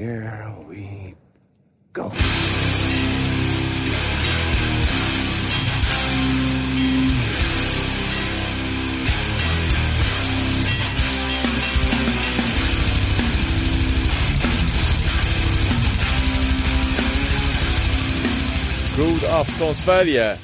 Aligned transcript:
here 0.00 0.54
we 0.68 1.14
go. 1.92 2.10
God 18.96 19.24
afton 19.24 19.74
Sverige! 19.74 20.38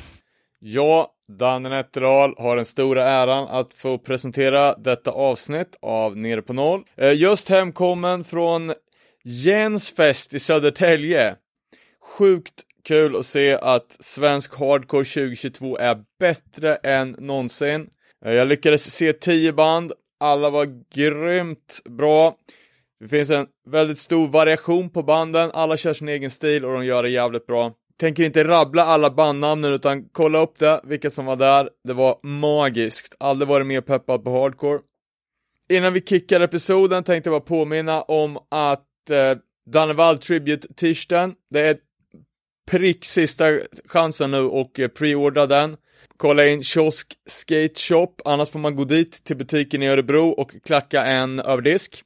Jag, 0.59 1.09
Danne 1.29 1.69
Nätterdal, 1.69 2.35
har 2.39 2.57
den 2.57 2.65
stora 2.65 3.09
äran 3.09 3.49
att 3.49 3.75
få 3.75 3.99
presentera 3.99 4.77
detta 4.77 5.11
avsnitt 5.11 5.79
av 5.83 6.17
Nere 6.17 6.43
på 6.43 6.53
Noll. 6.53 6.83
Eh, 6.97 7.13
just 7.13 7.49
hemkommen 7.49 8.25
från 8.25 8.73
Jens 9.29 9.91
fest 9.91 10.35
i 10.35 10.39
Södertälje. 10.39 11.37
Sjukt 12.19 12.65
kul 12.85 13.17
att 13.17 13.27
se 13.27 13.53
att 13.53 13.97
svensk 14.01 14.55
hardcore 14.55 15.05
2022 15.05 15.79
är 15.79 16.05
bättre 16.19 16.77
än 16.77 17.17
någonsin. 17.19 17.91
Eh, 18.25 18.33
jag 18.33 18.49
lyckades 18.49 18.91
se 18.91 19.13
10 19.13 19.53
band, 19.53 19.93
alla 20.21 20.51
var 20.51 20.69
grymt 20.95 21.81
bra. 21.85 22.37
Det 23.01 23.09
finns 23.09 23.31
en 23.31 23.47
väldigt 23.69 23.99
stor 23.99 24.29
variation 24.29 24.91
på 24.91 25.03
banden, 25.03 25.51
alla 25.55 25.77
kör 25.77 25.95
sin 25.95 26.09
egen 26.09 26.31
stil 26.31 26.65
och 26.65 26.73
de 26.73 26.85
gör 26.85 27.03
det 27.03 27.11
jävligt 27.11 27.47
bra. 27.47 27.73
Tänker 28.01 28.23
inte 28.23 28.45
rabbla 28.45 28.85
alla 28.85 29.11
bandnamnen 29.11 29.73
utan 29.73 30.09
kolla 30.13 30.39
upp 30.39 30.59
det, 30.59 30.81
vilka 30.85 31.11
som 31.11 31.25
var 31.25 31.37
där. 31.37 31.71
Det 31.85 31.93
var 31.93 32.19
magiskt, 32.23 33.17
aldrig 33.19 33.49
varit 33.49 33.67
mer 33.67 33.81
peppad 33.81 34.25
på 34.25 34.31
hardcore. 34.31 34.81
Innan 35.69 35.93
vi 35.93 36.01
kickar 36.01 36.41
episoden 36.41 37.05
tänkte 37.05 37.31
jag 37.31 37.43
bara 37.43 37.49
påminna 37.49 38.03
om 38.03 38.39
att 38.51 38.83
eh, 39.11 39.37
Dannevall 39.71 40.19
Tribute 40.19 40.75
Tisdagen, 40.75 41.35
det 41.51 41.61
är 41.61 41.77
prick 42.71 43.05
sista 43.05 43.45
chansen 43.85 44.31
nu 44.31 44.41
och 44.41 44.81
eh, 44.81 44.89
preordra 44.89 45.47
den. 45.47 45.77
Kolla 46.17 46.47
in 46.47 46.63
Kiosk 46.63 47.15
Skate 47.27 47.81
Shop, 47.81 48.15
annars 48.25 48.51
får 48.51 48.59
man 48.59 48.77
gå 48.77 48.85
dit 48.85 49.25
till 49.25 49.37
butiken 49.37 49.83
i 49.83 49.87
Örebro 49.87 50.29
och 50.29 50.55
klacka 50.65 51.05
en 51.05 51.41
överdisk. 51.41 52.03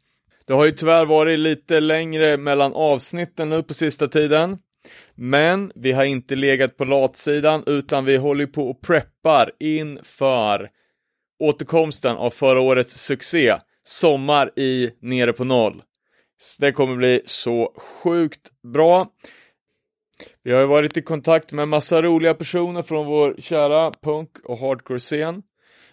Det 0.46 0.52
har 0.52 0.64
ju 0.64 0.70
tyvärr 0.70 1.06
varit 1.06 1.38
lite 1.38 1.80
längre 1.80 2.36
mellan 2.36 2.72
avsnitten 2.72 3.48
nu 3.48 3.62
på 3.62 3.74
sista 3.74 4.08
tiden. 4.08 4.58
Men 5.14 5.72
vi 5.74 5.92
har 5.92 6.04
inte 6.04 6.36
legat 6.36 6.76
på 6.76 6.84
latsidan 6.84 7.62
utan 7.66 8.04
vi 8.04 8.16
håller 8.16 8.46
på 8.46 8.70
och 8.70 8.80
preppar 8.80 9.52
inför 9.60 10.70
återkomsten 11.38 12.16
av 12.16 12.30
förra 12.30 12.60
årets 12.60 13.06
succé, 13.06 13.56
Sommar 13.84 14.58
i 14.58 14.90
Nere 15.00 15.32
på 15.32 15.44
Noll. 15.44 15.82
Så 16.42 16.62
Det 16.62 16.72
kommer 16.72 16.96
bli 16.96 17.22
så 17.24 17.72
sjukt 17.77 18.50
bra. 18.72 19.06
Vi 20.42 20.52
har 20.52 20.60
ju 20.60 20.66
varit 20.66 20.97
i 20.97 21.02
kontakt 21.02 21.52
med 21.52 21.69
massa 21.69 22.02
roliga 22.02 22.34
personer 22.34 22.82
från 22.82 23.06
vår 23.06 23.34
kära 23.38 23.92
punk 24.02 24.30
och 24.44 24.58
hardcore-scen. 24.58 25.42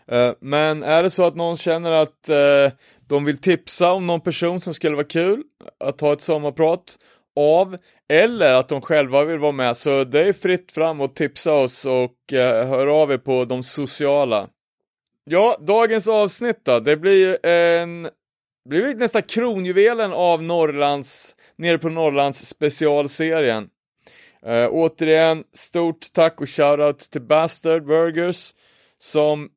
Eh, 0.07 0.31
men 0.39 0.83
är 0.83 1.03
det 1.03 1.09
så 1.09 1.25
att 1.25 1.35
någon 1.35 1.57
känner 1.57 1.91
att 1.91 2.29
eh, 2.29 2.71
de 3.07 3.25
vill 3.25 3.37
tipsa 3.37 3.91
om 3.91 4.07
någon 4.07 4.21
person 4.21 4.59
som 4.59 4.73
skulle 4.73 4.95
vara 4.95 5.07
kul 5.07 5.43
att 5.79 6.01
ha 6.01 6.13
ett 6.13 6.21
sommarprat 6.21 6.97
av, 7.35 7.77
eller 8.09 8.53
att 8.53 8.69
de 8.69 8.81
själva 8.81 9.23
vill 9.23 9.39
vara 9.39 9.51
med, 9.51 9.77
så 9.77 10.03
det 10.03 10.27
är 10.27 10.33
fritt 10.33 10.71
fram 10.71 11.01
och 11.01 11.15
tipsa 11.15 11.53
oss 11.53 11.85
och 11.85 12.33
eh, 12.33 12.67
hör 12.67 12.87
av 12.87 13.11
er 13.11 13.17
på 13.17 13.45
de 13.45 13.63
sociala. 13.63 14.49
Ja, 15.23 15.57
dagens 15.59 16.07
avsnitt 16.07 16.65
då, 16.65 16.79
det 16.79 16.97
blir 16.97 17.13
ju 17.13 17.51
en, 17.51 18.09
blivit 18.67 18.97
nästan 18.97 19.23
kronjuvelen 19.23 20.13
av 20.13 20.43
Norrlands, 20.43 21.35
nere 21.55 21.77
på 21.77 21.89
Norrlands 21.89 22.45
specialserien. 22.45 23.69
Eh, 24.45 24.67
återigen, 24.71 25.43
stort 25.53 26.13
tack 26.13 26.41
och 26.41 26.49
shoutout 26.49 26.99
till 26.99 27.21
Bastard 27.21 27.85
Burgers, 27.85 28.53
som 28.97 29.49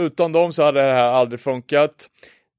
utan 0.00 0.32
dem 0.32 0.52
så 0.52 0.64
hade 0.64 0.80
det 0.80 0.92
här 0.92 1.08
aldrig 1.08 1.40
funkat. 1.40 2.10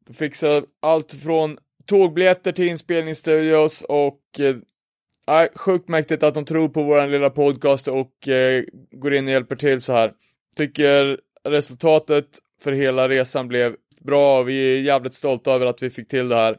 De 0.07 0.13
fixar 0.13 0.63
allt 0.81 1.13
från 1.13 1.57
tågbiljetter 1.85 2.51
till 2.51 2.67
inspelningsstudios 2.67 3.81
och 3.81 4.21
eh, 4.39 5.47
sjukt 5.55 5.87
mäktigt 5.87 6.23
att 6.23 6.33
de 6.33 6.45
tror 6.45 6.69
på 6.69 6.83
vår 6.83 7.07
lilla 7.07 7.29
podcast 7.29 7.87
och 7.87 8.27
eh, 8.27 8.63
går 8.91 9.13
in 9.13 9.25
och 9.25 9.31
hjälper 9.31 9.55
till 9.55 9.81
så 9.81 9.93
här. 9.93 10.13
Tycker 10.55 11.19
resultatet 11.43 12.25
för 12.61 12.71
hela 12.71 13.09
resan 13.09 13.47
blev 13.47 13.75
bra 14.03 14.39
och 14.39 14.49
vi 14.49 14.77
är 14.77 14.81
jävligt 14.81 15.13
stolta 15.13 15.51
över 15.51 15.65
att 15.65 15.83
vi 15.83 15.89
fick 15.89 16.07
till 16.07 16.29
det 16.29 16.35
här. 16.35 16.57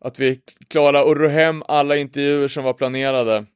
Att 0.00 0.18
vi 0.18 0.40
klarade 0.68 1.10
att 1.10 1.16
ro 1.16 1.28
hem 1.28 1.62
alla 1.68 1.96
intervjuer 1.96 2.48
som 2.48 2.64
var 2.64 2.72
planerade. 2.72 3.46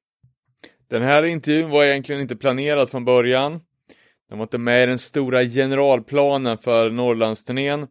Den 0.90 1.02
här 1.02 1.22
intervjun 1.22 1.70
var 1.70 1.84
egentligen 1.84 2.20
inte 2.20 2.36
planerad 2.36 2.90
från 2.90 3.04
början. 3.04 3.60
Den 4.28 4.38
var 4.38 4.42
inte 4.42 4.58
med 4.58 4.82
i 4.82 4.86
den 4.86 4.98
stora 4.98 5.44
generalplanen 5.44 6.58
för 6.58 6.90
Norrlandsturnén. 6.90 7.86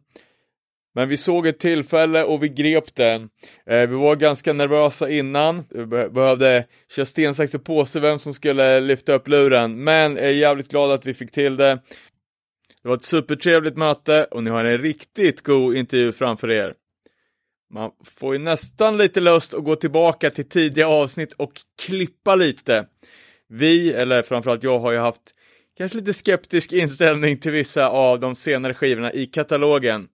Men 0.94 1.08
vi 1.08 1.16
såg 1.16 1.46
ett 1.46 1.58
tillfälle 1.58 2.24
och 2.24 2.42
vi 2.42 2.48
grep 2.48 2.94
den. 2.94 3.22
Eh, 3.66 3.88
vi 3.88 3.94
var 3.94 4.16
ganska 4.16 4.52
nervösa 4.52 5.10
innan, 5.10 5.64
vi 5.70 5.86
behövde 5.86 6.64
köra 6.96 7.04
sten, 7.04 7.34
sax 7.34 7.54
och 7.54 7.64
påse 7.64 8.00
vem 8.00 8.18
som 8.18 8.34
skulle 8.34 8.80
lyfta 8.80 9.12
upp 9.12 9.28
luren. 9.28 9.84
Men 9.84 10.16
jag 10.16 10.24
är 10.24 10.30
jävligt 10.30 10.70
glad 10.70 10.90
att 10.90 11.06
vi 11.06 11.14
fick 11.14 11.32
till 11.32 11.56
det. 11.56 11.78
Det 12.82 12.88
var 12.88 12.96
ett 12.96 13.02
supertrevligt 13.02 13.76
möte 13.76 14.24
och 14.24 14.44
ni 14.44 14.50
har 14.50 14.64
en 14.64 14.78
riktigt 14.78 15.42
god 15.42 15.76
intervju 15.76 16.12
framför 16.12 16.50
er. 16.50 16.74
Man 17.74 17.90
får 18.04 18.34
ju 18.34 18.38
nästan 18.38 18.96
lite 18.96 19.20
lust 19.20 19.54
att 19.54 19.64
gå 19.64 19.76
tillbaka 19.76 20.30
till 20.30 20.48
tidiga 20.48 20.88
avsnitt 20.88 21.32
och 21.32 21.52
klippa 21.82 22.34
lite. 22.34 22.86
Vi, 23.48 23.92
eller 23.92 24.22
framförallt 24.22 24.62
jag, 24.62 24.78
har 24.78 24.92
ju 24.92 24.98
haft 24.98 25.34
kanske 25.76 25.98
lite 25.98 26.12
skeptisk 26.12 26.72
inställning 26.72 27.38
till 27.38 27.52
vissa 27.52 27.88
av 27.88 28.20
de 28.20 28.34
senare 28.34 28.74
skivorna 28.74 29.12
i 29.12 29.26
katalogen. 29.26 30.08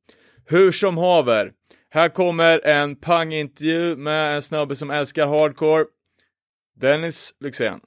Hur 0.47 0.73
som 0.73 0.99
haver, 0.99 1.53
här 1.91 2.09
kommer 2.09 2.67
en 2.67 2.97
pangintervju 2.97 3.97
med 3.97 4.35
en 4.35 4.43
snubbe 4.43 4.77
som 4.77 4.91
älskar 4.91 5.27
hardcore. 5.27 5.85
Dennis 6.81 7.35
Lyxzén. 7.41 7.81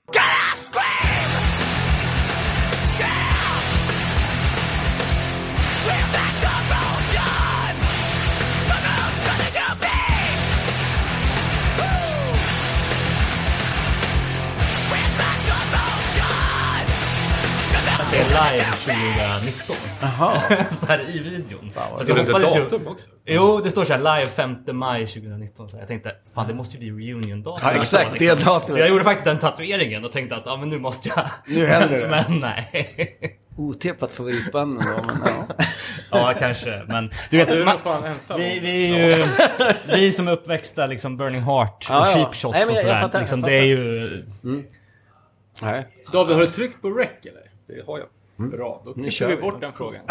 Live 18.40 18.64
2019. 18.64 19.76
Jaha. 20.02 20.42
så 20.72 20.86
här 20.86 21.10
i 21.16 21.20
videon. 21.20 21.72
så 21.74 21.80
att 21.80 22.00
Står 22.02 22.16
det 22.16 22.20
inte 22.20 22.32
hoppades 22.32 22.56
ju- 22.56 22.60
datum 22.64 22.88
också? 22.88 23.08
Jo, 23.26 23.62
det 23.64 23.70
står 23.70 23.84
så 23.84 23.94
här 23.94 24.00
live 24.00 24.32
5 24.32 24.56
maj 24.72 25.08
2019. 25.08 25.70
Så 25.70 25.78
jag 25.78 25.88
tänkte, 25.88 26.16
fan 26.36 26.48
det 26.48 26.54
måste 26.54 26.78
ju 26.78 26.92
bli 26.94 27.12
reunion-datum. 27.12 27.70
Ja, 27.74 27.80
exakt, 27.80 28.12
det 28.20 28.44
datumet. 28.46 28.72
Så 28.72 28.80
jag 28.80 28.90
gjorde 28.90 29.04
faktiskt 29.04 29.26
den 29.26 29.40
tatueringen 29.40 30.06
och 30.06 30.12
tänkte 30.12 30.36
att 30.36 30.44
ja, 30.46 30.58
men 30.58 30.70
nu 30.70 30.80
måste 30.80 31.10
jag. 31.10 31.30
Nu 31.48 31.66
händer 31.66 32.02
det. 32.02 32.08
men 32.30 32.40
nej. 32.40 33.40
Otippat 33.58 34.12
favoritband 34.12 34.80
ändå, 34.82 35.02
men 35.24 35.34
ja. 35.34 35.56
ja, 36.12 36.34
kanske. 36.40 36.84
Men 36.88 37.12
du 37.30 37.38
vet, 37.38 37.50
Du 37.52 37.62
är 37.62 37.66
man, 37.66 37.80
fan 37.80 38.04
ensam. 38.06 38.40
vi, 38.40 38.60
vi 38.60 38.92
är 38.92 39.18
ju... 39.18 39.24
vi 39.94 40.12
som 40.12 40.28
är 40.28 40.32
uppväxta 40.32 40.86
liksom 40.88 41.18
Burning 41.18 41.42
Heart 41.42 41.86
och 41.90 41.96
Ja, 41.96 42.08
ja. 42.08 42.14
Cheap 42.14 42.36
Shots 42.36 42.54
Nej, 42.54 42.66
men 42.66 42.72
och 42.72 42.78
sådär. 42.78 43.20
liksom, 43.20 43.42
det 43.42 43.54
är 43.54 43.64
ju... 43.64 44.10
Nej. 45.62 45.88
David, 46.14 46.36
har 46.36 46.42
du 46.44 46.52
tryckt 46.52 46.82
på 46.82 46.90
rec 46.90 47.10
eller? 47.22 47.50
Det 47.68 47.86
har 47.88 48.00
jag. 48.00 48.08
Bra, 48.40 48.82
då 48.86 48.94
kör 48.94 49.02
klipper 49.10 49.28
vi 49.28 49.36
vi. 49.36 49.42
bort 49.42 49.62
den 49.62 49.74
frågan. 49.74 50.02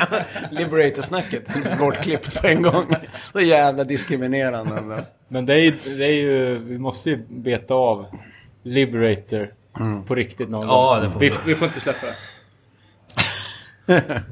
Liberator-snacket 0.50 1.78
bortklippt 1.78 2.40
på 2.40 2.46
en 2.46 2.62
gång. 2.62 2.94
Så 3.32 3.40
jävla 3.40 3.84
diskriminerande 3.84 4.78
ändå. 4.78 4.98
Men 5.28 5.46
det 5.46 5.54
är, 5.54 5.58
ju, 5.58 5.70
det 5.70 6.04
är 6.04 6.12
ju, 6.12 6.58
vi 6.58 6.78
måste 6.78 7.10
ju 7.10 7.16
beta 7.28 7.74
av 7.74 8.06
Liberator 8.62 9.54
på 10.06 10.14
riktigt 10.14 10.48
någon 10.50 10.66
Ja, 10.66 11.00
gång. 11.02 11.12
får 11.12 11.20
vi. 11.20 11.32
vi. 11.46 11.54
Får 11.54 11.68
inte 11.68 11.80
släppa 11.80 12.06
det. 12.06 12.14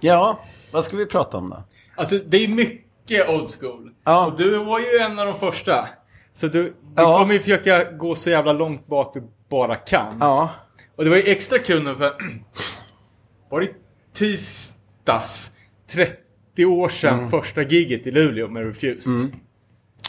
Ja, 0.00 0.38
vad 0.72 0.84
ska 0.84 0.96
vi 0.96 1.06
prata 1.06 1.36
om 1.36 1.50
då? 1.50 1.62
Alltså 1.96 2.18
det 2.26 2.36
är 2.44 2.48
mycket 2.48 3.28
old 3.28 3.48
school. 3.60 3.90
Ja. 4.04 4.26
Och 4.26 4.36
du 4.38 4.58
var 4.64 4.78
ju 4.78 4.98
en 4.98 5.18
av 5.18 5.26
de 5.26 5.34
första. 5.38 5.88
Så 6.32 6.46
du, 6.48 6.62
vi 6.62 6.72
Ja. 6.96 7.18
kommer 7.18 7.34
ju 7.34 7.40
försöka 7.40 7.84
gå 7.92 8.14
så 8.14 8.30
jävla 8.30 8.52
långt 8.52 8.86
bak 8.86 9.16
vi 9.16 9.22
bara 9.48 9.74
kan. 9.76 10.16
Ja. 10.20 10.50
Och 10.98 11.04
det 11.04 11.10
var 11.10 11.16
ju 11.16 11.22
extra 11.22 11.58
kul 11.58 11.84
nu 11.84 11.94
för... 11.94 12.14
Var 13.50 13.60
det 13.60 13.68
tisdags? 14.14 15.52
30 15.90 16.64
år 16.64 16.88
sedan 16.88 17.30
första 17.30 17.62
giget 17.62 18.06
i 18.06 18.10
Luleå 18.10 18.48
med 18.48 18.66
Refused. 18.66 19.02
Som 19.02 19.14
Mm. 19.14 19.30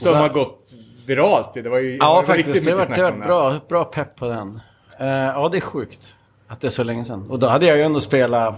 där- 0.04 0.14
har 0.14 0.30
gått 0.30 0.72
viralt. 1.06 1.54
Det 1.54 1.70
var 1.70 1.80
ju 1.80 1.98
Ja, 1.98 2.14
var 2.16 2.24
faktiskt. 2.24 2.48
riktigt 2.48 2.66
Det 2.66 2.76
var, 2.76 2.96
det 2.96 3.02
var 3.04 3.12
bra, 3.28 3.60
bra 3.70 3.84
pepp 3.86 4.16
på 4.16 4.28
den. 4.30 4.60
Eh, 5.00 5.08
ja, 5.08 5.50
det 5.52 5.58
är 5.58 5.62
sjukt. 5.62 6.16
Att 6.48 6.62
det 6.62 6.68
är 6.68 6.72
så 6.72 6.84
länge 6.84 7.06
sedan. 7.06 7.30
Och 7.30 7.40
då 7.40 7.48
hade 7.48 7.66
jag 7.66 7.78
ju 7.78 7.84
ändå 7.84 8.00
spelat... 8.00 8.56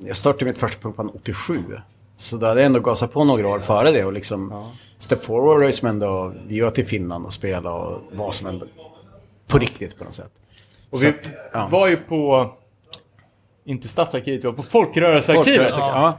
Jag 0.00 0.16
startade 0.16 0.44
mitt 0.44 0.58
första 0.58 0.80
punkband 0.80 1.10
87. 1.14 1.58
Så 2.16 2.36
då 2.36 2.46
hade 2.46 2.60
jag 2.60 2.66
ändå 2.66 2.80
gasat 2.80 3.12
på 3.12 3.24
några 3.24 3.48
år 3.48 3.58
före 3.58 3.90
det 3.92 4.04
och 4.04 4.12
liksom 4.12 4.70
Step 4.98 5.24
Forward 5.24 5.58
var 5.60 5.66
ju 5.66 5.72
som 5.72 5.88
ändå, 5.88 6.34
vi 6.46 6.60
var 6.60 6.70
till 6.70 6.86
Finland 6.86 7.26
och 7.26 7.32
spelade 7.32 7.68
och 7.76 8.00
var 8.12 8.32
som 8.32 8.46
ändå 8.46 8.66
på 9.48 9.58
riktigt 9.58 9.98
på 9.98 10.04
något 10.04 10.14
sätt. 10.14 10.32
Och 10.94 11.04
vi 11.04 11.08
att, 11.08 11.30
ja. 11.52 11.68
var 11.70 11.86
ju 11.88 11.96
på, 11.96 12.50
inte 13.64 13.88
Stadsarkivet, 13.88 14.44
vi 14.44 14.46
var 14.48 14.54
på 14.54 14.62
Folkrörelsearkivet. 14.62 15.72
Folkrörelse- 15.72 16.18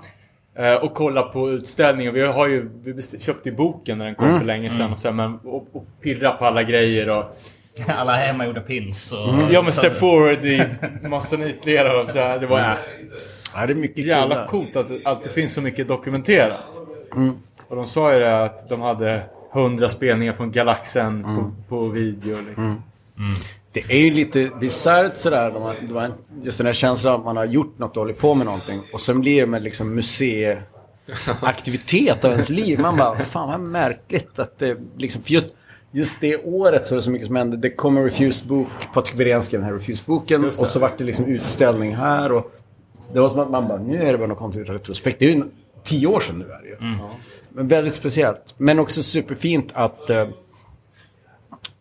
ja. 0.56 0.64
Eh, 0.64 0.74
Och 0.84 0.94
kolla 0.94 1.22
på 1.24 1.52
utställningen. 1.52 2.14
Vi 2.14 2.22
har 2.26 2.48
ju, 2.48 2.70
vi 2.84 3.02
köpte 3.20 3.50
ju 3.50 3.56
boken 3.56 3.98
när 3.98 4.06
den 4.06 4.16
kom 4.16 4.28
Mm. 4.28 4.40
för 4.40 4.46
länge 4.46 4.70
sedan. 4.70 4.92
Och, 4.94 5.00
så, 5.00 5.08
här, 5.08 5.16
men, 5.16 5.40
och, 5.44 5.68
och 5.74 5.86
pirra 6.02 6.32
på 6.32 6.46
alla 6.46 6.64
grejer 6.64 7.10
och... 7.10 7.24
Alla 7.88 8.14
hemmagjorda 8.16 8.62
pins 8.62 9.14
och... 9.14 9.30
Mm. 9.34 9.46
Ja 9.52 9.62
men 9.62 9.72
Step 9.72 9.94
Forward 10.00 10.46
i 10.46 10.62
och 12.04 12.10
så 12.10 12.20
här. 12.20 12.40
Det 12.40 12.48
var 12.48 12.60
Mm. 12.60 12.78
Ja, 13.56 13.66
det 13.66 13.74
är 13.74 13.76
mycket 13.76 14.06
jävla 14.06 14.36
kul. 14.36 14.48
coolt 14.48 14.76
att, 14.76 14.92
att 15.06 15.22
det 15.22 15.30
finns 15.30 15.54
så 15.54 15.62
mycket 15.62 15.88
dokumenterat. 15.88 16.80
Mm. 17.16 17.34
Och 17.68 17.76
de 17.76 17.86
sa 17.86 18.14
ju 18.14 18.20
det 18.20 18.44
att 18.44 18.70
de 18.70 18.82
hade 18.82 19.22
hundra 19.52 19.90
spelningar 19.90 20.34
från 20.34 20.52
Galaxen 20.52 21.24
på, 21.24 21.30
Mm. 21.30 21.52
på 21.70 21.88
video. 21.88 22.38
Liksom. 22.48 22.84
Det 23.88 23.94
är 23.94 24.00
ju 24.00 24.12
lite 24.14 24.52
bisarrt 24.60 25.18
sådär. 25.18 25.52
de 25.52 25.62
har- 25.64 25.76
de 25.88 25.96
har- 25.96 26.12
Just 26.44 26.58
den 26.58 26.68
här 26.68 26.74
känslan 26.74 27.16
att 27.20 27.26
man 27.26 27.38
har 27.38 27.46
gjort 27.46 27.78
något 27.80 27.98
och 27.98 28.02
hållit 28.04 28.18
på 28.18 28.34
med 28.34 28.46
någonting. 28.46 28.82
Och 28.94 29.02
sen 29.02 29.22
blir 29.22 29.42
det 29.42 29.48
med 29.48 29.64
liksom 29.64 29.96
museiaktivitet 29.96 32.26
av 32.26 32.32
ens 32.32 32.50
liv. 32.50 32.80
Man 32.80 32.98
bara, 32.98 33.20
fan 33.20 33.50
vad 33.50 33.60
märkligt 33.60 34.40
att 34.40 34.60
det 34.60 34.78
liksom... 34.98 35.24
För 35.24 35.32
just, 35.32 35.48
just 35.92 36.18
det 36.22 36.38
året 36.38 36.88
så 36.88 36.94
är 36.94 36.96
det 36.96 37.02
så 37.02 37.12
mycket 37.12 37.28
som 37.28 37.36
hände. 37.36 37.58
Det 37.58 37.70
kom 37.70 37.98
en 37.98 38.04
Refused-bok, 38.04 38.68
Patrik 38.94 39.20
Wirén 39.20 39.44
skrev 39.44 39.62
den 39.62 39.70
här 39.70 39.76
Refused-boken. 39.78 40.46
Och 40.46 40.54
så 40.68 40.80
vart 40.80 40.98
det 40.98 41.04
liksom 41.04 41.26
utställning 41.26 41.96
här. 41.96 42.32
Och 42.32 42.52
det 43.14 43.20
var 43.20 43.30
som 43.30 43.40
att 43.40 43.52
man 43.52 43.68
bara, 43.68 43.80
nu 43.82 44.02
är 44.04 44.12
det 44.12 44.18
bara 44.18 44.28
något 44.28 44.38
konstigt 44.38 44.70
retrospekt. 44.70 45.20
Det 45.20 45.26
är 45.26 45.30
ju 45.36 45.44
tio 45.84 46.08
år 46.08 46.20
sedan 46.20 46.40
nu 46.40 46.46
är 46.52 46.62
det 46.62 46.68
ju. 46.70 46.78
Men 47.50 47.68
väldigt 47.68 47.96
speciellt. 47.96 48.54
Men 48.58 48.80
också 48.80 49.04
superfint 49.04 49.70
att... 49.74 50.10
Eh, 50.10 50.28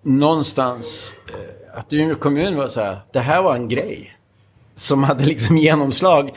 någonstans 0.02 1.14
eh, 1.28 1.34
att 1.74 1.92
Umeå 1.92 2.14
kommun 2.14 2.56
var 2.56 2.68
så 2.68 2.80
här, 2.80 2.98
det 3.12 3.20
här 3.20 3.42
var 3.42 3.54
en 3.54 3.68
grej. 3.68 4.16
Som 4.74 5.04
hade 5.04 5.24
liksom 5.24 5.56
genomslag. 5.56 6.30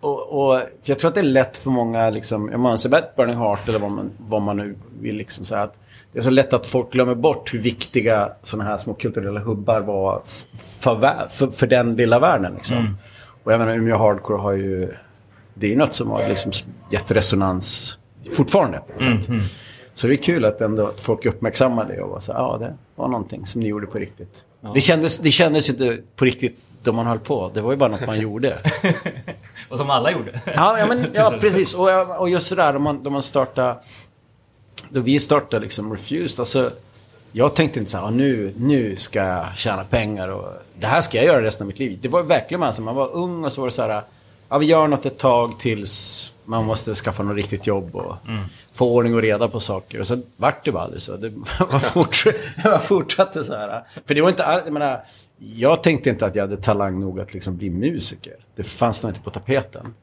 Och, 0.00 0.50
och 0.50 0.60
jag 0.84 0.98
tror 0.98 1.08
att 1.08 1.14
det 1.14 1.20
är 1.20 1.24
lätt 1.24 1.56
för 1.56 1.70
många, 1.70 2.10
liksom, 2.10 2.54
om 2.54 2.60
man 2.60 2.78
ser 2.78 2.88
Bad 2.88 3.04
Burning 3.16 3.36
Heart 3.36 3.68
eller 3.68 3.78
vad 3.78 3.90
man, 3.90 4.10
vad 4.18 4.42
man 4.42 4.56
nu 4.56 4.76
vill 5.00 5.16
liksom 5.16 5.44
säga. 5.44 5.62
Att 5.62 5.78
det 6.12 6.18
är 6.18 6.22
så 6.22 6.30
lätt 6.30 6.52
att 6.52 6.66
folk 6.66 6.92
glömmer 6.92 7.14
bort 7.14 7.54
hur 7.54 7.58
viktiga 7.58 8.32
sådana 8.42 8.70
här 8.70 8.78
små 8.78 8.94
kulturella 8.94 9.40
hubbar 9.40 9.80
var 9.80 10.22
för, 10.78 11.28
för, 11.28 11.46
för 11.46 11.66
den 11.66 11.96
lilla 11.96 12.18
världen. 12.18 12.54
Liksom. 12.54 12.96
Och 13.44 13.52
jag 13.52 13.58
menar, 13.58 13.76
Umeå 13.76 13.96
Hardcore 13.96 14.38
har 14.38 14.52
ju, 14.52 14.92
det 15.54 15.66
är 15.66 15.70
ju 15.70 15.76
något 15.76 15.94
som 15.94 16.10
har 16.10 16.28
liksom 16.28 16.52
gett 16.90 17.10
resonans 17.10 17.98
fortfarande. 18.32 18.82
Något 18.94 19.24
sätt. 19.24 19.30
Så 19.94 20.06
det 20.06 20.14
är 20.14 20.16
kul 20.16 20.44
att 20.44 20.60
ändå 20.60 20.86
att 20.86 21.00
folk 21.00 21.26
uppmärksammar 21.26 21.84
det 21.84 22.02
och 22.02 22.10
var 22.10 22.20
så 22.20 22.32
ja 22.32 22.56
det 22.60 22.74
var 22.96 23.08
någonting 23.08 23.46
som 23.46 23.60
ni 23.60 23.68
gjorde 23.68 23.86
på 23.86 23.98
riktigt. 23.98 24.44
Det, 24.74 24.80
kändes, 24.80 25.18
det 25.18 25.30
kändes 25.30 25.68
ju 25.68 25.72
inte 25.72 25.98
på 26.16 26.24
riktigt 26.24 26.58
då 26.82 26.92
man 26.92 27.06
höll 27.06 27.18
på. 27.18 27.50
Det 27.54 27.60
var 27.60 27.70
ju 27.72 27.76
bara 27.76 27.88
något 27.88 28.06
man 28.06 28.20
gjorde. 28.20 28.58
Och 29.68 29.78
som 29.78 29.90
alla 29.90 30.10
gjorde. 30.12 30.40
Ja, 30.44 30.78
ja, 30.78 30.86
men, 30.86 31.06
ja 31.14 31.34
precis. 31.40 31.74
Och, 31.74 32.20
och 32.20 32.30
just 32.30 32.46
sådär, 32.46 32.72
då 32.72 32.78
man, 32.78 33.02
då 33.02 33.10
man 33.10 33.22
startade... 33.22 33.76
Då 34.88 35.00
vi 35.00 35.20
startade 35.20 35.62
liksom 35.62 35.92
Refused, 35.92 36.40
alltså... 36.40 36.70
Jag 37.34 37.54
tänkte 37.54 37.78
inte 37.78 37.90
så 37.90 37.96
här, 37.96 38.04
"Ja, 38.04 38.10
nu, 38.10 38.54
nu 38.56 38.96
ska 38.96 39.18
jag 39.18 39.56
tjäna 39.56 39.84
pengar 39.84 40.28
och 40.28 40.48
det 40.78 40.86
här 40.86 41.02
ska 41.02 41.16
jag 41.16 41.26
göra 41.26 41.42
resten 41.42 41.64
av 41.64 41.68
mitt 41.68 41.78
liv. 41.78 41.98
Det 42.02 42.08
var 42.08 42.22
verkligen 42.22 42.60
man, 42.60 42.66
alltså, 42.66 42.82
man 42.82 42.94
var 42.94 43.10
ung 43.12 43.44
och 43.44 43.52
så 43.52 43.60
var 43.60 43.68
det 43.68 43.74
så 43.74 43.82
här, 43.82 44.02
ja 44.48 44.58
vi 44.58 44.66
gör 44.66 44.86
något 44.86 45.06
ett 45.06 45.18
tag 45.18 45.54
tills 45.60 46.30
man 46.44 46.64
måste 46.64 46.94
skaffa 46.94 47.22
något 47.22 47.36
riktigt 47.36 47.66
jobb 47.66 47.96
och 47.96 48.16
få 48.72 48.94
ordning 48.94 49.14
och 49.14 49.22
reda 49.22 49.48
på 49.48 49.60
saker. 49.60 50.00
Och 50.00 50.06
sen 50.06 50.22
vart 50.36 50.64
det 50.64 50.72
bara 50.72 50.82
aldrig 50.82 51.02
så. 51.02 51.16
Det 51.16 51.28
var 51.60 51.78
fort, 51.78 52.24
det 52.56 52.62
bara 52.64 52.78
fortsatte 52.78 53.44
så 53.44 53.54
här. 53.54 53.82
För 54.06 54.14
det 54.14 54.20
var 54.22 54.28
inte, 54.28 54.62
jag 54.64 54.72
menar, 54.72 55.00
jag 55.38 55.82
tänkte 55.82 56.10
inte 56.10 56.26
att 56.26 56.34
jag 56.34 56.42
hade 56.42 56.56
talang 56.56 57.00
nog 57.00 57.20
att 57.20 57.34
liksom 57.34 57.56
bli 57.56 57.70
musiker. 57.70 58.36
Det 58.56 58.62
fanns 58.62 59.02
nog 59.02 59.10
inte 59.10 59.20
på 59.20 59.30
tapeten. 59.30 59.94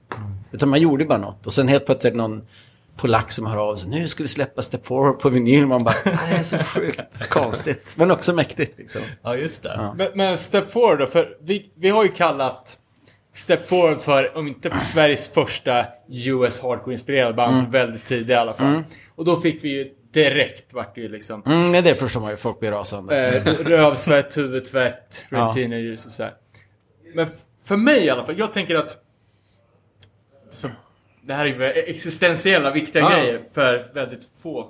Utan 0.52 0.70
man 0.70 0.82
gjorde 0.82 1.06
bara 1.06 1.18
något. 1.18 1.46
Och 1.48 1.54
sen 1.54 1.68
helt 1.68 1.86
plötsligt 1.86 2.16
någon 2.16 2.42
polack 2.98 3.32
som 3.32 3.46
hör 3.46 3.58
av 3.58 3.76
sig. 3.76 3.90
Nu 3.90 4.08
ska 4.08 4.24
vi 4.24 4.28
släppa 4.28 4.62
Step 4.62 4.86
Forward 4.86 5.20
på 5.20 5.30
vinyl. 5.30 5.66
Man 5.68 5.84
bara, 5.84 5.96
"Nej, 6.06 6.18
det 6.30 6.36
är 6.36 6.44
så 6.44 6.58
sjukt 6.58 7.30
konstigt. 7.30 7.94
Men 7.96 8.12
också 8.12 8.34
mäktigt 8.34 8.78
liksom. 8.78 9.02
Ja, 9.22 9.36
just 9.36 9.64
det. 9.64 9.94
Men, 9.98 10.08
men 10.16 10.38
Step 10.38 10.72
Forward 10.72 11.00
då, 11.00 11.06
för 11.06 11.38
vi, 11.42 11.72
vi 11.76 11.90
har 11.90 12.04
ju 12.04 12.10
kallat 12.10 12.78
Step 13.34 13.70
Forward 13.70 14.02
för, 14.02 14.38
om 14.38 14.48
inte 14.48 14.70
för 14.70 14.80
Sveriges 14.80 15.28
första 15.34 15.86
US 16.10 16.60
Hardcore-inspirerade 16.62 17.34
band, 17.34 17.58
så 17.58 17.66
väldigt 17.66 18.06
tidigt 18.06 18.30
i 18.30 18.34
alla 18.34 18.54
fall. 18.54 18.84
Och 19.16 19.26
då 19.26 19.42
fick 19.42 19.64
vi 19.64 19.70
ju 19.70 19.94
direkt, 20.12 20.74
vart 20.74 20.96
det 20.96 21.02
ju 21.02 21.10
liksom, 21.10 21.44
Mm, 21.46 21.84
det 21.84 21.94
förstår 21.94 22.22
man 22.22 22.32
ju. 22.32 22.38
Folk 22.38 22.60
blir 22.60 22.72
rasande. 22.72 23.28
eh, 23.28 23.44
rövsvett, 23.54 24.38
huvudtvätt, 24.38 25.26
Red 25.30 25.40
Ja. 25.40 25.92
Och 26.06 26.12
så 26.12 26.24
här. 26.24 26.34
Men 27.14 27.28
för 27.64 27.78
mig 27.78 28.06
i 28.06 28.10
alla 28.10 28.26
fall, 28.26 28.40
jag 28.40 28.54
tänker 28.54 28.76
att 28.76 28.98
så, 30.52 30.68
det 31.22 31.34
här 31.34 31.46
är 31.46 31.50
ju 31.50 31.64
existentiella 31.64 32.72
viktiga 32.72 33.02
Ja. 33.02 33.10
grejer 33.10 33.42
för 33.54 33.92
väldigt 33.94 34.22
få 34.42 34.70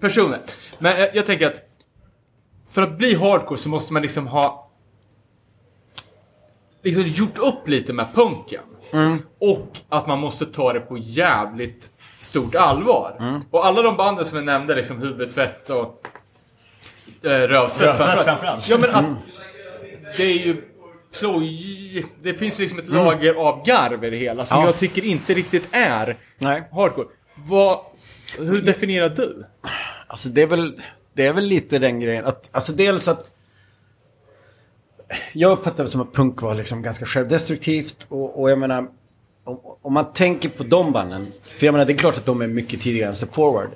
personer. 0.00 0.38
Men 0.78 1.00
jag, 1.00 1.16
jag 1.16 1.26
tänker 1.26 1.46
att 1.46 1.60
för 2.70 2.82
att 2.82 2.98
bli 2.98 3.14
hardcore 3.14 3.58
så 3.58 3.68
måste 3.68 3.92
man 3.92 4.02
liksom 4.02 4.26
ha 4.26 4.69
liksom 6.82 7.02
gjort 7.06 7.38
upp 7.38 7.68
lite 7.68 7.92
med 7.92 8.06
punken. 8.14 8.60
Och 9.38 9.78
att 9.88 10.06
man 10.06 10.18
måste 10.18 10.46
ta 10.46 10.72
det 10.72 10.80
på 10.80 10.98
jävligt 10.98 11.90
stort 12.20 12.54
allvar. 12.54 13.42
Och 13.50 13.66
alla 13.66 13.82
de 13.82 13.96
banden 13.96 14.24
som 14.24 14.36
jag 14.38 14.44
nämnde, 14.46 14.74
liksom 14.74 14.98
huvudtvätt 14.98 15.70
och 15.70 16.06
eh, 17.24 17.28
rövsvett 17.28 17.88
Rövsvett 17.88 18.24
framförallt. 18.24 18.68
Ja 18.68 18.78
men 18.78 18.90
att 18.90 19.04
det 20.16 20.22
är 20.22 20.46
ju 20.46 20.62
ploj... 21.18 22.06
Det 22.22 22.34
finns 22.34 22.58
liksom 22.58 22.78
ett 22.78 22.88
lager 22.88 23.34
av 23.34 23.64
garv 23.66 24.04
i 24.04 24.10
det 24.10 24.16
hela 24.16 24.44
som 24.44 24.60
Ja. 24.60 24.66
jag 24.66 24.76
tycker 24.76 25.04
inte 25.04 25.34
riktigt 25.34 25.68
är 25.70 26.16
Nej. 26.38 26.62
hardcore. 26.72 27.08
Vad... 27.34 27.78
Hur 28.38 28.62
definierar 28.62 29.08
du? 29.08 29.46
Alltså 30.06 30.28
det 30.28 30.42
är 30.42 30.46
väl, 30.46 30.80
det 31.12 31.26
är 31.26 31.32
väl 31.32 31.44
lite 31.44 31.78
den 31.78 32.00
grejen. 32.00 32.24
Att, 32.24 32.48
alltså 32.52 32.72
dels 32.72 33.08
att... 33.08 33.30
Jag 35.32 35.52
uppfattar 35.52 35.84
det 35.84 35.88
som 35.90 36.00
att 36.00 36.12
punk 36.12 36.42
var 36.42 36.54
liksom 36.54 36.82
ganska 36.82 37.06
självdestruktivt. 37.06 38.06
Och, 38.08 38.40
och 38.40 38.50
jag 38.50 38.58
menar, 38.58 38.88
om, 39.44 39.60
om 39.82 39.92
man 39.92 40.12
tänker 40.12 40.48
på 40.48 40.64
de 40.64 40.92
banden. 40.92 41.26
För 41.42 41.66
jag 41.66 41.72
menar, 41.72 41.84
det 41.84 41.92
är 41.92 41.96
klart 41.96 42.18
att 42.18 42.26
de 42.26 42.42
är 42.42 42.46
mycket 42.46 42.80
tidigare 42.80 43.08
än 43.08 43.14
Step 43.14 43.34
Forward. 43.34 43.70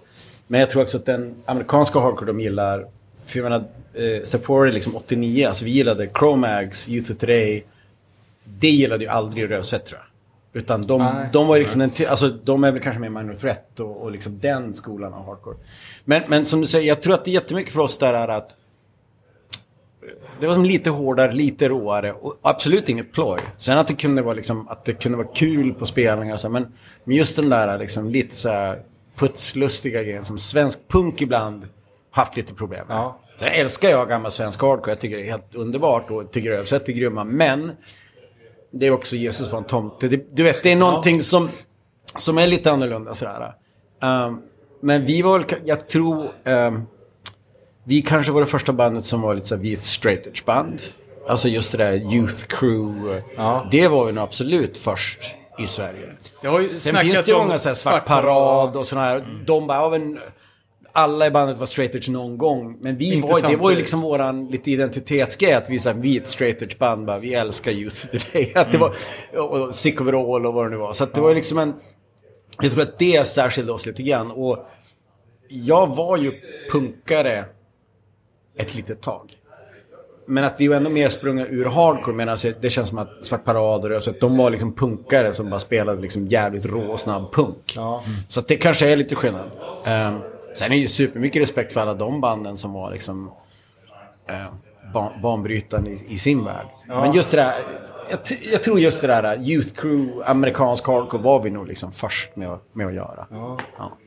Men 0.47 0.61
jag 0.61 0.71
tror 0.71 0.83
också 0.83 0.97
att 0.97 1.07
den 1.07 1.35
amerikanska 1.45 1.99
hardcore 2.01 2.27
de 2.27 2.41
gillar. 2.41 2.87
För 3.27 3.39
jag 3.39 3.45
menar, 3.45 3.65
eh, 3.95 4.23
Step 4.23 4.45
Forward 4.45 4.69
är 4.69 4.73
liksom 4.73 4.97
89. 4.97 5.47
Alltså 5.49 5.65
vi 5.65 5.71
gillade 5.71 6.09
Chromags, 6.19 6.89
Youth 6.89 7.11
of 7.11 7.17
Today. 7.19 7.65
Det 8.45 8.71
gillade 8.71 9.05
ju 9.05 9.11
aldrig 9.11 9.51
Rövsvett 9.51 9.85
tror 9.87 10.01
jag. 10.01 10.09
Utan 10.63 10.83
de, 10.83 10.99
Nej. 11.03 11.29
de 11.33 11.47
var 11.47 11.59
liksom 11.59 11.81
en, 11.81 11.91
till- 11.91 12.07
alltså 12.07 12.29
de 12.29 12.65
är 12.65 12.73
väl 12.73 12.83
kanske 12.83 13.01
mer 13.01 13.09
Minor 13.09 13.35
Threat 13.35 13.81
och, 13.81 14.03
och 14.03 14.11
liksom 14.11 14.39
den 14.39 14.75
skolan 14.75 15.13
av 15.15 15.27
hardcore. 15.27 15.57
Men, 16.05 16.23
men 16.29 16.47
som 16.47 16.61
du 16.61 16.67
säger, 16.67 16.89
jag 16.89 17.03
tror 17.03 17.15
att 17.15 17.25
det 17.25 17.31
är 17.31 17.33
jättemycket 17.33 17.73
för 17.73 17.81
oss 17.81 17.99
där 17.99 18.13
är 18.15 18.29
att 18.29 18.51
det 20.41 20.47
var 20.47 20.55
som 20.55 20.65
lite 20.65 20.91
hårdare, 20.91 21.33
lite 21.33 21.69
råare 21.69 22.13
och 22.13 22.39
absolut 22.43 22.89
inget 22.89 23.13
ploj. 23.13 23.41
Sen 23.57 23.79
att 23.79 23.87
det 23.87 23.95
kunde 23.95 24.23
vara 24.23 24.35
liksom, 24.35 24.69
att 24.69 24.85
det 24.85 24.93
kunde 24.93 25.19
vara 25.19 25.29
kul 25.35 25.75
på 25.75 25.87
spelningar 25.87 26.35
och 26.35 26.41
så, 26.41 26.49
men, 26.49 26.67
men 27.05 27.17
just 27.17 27.37
den 27.37 27.49
där 27.49 27.79
liksom 27.79 28.11
lite 28.11 28.37
så 28.37 28.49
här 28.49 28.83
putslustiga 29.17 30.03
grejen 30.03 30.25
som 30.25 30.39
svensk 30.39 30.89
punk 30.89 31.23
ibland 31.23 31.69
haft 32.11 32.37
lite 32.37 32.55
problem 32.55 32.87
med. 32.89 32.97
Ja. 32.97 33.21
Sen 33.37 33.49
älskar 33.49 33.89
jag 33.89 34.09
gammal 34.09 34.31
svensk 34.31 34.63
hardcore, 34.63 34.91
jag 34.91 35.01
tycker 35.01 35.17
det 35.17 35.23
är 35.23 35.31
helt 35.31 35.55
underbart 35.55 36.11
och 36.11 36.33
tycker 36.33 36.51
Rövsvett 36.51 36.89
är 36.89 36.93
grymma, 36.93 37.25
men 37.25 37.73
det 38.71 38.87
är 38.87 38.91
också 38.91 39.17
Jesus 39.17 39.53
var 39.53 39.59
en 39.59 39.65
tomte. 39.65 40.09
Det, 40.09 40.37
du 40.37 40.43
vet, 40.43 40.63
det 40.63 40.73
är 40.73 40.77
någonting 40.77 41.23
som, 41.23 41.49
som 42.17 42.39
är 42.39 42.47
lite 42.47 42.73
annorlunda 42.73 43.15
sådär. 43.15 43.55
Um, 44.03 44.43
men 44.81 45.05
vi 45.05 45.23
var 45.23 45.39
väl, 45.39 45.47
jag 45.65 45.89
tror, 45.89 46.29
um, 46.45 46.87
vi 47.85 48.03
kanske 48.03 48.33
var 48.33 48.41
det 48.41 48.47
första 48.47 48.73
bandet 48.73 49.05
som 49.05 49.21
var 49.21 49.35
lite 49.35 49.47
såhär, 49.47 49.63
vi 49.63 49.73
är 49.73 49.77
ett 49.77 49.85
straight 49.85 50.27
edge 50.27 50.45
band. 50.45 50.81
Alltså 51.29 51.49
just 51.49 51.73
det 51.73 51.79
där 51.79 52.15
Youth 52.15 52.47
Crew. 52.47 53.23
Ja. 53.37 53.69
Det 53.71 53.89
var 53.89 54.11
ju 54.11 54.19
absolut 54.19 54.79
först 54.79 55.21
i 55.59 55.67
Sverige. 55.67 56.09
Sen 56.69 56.97
finns 56.97 57.25
det 57.25 57.33
ju 57.33 57.39
många 57.39 57.59
såhär 57.59 57.75
Svart 57.75 58.07
Parad 58.07 58.77
och 58.77 58.87
sådana 58.87 59.07
här. 59.07 59.43
De 59.47 59.67
bara, 59.67 59.79
ja, 59.79 59.91
men, 59.91 60.19
alla 60.93 61.27
i 61.27 61.31
bandet 61.31 61.59
var 61.59 61.67
straight 61.67 61.95
edge 61.95 62.09
någon 62.09 62.39
gång. 62.39 62.79
Men 62.81 62.97
vi 62.97 63.15
Inte 63.15 63.33
var, 63.33 63.49
det 63.49 63.57
var 63.57 63.71
ju 63.71 63.77
liksom 63.77 64.01
våran 64.01 64.47
lite 64.47 64.71
identitetsgrej. 64.71 65.53
Att 65.53 65.71
vi, 65.71 65.79
så 65.79 65.89
här, 65.89 65.97
vi 65.97 66.17
är 66.17 66.21
ett 66.21 66.27
straight 66.27 66.63
edge 66.63 66.79
band, 66.79 67.07
bara, 67.07 67.19
vi 67.19 67.35
älskar 67.35 67.73
Youth 67.73 68.07
Today. 68.11 68.53
Att 68.55 68.73
det 68.73 68.79
var, 68.79 68.95
och, 69.37 69.51
och 69.51 69.75
Sick 69.75 70.01
Overall 70.01 70.47
och 70.47 70.55
vad 70.55 70.67
det 70.67 70.71
nu 70.71 70.77
var. 70.77 70.93
Så 70.93 71.05
att 71.05 71.15
det 71.15 71.21
var 71.21 71.29
ju 71.29 71.35
liksom 71.35 71.59
en... 71.59 71.75
Jag 72.61 72.73
tror 72.73 72.83
att 72.83 72.99
det 72.99 73.29
särskilde 73.29 73.73
oss 73.73 73.87
lite 73.87 74.03
grann. 74.03 74.31
Och 74.31 74.67
jag 75.49 75.97
var 75.97 76.17
ju 76.17 76.33
punkare 76.73 77.45
ett 78.57 78.75
litet 78.75 79.01
tag. 79.01 79.33
men 80.27 80.45
att 80.45 80.61
vi 80.61 80.69
var 80.69 80.77
ändå 80.77 80.91
mer 80.91 81.09
sprungna 81.09 81.47
ur 81.47 81.65
hardcore 81.65 82.17
medan 82.17 82.37
det 82.61 82.71
känns 82.71 82.89
som 82.89 82.99
att 82.99 83.25
Svart 83.25 83.45
Parad 83.45 83.93
och 83.93 84.03
så 84.03 84.11
att 84.11 84.21
de 84.21 84.37
var 84.37 84.51
liksom 84.51 84.75
punkare 84.75 85.33
som 85.33 85.51
bara 85.51 85.61
spelade 85.61 86.01
liksom 86.01 86.27
jävligt 86.27 86.67
rå 86.67 86.93
och 86.93 87.01
snabb 87.01 87.33
punk. 87.33 87.73
Ja. 87.77 88.03
Så 88.29 88.41
att 88.41 88.49
det 88.49 88.57
kanske 88.57 88.89
är 88.89 88.97
lite 88.97 89.15
skillnad. 89.15 89.51
Um, 89.87 90.21
sen 90.55 90.67
är 90.67 90.69
det 90.69 90.77
ju 90.77 90.89
supermycket 90.89 91.43
respekt 91.43 91.73
för 91.73 91.81
alla 91.81 91.95
de 91.95 92.21
banden 92.21 92.57
som 92.57 92.73
var 92.73 92.93
liksom 92.93 93.31
uh, 94.31 94.55
ban 94.93 95.21
banbrytande 95.23 95.91
i, 95.91 96.05
i, 96.09 96.19
sin 96.19 96.45
värld. 96.45 96.67
Men 96.89 97.13
just 97.13 97.31
det 97.31 97.37
där, 97.37 97.55
jag, 98.11 98.19
jag, 98.53 98.63
tror 98.63 98.81
just 98.81 99.01
det 99.01 99.07
där 99.07 99.51
Youth 99.51 99.75
Crew, 99.75 100.23
amerikansk 100.27 100.87
hardcore 100.87 101.23
var 101.23 101.41
vi 101.41 101.51
nog 101.51 101.67
liksom 101.67 101.93
först 101.93 102.37
med, 102.37 102.59
med 102.73 102.87
att 102.87 102.95
göra. 102.95 103.27
Ja. 103.31 103.59
Ja. 103.79 103.99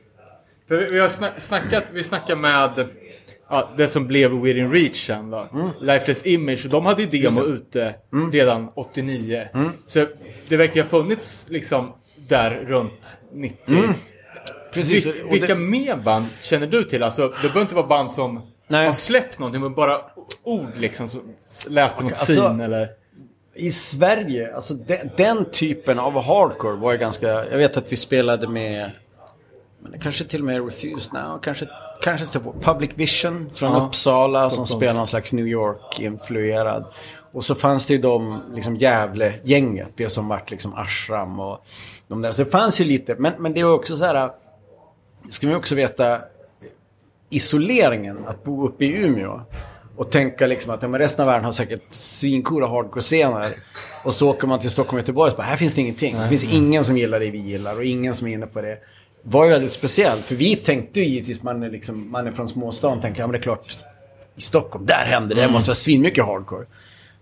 För 0.68 0.76
vi, 0.76 0.90
vi 0.90 1.00
har 1.00 1.08
snack, 1.08 1.32
snackat, 1.40 1.84
vi 1.92 2.04
snackade 2.04 2.40
med 2.40 2.88
ja, 3.50 3.68
det 3.76 3.88
som 3.88 4.06
blev 4.06 4.30
Within 4.40 4.72
Reach 4.72 5.06
sen 5.06 5.30
då. 5.30 5.48
Mm. 5.52 5.68
Lifeless 5.80 6.26
Image. 6.26 6.66
De 6.70 6.86
hade 6.86 7.02
ju 7.02 7.20
demo 7.20 7.42
ute 7.42 7.94
redan 8.32 8.68
89. 8.74 9.48
Så 9.86 10.06
det 10.48 10.56
verkar 10.56 10.82
ha 10.82 10.88
funnits 10.88 11.46
liksom 11.50 11.92
där 12.28 12.50
runt 12.50 13.18
90. 13.32 13.58
Mm. 13.66 13.90
Precis. 14.72 15.06
Vil, 15.06 15.22
vilka 15.30 15.46
det- 15.54 15.60
mer 15.60 15.96
band 15.96 16.26
känner 16.42 16.66
du 16.66 16.84
till? 16.84 17.02
Alltså, 17.02 17.22
det 17.28 17.34
behöver 17.42 17.60
inte 17.60 17.74
vara 17.74 17.86
band 17.86 18.12
som 18.12 18.42
Nej. 18.68 18.86
har 18.86 18.92
släppt 18.92 19.38
någonting, 19.38 19.62
men 19.62 19.74
bara 19.74 20.00
ord 20.42 20.70
liksom. 20.76 21.08
Läste 21.68 22.02
något 22.02 22.12
Alltså- 22.12 22.32
scene 22.32 22.64
eller... 22.64 22.88
I 23.54 23.70
Sverige, 23.70 24.54
alltså 24.54 24.74
den, 24.74 25.10
den 25.16 25.44
typen 25.44 25.98
av 25.98 26.22
hardcore 26.22 26.76
var 26.76 26.92
ju 26.92 26.98
ganska... 26.98 27.26
Jag 27.28 27.58
vet 27.58 27.76
att 27.76 27.92
vi 27.92 27.96
spelade 27.96 28.48
med... 28.48 28.90
Men 29.82 30.00
kanske 30.00 30.24
till 30.24 30.40
och 30.40 30.46
med 30.46 30.64
Refused 30.64 31.12
Now, 31.12 31.38
kanske, 31.42 31.68
kanske 32.02 32.26
till 32.26 32.40
Public 32.60 32.90
Vision 32.94 33.50
från 33.54 33.72
Ja, 33.72 33.86
Uppsala 33.86 34.50
som 34.50 34.66
spelar 34.66 34.94
någon 34.94 35.06
slags 35.06 35.32
New 35.32 35.46
York-influerad. 35.46 36.84
Och 37.32 37.44
så 37.44 37.54
fanns 37.54 37.86
det 37.86 37.94
ju 37.94 38.00
de, 38.00 38.42
liksom 38.54 38.76
Gävle-gänget, 38.76 39.92
det 39.96 40.08
som 40.08 40.28
vart 40.28 40.50
liksom 40.50 40.74
Ashram 40.74 41.40
och 41.40 41.64
de 42.08 42.22
där. 42.22 42.32
Så 42.32 42.44
det 42.44 42.50
fanns 42.50 42.80
ju 42.80 42.84
lite, 42.84 43.14
men, 43.18 43.32
men 43.38 43.54
det 43.54 43.64
var 43.64 43.72
också 43.72 43.96
så 43.96 44.04
här... 44.04 44.30
Ska 45.30 45.46
man 45.46 45.56
också 45.56 45.74
veta 45.74 46.20
isoleringen 47.30 48.18
att 48.26 48.44
bo 48.44 48.66
uppe 48.66 48.84
i 48.84 49.04
Umeå. 49.04 49.40
Och 49.96 50.10
tänka 50.10 50.46
liksom 50.46 50.74
att 50.74 50.82
ja, 50.82 50.88
men 50.88 51.00
resten 51.00 51.22
av 51.22 51.26
världen 51.26 51.44
har 51.44 51.52
säkert 51.52 51.82
svincoola 51.90 52.66
hardcore-scener. 52.66 53.56
Och 54.04 54.14
så 54.14 54.30
åker 54.30 54.46
man 54.46 54.60
till 54.60 54.70
Stockholm 54.70 54.96
och 54.96 55.00
Göteborg 55.00 55.30
och 55.30 55.36
bara, 55.36 55.42
här 55.42 55.56
finns 55.56 55.74
det 55.74 55.80
ingenting. 55.80 56.16
Det 56.16 56.28
finns 56.28 56.44
ingen 56.44 56.84
som 56.84 56.96
gillar 56.96 57.20
det 57.20 57.30
vi 57.30 57.38
gillar 57.38 57.76
och 57.76 57.84
ingen 57.84 58.14
som 58.14 58.26
är 58.26 58.32
inne 58.32 58.46
på 58.46 58.60
det. 58.60 58.78
Var 59.30 59.44
ju 59.44 59.50
väldigt 59.50 59.72
speciellt. 59.72 60.24
För 60.24 60.34
vi 60.34 60.56
tänkte 60.56 61.00
ju 61.00 61.06
givetvis, 61.06 61.42
man 61.42 61.62
är, 61.62 61.70
liksom, 61.70 62.10
man 62.10 62.26
är 62.26 62.32
från 62.32 62.48
småstan, 62.48 63.00
tänker 63.00 63.20
ja 63.20 63.26
men 63.26 63.32
det 63.32 63.38
är 63.38 63.42
klart. 63.42 63.78
I 64.36 64.40
Stockholm, 64.40 64.86
där 64.86 65.04
händer 65.04 65.36
det. 65.36 65.42
Det 65.42 65.48
måste 65.48 65.68
vara 65.68 65.74
svinmycket 65.74 66.24
hardcore. 66.24 66.66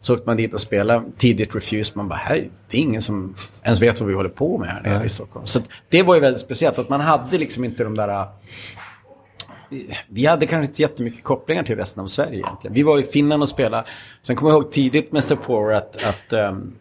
Så 0.01 0.15
åkte 0.15 0.27
man 0.27 0.37
dit 0.37 0.55
och 0.55 0.61
spelade 0.61 1.05
tidigt 1.19 1.55
Refuse. 1.55 1.93
Man 1.95 2.09
bara, 2.09 2.15
här, 2.15 2.49
det 2.71 2.77
är 2.77 2.81
ingen 2.81 3.03
som 3.03 3.35
ens 3.63 3.83
vet 3.83 4.01
vad 4.01 4.09
vi 4.09 4.15
håller 4.15 4.29
på 4.29 4.59
med 4.59 4.69
här 4.69 4.83
nere 4.83 5.05
i 5.05 5.09
Stockholm. 5.09 5.47
Så 5.47 5.61
det 5.89 6.03
var 6.03 6.15
ju 6.15 6.21
väldigt 6.21 6.41
speciellt. 6.41 6.79
Att 6.79 6.89
man 6.89 7.01
hade 7.01 7.39
liksom 7.39 7.65
inte 7.65 7.85
de 7.85 7.95
där... 7.95 8.27
Vi 10.09 10.27
hade 10.27 10.47
kanske 10.47 10.71
inte 10.71 10.83
jättemycket 10.83 11.25
kopplingar 11.25 11.63
till 11.63 11.77
resten 11.77 12.03
av 12.03 12.07
Sverige 12.07 12.39
egentligen. 12.39 12.75
Vi 12.75 12.83
var 12.83 12.99
i 12.99 13.03
Finland 13.03 13.43
och 13.43 13.49
spelade. 13.49 13.85
Sen 14.23 14.37
kommer 14.37 14.53
jag 14.53 14.63
ihåg 14.63 14.73
tidigt 14.73 15.13
med 15.13 15.25
Step 15.25 15.45
Forward 15.45 15.75
att, 15.75 16.05
att 16.05 16.33
ehm, 16.33 16.75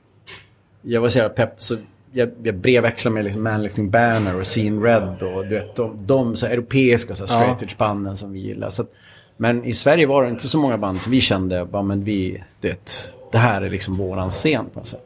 jag 0.81 1.01
var 1.01 1.07
så 1.07 1.17
jävla 1.17 1.33
pepp. 1.33 1.53
Så 1.57 1.77
jag, 2.15 2.31
jag 2.43 2.55
brevväxlade 2.55 3.13
med 3.13 3.23
liksom 3.23 3.43
Manlifting 3.43 3.89
Banner 3.89 4.35
och 4.35 4.43
Scene 4.45 4.87
Red 4.87 5.23
och 5.23 5.45
du 5.45 5.55
vet, 5.55 5.75
de, 5.75 6.05
de 6.05 6.35
så 6.35 6.45
europeiska 6.45 7.15
så 7.15 7.27
straight 7.27 7.63
edge 7.63 7.77
banden 7.77 8.17
som 8.17 8.33
vi 8.33 8.39
gillar. 8.39 8.69
Så 8.69 8.81
att, 8.81 8.89
men 9.37 9.65
i 9.65 9.73
Sverige 9.73 10.07
var 10.07 10.23
det 10.23 10.29
inte 10.29 10.47
så 10.47 10.57
många 10.57 10.77
band 10.77 11.01
som 11.01 11.11
vi 11.11 11.21
kände, 11.21 11.65
bara, 11.65 11.83
men 11.83 12.03
vi, 12.03 12.43
du 12.59 12.67
vet, 12.67 13.17
det 13.31 13.37
här 13.37 13.61
är 13.61 13.69
liksom 13.69 13.97
våran 13.97 14.31
scen 14.31 14.65
på 14.73 14.79
något 14.79 14.87
sätt. 14.87 15.05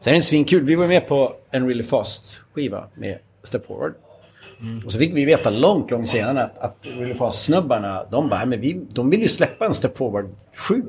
Sen 0.00 0.12
är 0.12 0.16
det 0.16 0.22
svinkul, 0.22 0.62
vi 0.62 0.74
var 0.74 0.86
med 0.86 1.08
på 1.08 1.32
en 1.50 1.66
Really 1.66 1.84
Fast-skiva 1.84 2.84
med 2.94 3.18
Step 3.42 3.66
Forward. 3.66 3.94
Och 4.86 4.92
så 4.92 4.98
fick 4.98 5.14
vi 5.14 5.24
veta 5.24 5.50
långt, 5.50 5.90
långt 5.90 6.08
senare 6.08 6.44
att, 6.44 6.58
att 6.58 6.76
Really 6.98 7.14
Fast-snubbarna, 7.14 8.04
de 8.10 8.28
bara, 8.28 8.38
"Nej, 8.38 8.46
men 8.46 8.60
vi, 8.60 8.80
de 8.92 9.10
vill 9.10 9.22
ju 9.22 9.28
släppa 9.28 9.66
en 9.66 9.74
Step 9.74 9.98
Forward 9.98 10.26
7 10.56 10.82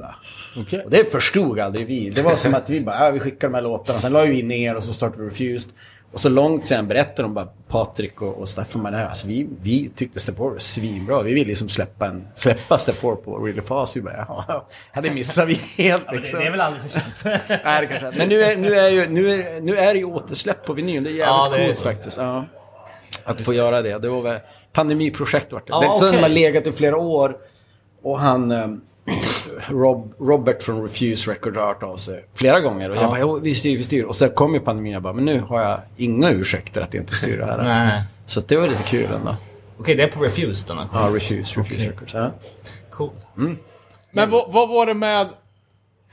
Okej. 0.59 0.81
och 0.83 0.91
det 0.91 1.11
förstod 1.11 1.59
aldrig 1.59 1.87
vi. 1.87 2.09
Det 2.09 2.21
var 2.21 2.35
som 2.35 2.55
att 2.55 2.69
vi 2.69 2.81
bara, 2.81 3.05
ja, 3.05 3.11
vi 3.11 3.19
skickar 3.19 3.47
de 3.47 3.53
här 3.53 3.61
låtarna. 3.61 3.99
Sen 3.99 4.11
la 4.13 4.21
vi 4.23 4.43
ner 4.43 4.75
och 4.75 4.83
så 4.83 4.93
startade 4.93 5.23
vi 5.23 5.29
Refused. 5.29 5.71
Och 6.13 6.21
så 6.21 6.29
långt 6.29 6.65
sen 6.65 6.87
berättade 6.87 7.21
de 7.21 7.33
bara, 7.33 7.47
Patrik 7.67 8.21
och, 8.21 8.37
och 8.39 8.49
Staffan, 8.49 8.81
men 8.81 8.95
alltså, 8.95 9.27
vi, 9.27 9.47
vi 9.61 9.89
tyckte 9.95 10.19
Step 10.19 10.35
Forward 10.37 10.53
var 10.53 10.59
svinbra. 10.59 11.21
Vi 11.23 11.33
ville 11.33 11.47
liksom 11.47 11.69
släppa, 11.69 12.05
en, 12.07 12.27
släppa 12.35 12.77
Step 12.77 12.95
Forward 12.95 13.23
på 13.23 13.37
Really 13.37 13.61
Fast. 13.61 13.97
Vi 13.97 14.01
bara, 14.01 14.25
ja, 14.93 15.01
det 15.01 15.11
missade 15.11 15.47
vi 15.47 15.53
helt 15.83 16.09
Det, 16.09 16.15
liksom. 16.15 16.39
det 16.39 16.45
är 16.45 16.51
väl 16.51 16.61
aldrig 16.61 16.83
för 16.83 16.99
sent. 16.99 17.39
Nej, 17.65 17.81
det 17.81 17.87
kanske 17.99 18.17
Men 18.19 18.29
nu 18.29 18.41
är, 18.41 18.57
nu 18.57 18.73
är, 18.73 18.89
ju, 18.89 19.07
nu 19.09 19.29
är, 19.31 19.61
nu 19.61 19.77
är 19.77 19.93
det 19.93 19.99
ju 19.99 20.05
återsläpp 20.05 20.65
på 20.65 20.73
vinyl. 20.73 21.03
Det 21.03 21.09
är 21.09 21.11
jävligt 21.11 21.27
Ja, 21.27 21.51
det 21.57 21.65
coolt 21.65 21.81
faktiskt. 21.81 22.17
Ja. 22.17 22.45
Att 23.25 23.41
få 23.41 23.53
göra 23.53 23.81
det. 23.81 23.99
Det 23.99 24.09
var 24.09 24.21
väl 24.21 24.39
pandemiprojekt 24.73 25.53
vart 25.53 25.67
det. 25.67 25.71
Ja, 25.73 25.79
det 25.79 25.85
är 25.85 25.97
som 25.97 26.07
okej. 26.07 26.21
har 26.21 26.29
legat 26.29 26.67
i 26.67 26.71
flera 26.71 26.97
år. 26.97 27.37
Och 28.01 28.19
han... 28.19 28.51
eh, 28.51 28.67
Rob, 29.69 30.13
Robert 30.19 30.63
från 30.63 30.81
Refuse 30.81 31.31
Record 31.31 31.57
har 31.57 31.65
hört 31.67 31.83
av 31.83 31.97
sig 31.97 32.25
flera 32.33 32.59
gånger. 32.59 32.89
Och 32.89 32.95
jag 32.95 33.09
bara, 33.09 33.19
jo, 33.19 33.39
vi 33.39 33.55
styr, 33.55 33.77
vi 33.77 33.83
styr. 33.83 34.03
Och 34.03 34.15
sen 34.15 34.29
kom 34.29 34.53
ju 34.53 34.59
pandemin 34.59 34.91
och 34.91 34.95
jag 34.95 35.01
bara, 35.03 35.13
men 35.13 35.25
nu 35.25 35.39
har 35.39 35.61
jag 35.61 35.79
inga 35.97 36.29
ursäkter 36.31 36.81
att 36.81 36.93
inte 36.93 37.15
styra 37.15 37.45
det 37.45 37.63
här. 37.63 37.63
Nej. 37.85 38.03
Så 38.25 38.41
det 38.41 38.57
var 38.57 38.67
lite 38.67 38.83
kul 38.83 39.11
ändå. 39.11 39.35
Okej, 39.79 39.95
det 39.95 40.03
är 40.03 40.07
på 40.07 40.23
Refused 40.23 40.77
den 40.77 40.87
här 40.91 41.01
Ja, 41.01 41.15
Refuse, 41.15 41.59
Refuse 41.59 41.75
Okej. 41.75 41.87
Records. 41.87 42.13
Ja. 42.13 42.31
Cool. 42.91 43.09
Men 44.11 44.29
vad, 44.29 44.51
vad 44.51 44.69
var 44.69 44.85
det 44.85 44.93
med, 44.93 45.27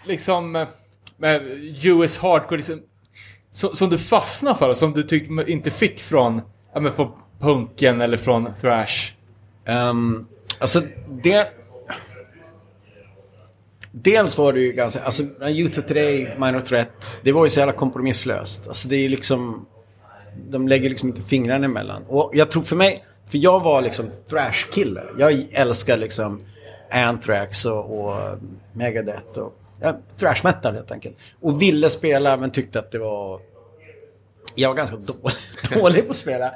liksom, 0.04 0.66
med 1.16 1.42
US 1.84 2.18
Hardcore, 2.18 2.56
liksom, 2.56 2.82
som, 3.50 3.74
som 3.74 3.90
du 3.90 3.98
fastnade 3.98 4.58
för? 4.58 4.74
Som 4.74 4.92
du 4.92 5.02
tyckte 5.02 5.44
inte 5.52 5.70
fick 5.70 6.00
från, 6.00 6.40
ja 6.74 6.80
men 6.80 6.92
från 6.92 7.12
punken 7.40 8.00
eller 8.00 8.16
från 8.16 8.48
thrash? 8.60 9.12
Um, 9.66 10.26
alltså 10.58 10.82
det... 11.22 11.48
Dels 13.94 14.38
var 14.38 14.52
det 14.52 14.60
ju 14.60 14.72
ganska, 14.72 15.02
alltså 15.02 15.22
Youth 15.48 15.78
of 15.78 15.84
Today, 15.84 16.36
Minor 16.38 16.60
Threat, 16.60 17.20
det 17.22 17.32
var 17.32 17.44
ju 17.44 17.50
så 17.50 17.60
jävla 17.60 17.72
kompromisslöst. 17.72 18.68
Alltså 18.68 18.88
det 18.88 18.96
är 18.96 19.00
ju 19.00 19.08
liksom, 19.08 19.66
de 20.48 20.68
lägger 20.68 20.90
liksom 20.90 21.08
inte 21.08 21.22
fingrarna 21.22 21.64
emellan. 21.64 22.02
Och 22.08 22.30
jag 22.34 22.50
tror 22.50 22.62
för 22.62 22.76
mig, 22.76 23.04
för 23.26 23.38
jag 23.38 23.60
var 23.60 23.82
liksom 23.82 24.10
thrash-kille. 24.30 25.02
Jag 25.18 25.46
älskar 25.52 25.96
liksom 25.96 26.40
Anthrax 26.90 27.64
och, 27.64 28.00
och 28.00 28.38
Megadeth 28.72 29.38
och 29.38 29.58
ja, 29.80 29.98
thrash 30.16 30.40
metal 30.44 30.74
helt 30.74 30.92
enkelt. 30.92 31.16
Och 31.40 31.62
ville 31.62 31.90
spela 31.90 32.36
men 32.36 32.50
tyckte 32.50 32.78
att 32.78 32.90
det 32.90 32.98
var 32.98 33.40
jag 34.54 34.68
var 34.68 34.76
ganska 34.76 34.96
dålig, 34.96 35.34
dålig 35.80 36.04
på 36.04 36.10
att 36.10 36.16
spela. 36.16 36.52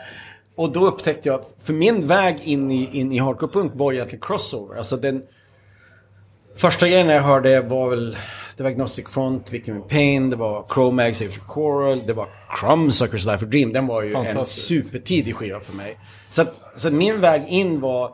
Och 0.54 0.72
då 0.72 0.86
upptäckte 0.86 1.28
jag, 1.28 1.44
för 1.64 1.72
min 1.72 2.06
väg 2.06 2.40
in 2.42 2.70
i, 2.70 2.90
in 2.92 3.12
i 3.12 3.18
hardcore 3.18 3.52
punk 3.52 3.72
var 3.74 3.92
egentligen 3.92 4.22
crossover. 4.22 4.76
Alltså 4.76 4.96
den 4.96 5.22
första 6.56 6.88
grejen 6.88 7.08
jag 7.08 7.22
hörde 7.22 7.60
var 7.60 7.90
väl, 7.90 8.16
det 8.56 8.62
var 8.62 8.70
Agnostic 8.70 9.08
Front, 9.08 9.52
Victim 9.52 9.76
in 9.76 9.82
Pain, 9.82 10.30
det 10.30 10.36
var 10.36 10.66
Cro-Mag, 10.68 11.16
Save 11.16 11.30
for 11.30 11.40
Coral, 11.40 12.02
det 12.06 12.12
var 12.12 12.28
Crumbsuckers 12.50 13.26
Life 13.26 13.38
for 13.38 13.46
Dream. 13.46 13.72
Den 13.72 13.86
var 13.86 14.02
ju 14.02 14.14
en 14.14 14.46
supertidig 14.46 15.36
skiva 15.36 15.60
för 15.60 15.72
mig. 15.72 15.98
Så, 16.30 16.42
att, 16.42 16.54
så 16.76 16.88
att 16.88 16.94
min 16.94 17.20
väg 17.20 17.44
in 17.48 17.80
var 17.80 18.12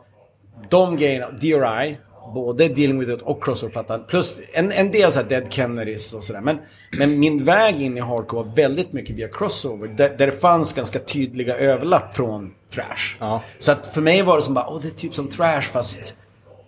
de 0.69 0.97
grejerna, 0.97 1.31
DRI, 1.31 1.97
både 2.33 2.67
Dealing 2.67 2.99
with 2.99 3.11
It 3.11 3.21
och 3.21 3.43
Crossover-plattan. 3.43 4.03
Plus 4.07 4.39
en, 4.53 4.71
en 4.71 4.91
del 4.91 5.11
så 5.11 5.23
Dead 5.23 5.53
Kennedys 5.53 6.13
och 6.13 6.23
sådär. 6.23 6.41
Men, 6.41 6.57
men 6.97 7.19
min 7.19 7.43
väg 7.43 7.81
in 7.81 7.97
i 7.97 8.01
hardcore 8.01 8.43
var 8.43 8.55
väldigt 8.55 8.93
mycket 8.93 9.15
via 9.15 9.27
Crossover. 9.27 9.87
Där, 9.87 10.15
där 10.17 10.25
det 10.25 10.31
fanns 10.31 10.73
ganska 10.73 10.99
tydliga 10.99 11.55
överlapp 11.55 12.15
från 12.15 12.53
Thrash. 12.73 13.17
Ja. 13.19 13.41
Så 13.59 13.71
att 13.71 13.87
för 13.87 14.01
mig 14.01 14.21
var 14.21 14.37
det 14.37 14.43
som 14.43 14.53
bara, 14.53 14.67
åh 14.67 14.81
det 14.81 14.87
är 14.87 14.91
typ 14.91 15.15
som 15.15 15.27
Thrash 15.27 15.61
fast 15.61 16.15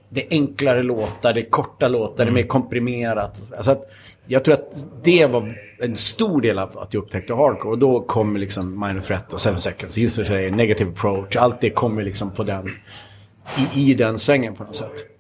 det 0.10 0.22
är 0.22 0.28
enklare 0.32 0.84
låtar, 0.84 1.34
det 1.34 1.40
är 1.40 1.50
korta 1.50 1.88
låtar, 1.88 2.26
det 2.26 2.32
är 2.32 2.34
mer 2.34 2.44
komprimerat. 2.44 3.42
Alltså 3.58 3.72
att 3.72 3.92
jag 4.28 4.44
tror 4.44 4.54
att 4.54 4.86
det 5.04 5.26
var 5.26 5.58
en 5.80 5.96
stor 5.96 6.42
del 6.42 6.60
av 6.60 6.80
att 6.80 6.94
jag 6.94 7.04
upptäckte 7.04 7.34
hardcore. 7.34 7.72
Och 7.72 7.80
då 7.80 8.02
kom 8.02 8.38
liksom 8.38 8.80
Minor 8.80 9.00
Threat 9.00 9.34
och 9.34 9.42
Seven 9.42 9.60
Seconds, 9.60 9.98
just 9.98 10.18
det 10.18 10.26
säger 10.26 10.52
Negative 10.52 10.92
Approach. 10.92 11.36
Allt 11.36 11.62
det 11.62 11.70
kommer 11.70 12.04
liksom 12.04 12.32
på 12.32 12.44
den, 12.44 12.70
i, 13.58 13.92
i 13.92 13.94
den 13.94 14.20
svängen 14.20 14.56
på 14.56 14.64
något 14.64 14.76
sätt. 14.76 15.15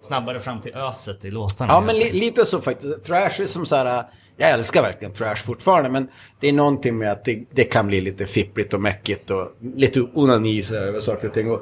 Snabbare 0.00 0.40
fram 0.40 0.60
till 0.60 0.74
öset 0.74 1.24
i 1.24 1.30
låtarna. 1.30 1.72
Ja, 1.72 1.80
men 1.80 1.96
li, 1.96 2.12
lite 2.12 2.44
så 2.44 2.60
faktiskt. 2.60 3.04
Thrash 3.04 3.40
är 3.40 3.46
som 3.46 3.66
så 3.66 3.76
här... 3.76 4.04
Jag 4.36 4.50
älskar 4.50 4.82
verkligen 4.82 5.14
thrash 5.14 5.36
fortfarande, 5.36 5.90
men 5.90 6.08
det 6.40 6.48
är 6.48 6.52
någonting 6.52 6.98
med 6.98 7.12
att 7.12 7.24
det, 7.24 7.44
det 7.50 7.64
kan 7.64 7.86
bli 7.86 8.00
lite 8.00 8.26
fippligt 8.26 8.74
och 8.74 8.80
mäckigt 8.80 9.30
och 9.30 9.52
lite 9.74 10.00
onani 10.00 10.64
över 10.72 11.00
saker 11.00 11.28
och 11.28 11.34
ting. 11.34 11.50
Och, 11.50 11.60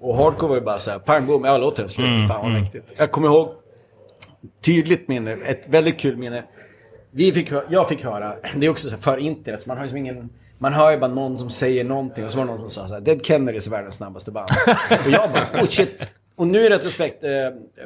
och 0.00 0.16
hardcore 0.16 0.48
var 0.48 0.56
ju 0.56 0.62
bara 0.62 0.78
så 0.78 0.90
här, 0.90 0.98
pang 0.98 1.26
bom, 1.26 1.44
ja 1.44 1.58
låter 1.58 1.82
den 1.82 1.88
slut. 1.88 2.28
Fan 2.28 2.42
vad 2.42 2.52
mäktigt. 2.52 2.92
Jag 2.96 3.10
kommer 3.12 3.28
ihåg, 3.28 3.54
tydligt 4.60 5.08
minne, 5.08 5.32
ett 5.32 5.62
väldigt 5.66 5.98
kul 6.00 6.16
minne. 6.16 6.44
Vi 7.10 7.32
fick, 7.32 7.52
jag 7.68 7.88
fick 7.88 8.04
höra, 8.04 8.34
det 8.56 8.66
är 8.66 8.70
också 8.70 8.88
så 8.88 8.94
här, 8.94 9.02
för 9.02 9.18
internet, 9.18 9.66
man 9.66 9.76
har 9.76 9.84
ju 9.84 9.88
som 9.88 9.98
ingen... 9.98 10.30
Man 10.58 10.72
hör 10.72 10.90
ju 10.90 10.98
bara 10.98 11.10
någon 11.10 11.38
som 11.38 11.50
säger 11.50 11.84
någonting 11.84 12.24
och 12.24 12.32
så 12.32 12.38
var 12.38 12.46
det 12.46 12.52
någon 12.52 12.70
som 12.70 12.82
sa 12.82 12.88
så 12.88 12.94
här, 12.94 13.00
Dead 13.00 13.24
Kennedys 13.24 13.66
är 13.66 13.70
världens 13.70 13.94
snabbaste 13.94 14.30
band. 14.30 14.50
och 15.04 15.10
jag 15.10 15.30
bara, 15.30 15.62
oh 15.62 15.68
shit. 15.68 16.00
Och 16.40 16.46
nu 16.46 16.58
i 16.58 16.68
retrospekt, 16.68 17.24
eh, 17.24 17.30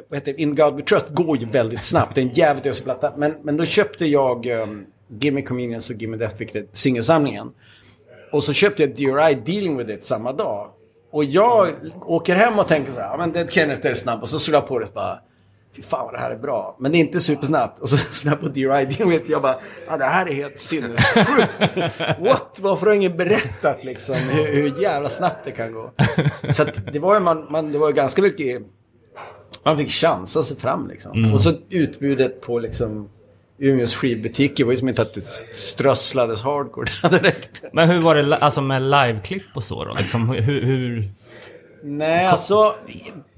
vad 0.09 0.19
heter 0.19 0.33
det, 0.33 0.41
In 0.41 0.55
God 0.55 0.75
We 0.75 0.83
Trust 0.83 1.05
går 1.09 1.37
ju 1.37 1.45
väldigt 1.45 1.83
snabbt. 1.83 2.15
Det 2.15 2.21
är 2.21 2.25
en 2.25 2.33
jävligt 2.33 2.65
ösig 2.65 2.83
platta. 2.83 3.13
Men, 3.17 3.35
men 3.43 3.57
då 3.57 3.65
köpte 3.65 4.05
jag 4.05 4.47
eh, 4.47 4.67
Gimme 5.19 5.41
Convenience 5.41 5.93
och 5.93 6.01
Gimme 6.01 6.17
Death, 6.17 6.35
vilket 6.37 6.55
är 6.55 6.65
singelsamlingen. 6.71 7.51
Och 8.31 8.43
så 8.43 8.53
köpte 8.53 8.83
jag 8.83 8.95
DRI 8.95 9.35
Dealing 9.45 9.77
With 9.77 9.89
It 9.89 10.05
samma 10.05 10.33
dag. 10.33 10.69
Och 11.11 11.23
jag 11.23 11.75
åker 12.01 12.35
hem 12.35 12.59
och 12.59 12.67
tänker 12.67 12.91
så 12.91 12.99
här, 12.99 13.07
ja 13.07 13.17
men 13.17 13.31
Dead 13.31 13.51
Kenneth 13.51 13.87
är 13.87 13.93
snabb. 13.93 14.21
Och 14.21 14.29
så 14.29 14.39
slår 14.39 14.55
jag 14.55 14.67
på 14.67 14.79
det 14.79 14.85
och 14.85 14.93
bara, 14.93 15.19
fy 15.75 15.81
fan 15.81 16.05
vad 16.05 16.13
det 16.13 16.19
här 16.19 16.31
är 16.31 16.37
bra. 16.37 16.75
Men 16.79 16.91
det 16.91 16.97
är 16.97 16.99
inte 16.99 17.19
supersnabbt. 17.19 17.79
Och 17.79 17.89
så 17.89 17.97
slår 18.11 18.33
jag 18.33 18.41
på 18.41 18.47
Dealing 18.47 19.09
With 19.09 19.23
It 19.23 19.29
jag 19.29 19.41
bara, 19.41 19.59
ja 19.87 19.97
det 19.97 20.05
här 20.05 20.29
är 20.29 20.33
helt 20.33 20.59
sinnessjukt. 20.59 21.75
What? 22.19 22.59
Varför 22.61 22.85
har 22.85 22.93
ingen 22.93 23.17
berättat 23.17 23.83
liksom 23.83 24.15
hur, 24.15 24.45
hur 24.45 24.81
jävla 24.81 25.09
snabbt 25.09 25.45
det 25.45 25.51
kan 25.51 25.73
gå? 25.73 25.91
Så 26.49 26.63
att 26.63 26.93
det 26.93 26.99
var 26.99 27.13
ju 27.13 27.19
man, 27.19 27.47
man, 27.49 27.71
det 27.71 27.77
var 27.77 27.91
ganska 27.91 28.21
mycket, 28.21 28.61
man 29.63 29.77
fick 29.77 29.89
chansa 29.91 30.43
sig 30.43 30.57
fram 30.57 30.87
liksom. 30.87 31.33
Och 31.33 31.41
så 31.41 31.53
utbudet 31.69 32.41
på 32.41 32.59
liksom 32.59 33.09
Umeås 33.59 33.95
skivbutiker 33.95 34.65
var 34.65 34.71
ju 34.71 34.77
som 34.77 34.89
inte 34.89 35.01
att 35.01 35.13
det 35.13 35.21
strösslades 35.51 36.41
hardcore 36.41 37.09
direkt. 37.09 37.63
Men 37.73 37.89
hur 37.89 37.99
var 37.99 38.15
det 38.15 38.35
alltså 38.35 38.61
med 38.61 38.81
liveklipp 38.81 39.43
och 39.53 39.63
så 39.63 39.85
då? 39.85 39.93
Liksom, 39.93 40.29
hur, 40.29 40.61
hur... 40.61 41.09
Nej, 41.87 42.25
alltså. 42.25 42.73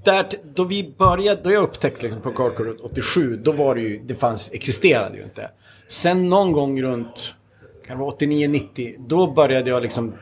Där, 0.04 0.26
då 0.56 0.64
vi 0.64 0.94
började, 0.98 1.42
då 1.42 1.52
jag 1.52 1.64
upptäckte 1.64 2.04
liksom 2.04 2.22
på 2.22 2.30
Hardcore 2.44 2.72
87, 2.84 3.38
då 3.44 3.52
var 3.52 3.76
det 3.76 3.82
ju, 3.82 4.00
det 4.00 4.16
fanns, 4.16 4.52
existerade 4.54 5.18
ju 5.18 5.24
inte. 5.24 5.52
Sen 5.88 6.30
någon 6.30 6.52
gång 6.52 6.82
runt, 6.82 7.36
kan 7.88 7.98
det 7.98 8.04
vara 8.04 8.16
89-90, 8.16 8.96
då 9.08 9.28
började 9.32 9.70
jag 9.70 9.84
liksom 9.84 10.14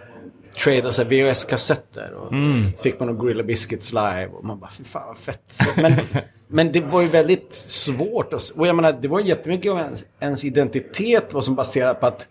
trada 0.64 0.92
så 0.92 1.04
VHS-kassetter. 1.04 2.14
Och 2.14 2.34
fick 2.84 3.00
man 3.00 3.08
någon 3.08 3.18
Gorilla 3.18 3.44
Biscuits 3.44 3.94
live 3.94 4.28
och 4.34 4.46
man 4.46 4.60
bara, 4.60 4.70
fy 4.72 4.84
fan 4.84 5.08
vad 5.08 5.18
fett. 5.18 5.44
Så, 5.48 5.66
men, 5.76 5.94
men 6.48 6.72
det 6.72 6.82
var 6.82 7.02
ju 7.02 7.08
väldigt 7.08 7.54
svårt. 7.54 8.34
att 8.34 8.42
s- 8.42 8.52
Och 8.52 8.68
jag 8.68 8.76
menar, 8.76 8.98
det 9.02 9.08
var 9.08 9.20
jättemycket 9.20 9.72
av 9.72 9.78
ens, 9.80 10.04
ens 10.20 10.46
identitet 10.46 11.34
var 11.34 11.42
som 11.42 11.56
baserat 11.56 12.00
på 12.00 12.06
att 12.06 12.28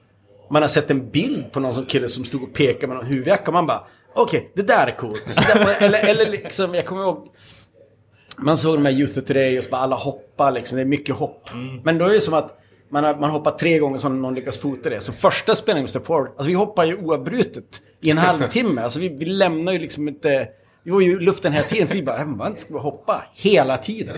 man 0.50 0.62
har 0.62 0.68
sett 0.68 0.90
en 0.90 1.10
bild 1.10 1.52
på 1.52 1.60
någon 1.60 1.74
som 1.74 1.86
kille 1.86 2.08
som 2.08 2.24
stod 2.24 2.42
och 2.42 2.52
pekade 2.52 2.86
med 2.86 2.96
någon 2.96 3.06
huvudjacka. 3.06 3.50
Man 3.50 3.66
bara, 3.66 3.84
okej, 4.14 4.52
det 4.54 4.62
där 4.62 4.86
är 4.86 4.96
coolt. 4.96 5.38
Eller, 5.80 6.04
eller 6.04 6.30
liksom, 6.30 6.74
jag 6.74 6.86
kommer 6.86 7.02
ihåg. 7.02 7.28
Man 8.36 8.56
såg 8.56 8.74
de 8.76 8.84
här 8.86 8.92
Youth 8.92 9.20
Today 9.20 9.58
och 9.58 9.64
så 9.64 9.70
bara 9.70 9.80
alla 9.80 9.96
hoppar 9.96 10.52
liksom. 10.52 10.76
Det 10.76 10.82
är 10.82 10.86
mycket 10.86 11.14
hopp. 11.14 11.50
Men 11.84 11.98
då 11.98 12.04
är 12.04 12.12
det 12.12 12.20
som 12.20 12.34
att 12.34 12.60
man 12.90 13.04
har 13.04 13.16
man 13.16 13.30
hoppar 13.30 13.50
tre 13.50 13.78
gånger 13.78 13.98
som 13.98 14.22
någon 14.22 14.34
lyckas 14.34 14.58
fota 14.58 14.90
det. 14.90 15.00
Så 15.00 15.12
första 15.12 15.54
spelningen 15.54 15.82
med 15.82 15.90
Step 15.90 16.06
Forward, 16.06 16.28
alltså 16.28 16.48
vi 16.48 16.54
hoppar 16.54 16.84
ju 16.84 16.96
oavbrutet 16.96 17.64
i 18.00 18.10
en 18.10 18.18
halvtimme. 18.18 18.82
Alltså 18.82 19.00
vi, 19.00 19.08
vi 19.08 19.24
lämnar 19.24 19.72
ju 19.72 19.78
liksom 19.78 20.08
inte... 20.08 20.48
Vi 20.82 20.90
var 20.90 21.00
ju 21.00 21.12
i 21.12 21.24
luften 21.24 21.52
hela 21.52 21.66
tiden. 21.66 21.88
För 21.88 21.94
vi 21.94 22.02
bara, 22.02 22.18
"Äh, 22.18 22.26
man 22.26 22.56
ska 22.56 22.78
hoppa 22.78 23.24
hela 23.34 23.76
tiden. 23.78 24.16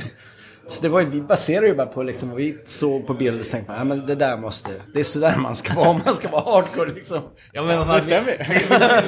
Så 0.68 0.82
det 0.82 0.88
var 0.88 1.00
ju, 1.00 1.06
vi 1.06 1.20
baserade 1.20 1.66
ju 1.66 1.74
bara 1.74 1.86
på 1.86 2.02
liksom, 2.02 2.36
vi 2.36 2.58
såg 2.64 3.06
på 3.06 3.14
bilder 3.14 3.40
och 3.40 3.46
tänkte 3.46 3.70
man, 3.72 3.78
ja 3.78 3.84
men 3.84 4.06
det 4.06 4.14
där 4.14 4.36
måste, 4.36 4.70
det 4.94 5.00
är 5.00 5.04
sådär 5.04 5.34
man 5.38 5.56
ska 5.56 5.74
vara 5.74 5.88
om 5.88 6.00
man 6.04 6.14
ska 6.14 6.28
vara 6.28 6.42
hardcore 6.52 6.92
liksom. 6.92 7.22
Ja, 7.52 7.62
men 7.62 7.78
vad 7.78 7.86
fan, 7.86 7.96
Det 7.96 8.02
stämmer. 8.02 8.46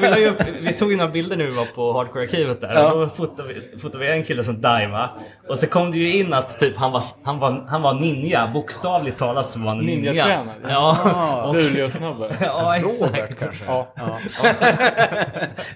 vi, 0.00 0.24
vi, 0.24 0.52
vi, 0.52 0.66
vi 0.66 0.72
tog 0.72 0.90
ju 0.90 0.96
några 0.96 1.10
bilder 1.10 1.36
när 1.36 1.44
vi 1.44 1.50
var 1.50 1.64
på 1.64 1.92
Hardcore-arkivet 1.92 2.60
där. 2.60 2.74
Ja. 2.74 2.92
Och 2.92 3.00
då 3.00 3.08
fotade 3.08 3.48
vi, 3.48 3.78
fotade 3.78 4.04
vi 4.04 4.12
en 4.12 4.24
kille 4.24 4.44
som 4.44 4.54
diva. 4.54 5.10
Och 5.48 5.58
så 5.58 5.66
kom 5.66 5.90
det 5.92 5.98
ju 5.98 6.12
in 6.12 6.32
att 6.32 6.58
typ, 6.58 6.76
han, 6.76 6.92
var, 6.92 7.02
han, 7.22 7.38
var, 7.38 7.66
han 7.68 7.82
var 7.82 7.94
ninja. 7.94 8.50
Bokstavligt 8.54 9.18
talat 9.18 9.50
så 9.50 9.58
var 9.58 9.68
han 9.68 9.78
ninja. 9.78 10.12
Ninja-tränare. 10.12 10.56
Ja, 10.68 11.42
och, 11.48 11.54
Luleå-snubbe. 11.54 12.36
ja 12.40 12.76
exakt. 12.76 13.12
Robert 13.12 13.38
kanske. 13.38 13.64
Ja. 13.66 13.94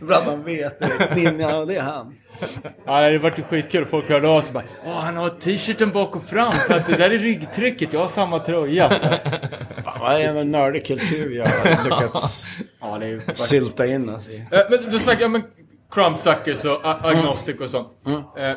Bra 0.01 0.17
att 0.17 0.27
man 0.27 0.45
vet. 0.45 0.81
Ninja, 1.17 1.65
det 1.65 1.77
är 1.77 1.83
han. 1.83 2.15
Ja, 2.85 3.11
det 3.11 3.19
vart 3.19 3.39
ju 3.39 3.43
skitkul. 3.43 3.85
Folk 3.85 4.09
hörde 4.09 4.29
av 4.29 4.41
sig 4.41 4.53
bara 4.55 4.65
Åh, 4.87 5.01
han 5.01 5.17
har 5.17 5.29
t-shirten 5.29 5.91
bak 5.91 6.17
och 6.17 6.23
fram 6.25 6.53
för 6.53 6.75
att 6.75 6.87
det 6.87 6.97
där 6.97 7.11
är 7.11 7.19
ryggtrycket. 7.19 7.93
Jag 7.93 8.01
har 8.01 8.09
samma 8.09 8.39
tröja. 8.39 8.89
Så. 8.89 8.95
Fan 9.85 10.01
vad 10.01 10.21
en 10.21 10.51
nördig 10.51 10.87
kultur 10.87 11.37
jag 11.37 11.47
har 11.47 11.85
lyckats 11.85 12.47
Ja, 12.81 12.99
det 12.99 13.07
är 13.07 13.11
ju 13.11 13.21
sylta 13.35 13.87
in 13.87 14.09
alltså. 14.11 14.31
Eh, 14.33 14.41
Men 14.71 14.91
du 14.91 14.99
snackar 14.99 15.27
om 15.27 15.43
Crumbsuckers 15.91 16.65
och 16.65 16.81
a- 16.85 17.01
Agnostic 17.03 17.61
och 17.61 17.71
sånt. 17.71 17.89
Eh, 18.39 18.53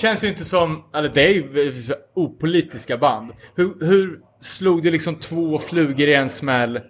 känns 0.00 0.24
ju 0.24 0.28
inte 0.28 0.44
som, 0.44 0.84
eller 0.94 1.08
det 1.08 1.22
är 1.26 1.32
ju 1.32 1.72
opolitiska 2.14 2.96
band. 2.98 3.32
Hur, 3.54 3.86
hur 3.86 4.18
slog 4.40 4.82
du 4.82 4.90
liksom 4.90 5.14
två 5.14 5.58
flugor 5.58 6.08
i 6.08 6.14
en 6.14 6.28
smäll 6.28 6.80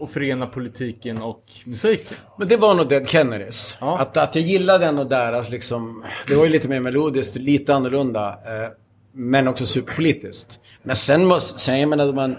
och 0.00 0.10
förena 0.10 0.46
politiken 0.46 1.22
och 1.22 1.44
musiken? 1.66 2.16
Men 2.38 2.48
det 2.48 2.56
var 2.56 2.74
nog 2.74 2.88
Dead 2.88 3.08
Kennedys. 3.08 3.78
Ja. 3.80 3.98
Att, 3.98 4.16
att 4.16 4.34
jag 4.34 4.44
gillade 4.44 4.86
ändå 4.86 5.04
deras 5.04 5.50
liksom... 5.50 6.04
Det 6.26 6.34
var 6.34 6.44
ju 6.44 6.50
lite 6.50 6.68
mer 6.68 6.80
melodiskt, 6.80 7.36
lite 7.36 7.74
annorlunda. 7.74 8.28
Eh, 8.28 8.70
men 9.12 9.48
också 9.48 9.66
superpolitiskt. 9.66 10.58
Men 10.82 10.96
sen 10.96 11.24
måste... 11.24 11.58
Sen 11.58 11.80
jag 11.80 11.88
menar 11.88 12.12
man... 12.12 12.36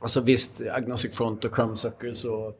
Alltså 0.00 0.20
visst, 0.20 0.62
Agnostic 0.72 1.14
Front 1.14 1.44
och 1.44 1.54
Crumbsuckers 1.54 2.24
och... 2.24 2.58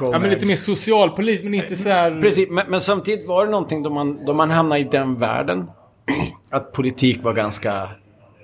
Ja, 0.00 0.18
men 0.18 0.30
lite 0.30 0.46
mer 0.46 0.54
socialpolitiskt, 0.54 1.44
men 1.44 1.54
inte 1.54 1.76
så 1.76 1.88
här... 1.88 2.20
Precis, 2.20 2.48
men, 2.50 2.64
men 2.68 2.80
samtidigt 2.80 3.26
var 3.26 3.44
det 3.44 3.50
någonting 3.50 3.82
då 3.82 3.90
man, 3.90 4.24
då 4.24 4.34
man 4.34 4.50
hamnade 4.50 4.80
i 4.80 4.84
den 4.84 5.18
världen. 5.18 5.70
Att 6.50 6.72
politik 6.72 7.22
var 7.22 7.32
ganska... 7.32 7.88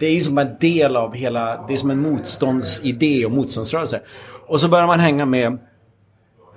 Det 0.01 0.07
är 0.07 0.15
ju 0.15 0.23
som 0.23 0.39
en 0.39 0.57
del 0.61 0.97
av 0.97 1.15
hela... 1.15 1.67
Det 1.67 1.73
är 1.73 1.77
som 1.77 1.91
en 1.91 2.03
motståndsidé 2.03 3.27
och 3.27 3.33
motståndsrörelse. 3.33 4.01
Och 4.49 4.61
så 4.61 4.69
började 4.69 4.87
man 4.87 5.01
hänga 5.01 5.27
med... 5.27 5.59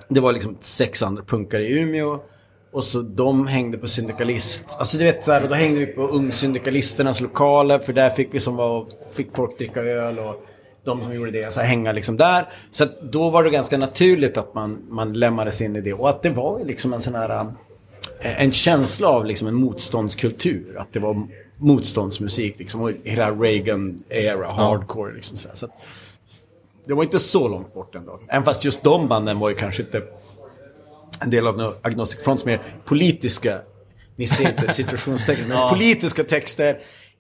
Det 0.08 0.20
var 0.20 0.34
liksom 0.34 0.58
sex 0.60 1.04
andra 1.04 1.24
punkare 1.24 1.64
i 1.64 1.80
Umeå. 1.80 2.20
Och 2.72 2.84
så 2.84 3.02
de 3.02 3.48
hängde 3.48 3.78
på 3.78 3.88
syndikalist. 3.88 4.76
Alltså 4.80 4.98
du 4.98 5.04
vet, 5.04 5.26
så 5.26 5.42
och 5.42 5.50
då 5.50 5.56
hängde 5.56 5.80
vi 5.80 5.86
på 5.86 6.02
ungsyndikalisternas 6.08 7.22
lokaler. 7.22 7.80
För 7.80 7.94
där 7.94 8.10
fick 8.10 8.34
vi 8.34 8.40
som 8.40 8.56
var... 8.56 8.88
Fick 9.12 9.36
folk 9.36 9.58
dricka 9.58 9.82
öl 9.82 10.20
och... 10.20 10.46
De 10.84 11.02
som 11.02 11.14
gjorde 11.14 11.32
det, 11.32 11.54
så 11.54 11.60
här, 11.60 11.68
hänga 11.68 11.92
liksom 11.92 12.18
där. 12.18 12.50
Så 12.72 12.84
att 12.84 13.02
då 13.02 13.30
var 13.30 13.44
det 13.44 13.50
ganska 13.50 13.78
naturligt 13.78 14.38
att 14.38 14.54
man, 14.54 14.78
man 14.90 15.14
lämnades 15.14 15.62
in 15.62 15.76
i 15.76 15.82
det. 15.82 15.94
Och 15.94 16.10
att 16.10 16.24
det 16.24 16.30
var 16.30 16.64
liksom 16.66 16.94
en 16.94 17.02
sån 17.02 17.16
här... 17.16 17.30
Eh, 18.20 18.42
en 18.42 18.52
känsla 18.52 19.08
av 19.08 19.26
liksom 19.26 19.48
en 19.48 19.54
motståndskultur. 19.54 20.78
Att 20.78 20.94
det 20.94 21.00
var 21.00 21.28
motståndsmusik 21.58 22.60
liksom. 22.60 22.82
Och 22.82 22.92
hela 23.04 23.32
Reagan-era, 23.32 24.52
hardcore 24.52 25.14
liksom. 25.14 25.38
Så, 25.38 25.48
här. 25.48 25.56
så 25.56 25.66
att, 25.66 25.72
det 26.92 26.96
var 26.96 27.04
inte 27.04 27.20
så 27.20 27.48
långt 27.48 27.74
bort 27.74 27.96
ändå. 27.96 28.20
Även 28.30 28.44
fast 28.46 28.64
just 28.64 28.84
de 28.84 29.08
banden 29.08 29.40
var 29.40 29.50
ju 29.50 29.56
kanske 29.56 29.84
inte 29.84 30.04
en 31.22 31.30
del 31.30 31.48
av 31.48 31.58
no- 31.60 31.74
Agnostic 31.82 32.24
Fronts 32.24 32.46
mer 32.46 32.62
politiska, 32.86 33.62
ni 34.16 34.28
ser 34.28 34.50
inte 34.50 34.68
situationstecken, 34.74 35.48
men 35.48 35.70
politiska 35.70 36.24
texter 36.24 36.80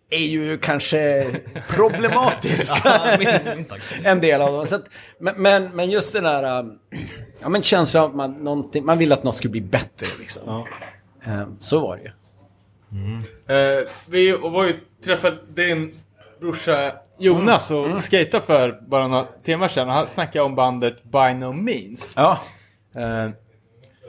är 0.09 0.25
ju 0.25 0.57
kanske 0.57 1.27
problematiska. 1.69 2.77
Ja, 3.19 3.77
en 4.03 4.21
del 4.21 4.41
av 4.41 4.53
dem. 4.53 4.65
Så 4.65 4.75
att, 4.75 4.85
men, 5.37 5.69
men, 5.73 5.89
just 5.89 6.13
den 6.13 6.23
där 6.23 6.59
um, 6.59 6.79
ja, 7.41 7.49
men 7.49 7.61
känslan 7.63 8.03
av 8.03 8.09
att 8.09 8.15
man, 8.15 8.31
någonting- 8.31 8.85
man 8.85 8.97
vill 8.97 9.11
att 9.11 9.23
något 9.23 9.35
ska 9.35 9.49
bli 9.49 9.61
bättre. 9.61 10.07
Liksom. 10.19 10.65
Eh, 11.25 11.47
så 11.59 11.79
var 11.79 11.97
det 11.97 12.03
ju. 12.03 12.09
Eh, 13.55 13.87
vi 14.05 14.31
var 14.31 14.65
ju 14.65 14.73
träffade 15.05 15.37
din 15.47 15.93
brorsa 16.39 16.93
Jonas 17.21 17.71
och 17.71 17.97
skejtade 17.97 18.45
för 18.45 18.79
bara 18.87 19.07
några 19.07 19.27
timmar 19.43 19.67
sedan. 19.67 19.87
Och 19.87 19.93
han 19.93 20.07
snackade 20.07 20.45
om 20.45 20.55
bandet 20.55 21.03
By 21.03 21.33
No 21.33 21.51
Means. 21.53 22.13
Ja. 22.17 22.39
Eh, 22.95 23.29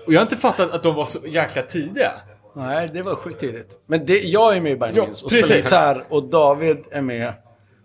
och 0.06 0.12
jag 0.12 0.18
har 0.20 0.22
inte 0.22 0.36
fattat 0.36 0.70
att 0.74 0.82
de 0.82 0.94
var 0.94 1.04
så 1.04 1.18
jäkla 1.26 1.62
tidiga. 1.62 2.12
Nej, 2.56 2.90
det 2.92 3.02
var 3.02 3.14
sjukt 3.14 3.40
tidigt. 3.40 3.78
Men 3.86 4.06
det, 4.06 4.18
jag 4.22 4.56
är 4.56 4.60
med 4.60 4.72
i 4.72 4.76
Bang 4.76 4.92
Ja, 4.96 5.02
Means 5.02 5.22
och 5.22 5.30
spelar 5.30 5.42
precis. 5.48 5.64
gitarr 5.64 6.04
och 6.08 6.24
David 6.30 6.76
är 6.90 7.00
med. 7.00 7.32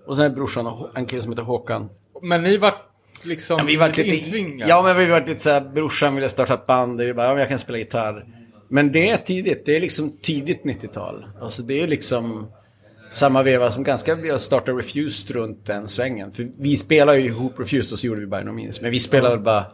Och 0.08 0.16
sen 0.16 0.26
är 0.26 0.30
brorsan 0.30 0.68
och 0.68 0.98
en 0.98 1.06
kille 1.06 1.22
som 1.22 1.32
heter 1.32 1.44
Håkan. 1.44 1.90
Men 2.22 2.44
ni 2.44 2.58
var 2.58 2.74
liksom 3.24 3.58
Ja, 3.60 3.63
vi 3.68 3.76
var 3.76 3.88
lite, 3.88 4.02
intvingade. 4.02 4.70
ja, 4.70 4.82
men 4.82 4.98
vi 4.98 5.06
var 5.06 5.22
lite 5.28 5.40
såhär, 5.40 5.62
brorsan 5.62 6.16
ville 6.16 6.30
starta 6.30 6.54
ett 6.54 6.66
band. 6.68 7.02
Och 7.02 7.08
vi 7.08 7.13
bara, 7.13 7.26
ja, 7.26 7.32
men 7.32 7.40
jag 7.40 7.50
kan 7.50 7.60
spela 7.60 7.78
gitarr. 7.78 8.26
Men 8.70 8.92
det 8.92 9.10
är 9.10 9.18
tidigt. 9.18 9.66
Det 9.66 9.76
är 9.76 9.80
liksom 9.80 10.18
tidigt 10.22 10.63
90-tal. 10.63 11.26
Alltså 11.42 11.62
det 11.62 11.82
är 11.84 11.88
liksom 11.88 12.52
samma 13.10 13.43
veva 13.43 13.70
som 13.70 13.84
ganska 13.84 14.15
vi 14.15 14.30
har 14.30 14.38
startat 14.38 14.78
Refused 14.78 15.36
runt 15.36 15.65
den 15.65 15.88
svängen. 15.88 16.32
För 16.32 16.48
vi 16.58 16.78
spelade 16.78 17.20
ju 17.20 17.26
ihop 17.26 17.60
Refused 17.60 17.93
och 17.93 18.00
så 18.00 18.08
gjorde 18.08 18.20
vi 18.20 18.28
By 18.28 18.43
No 18.43 18.52
Means. 18.52 18.82
Men 18.82 18.91
vi 18.91 19.00
spelade 19.00 19.38
bara, 19.38 19.65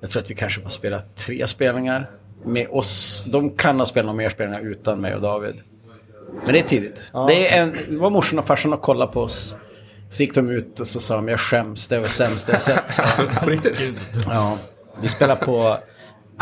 jag 0.00 0.10
tror 0.10 0.22
att 0.22 0.30
vi 0.30 0.34
kanske 0.34 0.60
bara 0.60 0.70
spelade 0.70 1.02
tre 1.02 1.46
spelningar. 1.46 2.10
Med 2.44 2.68
oss, 2.70 3.24
de 3.32 3.50
kan 3.50 3.78
ha 3.78 3.86
spelat 3.86 4.06
några 4.06 4.16
mer 4.16 4.28
spelningar 4.28 4.60
utan 4.60 5.00
mig 5.00 5.14
och 5.14 5.20
David. 5.20 5.54
Men 6.44 6.52
det 6.52 6.58
är 6.58 6.64
tidigt. 6.64 7.12
Det, 7.28 7.48
är 7.48 7.62
en, 7.62 7.76
det 7.88 7.96
var 7.96 8.10
morsan 8.10 8.38
och 8.38 8.46
farsan 8.46 8.72
och 8.72 8.82
kollade 8.82 9.12
på 9.12 9.20
oss. 9.20 9.56
Så 10.10 10.22
gick 10.22 10.34
de 10.34 10.50
ut 10.50 10.80
och 10.80 10.86
så 10.86 11.00
sa 11.00 11.16
de 11.16 11.28
jag 11.28 11.40
skäms, 11.40 11.88
det 11.88 11.98
var 11.98 12.06
sämst 12.06 12.48
jag 12.48 12.60
sett. 12.60 12.98
Ja. 14.26 14.58
Vi 15.02 15.08
spelade 15.08 15.44
på 15.44 15.78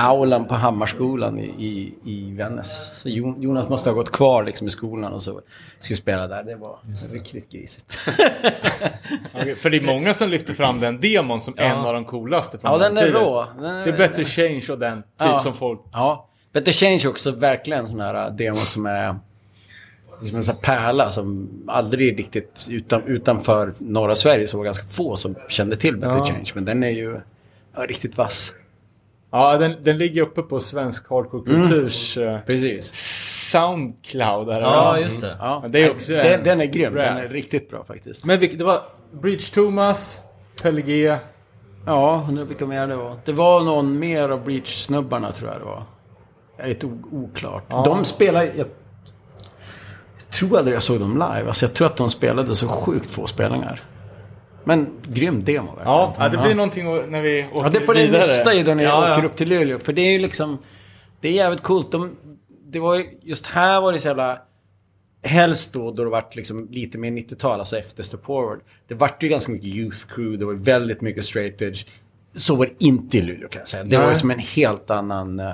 aulan 0.00 0.44
på 0.48 0.54
Hammarskolan 0.54 1.38
i, 1.38 1.44
i, 1.44 1.94
i 2.04 2.30
Vännäs. 2.34 3.00
Så 3.02 3.08
Jonas 3.08 3.68
måste 3.68 3.90
ha 3.90 3.94
gått 3.94 4.12
kvar 4.12 4.44
liksom 4.44 4.66
i 4.66 4.70
skolan 4.70 5.12
och 5.12 5.22
så 5.22 5.40
skulle 5.80 5.96
spela 5.96 6.26
där. 6.28 6.42
Det 6.44 6.56
var 6.56 6.78
riktigt 7.12 7.50
grisigt. 7.52 7.98
Okej, 9.34 9.54
för 9.56 9.70
det 9.70 9.76
är 9.76 9.80
många 9.86 10.14
som 10.14 10.28
lyfter 10.30 10.54
fram 10.54 10.80
den 10.80 11.00
demon 11.00 11.40
som 11.40 11.54
en 11.56 11.76
av 11.76 11.94
de 11.94 12.04
coolaste 12.04 12.58
från 12.58 12.72
Ja, 12.72 12.78
den 12.78 12.96
är 12.98 13.02
tiden. 13.02 13.20
rå. 13.22 13.46
Den 13.56 13.64
är- 13.64 13.84
Det 13.84 13.90
är 13.92 13.96
Better 13.98 14.24
Change 14.24 14.66
och 14.70 14.78
den, 14.78 15.02
typ 15.02 15.08
Ja. 15.18 15.40
som 15.40 15.54
folk... 15.54 15.80
Ja. 15.92 16.28
Better 16.52 16.72
Change 16.72 17.00
är 17.04 17.08
också 17.08 17.30
verkligen 17.30 17.84
en 17.84 17.90
sån 17.90 18.00
här 18.00 18.30
demo 18.30 18.56
som 18.56 18.86
är... 18.86 19.18
liksom 20.20 20.36
en 20.36 20.42
sån 20.42 20.54
här 20.54 20.62
pärla 20.62 21.10
som 21.10 21.48
aldrig 21.68 22.18
riktigt 22.18 22.66
utan, 22.70 23.02
utanför 23.02 23.74
norra 23.78 24.14
Sverige 24.14 24.46
så 24.46 24.58
var 24.58 24.64
ganska 24.64 24.86
få 24.86 25.16
som 25.16 25.34
kände 25.48 25.76
till 25.76 25.96
Better 25.96 26.16
Ja. 26.18 26.24
Change. 26.24 26.50
Men 26.54 26.64
den 26.64 26.82
är 26.82 26.90
ju 26.90 27.20
ja, 27.76 27.82
riktigt 27.82 28.16
vass. 28.16 28.52
Ja, 29.32 29.58
den, 29.58 29.76
den 29.84 29.98
ligger 29.98 30.22
uppe 30.22 30.42
på 30.42 30.60
svensk 30.60 31.10
hardcore 31.10 31.42
kulturs 31.44 32.16
eh, 32.16 32.38
Precis. 32.46 32.92
Soundcloud. 33.50 34.48
Här, 34.52 34.60
Ja, 34.60 34.98
just 34.98 35.20
det. 35.20 35.36
Ja, 35.40 35.58
Men 35.62 35.72
det 35.72 35.84
är 35.84 35.90
också 35.90 36.12
den, 36.12 36.26
en- 36.26 36.42
den 36.44 36.60
är 36.60 36.64
grym. 36.64 36.94
rap. 36.94 37.04
Den 37.06 37.16
är 37.16 37.28
riktigt 37.28 37.70
bra 37.70 37.84
faktiskt. 37.84 38.24
Men 38.24 38.40
det 38.40 38.62
var 38.62 38.78
Bridge 39.12 39.44
Thomas, 39.54 40.20
Pelle 40.62 40.80
G. 40.80 41.16
Ja, 41.86 42.24
undrar 42.28 42.44
vilka 42.44 42.66
mer 42.66 42.86
det 42.86 42.96
var. 42.96 43.16
Det 43.24 43.32
var 43.32 43.60
någon 43.60 43.98
mer 43.98 44.28
av 44.28 44.44
Breach-snubbarna 44.44 45.32
tror 45.32 45.50
jag 45.50 45.60
det 45.60 45.64
var. 45.64 45.82
Det 46.56 46.62
är 46.62 46.68
lite 46.68 46.86
oklart. 47.12 47.84
De 47.84 48.04
spelar... 48.04 48.42
Jag, 48.42 48.54
jag 48.56 48.66
tror 50.30 50.58
aldrig 50.58 50.74
jag 50.74 50.82
såg 50.82 51.00
dem 51.00 51.12
live. 51.12 51.46
Alltså 51.48 51.64
jag 51.66 51.74
tror 51.74 51.86
att 51.86 51.96
de 51.96 52.10
spelade 52.10 52.54
så 52.54 52.68
sjukt 52.68 53.10
få 53.10 53.26
spelningar. 53.26 53.80
Men 54.64 54.88
grym 55.08 55.44
demo 55.44 55.66
verkligen. 55.66 55.86
Ja, 55.88 56.14
ja, 56.18 56.28
det 56.28 56.38
blir 56.38 56.54
någonting 56.54 56.94
att- 56.94 57.10
när 57.10 57.20
vi 57.20 57.46
åker 57.52 57.62
Ja, 57.64 57.68
det 57.70 57.80
får 57.80 57.94
ni 57.94 58.00
vidare. 58.06 58.20
nysta 58.20 58.54
i 58.54 58.62
då 58.62 58.74
ni 58.74 58.82
Ja, 58.82 59.10
åker 59.12 59.22
ja. 59.22 59.26
upp 59.28 59.36
till 59.36 59.48
Luleå. 59.48 59.78
För 59.78 59.92
det 59.92 60.02
är 60.02 60.12
ju 60.12 60.18
liksom... 60.18 60.58
Det 61.20 61.28
är 61.28 61.32
jävligt 61.32 61.62
coolt. 61.62 61.92
De, 61.92 62.16
det 62.66 62.78
var 62.78 62.96
ju, 62.96 63.06
just 63.22 63.46
här 63.46 63.80
var 63.80 63.92
det 63.92 63.98
så 63.98 64.08
jävla... 64.08 64.38
Helst 65.22 65.72
då, 65.72 65.90
då 65.92 66.04
det 66.04 66.10
vart 66.10 66.36
liksom 66.36 66.68
lite 66.70 66.98
mer 66.98 67.10
90-tal, 67.10 67.58
alltså 67.60 67.78
efter 67.78 68.02
Step 68.02 68.24
Forward. 68.24 68.60
Det 68.88 68.94
vart 68.94 69.22
ju 69.22 69.28
ganska 69.28 69.52
mycket 69.52 69.68
Youth 69.68 69.98
Crew, 70.14 70.36
det 70.38 70.44
var 70.44 70.54
väldigt 70.54 71.00
mycket 71.00 71.24
straight 71.24 71.62
edge. 71.62 71.86
Så 72.34 72.54
var 72.56 72.66
det 72.66 72.84
inte 72.84 73.18
i 73.18 73.22
Luleå 73.22 73.48
kan 73.48 73.60
jag 73.60 73.68
säga. 73.68 73.84
Det 73.84 73.96
var 73.96 74.04
Nej. 74.04 74.12
ju 74.12 74.18
som 74.18 74.30
en 74.30 74.38
helt 74.38 74.90
annan... 74.90 75.40
eh, 75.40 75.52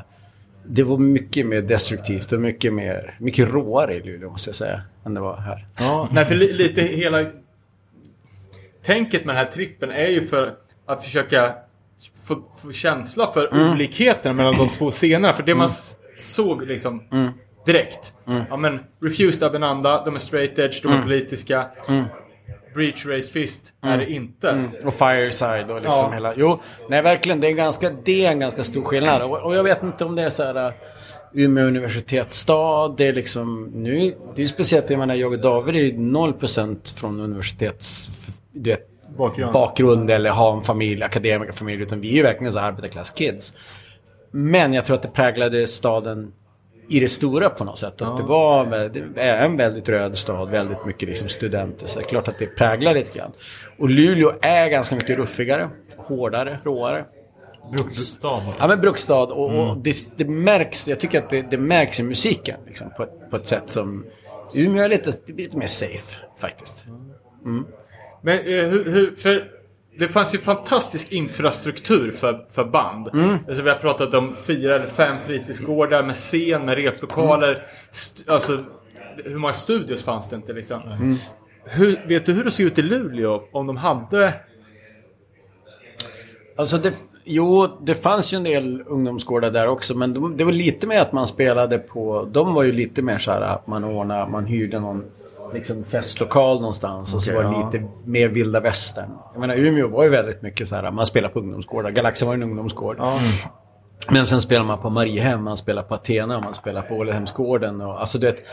Det 0.67 0.83
var 0.83 0.99
mycket 0.99 1.47
mer 1.47 1.63
destruktivt 1.63 2.33
och 2.33 2.41
mycket 2.41 2.73
mer... 2.75 3.17
Mycket 3.21 3.49
råare 3.53 3.95
i 3.95 4.03
Luleå 4.03 4.31
måste 4.31 4.49
jag 4.49 4.55
säga. 4.55 4.81
Än 5.07 5.15
det 5.15 5.21
var 5.21 5.37
här. 5.37 5.67
Ja, 5.79 6.09
nej, 6.13 6.25
för 6.25 6.35
li, 6.35 6.53
lite 6.53 6.81
hela... 6.83 7.25
Tänket 8.87 9.25
med 9.25 9.35
den 9.35 9.45
här 9.45 9.53
trippen 9.53 9.91
är 9.91 10.07
ju 10.09 10.27
för 10.27 10.55
att 10.87 11.05
försöka 11.05 11.53
få, 12.25 12.43
få 12.63 12.73
känsla 12.73 13.33
för 13.33 13.55
Mm. 13.55 13.73
olikheterna 13.73 14.33
mellan 14.35 14.55
de 14.57 14.69
två 14.69 14.91
scenerna. 14.91 15.33
För 15.33 15.43
det 15.43 15.55
man 15.55 15.67
s- 15.67 15.97
såg 16.19 16.67
liksom 16.67 17.03
Mm. 17.13 17.31
direkt. 17.67 18.13
Ja 18.51 18.57
men, 18.57 18.81
Refused 19.03 19.43
Abinanda, 19.43 20.05
de 20.05 20.15
är 20.15 20.19
straight 20.19 20.59
edge, 20.59 20.83
de 20.83 20.89
är 20.89 20.93
Mm. 20.93 21.05
politiska. 21.05 21.67
Breach 22.75 23.07
Raised 23.07 23.33
Fist 23.33 23.73
är 23.83 23.99
det 23.99 24.11
inte. 24.11 24.71
Och 24.85 24.95
Fireside 24.95 25.71
och 25.71 25.83
liksom 25.83 26.05
Ja. 26.09 26.15
hela... 26.15 26.35
Jo, 26.37 26.61
nej 26.89 27.03
verkligen. 27.03 27.41
Det 27.41 27.47
är, 27.47 27.51
en 27.51 27.57
ganska, 27.57 27.91
det 28.05 28.27
är 28.27 28.31
en 28.31 28.41
ganska 28.41 28.65
stor 28.65 28.83
skillnad. 28.85 29.23
Och, 29.23 29.39
och 29.43 29.55
jag 29.55 29.63
vet 29.63 29.83
inte 29.83 30.05
om 30.05 30.17
det 30.17 30.23
är 30.23 30.31
så 30.31 30.43
här... 30.45 30.67
uh, 30.69 30.73
Umeå 31.33 31.67
universitetsstad. 31.67 32.89
Det 32.97 33.07
är 33.07 33.13
liksom... 33.13 33.65
Nu, 33.75 33.99
det 34.01 34.15
är 34.35 34.41
ju 34.41 34.47
speciellt, 34.47 34.91
jag 34.91 34.99
menar, 34.99 35.15
jag 35.15 35.33
och 35.33 35.39
David 35.39 35.75
är 35.77 35.81
ju 35.81 35.93
0% 35.93 36.99
från 36.99 37.21
universitets... 37.21 38.09
Du 38.57 38.71
vet, 38.71 38.89
Bakgrund. 39.17 39.53
bakgrund 39.53 40.11
eller 40.11 40.31
ha 40.31 40.57
en 40.57 40.63
familj, 40.65 41.03
akademikerfamilj. 41.03 41.83
Utan 41.83 42.01
vi 42.01 42.11
är 42.11 42.17
ju 42.17 42.23
verkligen 42.23 42.53
så 42.53 42.59
arbetarklass-kids. 42.59 43.55
Men 44.31 44.73
jag 44.73 44.85
tror 44.85 44.97
att 44.97 45.03
det 45.03 45.09
präglade 45.09 45.67
staden 45.67 46.33
i 46.89 47.01
det 47.01 47.09
stora 47.09 47.51
på 47.51 47.65
något 47.65 47.79
sätt. 47.79 48.03
Att 48.03 48.17
det 48.17 48.23
var 48.23 48.65
vä- 48.67 48.89
det 49.15 49.21
är 49.23 49.45
en 49.47 49.57
väldigt 49.57 49.89
röd 49.89 50.17
stad, 50.17 50.51
väldigt 50.51 50.87
mycket 50.87 51.09
liksom 51.09 51.29
studenter. 51.29 51.87
Så 51.87 51.99
det 51.99 52.05
är 52.05 52.09
klart 52.09 52.29
att 52.29 52.39
det 52.39 52.47
präglar 52.47 52.95
lite 52.95 53.19
grann. 53.19 53.33
Och 53.79 53.89
Luleå 53.91 54.33
är 54.43 54.69
ganska 54.69 54.95
mycket 54.95 55.19
ruffigare, 55.19 55.69
hårdare, 55.97 56.59
råare. 56.65 57.05
Bruksstad. 57.73 58.43
Ja 58.59 58.69
men 58.69 58.81
bruksstad 58.81 59.23
och, 59.33 59.59
och 59.71 59.77
det, 59.79 59.95
det 60.17 60.25
märks, 60.25 60.89
jag 60.89 61.01
tycker 61.01 61.19
att 61.19 61.31
det, 61.31 61.43
det 61.43 61.59
märks 61.59 62.01
i 62.01 62.03
musiken. 62.03 62.57
Liksom, 62.67 62.91
på, 62.97 63.03
ett, 63.03 63.31
på 63.31 63.37
ett 63.37 63.47
sätt 63.47 63.71
som 63.71 64.05
Umeå 64.55 64.85
är 64.85 64.89
lite, 64.89 65.13
lite 65.27 65.57
mer 65.57 65.67
safe 65.67 66.17
faktiskt. 66.39 66.85
Men 68.27 68.39
eh, 68.39 68.65
hur, 68.65 68.85
hur, 68.85 69.17
för 69.17 69.51
det 69.99 70.09
fanns 70.09 70.35
ju 70.35 70.39
fantastisk 70.39 71.13
infrastruktur 71.13 72.13
för, 72.13 72.47
för 72.53 72.65
band. 72.65 73.09
Mm. 73.15 73.39
Alltså, 73.49 73.63
vi 73.63 73.71
har 73.71 73.77
pratat 73.77 74.15
om 74.15 74.35
fyra 74.35 74.75
eller 74.75 74.87
fem 74.87 75.17
fritidsgårdar 75.27 76.03
med 76.03 76.15
scen, 76.15 76.65
med 76.65 76.75
replokaler. 76.75 77.51
Mm. 77.51 77.63
Alltså, 78.27 78.65
hur 79.25 79.39
många 79.39 79.53
studios 79.53 80.05
fanns 80.05 80.31
det 80.31 80.37
inte 80.37 80.53
liksom? 80.53 80.83
Mm. 80.83 81.15
Hur, 81.65 82.01
vet 82.07 82.27
du 82.27 82.33
hur 82.33 82.45
det 82.45 82.51
såg 82.51 82.67
ut 82.67 82.79
i 82.79 82.83
Luleå? 82.83 83.43
Om 83.53 83.67
de 83.67 83.77
hade... 83.77 84.33
Alltså 86.57 86.79
det, 86.79 86.93
jo, 87.25 87.79
det 87.83 87.95
fanns 87.95 88.33
ju 88.33 88.37
en 88.37 88.45
del 88.45 88.83
ungdomsgårdar 88.87 89.51
där 89.51 89.69
också. 89.69 89.97
Men 89.97 90.15
de, 90.15 90.37
det 90.37 90.45
var 90.45 90.53
lite 90.53 90.87
mer 90.87 91.01
att 91.01 91.13
man 91.13 91.27
spelade 91.27 91.79
på... 91.79 92.29
De 92.33 92.55
var 92.55 92.63
ju 92.63 92.73
lite 92.73 93.03
mer 93.03 93.19
så 93.19 93.31
här 93.31 93.41
att 93.41 93.67
man 93.67 93.85
ordnade, 93.85 94.31
man 94.31 94.47
hyrde 94.47 94.81
någon 94.81 95.05
liksom 95.55 95.85
festlokal 95.85 96.61
någonstans. 96.61 97.15
och 97.15 97.23
så 97.23 97.35
var 97.35 97.43
det 97.43 97.49
ja. 97.49 97.71
lite 97.73 97.87
mer 98.05 98.29
vilda 98.29 98.61
västern. 98.61 99.11
Jag 99.33 99.41
menar 99.41 99.57
Umeå 99.57 99.89
var 99.89 100.05
ju 100.05 100.09
väldigt 100.09 100.43
mycket 100.43 100.69
så 100.69 100.77
här, 100.77 100.91
man 100.91 101.07
spelade 101.07 101.35
på 101.35 101.41
ungdomsgårdar. 101.41 101.91
Galaxen 101.91 102.29
var 102.29 102.35
ju 102.35 102.43
en 102.43 102.43
ungdomsgård. 102.43 103.01
Men 104.11 104.27
sen 104.27 104.41
spelar 104.41 104.65
man 104.65 104.79
på 104.79 104.91
Mariehem, 104.91 105.45
man 105.45 105.57
spelar 105.57 105.83
på 105.83 105.95
Athena, 105.95 106.41
man 106.41 106.55
spelar 106.55 106.83
på 106.83 106.95
Ålehemsgården. 106.95 107.81
Och, 107.81 108.01
alltså 108.01 108.19
du 108.19 108.27
vet, 108.27 108.45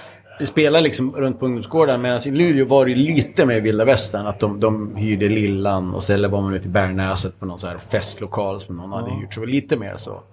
spelar 0.47 0.81
liksom 0.81 1.15
runt 1.15 1.39
på 1.39 1.45
ungdomsgården. 1.45 2.01
Medan 2.01 2.19
i 2.25 2.31
Luleå 2.31 2.65
var 2.65 2.85
det 2.85 2.95
lite 2.95 3.45
mer 3.45 3.61
vilda 3.61 3.85
västern. 3.85 4.27
Att 4.27 4.39
de, 4.39 4.59
de 4.59 4.95
hyrde 4.95 5.29
Lillan 5.29 5.93
och 5.93 6.03
sen 6.03 6.31
var 6.31 6.41
man 6.41 6.53
ute 6.53 6.67
i 6.67 6.71
Bärnäset 6.71 7.39
på 7.39 7.45
någon 7.45 7.59
så 7.59 7.67
här 7.67 7.77
festlokal 7.77 8.59
som 8.59 8.77
någon 8.77 8.91
hade 8.91 9.11
hyrt. 9.11 9.33
Så 9.33 9.39
det 9.39 9.45
var 9.45 9.51
lite 9.51 9.77
mer 9.77 9.93
så. 9.97 10.23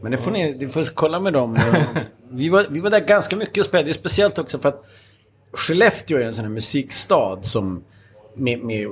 Men 0.00 0.12
det 0.12 0.18
får 0.18 0.30
ni, 0.30 0.56
ni 0.58 0.68
får 0.68 0.84
kolla 0.94 1.20
med 1.20 1.32
dem. 1.32 1.58
vi, 2.30 2.48
var, 2.48 2.66
vi 2.70 2.80
var 2.80 2.90
där 2.90 3.00
ganska 3.00 3.36
mycket 3.36 3.58
och 3.58 3.64
spelade. 3.64 3.88
Det 3.88 3.92
är 3.92 3.94
speciellt 3.94 4.38
också 4.38 4.58
för 4.58 4.68
att 4.68 4.84
Skellefteå 5.52 6.18
är 6.18 6.24
en 6.24 6.34
sån 6.34 6.44
här 6.44 6.52
musikstad 6.52 7.38
som 7.42 7.82
med, 8.34 8.64
med 8.64 8.88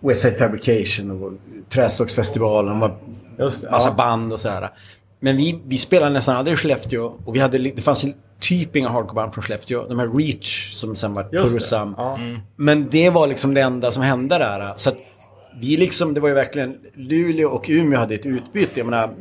Westside 0.00 0.38
Fabrication 0.38 1.10
och 1.10 1.32
Trästocksfestivalen. 1.70 2.90
Just 3.38 3.70
massa 3.70 3.88
ja. 3.88 3.94
band 3.94 4.32
och 4.32 4.40
sådär. 4.40 4.70
Men 5.20 5.36
vi, 5.36 5.60
vi 5.66 5.78
spelade 5.78 6.12
nästan 6.12 6.36
aldrig 6.36 6.54
i 6.54 6.56
Skellefteå. 6.56 7.12
Och 7.24 7.34
vi 7.34 7.40
hade, 7.40 7.58
det 7.58 7.82
fanns 7.82 8.06
typ 8.40 8.76
inga 8.76 8.88
hardcoreband 8.88 9.34
från 9.34 9.42
Skellefteå. 9.42 9.88
De 9.88 9.98
här 9.98 10.08
Reach 10.08 10.72
som 10.72 10.94
sen 10.94 11.14
var 11.14 11.24
Pursam. 11.24 11.94
ja. 11.98 12.18
Men 12.56 12.88
det 12.90 13.10
var 13.10 13.26
liksom 13.26 13.54
det 13.54 13.60
enda 13.60 13.90
som 13.90 14.02
hände 14.02 14.38
där. 14.38 14.72
Så 14.76 14.90
att 14.90 14.96
vi 15.60 15.76
liksom, 15.76 16.14
det 16.14 16.20
var 16.20 16.28
ju 16.28 16.34
verkligen 16.34 16.78
Luleå 16.94 17.48
och 17.48 17.64
Umeå 17.68 17.98
hade 17.98 18.14
ett 18.14 18.26
utbyte. 18.26 18.80
Jag 18.80 18.86
menar, 18.86 19.14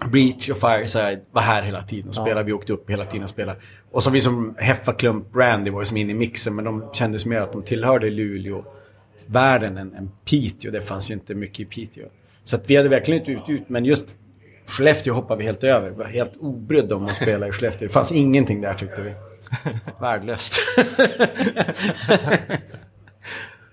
Breach 0.00 0.50
och 0.50 0.58
Fireside 0.58 1.20
var 1.32 1.42
här 1.42 1.62
hela 1.62 1.82
tiden 1.82 2.08
och 2.08 2.14
spelade. 2.14 2.42
Vi 2.42 2.52
åkte 2.52 2.72
upp 2.72 2.90
hela 2.90 3.04
tiden 3.04 3.24
och 3.24 3.30
spelade. 3.30 3.58
Och 3.90 4.02
så 4.02 4.10
vi 4.10 4.20
som 4.20 4.54
Heffa 4.58 4.92
Klump 4.92 5.32
Brandy 5.32 5.70
var 5.70 5.84
som 5.84 5.96
inne 5.96 6.10
i 6.10 6.14
mixen. 6.14 6.54
Men 6.54 6.64
de 6.64 6.84
kändes 6.92 7.26
mer 7.26 7.40
att 7.40 7.52
de 7.52 7.62
tillhörde 7.62 8.10
Luleå 8.10 8.64
världen 9.26 9.78
än, 9.78 9.94
än 9.94 10.10
Piteå. 10.24 10.70
Det 10.70 10.82
fanns 10.82 11.10
ju 11.10 11.14
inte 11.14 11.34
mycket 11.34 11.60
i 11.60 11.64
Piteå. 11.64 12.08
Så 12.44 12.56
att 12.56 12.70
vi 12.70 12.76
hade 12.76 12.88
verkligen 12.88 13.20
inte 13.20 13.32
ut, 13.32 13.60
ut 13.60 13.68
men 13.68 13.84
just 13.84 14.18
Skellefteå 14.66 15.14
hoppade 15.14 15.38
vi 15.38 15.44
helt 15.44 15.64
över. 15.64 15.90
Vi 15.90 15.96
var 15.96 16.04
helt 16.04 16.36
obrydda 16.36 16.96
om 16.96 17.06
att 17.06 17.14
spela 17.14 17.48
i 17.48 17.52
Skellefteå. 17.52 17.88
Det 17.88 17.94
fanns 17.94 18.12
ingenting 18.12 18.60
där 18.60 18.74
tyckte 18.74 19.02
vi. 19.02 19.14
Värdelöst. 20.00 20.54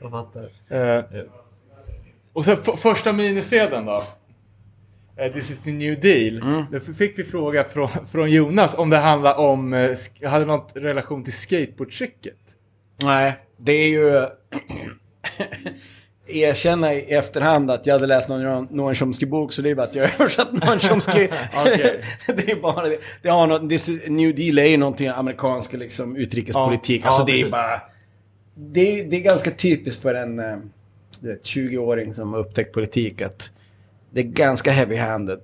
Jag 0.02 0.12
fattar. 0.12 0.50
Eh, 0.70 1.04
och 2.34 2.46
sen 2.46 2.58
första 2.58 3.14
minisedeln 3.14 3.86
då. 3.86 4.04
Eh, 5.22 5.32
This 5.32 5.52
is 5.52 5.64
the 5.64 5.72
new 5.72 6.00
deal. 6.00 6.38
Mm. 6.38 6.66
Då 6.72 6.80
fick 6.80 7.20
vi 7.20 7.24
fråga 7.24 7.64
från, 7.64 7.90
från 8.12 8.32
Jonas 8.32 8.78
om 8.78 8.90
det 8.90 8.98
handlar 8.98 9.36
om, 9.40 9.74
eh, 9.74 10.30
hade 10.30 10.46
något 10.46 10.72
relation 10.76 11.24
till 11.24 11.34
skateboardtricket. 11.34 12.38
Nej, 13.04 13.34
det 13.58 13.72
är 13.72 13.88
ju... 13.88 14.28
Erkänna 16.28 16.94
i 16.94 17.14
efterhand 17.14 17.72
att 17.72 17.86
jag 17.86 17.94
hade 17.94 18.08
läst 18.08 18.30
någon 18.30 18.68
Noam 18.72 18.94
Chomsky-bok 18.94 19.54
så 19.54 19.62
det 19.62 19.70
är 19.70 19.76
bara 19.76 19.84
att 19.84 19.96
jag 19.96 20.08
har 20.08 20.14
översatt 20.22 20.52
Noam 20.52 20.80
Chomsky. 20.80 21.20
Det 22.28 22.52
är 22.52 22.62
bara 22.62 22.88
det. 22.88 22.98
Det 23.22 23.30
har 23.30 23.48
något, 23.48 23.70
this 23.70 23.90
is, 23.90 24.08
New 24.08 24.36
Deal 24.36 24.58
är 24.58 24.66
ju 24.66 24.78
någonting 24.78 25.08
amerikansk 25.08 25.74
liksom, 25.74 26.16
utrikespolitik. 26.16 27.02
Ja, 27.04 27.08
alltså 27.08 27.22
ja, 27.22 27.26
det 27.26 27.32
är 27.32 27.36
precis. 27.36 27.52
bara... 27.52 27.82
Det 28.56 29.00
är, 29.00 29.06
det 29.06 29.16
är 29.16 29.22
ganska 29.22 29.52
typiskt 29.52 30.02
för 30.02 30.16
en 30.16 30.40
eh, 30.40 30.58
du 31.20 31.30
vet, 31.30 31.44
20-åring 31.44 32.14
som 32.14 32.34
har 32.34 32.40
upptäckt 32.40 32.74
politik 32.74 33.22
att 33.22 33.52
det 34.14 34.20
är 34.20 34.24
ganska 34.24 34.72
heavy-handed. 34.72 35.40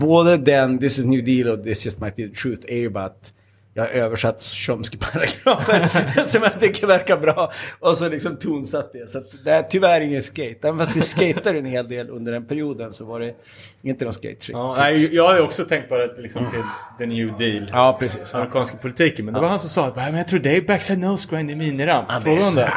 Både 0.00 0.36
den 0.36 0.78
This 0.78 0.98
is 0.98 1.04
New 1.04 1.24
Deal 1.24 1.58
och 1.58 1.64
This 1.64 1.84
just 1.84 2.00
might 2.00 2.16
be 2.16 2.28
the 2.28 2.34
truth 2.34 2.62
är 2.68 2.78
ju 2.78 2.90
bara 2.90 3.04
att 3.04 3.32
jag 3.78 3.84
har 3.84 3.90
översatt 3.90 4.40
Chomsky-paragrafer 4.40 6.22
som 6.26 6.42
jag 6.42 6.60
tycker 6.60 6.86
verkar 6.86 7.16
bra. 7.16 7.52
Och 7.80 7.96
så 7.96 8.08
liksom 8.08 8.36
tonsatt 8.36 8.92
det. 8.92 9.10
Så 9.10 9.22
det 9.44 9.50
är 9.50 9.62
tyvärr 9.62 10.00
ingen 10.00 10.22
skate. 10.22 10.68
Även 10.68 10.78
fast 10.78 10.96
vi 10.96 11.00
skatade 11.00 11.58
en 11.58 11.64
hel 11.64 11.88
del 11.88 12.10
under 12.10 12.32
den 12.32 12.46
perioden 12.46 12.92
så 12.92 13.04
var 13.04 13.20
det 13.20 13.34
inte 13.82 14.04
någon 14.04 14.12
skate-trick. 14.12 14.56
Ja, 14.56 14.74
nej, 14.78 15.14
jag 15.14 15.28
har 15.28 15.36
ju 15.36 15.42
också 15.42 15.64
tänkt 15.64 15.88
på 15.88 15.96
det 15.96 16.14
liksom 16.18 16.50
till 16.50 16.62
the 16.98 17.06
new 17.06 17.38
deal. 17.38 17.70
Ja, 17.72 17.96
precis. 18.00 18.34
Amerikanska 18.34 18.76
politiken. 18.76 19.24
Men 19.24 19.34
det 19.34 19.40
var 19.40 19.48
han 19.48 19.58
som 19.58 19.68
sa 19.68 19.86
att 19.86 19.96
men 19.96 20.16
jag 20.16 20.28
tror 20.28 20.40
det 20.40 20.56
är 20.56 20.60
backside 20.60 20.98
nose 20.98 21.28
grind 21.30 21.50
i 21.50 21.54
miniramp. 21.54 22.08
Ja, 22.08 22.20
det. 22.24 22.70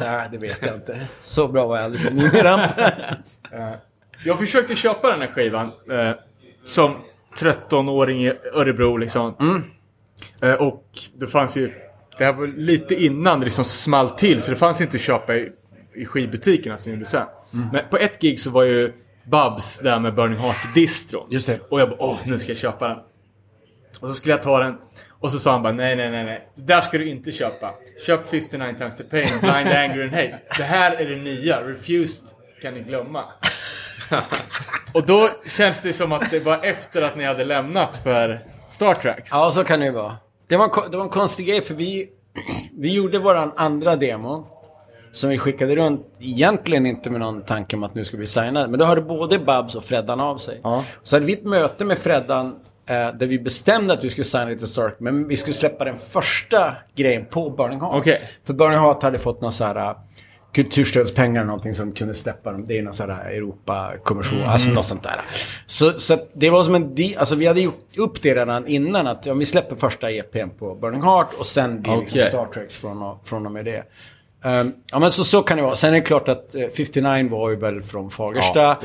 Nej, 0.00 0.28
det 0.32 0.38
vet 0.38 0.58
jag 0.66 0.74
inte. 0.74 1.06
Så 1.22 1.48
bra 1.48 1.66
var 1.66 1.76
jag 1.76 1.84
aldrig 1.84 2.06
på 2.06 2.14
miniramp. 2.14 2.72
Jag 4.24 4.38
försökte 4.38 4.74
köpa 4.74 5.10
den 5.10 5.20
här 5.20 5.32
skivan 5.32 5.72
eh, 5.90 6.10
som 6.64 6.96
13-åring 7.34 8.26
i 8.26 8.32
Örebro 8.52 8.96
liksom. 8.96 9.36
Mm. 9.40 9.62
Eh, 10.42 10.62
och 10.62 10.84
det 11.14 11.26
fanns 11.26 11.56
ju 11.56 11.72
det 12.18 12.24
här 12.24 12.32
var 12.32 12.46
lite 12.46 12.94
innan 12.94 13.38
det 13.40 13.44
liksom 13.44 13.64
small 13.64 14.10
till 14.10 14.42
så 14.42 14.50
det 14.50 14.56
fanns 14.56 14.80
inte 14.80 14.94
att 14.96 15.00
köpa 15.00 15.36
i, 15.36 15.52
i 15.94 16.06
skivbutikerna 16.06 16.78
som 16.78 16.92
gjorde 16.92 17.04
sen. 17.04 17.26
Mm. 17.54 17.68
Men 17.72 17.82
på 17.90 17.96
ett 17.96 18.20
gig 18.20 18.40
så 18.40 18.50
var 18.50 18.62
ju 18.62 18.92
Babs 19.24 19.78
där 19.78 19.98
med 19.98 20.14
Burning 20.14 20.38
Heart-distron. 20.38 21.26
Just 21.30 21.46
det. 21.46 21.60
Och 21.68 21.80
jag 21.80 21.88
bara 21.88 22.02
åh 22.02 22.18
nu 22.24 22.38
ska 22.38 22.50
jag 22.50 22.58
köpa 22.58 22.88
den. 22.88 22.98
Och 24.00 24.08
så 24.08 24.14
skulle 24.14 24.32
jag 24.34 24.42
ta 24.42 24.58
den. 24.58 24.74
Och 25.10 25.32
så 25.32 25.38
sa 25.38 25.52
han 25.52 25.62
bara 25.62 25.72
nej 25.72 25.96
nej 25.96 26.10
nej 26.10 26.24
nej. 26.24 26.48
Det 26.54 26.62
där 26.62 26.80
ska 26.80 26.98
du 26.98 27.08
inte 27.08 27.32
köpa. 27.32 27.74
Köp 28.06 28.28
59 28.28 28.74
times 28.78 28.96
the 28.96 29.04
pain, 29.04 29.28
blind 29.40 29.68
anger 29.68 30.02
and 30.02 30.10
hate. 30.10 30.38
Det 30.56 30.62
här 30.62 30.96
är 30.96 31.08
det 31.08 31.16
nya. 31.16 31.68
Refused 31.68 32.24
kan 32.62 32.74
ni 32.74 32.80
glömma. 32.80 33.24
Och 34.92 35.06
då 35.06 35.30
känns 35.46 35.82
det 35.82 35.92
som 35.92 36.12
att 36.12 36.30
det 36.30 36.40
var 36.40 36.64
efter 36.64 37.02
att 37.02 37.16
ni 37.16 37.24
hade 37.24 37.44
lämnat 37.44 37.96
för 37.96 38.40
Star 38.68 38.94
Trek. 38.94 39.28
Ja, 39.30 39.50
så 39.50 39.64
kan 39.64 39.80
det 39.80 39.86
ju 39.86 39.92
vara. 39.92 40.16
Det 40.48 40.56
var, 40.56 40.64
en 40.64 40.90
det 40.90 40.96
var 40.96 41.04
en 41.04 41.10
konstig 41.10 41.46
grej 41.46 41.62
för 41.62 41.74
vi, 41.74 42.08
vi 42.78 42.94
gjorde 42.94 43.18
våran 43.18 43.52
andra 43.56 43.96
demo. 43.96 44.46
Som 45.12 45.30
vi 45.30 45.38
skickade 45.38 45.76
runt, 45.76 46.06
egentligen 46.20 46.86
inte 46.86 47.10
med 47.10 47.20
någon 47.20 47.42
tanke 47.42 47.76
om 47.76 47.82
att 47.82 47.94
nu 47.94 48.04
ska 48.04 48.16
vi 48.16 48.26
signa. 48.26 48.68
Men 48.68 48.78
då 48.78 48.84
hörde 48.84 49.00
både 49.02 49.38
Babs 49.38 49.74
och 49.74 49.84
Freddan 49.84 50.20
av 50.20 50.36
sig. 50.36 50.60
Ja. 50.62 50.84
Så 51.02 51.16
hade 51.16 51.26
vi 51.26 51.32
ett 51.32 51.44
möte 51.44 51.84
med 51.84 51.98
Freddan 51.98 52.46
eh, 52.86 52.94
där 52.94 53.26
vi 53.26 53.38
bestämde 53.38 53.92
att 53.94 54.04
vi 54.04 54.08
skulle 54.08 54.24
signa 54.24 54.44
lite 54.44 54.66
Stark. 54.66 54.96
Men 54.98 55.28
vi 55.28 55.36
skulle 55.36 55.54
släppa 55.54 55.84
den 55.84 55.98
första 55.98 56.74
grejen 56.94 57.26
på 57.30 57.50
Burning 57.50 57.80
Heart. 57.80 57.94
Okej. 57.94 58.30
För 58.44 58.54
Burning 58.54 58.78
Heart 58.78 59.02
hade 59.02 59.18
fått 59.18 59.40
några 59.40 59.52
så 59.52 59.64
här 59.64 59.76
eh, 59.76 59.96
kulturstödspengar 60.56 61.40
eller 61.40 61.46
någonting 61.46 61.74
som 61.74 61.92
kunde 61.92 62.14
släppa 62.14 62.52
dem. 62.52 62.66
Det 62.66 62.78
är 62.78 62.82
någon 62.82 62.94
sån 62.94 63.10
här 63.10 63.30
Europakommission, 63.30 64.42
alltså 64.44 64.70
något 64.70 64.84
sånt 64.86 65.02
där. 65.02 65.20
Så, 65.66 65.92
så 65.92 66.18
det 66.32 66.50
var 66.50 66.62
som 66.62 66.74
en 66.74 66.94
di- 66.94 67.16
alltså 67.18 67.34
vi 67.34 67.46
hade 67.46 67.60
gjort 67.60 67.88
upp 67.96 68.22
det 68.22 68.34
redan 68.34 68.66
innan 68.66 69.06
att 69.06 69.26
ja, 69.26 69.34
vi 69.34 69.44
släpper 69.44 69.76
första 69.76 70.10
EPn 70.10 70.48
på 70.58 70.74
Burning 70.74 71.02
Heart 71.02 71.28
och 71.38 71.46
sen 71.46 71.82
blir 71.82 71.92
det 71.92 71.98
liksom. 72.00 72.20
Star 72.22 72.46
Trek 72.46 72.70
från, 72.70 73.02
och- 73.02 73.28
från 73.28 73.46
och 73.46 73.52
med 73.52 73.64
det. 73.64 73.82
Ehm, 74.44 74.72
ja 74.86 74.98
men 74.98 75.10
så, 75.10 75.24
så 75.24 75.42
kan 75.42 75.56
det 75.56 75.62
vara. 75.62 75.74
Sen 75.74 75.90
är 75.90 75.94
det 75.94 76.00
klart 76.00 76.28
att 76.28 76.54
eh, 76.54 76.68
59 76.76 77.28
var 77.30 77.50
ju 77.50 77.56
väl 77.56 77.82
från 77.82 78.10
Fagersta. 78.10 78.76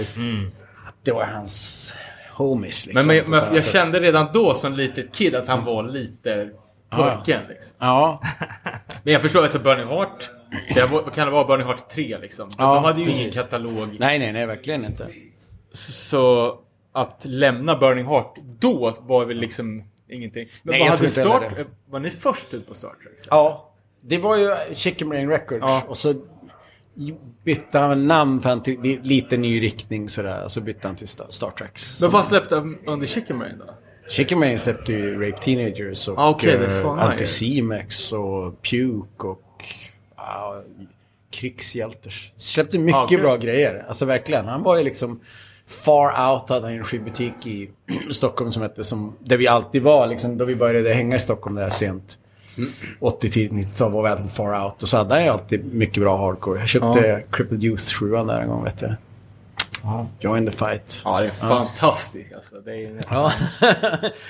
Att 0.88 0.96
det 1.04 1.12
var 1.12 1.24
hans 1.24 1.94
homies 2.34 2.86
liksom. 2.86 3.08
Men, 3.08 3.18
men, 3.18 3.30
men 3.32 3.56
jag 3.56 3.66
kände 3.66 4.00
redan 4.00 4.28
då 4.34 4.54
som 4.54 4.74
litet 4.74 5.12
kid 5.16 5.36
att 5.36 5.48
han 5.48 5.66
var 5.66 5.84
lite 5.84 6.50
pojken. 6.90 7.42
Liksom. 7.50 7.76
Ja, 7.80 8.22
Men 9.04 9.14
jag 9.14 9.22
förstår, 9.22 9.44
alltså 9.44 9.60
Burning 9.60 9.88
Heart. 9.88 10.30
Det 10.74 10.86
var, 10.86 11.02
kan 11.10 11.28
det 11.28 11.34
vara? 11.34 11.46
Burning 11.48 11.68
Heart 11.68 11.90
3 11.90 12.18
liksom. 12.18 12.50
Ja, 12.58 12.76
de 12.76 12.84
hade 12.84 13.02
ju 13.02 13.06
ingen 13.06 13.18
precis. 13.18 13.36
katalog. 13.36 13.96
nej 14.00 14.20
nej 14.20 14.34
nej 14.34 14.46
verkligen 14.46 14.86
inte. 14.86 15.08
Så 15.72 16.58
att 16.92 17.26
lämna 17.26 17.76
Burning 17.76 18.06
Heart 18.06 18.36
då 18.60 18.98
var 19.00 19.26
väl 19.26 19.38
liksom 19.38 19.84
ingenting. 20.10 20.48
Men 20.64 20.72
Nej, 20.72 20.82
vad 20.82 20.90
hade 20.90 21.10
Star 21.10 21.66
Var 21.90 22.00
ni 22.00 22.10
först 22.10 22.54
ut 22.54 22.68
på 22.68 22.74
Star 22.74 22.90
Trek? 22.90 23.20
sen? 23.20 23.28
Ja, 23.30 23.74
det 24.02 24.18
var 24.18 24.38
ju 24.38 24.56
Chicken 24.74 25.10
Brain 25.10 25.30
Records. 25.30 25.62
Ja. 25.62 25.84
Och 25.88 25.98
så 25.98 26.14
bytte 27.44 27.80
han 27.80 28.08
namn 28.08 28.42
för 28.42 28.50
han 28.50 28.64
lite 29.04 29.38
ny 29.38 29.62
riktning 29.62 30.10
sådär. 30.10 30.48
Så 30.48 30.62
bytte 30.62 30.88
han 30.88 30.96
till 30.96 31.08
Star, 31.08 31.52
Trek. 31.52 31.72
Men 32.02 32.10
vad 32.10 32.26
släppte 32.26 32.56
han 32.56 32.78
under 32.86 33.08
Chicken 33.08 33.40
Brain 33.40 33.56
då? 33.60 33.66
Chicken 34.10 34.40
Brain 34.40 34.60
släppte 34.60 34.92
ju 34.94 35.22
Rape 35.30 35.42
Teenagers 35.42 36.08
och 36.08 36.20
Ah, 36.20 36.38
det 36.42 36.52
är 36.52 36.86
eh, 36.86 36.92
Anticimex 36.92 38.14
och 38.14 38.62
Puke 38.62 39.28
och 39.28 39.42
ja, 40.26 40.62
Krigshjälters. 41.32 42.32
Släppte 42.38 42.78
mycket 42.80 43.20
Ah, 43.20 43.22
bra 43.22 43.38
grejer. 43.38 43.86
Alltså 43.88 44.06
verkligen. 44.06 44.46
Han 44.46 44.64
var 44.64 44.78
ju 44.78 44.84
liksom 44.84 45.20
Far 45.68 46.32
Out 46.32 46.50
hade 46.50 46.66
han 46.68 46.78
en 46.78 46.84
skivbutik 46.84 47.48
i 47.48 47.70
Stockholm 48.12 48.52
som 48.52 48.62
hette 48.62 48.84
som, 48.84 49.16
där 49.20 49.38
vi 49.38 49.48
alltid 49.48 49.82
var 49.82 50.08
liksom, 50.08 50.38
då 50.38 50.46
vi 50.46 50.56
började 50.56 50.94
hänga 50.94 51.16
i 51.16 51.20
Stockholm 51.20 51.56
där 51.56 51.70
sent. 51.70 52.18
80 53.00 53.30
tidigt 53.30 53.52
90-tal 53.52 53.92
var 53.92 54.04
vi 54.04 54.10
alltid 54.10 54.32
Far 54.32 54.66
Out 54.66 54.84
och 54.84 54.90
så 54.90 54.98
hade 54.98 55.14
han 55.14 55.24
ju 55.24 55.30
alltid 55.30 55.74
mycket 55.74 56.04
bra 56.04 56.18
hardcore. 56.18 56.60
Jag 56.60 56.68
köpte 56.70 57.24
Crippled 57.32 57.64
Youth 57.64 57.84
7 58.00 58.12
där 58.12 58.40
en 58.42 58.48
gång 58.50 58.64
vet 58.64 58.82
jag. 58.82 58.94
Join 60.20 60.46
the 60.46 60.52
fight. 60.52 61.02
Ja, 61.06 61.20
det 61.20 61.26
är 61.26 61.30
fantastiskt 61.30 62.34
alltså. 62.36 62.56
Det 62.56 62.72
är 62.72 62.76
ju 62.76 62.94
nästan... 62.94 63.18
Ja. 63.18 63.32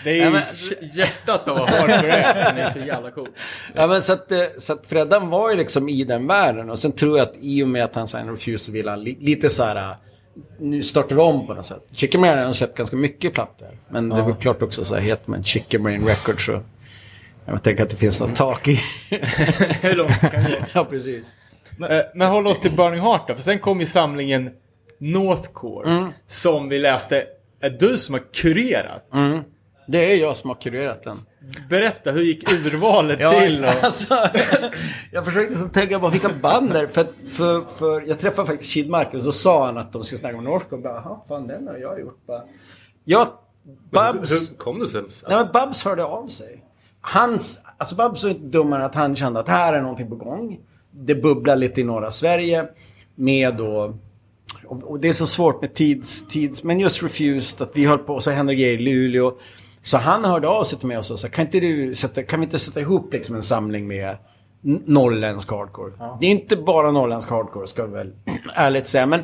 Det 0.04 0.10
är 0.10 0.14
ju 0.14 0.22
Ja, 0.22 0.30
men- 0.30 0.42
hj- 0.42 0.90
hjärtat 0.98 1.48
av 1.48 1.58
hardcore 1.60 2.12
är. 2.12 2.44
Den 2.54 2.58
är 2.58 2.70
så 2.70 2.80
jävla 2.80 3.12
cool. 3.12 3.28
Ja 3.76 3.88
men 3.88 4.02
så 4.02 4.14
att, 4.14 4.32
eh, 4.32 4.40
så 4.58 4.74
att 4.74 4.86
Freddan 4.86 5.30
var 5.30 5.52
ju 5.52 5.58
liksom 5.58 5.90
i 5.90 6.04
den 6.04 6.28
världen 6.28 6.70
och 6.70 6.80
sen 6.80 6.92
tror 6.92 7.18
jag 7.18 7.28
att 7.28 7.36
i 7.42 7.64
och 7.64 7.68
med 7.68 7.84
att 7.84 7.96
han 7.96 8.08
signade 8.08 8.32
Refuse 8.32 8.66
så 8.66 8.72
vill 8.72 8.88
han 8.88 9.04
li 9.04 9.18
lite 9.20 9.50
så 9.50 9.64
här. 9.64 9.76
eh, 9.76 9.96
Nu 10.60 10.84
startar 10.84 11.16
vi 11.16 11.22
om 11.22 11.48
på 11.48 11.54
något 11.54 11.66
sätt. 11.66 11.84
Chicken 11.96 12.22
Brain 12.22 12.40
har 12.46 12.54
släppt 12.54 12.78
ganska 12.78 12.96
mycket 12.96 13.34
plattor. 13.34 13.68
Men 13.90 14.10
det 14.10 14.16
är 14.16 14.26
väl 14.26 14.34
klart 14.36 14.62
också 14.62 14.84
så 14.84 14.96
här 14.96 15.02
heter 15.02 15.30
man 15.32 15.44
Chicken 15.44 15.84
Brain 15.84 16.06
Records 16.08 16.46
så. 16.46 16.62
Jag 17.46 17.64
tänker 17.64 17.84
att 17.84 17.90
det 17.90 17.96
finns 17.96 18.20
något 18.20 18.36
tak 18.36 18.68
i. 18.68 18.80
Hur 19.82 19.96
långt 19.96 20.20
kan 20.22 20.32
det 20.32 20.50
gå? 20.60 20.66
ja 20.74 20.86
precis. 20.86 21.34
Eh, 21.90 22.00
Men 22.16 22.28
håll 22.32 22.48
oss 22.48 22.60
till 22.62 22.72
Burning 22.76 23.02
Heart 23.02 23.28
då. 23.28 23.36
För 23.36 23.42
sen 23.42 23.60
kom 23.60 23.80
ju 23.80 23.86
samlingen 23.86 24.50
Northcore. 25.02 25.92
Mm. 25.92 26.10
Som 26.26 26.70
vi 26.70 26.80
läste 26.80 27.26
är 27.60 27.70
du 27.70 27.98
som 27.98 28.14
har 28.14 28.34
kurerat. 28.34 29.12
Det 29.88 30.12
är 30.12 30.16
jag 30.16 30.38
som 30.38 30.50
har 30.50 30.58
kurerat 30.62 31.04
den. 31.04 31.18
Berätta, 31.70 32.12
hur 32.12 32.22
gick 32.22 32.52
urvalet 32.52 33.20
Ja, 33.20 33.32
till? 33.32 33.64
Och... 33.64 33.70
Alltså, 33.84 34.16
jag 35.12 35.26
försökte 35.26 35.56
så 35.56 35.70
tänka 35.70 36.00
på 36.00 36.10
vilka 36.10 36.30
band 36.30 36.72
är. 36.72 36.88
För, 36.88 37.06
för, 37.32 37.66
för 37.78 38.02
jag 38.08 38.20
träffade 38.20 38.48
faktiskt 38.48 38.74
Kid 38.74 38.94
och 39.14 39.22
så 39.22 39.32
sa 39.32 39.66
han 39.66 39.78
att 39.78 39.94
de 39.94 40.04
skulle 40.04 40.20
snacka 40.20 40.38
om 40.38 40.44
Northcore. 40.44 40.76
Och 40.78 40.84
bara, 40.84 40.94
Jaha, 40.94 41.20
fan 41.28 41.48
den 41.48 41.68
har 41.68 41.78
jag 41.78 42.00
gjort. 42.00 42.26
Bara, 42.28 42.44
ja, 43.04 43.42
Babs. 43.92 44.32
Hur 44.32 44.58
kom 44.58 44.80
det 44.80 44.88
sig? 44.88 45.02
Nej, 45.28 45.38
men 45.38 45.52
Babs 45.54 45.86
hörde 45.86 46.06
av 46.06 46.28
sig. 46.28 46.64
Hans, 47.02 47.62
alltså 47.78 47.96
Babs 47.96 48.24
var 48.24 48.30
inte 48.30 48.46
dummare 48.46 48.86
att 48.86 48.96
han 48.96 49.16
kände 49.16 49.40
att 49.40 49.48
här 49.48 49.74
är 49.74 49.82
någonting 49.82 50.10
på 50.10 50.16
gång. 50.16 50.60
Det 50.92 51.16
bubblar 51.16 51.56
lite 51.56 51.82
i 51.82 51.84
norra 51.84 52.12
Sverige. 52.12 52.68
Med 53.16 53.56
då... 53.56 53.98
Och, 54.72 55.00
det 55.00 55.08
är 55.08 55.14
så 55.14 55.28
svårt 55.28 55.62
med 55.62 55.74
tids, 55.74 56.28
tids... 56.28 56.64
Men 56.64 56.80
just 56.80 57.04
Refused, 57.04 57.62
att 57.62 57.78
vi 57.78 57.86
höll 57.86 57.98
på, 57.98 58.14
och 58.14 58.24
så 58.24 58.32
hände 58.32 58.56
grejer 58.56 58.74
i 58.74 58.78
Luleå. 58.78 59.34
Så 59.84 59.98
han 59.98 60.26
hörde 60.26 60.48
av 60.48 60.64
sig 60.64 60.80
till 60.80 60.88
mig 60.88 60.98
och 60.98 61.06
sa 61.06 61.28
kan, 61.28 61.46
inte 61.46 61.60
du 61.60 61.94
sätta, 61.94 62.24
kan 62.24 62.40
vi 62.40 62.44
inte 62.44 62.60
sätta 62.60 62.80
ihop 62.80 63.14
liksom 63.14 63.36
en 63.36 63.42
samling 63.42 63.88
med 63.88 64.18
norrländsk 64.86 65.52
hardcore? 65.52 65.92
Det 66.20 66.26
är 66.26 66.32
inte 66.32 66.58
bara 66.58 66.92
norrländsk 66.92 67.30
hardcore, 67.30 67.68
ska 67.68 67.86
vi 67.86 67.94
väl 67.94 68.14
ärligt 68.56 68.88
säga. 68.88 69.06
Men, 69.06 69.24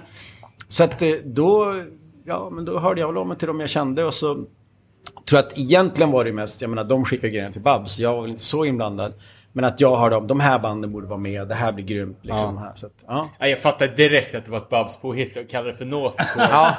så 0.68 0.84
att 0.84 1.02
eh, 1.02 1.12
då, 1.26 1.82
ja, 2.26 2.50
men 2.50 2.66
då 2.66 2.80
hörde 2.80 3.02
jag 3.02 3.08
väl 3.08 3.18
av 3.18 3.28
mig 3.28 3.38
till 3.38 3.48
dem 3.48 3.60
jag 3.60 3.70
kände 3.70 4.04
och 4.04 4.14
så 4.14 4.46
tror 5.30 5.40
att 5.40 5.58
egentligen 5.58 6.12
var 6.12 6.26
det 6.26 6.34
mest, 6.34 6.62
jag 6.62 6.70
menar 6.70 6.84
de 6.84 7.06
skickade 7.06 7.30
grejerna 7.30 7.52
till 7.52 7.62
Babs, 7.62 8.00
jag 8.00 8.14
var 8.14 8.22
väl 8.22 8.32
inte 8.32 8.44
så 8.44 8.66
inblandad. 8.66 9.14
Men 9.54 9.66
att 9.66 9.80
jag 9.82 9.96
hörde 9.98 10.16
om 10.16 10.28
de 10.28 10.40
här 10.40 10.60
banden 10.60 10.92
borde 10.92 11.08
vara 11.08 11.20
med, 11.20 11.48
det 11.48 11.56
här 11.56 11.72
blir 11.72 11.86
grymt 11.86 12.18
liksom. 12.22 12.58
Här, 12.58 12.72
så 12.76 12.86
att, 12.86 12.92
ja. 13.08 13.30
Ja, 13.40 13.48
jag 13.48 13.60
fattade 13.60 13.96
direkt 13.96 14.36
att 14.36 14.46
det 14.46 14.52
var 14.52 14.58
ett 14.58 14.70
Babs 14.70 14.98
påhitt 14.98 15.38
och 15.38 15.50
kallade 15.50 15.72
det 15.72 15.78
för 15.78 15.86
Northcore. 15.86 16.48
Ja, 16.52 16.76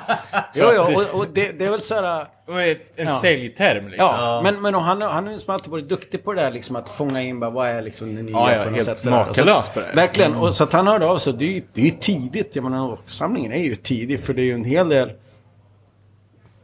jo, 0.55 0.67
jo, 0.75 0.83
och, 0.83 1.21
och 1.21 1.27
det, 1.33 1.53
det 1.53 1.65
är 1.65 1.71
väl 1.71 1.81
så 1.81 1.95
här... 1.95 2.27
Ju 2.49 2.71
en 2.97 3.07
Ja. 3.07 3.19
säljterm 3.21 3.89
liksom. 3.89 4.09
Ja, 4.19 4.41
men, 4.45 4.61
men 4.63 4.75
och 4.75 4.83
han, 4.83 5.03
han 5.03 5.27
är 5.27 5.33
ju 5.33 5.39
som 5.39 5.55
alltid 5.55 5.71
varit 5.71 5.89
duktig 5.89 6.25
på 6.25 6.33
det 6.33 6.41
där 6.43 6.51
liksom 6.51 6.77
att 6.77 6.89
fånga 6.89 7.23
in 7.23 7.41
bara, 7.41 7.51
vad 7.51 7.69
är 7.69 7.83
liksom 7.83 8.15
det 8.15 8.23
nya 8.23 8.35
Ja, 8.37 8.53
ja, 8.55 8.65
på 8.65 8.71
något 8.71 8.87
helt 8.87 8.99
sätt. 8.99 9.11
makalös 9.11 9.69
på 9.69 9.81
det. 9.81 9.93
Verkligen, 9.95 10.35
och 10.35 10.55
så 10.55 10.65
att 10.65 10.73
han 10.73 10.87
hörde 10.87 11.07
av 11.07 11.19
sig. 11.19 11.33
Det 11.33 11.45
är 11.45 11.49
ju 11.53 11.63
det 11.73 11.81
är 11.81 11.85
ju 11.85 11.91
tidigt. 12.01 12.57
Jag 12.57 12.65
menar, 12.65 12.99
samlingen 13.07 13.53
är 13.53 13.59
ju 13.63 13.75
tidig 13.77 14.21
för 14.25 14.35
det 14.35 14.43
är 14.43 14.45
ju 14.47 14.53
en 14.55 14.65
hel 14.65 14.89
del 14.89 15.13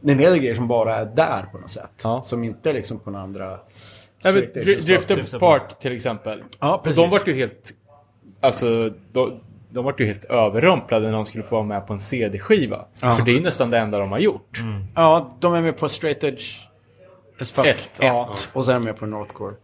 det 0.01 0.11
är 0.11 0.13
en 0.15 0.19
hel 0.19 0.31
del 0.31 0.39
grejer 0.39 0.55
som 0.55 0.67
bara 0.67 0.95
är 0.95 1.05
där 1.05 1.45
på 1.51 1.57
något 1.57 1.71
sätt. 1.71 1.89
Ja. 2.03 2.21
Som 2.23 2.43
inte 2.43 2.69
är 2.69 2.73
liksom 2.73 2.99
på 2.99 3.11
några 3.11 3.23
andra... 3.23 3.59
Ja, 4.25 4.31
men, 4.31 4.43
och 4.43 4.49
Drift 4.65 5.07
Drift 5.07 5.33
Apart 5.33 5.79
till 5.79 5.91
exempel. 5.91 6.43
Ja, 6.59 6.75
Och 6.75 6.83
precis. 6.83 7.01
de 7.01 7.09
vart 7.09 7.27
ju 7.27 7.33
helt... 7.33 7.71
Alltså, 8.41 8.89
de, 9.11 9.39
de 9.69 9.85
vart 9.85 9.99
ju 9.99 10.05
helt 10.05 10.25
överrumplade 10.25 11.05
när 11.05 11.13
de 11.13 11.25
skulle 11.25 11.43
få 11.43 11.55
vara 11.55 11.65
med 11.65 11.87
på 11.87 11.93
en 11.93 11.99
CD-skiva. 11.99 12.85
Ja. 13.01 13.15
För 13.15 13.25
det 13.25 13.31
är 13.31 13.35
ju 13.35 13.41
nästan 13.41 13.69
det 13.69 13.77
enda 13.77 13.99
de 13.99 14.11
har 14.11 14.19
gjort. 14.19 14.59
Ja, 14.95 15.35
de 15.39 15.53
är 15.53 15.61
med 15.61 15.77
på 15.77 15.89
Straight 15.89 16.23
Edge 16.23 16.43
as 17.41 17.51
fuck. 17.51 17.65
Ett, 17.65 17.89
ja. 18.01 18.35
Och 18.53 18.65
sen 18.65 18.75
är 18.75 18.79
de 18.79 18.85
med 18.85 18.97
på 18.97 19.05
Northcore. 19.05 19.55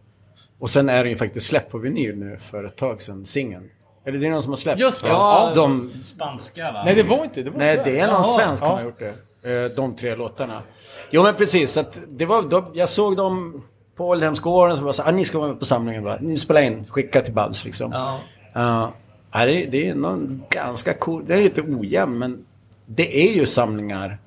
Och 0.58 0.70
sen 0.70 0.88
är 0.88 1.04
det 1.04 1.10
ju 1.10 1.16
faktiskt 1.16 1.46
släppt 1.46 1.70
på 1.70 1.78
vinyl 1.78 2.18
nu 2.18 2.36
för 2.36 2.64
ett 2.64 2.76
tag 2.76 3.02
sedan, 3.02 3.24
singeln. 3.24 3.70
Eller 4.06 4.18
det 4.18 4.26
är 4.26 4.30
någon 4.30 4.42
som 4.42 4.52
har 4.52 4.56
släppt. 4.56 4.80
Just 4.80 5.02
det. 5.02 5.08
Ja, 5.08 5.52
De, 5.54 5.90
Spanska 6.04 6.72
va? 6.72 6.82
Nej, 6.84 6.94
det 6.94 7.02
var 7.02 7.24
inte. 7.24 7.42
Det 7.42 7.50
var 7.50 7.58
nej, 7.58 7.80
det 7.84 7.98
är 7.98 8.06
någon 8.06 8.14
Jaha. 8.22 8.36
svensk 8.38 8.62
som 8.62 8.68
Ja. 8.70 8.76
har 8.76 8.82
gjort 8.82 8.98
det. 9.42 9.64
Eh, 9.64 9.70
De 9.76 9.96
tre 9.96 10.16
låtarna. 10.16 10.62
Jo 11.10 11.22
men 11.22 11.34
precis, 11.34 11.72
så 11.72 11.80
att 11.80 12.00
det 12.08 12.26
var, 12.26 12.42
de, 12.42 12.64
jag 12.74 12.88
såg 12.88 13.16
dem 13.16 13.62
på 14.02 14.08
Ålidhemsgården 14.08 14.76
som 14.76 14.84
var 14.84 14.92
så 14.92 15.02
ah, 15.02 15.10
ni 15.10 15.24
ska 15.24 15.38
vara 15.38 15.48
med 15.48 15.58
på 15.58 15.64
samlingen. 15.64 16.04
Bara. 16.04 16.18
Ni 16.20 16.38
spelar 16.38 16.62
in, 16.62 16.84
skicka 16.88 17.20
till 17.20 17.34
Babs 17.34 17.64
liksom. 17.64 17.92
Ja. 17.92 18.92
Ja, 19.32 19.46
det, 19.46 19.66
det 19.66 19.88
är 19.88 19.94
någon 19.94 20.42
ganska 20.50 20.94
cool, 20.94 21.24
det 21.26 21.34
är 21.34 21.42
lite 21.42 21.62
ojämn 21.62 22.18
men 22.18 22.44
det 22.86 23.28
är 23.28 23.34
ju 23.34 23.46
samlingar 23.46 24.18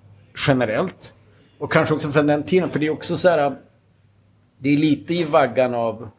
generellt. 0.47 1.13
Och 1.59 1.71
kanske 1.71 1.95
också 1.95 2.09
från 2.09 2.27
den 2.27 2.43
tiden, 2.43 2.69
för 2.69 2.79
det 2.79 2.85
är 2.85 2.89
också 2.89 3.17
så 3.17 3.29
här. 3.29 3.55
Det 4.57 4.69
är 4.69 4.77
lite 4.77 5.13
i 5.13 5.23
vaggan 5.23 5.73
av 5.73 6.09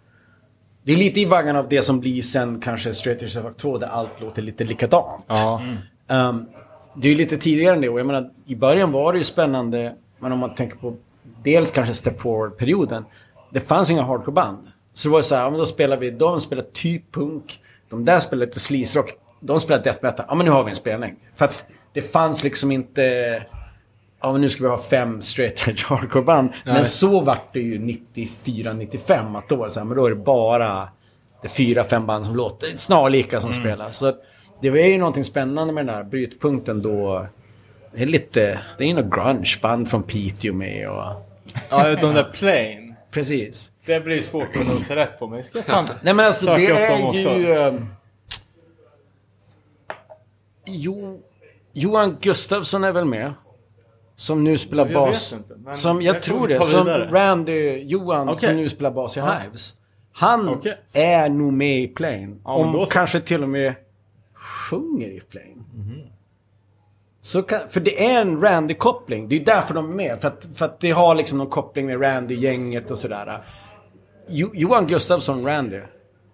det 0.83 0.93
är 0.93 0.97
lite 0.97 1.21
i 1.21 1.25
vaggan 1.25 1.57
av 1.57 1.69
det 1.69 1.83
som 1.83 2.01
blir 2.01 2.23
sen 2.23 2.61
kanske 2.61 2.95
Straight 2.95 3.23
Edge 3.23 3.37
Rock 3.37 3.57
2 3.57 3.79
där 3.79 3.87
allt 3.87 4.21
låter 4.21 4.43
lite 4.43 4.65
likadant. 4.65 5.25
Ja. 5.29 5.63
Um, 6.09 6.47
det 6.95 7.09
är 7.09 7.13
ju 7.13 7.19
lite 7.19 7.37
tidigare 7.37 7.75
än 7.75 7.81
det 7.81 7.89
och 7.89 8.01
jag 8.01 8.07
menar 8.07 8.31
i 8.47 8.55
början 8.55 8.93
var 8.93 9.13
det 9.13 9.19
ju 9.19 9.25
spännande 9.25 9.95
men 10.19 10.33
om 10.33 10.39
man 10.39 10.55
tänker 10.55 10.77
på 10.77 10.97
dels 11.43 11.71
kanske 11.71 11.95
Step 11.95 12.21
Forward-perioden. 12.21 13.05
Det 13.51 13.61
fanns 13.61 13.91
inga 13.91 14.03
hardcore-band. 14.03 14.59
Så 14.93 15.09
det 15.09 15.13
var 15.13 15.23
så 15.23 15.35
här, 15.35 15.43
ja, 15.43 15.51
men 15.51 15.59
då 15.59 15.67
spelar 15.67 15.97
vi, 15.97 16.11
de 16.11 16.41
spelar 16.41 16.65
typ 16.73 17.13
punk, 17.13 17.61
de 17.91 18.05
där 18.05 18.21
spelar 18.21 18.47
lite 18.47 18.61
sleaze-rock, 18.61 19.13
de 19.41 19.61
spelar 19.61 19.83
death 19.83 19.99
metal. 20.03 20.27
Ja 20.29 20.35
men 20.35 20.47
nu 20.47 20.53
har 20.53 20.65
vi 20.65 20.71
en 20.71 20.77
spelning. 20.77 21.17
För 21.37 21.45
att 21.45 21.65
det 21.93 22.03
fanns 22.03 22.43
liksom 22.45 22.73
inte, 22.73 23.03
ja 24.21 24.33
men 24.33 24.41
nu 24.41 24.49
ska 24.49 24.63
vi 24.63 24.69
ha 24.69 24.79
fem 24.79 25.23
straight 25.23 25.69
edge 25.69 25.85
hardcore-band. 25.89 26.53
Men 26.65 26.85
så 26.85 27.21
vart 27.21 27.55
det 27.55 27.61
ju 27.61 27.79
94-95, 28.15 29.39
att 29.39 29.49
då 29.49 29.57
var 29.57 29.65
det 29.65 29.71
så 29.71 29.81
här, 29.81 29.85
men 29.85 29.97
då 29.97 30.07
är 30.07 30.11
det 30.11 30.17
bara 30.17 30.89
det 31.43 31.47
är 31.47 31.49
fyra, 31.49 31.85
fem 31.85 32.07
band 32.07 32.27
som 32.27 32.37
låter 32.37 32.77
snarlika 32.77 33.41
som 33.41 33.53
spelar. 33.53 33.91
Så 33.91 34.13
det 34.61 34.71
var 34.71 34.79
ju 34.79 34.99
någonting 34.99 35.25
spännande 35.25 35.73
med 35.73 35.87
den 35.87 35.95
här 35.95 36.05
brytpunkten 36.05 36.83
då. 36.83 37.27
Det 37.95 38.03
är 38.03 38.07
lite, 38.07 38.61
det 38.79 38.85
är 38.85 38.89
ju 38.89 38.95
något 38.95 39.15
grunge-band 39.15 39.89
från 39.89 40.03
Piteå 40.03 40.55
med 40.55 40.89
och... 40.89 41.27
Ja, 41.71 41.95
de 41.95 42.15
där 42.15 42.33
plain. 42.33 42.86
Precis. 43.17 43.71
Det 43.87 44.01
blir 44.01 44.21
svårt 44.21 44.57
att 44.57 44.67
nosa 44.67 44.97
rätt 44.97 45.19
på, 45.19 45.27
men 45.27 45.37
jag 45.37 45.47
ska 45.47 45.63
fan 45.63 45.87
Nej 46.03 46.15
men 46.15 46.27
alltså 46.27 46.47
det 46.47 46.67
är 46.67 47.39
ju... 47.39 47.51
eh, 47.51 47.75
jo, 50.67 51.23
Johan 51.73 52.17
Gustafsson 52.21 52.85
är 52.85 52.93
väl 52.93 53.05
med? 53.05 53.35
Som 54.17 54.45
nu 54.45 54.59
spelar 54.59 54.87
Jag 54.87 54.95
bas. 54.95 55.33
inte, 55.33 55.75
som, 55.75 56.03
jag 56.03 56.17
jag 56.17 56.23
tror 56.23 56.49
det. 56.49 56.65
Som. 56.65 56.87
Randy 56.89 57.83
Johan 57.83 58.29
Okej. 58.29 58.49
som 58.49 58.57
nu 58.57 58.69
spelar 58.69 58.91
bas 58.91 59.17
i 59.17 59.21
Hives. 59.21 59.77
Han 60.13 60.49
Okej. 60.49 60.79
är 60.93 61.29
nog 61.29 61.53
med 61.53 61.81
i 61.83 61.89
Plane. 61.89 62.37
Ja, 62.45 62.85
så. 62.87 62.93
kanske 62.93 63.21
till 63.21 63.43
och 63.43 63.49
med 63.49 63.75
sjunger 64.35 65.09
i 65.09 65.21
Plane. 65.21 65.65
Så 67.27 67.43
kan, 67.43 67.61
för 67.71 67.81
det 67.81 68.07
är 68.07 68.21
en 68.21 68.41
Randy-koppling. 68.41 69.29
Det 69.29 69.37
är 69.37 69.45
därför 69.45 69.75
de 69.75 69.91
är 69.91 69.95
med. 69.95 70.21
För 70.21 70.29
att, 70.29 70.49
för 70.55 70.65
att 70.65 70.81
det 70.81 70.91
har 70.91 71.15
liksom 71.15 71.39
någon 71.39 71.51
koppling 71.51 71.87
med 71.87 72.03
Randy-gänget 72.03 72.91
och 72.91 72.99
sådär. 72.99 73.41
Jo, 74.29 74.51
Johan 74.55 74.87
Gustafsson, 74.87 75.47
Randy. 75.47 75.81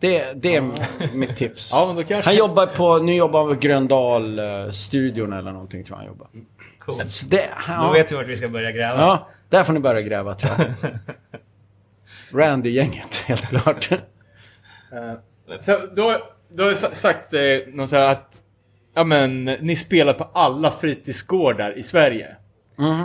Det, 0.00 0.33
det 0.33 0.57
är 0.57 0.72
mitt 1.16 1.37
tips. 1.37 1.70
Ja, 1.72 1.87
men 1.87 1.96
då 1.96 2.02
kanske... 2.02 2.31
Han 2.31 2.37
jobbar 2.37 2.66
på, 2.66 2.98
nu 2.98 3.14
jobbar 3.14 3.40
han 3.44 3.55
på 3.55 3.61
Gröndal-studion 3.61 5.33
eller 5.33 5.52
någonting 5.52 5.85
tror 5.85 5.96
jag 5.98 5.98
han 5.98 6.07
jobbar. 6.07 6.28
Coolt. 6.78 6.96
Så 6.96 7.26
det, 7.28 7.48
ja, 7.68 7.83
Då 7.87 7.92
vet 7.92 8.12
vi 8.12 8.16
vart 8.16 8.26
vi 8.26 8.37
ska 8.37 8.48
börja 8.48 8.72
gräva. 8.72 9.00
ja, 9.00 9.28
där 9.48 9.62
får 9.64 9.72
ni 9.72 9.81
börja 9.81 10.00
gräva 10.02 10.35
tror 10.35 10.52
jag. 10.59 10.90
Randy-gänget, 12.40 13.16
helt 13.26 13.48
klart. 13.48 13.88
Så 15.61 15.78
då, 15.96 16.16
då 16.48 16.62
har 16.62 16.68
jag 16.70 16.76
sa- 16.78 16.94
sagt 16.94 17.35
eh, 17.35 17.40
någon 17.66 17.88
så 17.88 17.96
här 17.96 18.09
att 18.12 18.41
ja, 18.94 19.05
men, 19.05 19.44
ni 19.44 19.76
spelar 19.76 20.12
på 20.12 20.24
alla 20.33 20.70
fritidsgårdar 20.70 21.78
i 21.78 21.83
Sverige. 21.83 22.37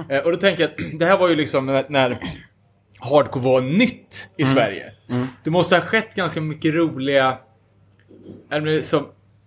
Eh, 0.10 0.20
och 0.20 0.32
då 0.32 0.38
tänker 0.38 0.62
jag 0.64 0.72
att 0.72 0.78
det 1.00 1.06
här 1.06 1.18
var 1.18 1.28
ju 1.30 1.36
liksom 1.36 1.66
när, 1.90 2.18
hardcore 3.00 3.44
var 3.46 3.62
nytt 3.62 4.30
i 4.38 4.46
Sverige. 4.46 4.92
Det 5.44 5.50
måste 5.50 5.76
ha 5.76 5.82
skett 5.82 6.16
ganska 6.16 6.42
mycket 6.42 6.74
roliga... 6.74 7.38
Eller 8.52 8.82
som, 8.82 9.06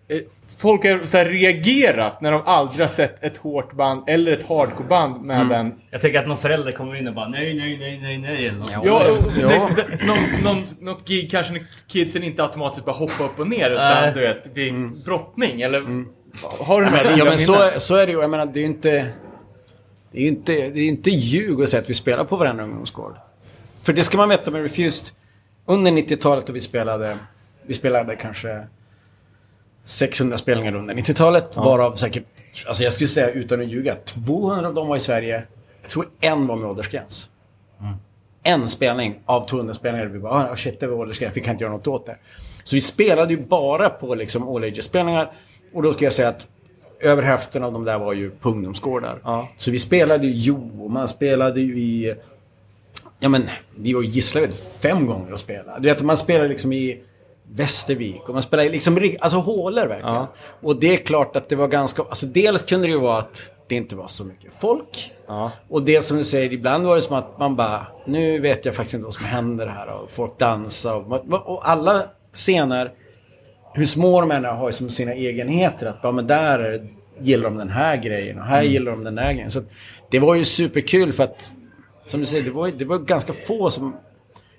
eh, 0.09 0.19
folk 0.59 0.85
har 0.85 1.07
så 1.07 1.17
här 1.17 1.25
reagerat 1.25 2.21
när 2.21 2.33
de 2.33 2.43
aldrig 2.45 2.81
har 2.81 2.89
sett 2.89 3.25
ett 3.25 3.37
hårt 3.37 3.73
band 3.73 4.05
eller 4.07 4.33
ett 4.33 4.49
hardcoreband 4.49 5.23
med 5.23 5.53
en 5.53 5.75
Jag 5.91 6.01
tänker 6.01 6.19
att 6.19 6.29
någon 6.29 6.39
förälder 6.39 6.73
kommer 6.73 6.95
in 6.95 7.09
och 7.09 7.15
bara 7.15 7.29
nej, 7.29 7.55
nej, 7.55 7.79
nej, 7.79 7.99
nej, 8.03 8.19
nej. 8.19 8.47
Eller 8.47 8.59
något. 8.59 8.71
Ja, 8.85 9.07
Ja. 9.41 9.69
det, 9.77 10.07
någon, 10.07 10.19
någon, 10.45 10.65
något 10.81 11.09
gig 11.09 11.31
kanske 11.31 11.53
när 11.53 11.67
kidsen 11.89 12.25
inte 12.25 12.43
automatiskt 12.43 12.85
bara 12.85 12.97
hoppa 12.97 13.25
upp 13.25 13.39
och 13.39 13.49
ner 13.49 13.71
utan 13.71 14.03
Nej. 14.03 14.13
du 14.15 14.21
vet, 14.21 14.45
det 14.45 14.51
blir 14.51 15.05
brottning 15.05 15.61
eller 15.63 16.05
har 16.43 16.83
du 16.83 16.91
det? 16.91 17.15
Ja 17.17 17.25
men 17.25 17.39
så, 17.39 17.71
så 17.79 17.97
är 17.97 18.07
det 18.07 18.13
ju. 18.13 18.21
Jag 18.21 18.31
menar 18.31 18.47
det 18.47 18.59
är 18.59 18.63
ju 18.63 18.67
inte... 18.67 19.07
Det 20.13 20.19
är 20.19 20.23
ju 20.23 20.29
inte, 20.29 20.53
det 20.53 20.81
är 20.81 20.89
inte 20.89 21.11
ljug 21.11 21.63
att 21.63 21.69
säga 21.69 21.83
att 21.83 21.91
vi 21.91 21.95
spelar 21.95 22.25
på 22.25 22.37
varenda 22.37 22.63
ungdomsgård. 22.63 23.17
För 23.83 23.93
det 23.93 24.05
ska 24.05 24.17
man 24.17 24.29
veta 24.29 24.51
med 24.51 24.63
Refused. 24.63 25.15
Under 25.67 25.91
90-talet 25.93 26.47
då 26.47 26.53
vi 26.53 26.61
spelade... 26.61 27.19
Vi 27.63 27.75
spelade 27.75 28.17
kanske 28.17 28.67
600 29.83 30.39
spelningar 30.39 30.75
under 30.75 30.95
90-talet. 30.95 31.57
Varav 31.57 31.95
säkert, 31.95 32.25
alltså 32.67 32.83
jag 32.83 32.93
skulle 32.93 33.09
säga 33.09 33.31
utan 33.31 33.61
att 33.61 33.69
ljuga, 33.69 33.95
200 34.05 34.69
av 34.69 34.75
dem 34.75 34.89
var 34.89 34.97
i 34.97 35.01
Sverige. 35.01 35.43
Jag 35.83 35.91
tror 35.91 36.09
en 36.21 36.47
var 36.47 36.57
med 36.57 36.71
åldersgräns. 36.71 37.29
En 38.43 38.69
spelning 38.69 39.21
av 39.27 39.47
200 39.47 39.75
spelningar. 39.75 40.07
Vi 40.07 40.19
bara, 40.19 40.33
ah, 40.33 40.57
shit 40.57 40.81
det 40.81 40.87
var 40.87 40.97
åldersgräns, 40.97 41.37
vi 41.37 41.41
kan 41.41 41.53
inte 41.55 41.65
göra 41.65 41.73
något 41.73 41.87
åt 41.87 42.07
det. 42.07 42.17
Så 42.65 42.77
vi 42.77 42.81
spelade 42.81 43.35
ju 43.35 43.41
bara 43.41 43.91
på 43.91 44.15
liksom 44.15 44.49
all 44.49 44.65
ages-spelningar. 44.65 45.33
Och 45.73 45.83
då 45.83 45.93
ska 45.93 46.05
jag 46.05 46.13
säga 46.15 46.29
att 46.29 46.49
över 47.01 47.23
hälften 47.23 47.65
av 47.65 47.73
dem 47.73 47.85
där 47.85 47.99
var 47.99 48.13
ju 48.13 48.31
på 48.31 48.49
ungdomsgårdar. 48.49 49.21
Ja. 49.25 49.49
Så 49.57 49.71
vi 49.71 49.79
spelade 49.79 50.27
ju 50.27 50.33
Jo, 50.33 50.89
man 50.89 51.09
spelade 51.09 51.61
ju 51.61 51.79
i... 51.79 52.15
Ja 53.21 53.29
men, 53.29 53.49
vi 53.77 53.93
var 53.93 54.03
ju 54.03 54.09
Gislaved 54.09 54.55
fem 54.81 55.07
gånger 55.07 55.33
och 55.33 55.39
spelade. 55.39 55.81
Du 55.81 55.89
vet, 55.89 56.03
man 56.03 56.17
spelade 56.17 56.49
liksom 56.49 56.73
i 56.73 57.01
Västervik 57.53 58.29
och 58.29 58.35
man 58.35 58.43
spelade 58.43 58.69
liksom, 58.69 59.11
alltså 59.21 59.39
hålor 59.39 59.87
verkligen. 59.87 60.15
Ja. 60.15 60.29
Och 60.61 60.77
det 60.77 60.93
är 60.93 60.97
klart 60.97 61.37
att 61.37 61.49
det 61.49 61.57
var 61.57 61.69
ganska, 61.69 62.03
alltså 62.03 62.27
dels 62.27 62.63
kunde 62.63 62.87
det 62.87 62.91
ju 62.91 63.01
vara 63.01 63.19
att 63.19 63.51
det 63.67 63.75
inte 63.75 63.97
var 63.97 64.09
så 64.09 64.25
mycket 64.25 64.53
folk. 64.61 65.13
Ja. 65.27 65.51
Och 65.69 65.83
det 65.83 66.03
som 66.03 66.17
du 66.17 66.25
säger, 66.25 66.53
ibland 66.53 66.87
var 66.87 66.97
det 66.97 67.03
som 67.03 67.17
att 67.17 67.39
man 67.39 67.57
bara, 67.57 67.87
nu 68.05 68.41
vet 68.41 68.65
jag 68.65 68.75
faktiskt 68.75 68.95
inte 68.95 69.05
vad 69.05 69.15
som 69.15 69.25
händer 69.25 69.67
här 69.67 69.89
och 69.89 70.11
folk 70.11 70.39
dansar 70.39 70.95
och, 70.95 71.25
och 71.31 71.69
alla 71.69 72.03
scener, 72.33 72.93
hur 73.75 73.85
små 73.85 74.21
de 74.21 74.31
än 74.31 74.45
är, 74.45 74.49
har 74.53 74.69
ju 74.69 74.73
som 74.73 74.89
sina 74.91 75.13
egenheter. 75.15 75.87
Att 75.87 76.03
bara, 76.03 76.13
men 76.13 76.27
där 76.27 76.59
är 76.59 76.71
det- 76.71 76.87
gillar 77.23 77.45
de 77.45 77.57
den 77.57 77.71
här 77.71 77.97
grejen 77.97 78.39
och 78.39 78.45
här 78.45 78.63
gillar 78.63 78.91
de 78.93 79.05
den 79.05 79.15
där 79.15 79.33
grejen. 79.33 79.51
Så 79.51 79.61
det 80.11 80.19
var 80.19 80.35
ju 80.35 80.45
superkul 80.45 81.13
för 81.13 81.25
att, 81.25 81.53
som 82.07 82.21
du 82.21 82.27
säger, 82.27 82.45
det 82.45 82.51
var, 82.51 82.69
det 82.69 82.85
var 82.85 82.99
ganska 82.99 83.33
få 83.33 83.71
som... 83.71 83.97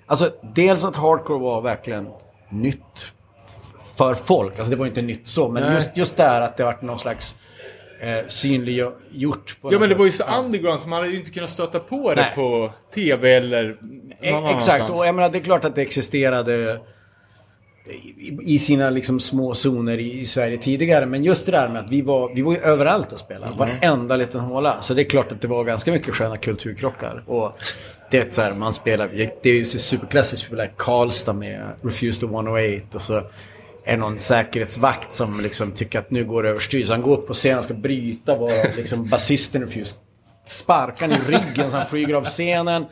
Alltså, 0.06 0.30
dels 0.54 0.84
att 0.84 0.96
hardcore 0.96 1.38
var 1.40 1.60
verkligen 1.62 2.08
nytt 2.50 3.12
för 3.96 4.14
folk. 4.14 4.54
Alltså 4.58 4.70
det 4.70 4.76
var 4.76 4.84
ju 4.84 4.88
inte 4.90 5.02
nytt 5.02 5.28
så, 5.28 5.48
men 5.48 5.62
Nej. 5.62 5.74
just, 5.74 5.96
just 5.96 6.16
där 6.16 6.40
att 6.40 6.56
det 6.56 6.64
varit 6.64 6.82
någon 6.82 6.98
slags 6.98 7.36
eh, 8.00 8.26
synliggjort. 8.26 9.56
Ja 9.62 9.70
men 9.70 9.80
det 9.80 9.88
sätt. 9.88 9.98
var 9.98 10.04
ju 10.04 10.10
så 10.10 10.24
underground 10.38 10.80
så 10.80 10.88
man 10.88 10.98
hade 10.98 11.12
ju 11.12 11.18
inte 11.18 11.30
kunnat 11.30 11.50
stöta 11.50 11.78
på 11.78 12.14
det 12.14 12.20
Nej. 12.20 12.32
på 12.34 12.72
TV 12.94 13.34
eller 13.34 13.62
någon 13.64 14.10
E- 14.20 14.32
annanstans. 14.32 14.68
Exakt, 14.68 14.90
och 14.90 15.06
jag 15.06 15.14
menar 15.14 15.28
det 15.28 15.38
är 15.38 15.42
klart 15.42 15.64
att 15.64 15.74
det 15.74 15.82
existerade 15.82 16.80
i, 18.42 18.58
sina 18.58 18.90
liksom 18.90 19.20
små 19.20 19.54
zoner 19.54 19.98
i, 19.98 20.24
Sverige 20.24 20.58
tidigare. 20.58 21.06
Men 21.06 21.24
just 21.24 21.46
det 21.46 21.52
där 21.52 21.68
med 21.68 21.84
att 21.84 21.90
vi 21.90 22.02
var, 22.02 22.34
vi 22.34 22.42
var 22.42 22.52
ju 22.52 22.58
överallt 22.58 23.12
och 23.12 23.18
spelade. 23.18 23.56
Varenda 23.56 24.16
liten 24.16 24.40
håla. 24.40 24.82
Så 24.82 24.94
det 24.94 25.02
är 25.02 25.04
klart 25.04 25.32
att 25.32 25.40
det 25.40 25.48
var 25.48 25.64
ganska 25.64 25.92
mycket 25.92 26.14
sköna 26.14 26.36
kulturkrockar. 26.36 27.22
Och 27.26 27.52
det 28.10 28.18
är 28.18 28.30
så 28.30 28.42
här, 28.42 28.54
man 28.54 28.72
spelar, 28.72 29.08
det 29.42 29.50
är 29.50 29.54
ju 29.54 29.64
så 29.64 29.78
superklassiskt. 29.78 30.44
Vi 30.44 30.46
spelar 30.46 30.72
Karlstad 30.76 31.32
med 31.32 31.72
Refused 31.82 32.20
to 32.20 32.34
108 32.34 32.86
och 32.92 33.02
så 33.02 33.22
är 33.84 33.96
någon 33.96 34.18
säkerhetsvakt 34.18 35.14
som 35.14 35.40
liksom 35.40 35.72
tycker 35.72 35.98
att 35.98 36.10
nu 36.10 36.24
går 36.24 36.42
det 36.42 36.48
överstyr. 36.48 36.84
Så 36.84 36.92
han 36.92 37.02
går 37.02 37.18
upp 37.18 37.26
på 37.26 37.34
scenen 37.34 37.58
och 37.58 37.64
ska 37.64 37.74
bryta 37.74 38.36
varav 38.36 38.76
liksom 38.76 39.08
basisten 39.08 39.62
Refused 39.62 39.98
sparkar 40.46 41.08
i 41.08 41.32
ryggen 41.32 41.70
så 41.70 41.76
han 41.76 41.86
flyger 41.86 42.14
av 42.14 42.24
scenen. 42.24 42.84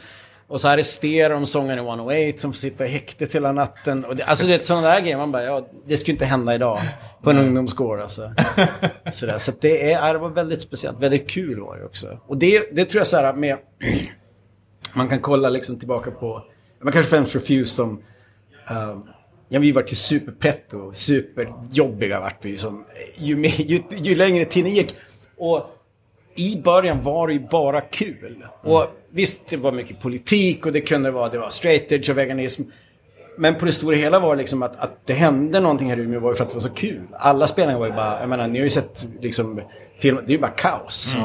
Och 0.50 0.60
så 0.60 0.68
arresterar 0.68 1.34
de 1.34 1.46
sångaren 1.46 1.78
i 1.78 1.88
108 1.88 2.38
som 2.38 2.52
får 2.52 2.56
sitta 2.58 2.86
i 2.86 2.88
häktet 2.88 3.34
hela 3.34 3.52
natten. 3.52 4.04
Och 4.04 4.16
det, 4.16 4.24
alltså 4.24 4.46
det 4.46 4.54
är 4.54 4.62
sådana 4.62 4.88
där 4.88 5.00
grejer. 5.00 5.16
Man 5.16 5.32
bara, 5.32 5.44
ja, 5.44 5.68
det 5.86 5.96
skulle 5.96 6.12
inte 6.12 6.24
hända 6.24 6.54
idag. 6.54 6.80
På 7.22 7.30
en 7.30 7.38
ungdomsgård 7.38 8.00
alltså. 8.00 8.34
Sådär. 9.12 9.38
Så 9.38 9.52
det, 9.60 9.92
är, 9.92 10.12
det 10.12 10.18
var 10.18 10.28
väldigt 10.28 10.62
speciellt. 10.62 11.00
Väldigt 11.00 11.30
kul 11.30 11.60
var 11.60 11.76
det 11.76 11.84
också. 11.84 12.18
Och 12.26 12.36
det, 12.36 12.76
det 12.76 12.84
tror 12.84 13.00
jag 13.00 13.06
så 13.06 13.16
här 13.16 13.32
med... 13.32 13.56
Man 14.94 15.08
kan 15.08 15.20
kolla 15.20 15.48
liksom 15.48 15.78
tillbaka 15.78 16.10
på... 16.10 16.44
Man 16.82 16.92
kanske 16.92 17.10
främst 17.10 17.34
Refuse 17.34 17.74
som... 17.74 18.02
ehm, 18.68 19.02
ja, 19.48 19.60
vi 19.60 19.72
vart 19.72 19.92
ju 19.92 19.96
superpretto. 19.96 20.92
Superjobbiga 20.92 22.20
vart 22.20 22.44
vi 22.44 22.58
som... 22.58 22.84
Ju, 23.16 23.36
mer, 23.36 23.60
ju, 23.60 23.82
ju 23.90 24.14
längre 24.14 24.44
tiden 24.44 24.74
gick. 24.74 24.94
Och 25.36 25.66
i 26.40 26.61
början 26.64 27.03
var 27.03 27.26
det 27.26 27.33
ju 27.33 27.48
bara 27.48 27.81
kul. 27.81 28.44
Och 28.62 28.87
visst, 29.11 29.46
det 29.48 29.57
var 29.57 29.72
mycket 29.72 30.00
politik 30.00 30.66
och 30.66 30.72
det 30.72 30.81
kunde 30.81 31.11
vara, 31.11 31.29
det 31.29 31.38
var 31.38 31.50
straight 31.50 31.92
edge 31.92 32.11
och 32.11 32.18
veganism. 32.18 32.62
Men 33.38 33.55
på 33.55 33.64
det 33.64 33.72
stora 33.72 33.96
hela 33.96 34.18
var 34.18 34.37
det 34.37 34.40
liksom 34.40 34.62
att, 34.62 34.76
att 34.76 35.07
det 35.07 35.12
hände 35.12 35.61
någonting 35.61 35.90
här 35.90 35.98
i 35.98 36.03
Umeå 36.03 36.20
var 36.20 36.31
ju 36.31 36.37
för 36.37 36.44
att 36.44 36.50
det 36.50 36.55
var 36.57 36.62
så 36.62 36.68
kul. 36.68 37.03
Alla 37.12 37.46
spelningar 37.46 37.79
var 37.79 37.87
ju 37.87 37.92
bara, 37.92 38.20
jag 38.20 38.29
menar, 38.29 38.48
ni 38.48 38.59
har 38.59 38.64
ju 38.64 38.70
sett 38.70 39.07
liksom 39.20 39.61
film, 39.98 40.16
det 40.16 40.33
är 40.33 40.35
ju 40.35 40.38
bara 40.38 40.51
kaos. 40.51 41.16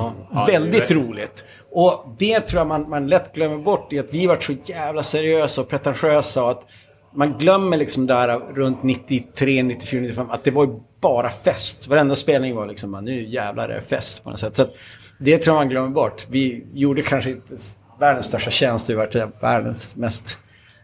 Väldigt 0.48 0.92
roligt. 0.92 1.46
Och 1.72 2.16
det 2.18 2.40
tror 2.40 2.60
jag 2.60 2.68
man, 2.68 2.90
man 2.90 3.08
lätt 3.08 3.36
glömmer 3.36 3.58
bort 3.58 3.94
i 3.94 4.00
att 4.00 4.14
vi 4.14 4.28
varit 4.28 4.44
så 4.44 4.54
jävla 4.66 5.04
seriösa 5.04 5.62
och 5.62 5.68
pretentiösa 5.68 6.44
och 6.44 6.52
att 6.52 6.68
man 7.14 7.38
glömmer 7.38 7.78
liksom 7.78 8.08
där 8.08 8.40
runt 8.40 8.84
93, 8.84 9.64
94, 9.64 10.02
95 10.02 10.30
att 10.30 10.44
det 10.44 10.52
var 10.52 10.66
ju 10.66 10.72
bara 11.02 11.30
fest. 11.30 11.88
Varenda 11.88 12.16
spelning 12.16 12.56
var 12.56 12.66
liksom, 12.66 12.92
nu 13.04 13.30
jävlar 13.30 13.70
är 13.70 13.76
det 13.76 13.82
fest 13.82 14.24
på 14.24 14.30
något 14.30 14.40
sätt. 14.40 14.56
Så 14.56 14.62
att 14.62 14.74
det 15.18 15.38
tror 15.38 15.56
jag 15.56 15.62
man 15.62 15.70
glömmer 15.70 15.90
bort. 15.90 16.28
Vi 16.30 16.66
gjorde 16.74 17.02
kanske 17.02 17.30
inte 17.30 17.58
världens 18.00 18.26
största 18.26 18.52
tjänst, 18.52 18.90
vi 18.90 18.94
var 18.94 19.42
världens 19.42 19.96
mest 19.96 20.38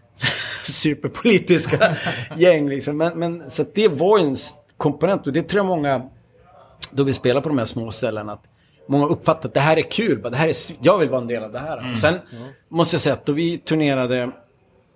superpolitiska 0.66 1.96
gäng 2.38 2.70
liksom. 2.70 2.98
Men, 2.98 3.20
men 3.20 3.50
så 3.50 3.66
det 3.74 3.88
var 3.88 4.20
ju 4.20 4.26
en 4.26 4.36
komponent 4.78 5.28
och 5.28 5.34
det 5.34 5.44
tror 5.44 5.60
jag 5.60 5.66
många, 5.66 6.10
då 6.92 7.04
vi 7.04 7.14
spelar 7.14 7.42
på 7.42 7.50
de 7.50 7.58
här 7.58 7.66
små 7.66 7.92
ställena, 7.92 8.34
att 8.34 8.44
många 8.88 9.06
uppfattar 9.06 9.50
att 9.50 9.54
det 9.54 9.60
här 9.60 9.78
är 9.78 9.92
kul. 9.92 10.22
Det 10.22 10.36
här 10.36 10.48
är, 10.48 10.56
jag 10.82 10.98
vill 11.00 11.10
vara 11.10 11.22
en 11.22 11.28
del 11.28 11.44
av 11.44 11.52
det 11.52 11.60
här. 11.60 11.92
Och 11.92 11.98
sen 11.98 12.16
måste 12.70 12.94
jag 12.96 13.02
säga 13.02 13.14
att 13.14 13.26
då 13.26 13.34
vi 13.34 13.58
turnerade 13.58 14.32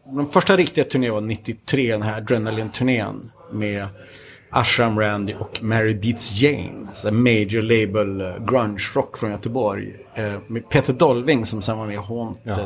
den 0.05 0.27
första 0.27 0.57
riktiga 0.57 0.83
turnén 0.85 1.13
var 1.13 1.21
93, 1.21 1.91
den 1.91 2.01
här 2.01 2.21
Adrenaline-turnén. 2.21 3.31
Med 3.51 3.87
Ashram 4.55 4.99
Randy 4.99 5.33
och 5.39 5.63
Mary 5.63 5.93
Beats 5.93 6.41
Jane. 6.41 6.87
Så 6.93 7.11
major 7.11 7.61
label 7.61 8.21
eh, 8.21 8.45
grunge-rock 8.45 9.17
från 9.17 9.31
Göteborg. 9.31 9.95
Eh, 10.13 10.33
med 10.47 10.69
Peter 10.69 10.93
Dolving 10.93 11.45
som 11.45 11.61
sen 11.61 11.77
var 11.77 11.85
med 11.85 11.93
i 11.93 11.97
Haunted. 11.97 12.57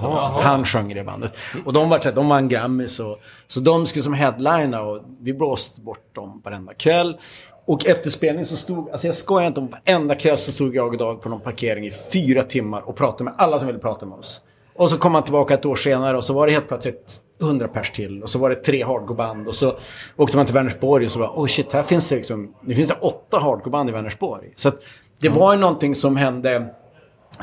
Han 0.44 0.66
sjöng 0.66 0.92
i 0.92 0.94
det 0.94 1.04
bandet. 1.04 1.34
Och 1.66 1.74
de 1.74 1.90
var 1.90 2.00
så 2.00 2.10
här, 2.10 2.16
de 2.16 2.30
vann 2.30 2.50
Grammis 2.50 3.00
och 3.00 3.20
så 3.48 3.60
de 3.60 3.86
skulle 3.86 4.04
som 4.04 4.14
headlina 4.14 4.82
och 4.82 5.02
vi 5.20 5.34
blåste 5.34 5.82
bort 5.82 6.16
dem 6.16 6.42
varenda 6.46 6.74
kväll. 6.74 7.18
Och 7.66 7.86
efter 7.86 8.10
spelningen 8.10 8.46
så 8.46 8.58
stod, 8.58 8.90
alltså 8.90 9.08
jag 9.08 9.16
skojar 9.16 9.48
inte 9.48 9.60
om 9.60 9.68
varenda 9.68 10.16
kväll 10.16 10.38
så 10.38 10.52
stod 10.52 10.76
jag 10.76 10.88
och 10.88 10.98
Dag 10.98 11.22
på 11.22 11.30
någon 11.30 11.42
parkering 11.42 11.88
i 11.88 11.92
fyra 12.14 12.44
timmar 12.44 12.82
och 12.82 12.96
pratade 12.96 13.24
med 13.24 13.34
alla 13.38 13.60
som 13.60 13.68
ville 13.68 13.80
prata 13.80 14.06
med 14.06 14.18
oss. 14.18 14.42
Och 14.76 14.90
så 14.90 14.98
kom 14.98 15.14
han 15.14 15.24
tillbaka 15.24 15.54
ett 15.54 15.66
år 15.66 15.76
senare 15.76 16.18
och 16.18 16.24
så 16.24 16.34
var 16.34 16.48
det 16.48 16.54
helt 16.54 16.68
plötsligt 16.68 17.22
100 17.42 17.68
pers 17.68 17.92
till. 17.92 18.24
Och 18.24 18.30
så 18.30 18.40
var 18.40 18.50
det 18.50 18.56
tre 18.56 18.84
hardcoreband. 18.84 19.48
Och 19.48 19.56
så 19.56 19.78
åkte 20.16 20.38
man 20.38 20.46
till 20.46 20.56
Vänersborg 20.56 21.06
och 21.06 21.12
så 21.12 21.20
bara, 21.20 21.32
oh 21.32 21.46
shit, 21.48 21.74
här 21.74 21.84
finns 21.84 22.10
det 22.10 22.16
liksom, 22.16 22.54
nu 22.62 22.76
finns 22.76 22.88
det 22.88 22.96
åtta 23.02 23.40
hardcoreband 23.40 23.90
i 23.90 23.92
Vänersborg. 23.94 24.54
Så 24.56 24.70
att 24.70 24.76
det 25.20 25.30
var 25.30 25.54
ju 25.54 25.60
någonting 25.60 25.96
som 25.96 26.18
hände, 26.18 26.68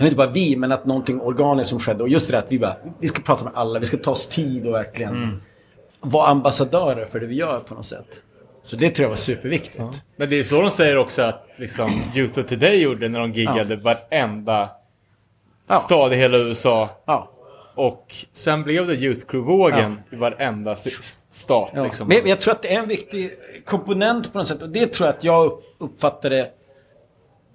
inte 0.00 0.16
bara 0.16 0.30
vi, 0.30 0.56
men 0.56 0.72
att 0.72 0.86
någonting 0.86 1.20
organiskt 1.20 1.70
som 1.70 1.78
skedde. 1.80 2.02
Och 2.02 2.08
just 2.08 2.26
det 2.26 2.32
där 2.32 2.38
att 2.38 2.52
vi 2.52 2.58
bara, 2.58 2.76
vi 3.00 3.06
ska 3.08 3.22
prata 3.22 3.44
med 3.44 3.52
alla, 3.56 3.78
vi 3.78 3.86
ska 3.86 3.96
ta 3.96 4.10
oss 4.10 4.28
tid 4.28 4.66
och 4.66 4.74
verkligen 4.74 5.42
vara 6.00 6.26
ambassadörer 6.26 7.06
för 7.06 7.20
det 7.20 7.26
vi 7.26 7.34
gör 7.34 7.60
på 7.60 7.74
något 7.74 7.86
sätt. 7.86 8.22
Så 8.62 8.76
det 8.76 8.90
tror 8.90 9.04
jag 9.04 9.08
var 9.08 9.16
superviktigt. 9.16 10.02
Men 10.16 10.30
det 10.30 10.38
är 10.38 10.42
så 10.42 10.60
de 10.60 10.70
säger 10.70 10.98
också 10.98 11.22
att 11.22 11.46
liksom, 11.56 12.02
Youth 12.14 12.38
of 12.38 12.46
Today 12.46 12.82
gjorde 12.82 13.08
när 13.08 13.20
de 13.20 13.32
giggade 13.32 13.76
varenda 13.76 14.68
Ja. 15.68 15.74
stad 15.74 16.12
i 16.12 16.16
hela 16.16 16.38
USA. 16.38 16.88
Ja. 17.04 17.30
Och 17.76 18.14
sen 18.32 18.62
blev 18.62 18.86
det 18.86 18.94
Youth 18.94 19.26
Crew-vågen 19.26 20.00
i 20.12 20.16
varenda 20.16 20.76
stat. 21.30 21.70
Ja. 21.74 21.84
Liksom. 21.84 22.08
Men 22.08 22.26
jag 22.28 22.40
tror 22.40 22.52
att 22.54 22.62
det 22.62 22.74
är 22.74 22.78
en 22.78 22.88
viktig 22.88 23.30
komponent 23.64 24.32
på 24.32 24.38
något 24.38 24.46
sätt. 24.46 24.62
Och 24.62 24.68
det 24.68 24.86
tror 24.86 25.06
jag 25.06 25.16
att 25.16 25.24
jag 25.24 25.46
upp- 25.46 25.64
uppfattade 25.78 26.50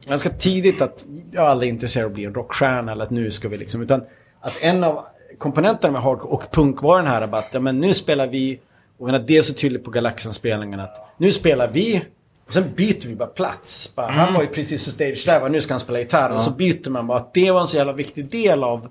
ganska 0.05 0.29
tidigt 0.29 0.81
att 0.81 1.05
jag 1.31 1.45
är 1.45 1.49
aldrig 1.49 1.69
intresserad 1.69 2.05
av 2.05 2.11
att 2.11 2.15
bli 2.15 2.25
en 2.25 2.33
rockstjärna 2.33 2.91
eller 2.91 3.03
att 3.03 3.09
nu 3.09 3.31
ska 3.31 3.49
vi 3.49 3.57
liksom. 3.57 3.81
Utan 3.81 4.03
att 4.41 4.53
en 4.61 4.83
av 4.83 5.05
komponenterna 5.37 5.91
med 5.91 6.01
hardcore 6.01 6.31
och 6.33 6.51
punk 6.51 6.81
var 6.81 6.97
den 6.97 7.07
här 7.07 7.21
att 7.21 7.49
ja, 7.51 7.59
men 7.59 7.79
nu 7.79 7.93
spelar 7.93 8.27
vi 8.27 8.59
och 8.97 9.11
det 9.11 9.37
är 9.37 9.41
så 9.41 9.53
tydligt 9.53 9.83
på 9.83 9.91
Galaxen-spelningen 9.91 10.79
att 10.79 11.13
nu 11.17 11.31
spelar 11.31 11.67
vi 11.67 12.01
och 12.45 12.53
sen 12.53 12.63
byter 12.75 13.07
vi 13.07 13.15
bara 13.15 13.29
plats. 13.29 13.95
Bara, 13.95 14.07
Han 14.07 14.33
var 14.33 14.41
ju 14.41 14.47
precis 14.47 14.83
så 14.83 14.91
stage 14.91 15.23
där, 15.25 15.49
nu 15.49 15.61
ska 15.61 15.73
han 15.73 15.79
spela 15.79 15.99
gitarr. 15.99 16.31
Och 16.35 16.41
så 16.41 16.51
byter 16.51 16.89
man 16.89 17.07
bara. 17.07 17.17
Att 17.17 17.33
det 17.33 17.51
var 17.51 17.59
en 17.59 17.67
så 17.67 17.77
jävla 17.77 17.93
viktig 17.93 18.29
del 18.29 18.63
av 18.63 18.87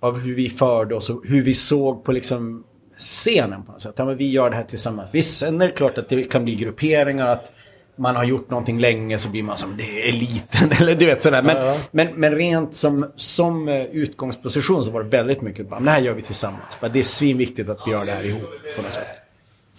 av 0.00 0.18
hur 0.18 0.34
vi 0.34 0.48
förde 0.48 0.94
oss 0.94 1.10
och 1.10 1.22
hur 1.26 1.42
vi 1.42 1.54
såg 1.54 2.04
på 2.04 2.12
liksom 2.12 2.64
scenen 2.98 3.62
på 3.62 3.72
något 3.72 3.82
sätt. 3.82 3.94
Ja, 3.96 4.04
men 4.04 4.16
vi 4.16 4.30
gör 4.30 4.50
det 4.50 4.56
här 4.56 4.64
tillsammans. 4.64 5.10
Visst, 5.12 5.38
sen 5.38 5.60
är 5.60 5.66
det 5.66 5.72
klart 5.72 5.98
att 5.98 6.08
det 6.08 6.22
kan 6.22 6.44
bli 6.44 6.54
grupperingar. 6.54 7.26
Att 7.26 7.52
man 7.96 8.16
har 8.16 8.24
gjort 8.24 8.50
någonting 8.50 8.80
länge 8.80 9.18
så 9.18 9.28
blir 9.28 9.42
man 9.42 9.56
som 9.56 9.76
det 9.76 10.02
är 10.02 10.08
eliten. 10.08 10.72
Eller 10.80 10.94
du 10.94 11.06
vet 11.06 11.22
sådär. 11.22 11.42
Men, 11.42 11.76
men, 11.90 12.08
men 12.14 12.34
rent 12.34 12.74
som, 12.74 13.10
som 13.16 13.68
eh, 13.68 13.82
utgångsposition 13.82 14.84
så 14.84 14.90
var 14.90 15.02
det 15.02 15.08
väldigt 15.08 15.40
mycket 15.40 15.68
bara, 15.68 15.80
men 15.80 15.84
det 15.84 15.90
här 15.90 16.00
gör 16.00 16.14
vi 16.14 16.22
tillsammans. 16.22 16.80
Bara, 16.80 16.88
det 16.88 16.98
är 16.98 17.02
svinviktigt 17.02 17.68
att 17.68 17.80
vi 17.86 17.90
gör 17.90 18.04
det 18.04 18.12
här 18.12 18.24
ihop 18.26 18.50
på 18.76 18.82
något 18.82 18.92
sätt. 18.92 19.06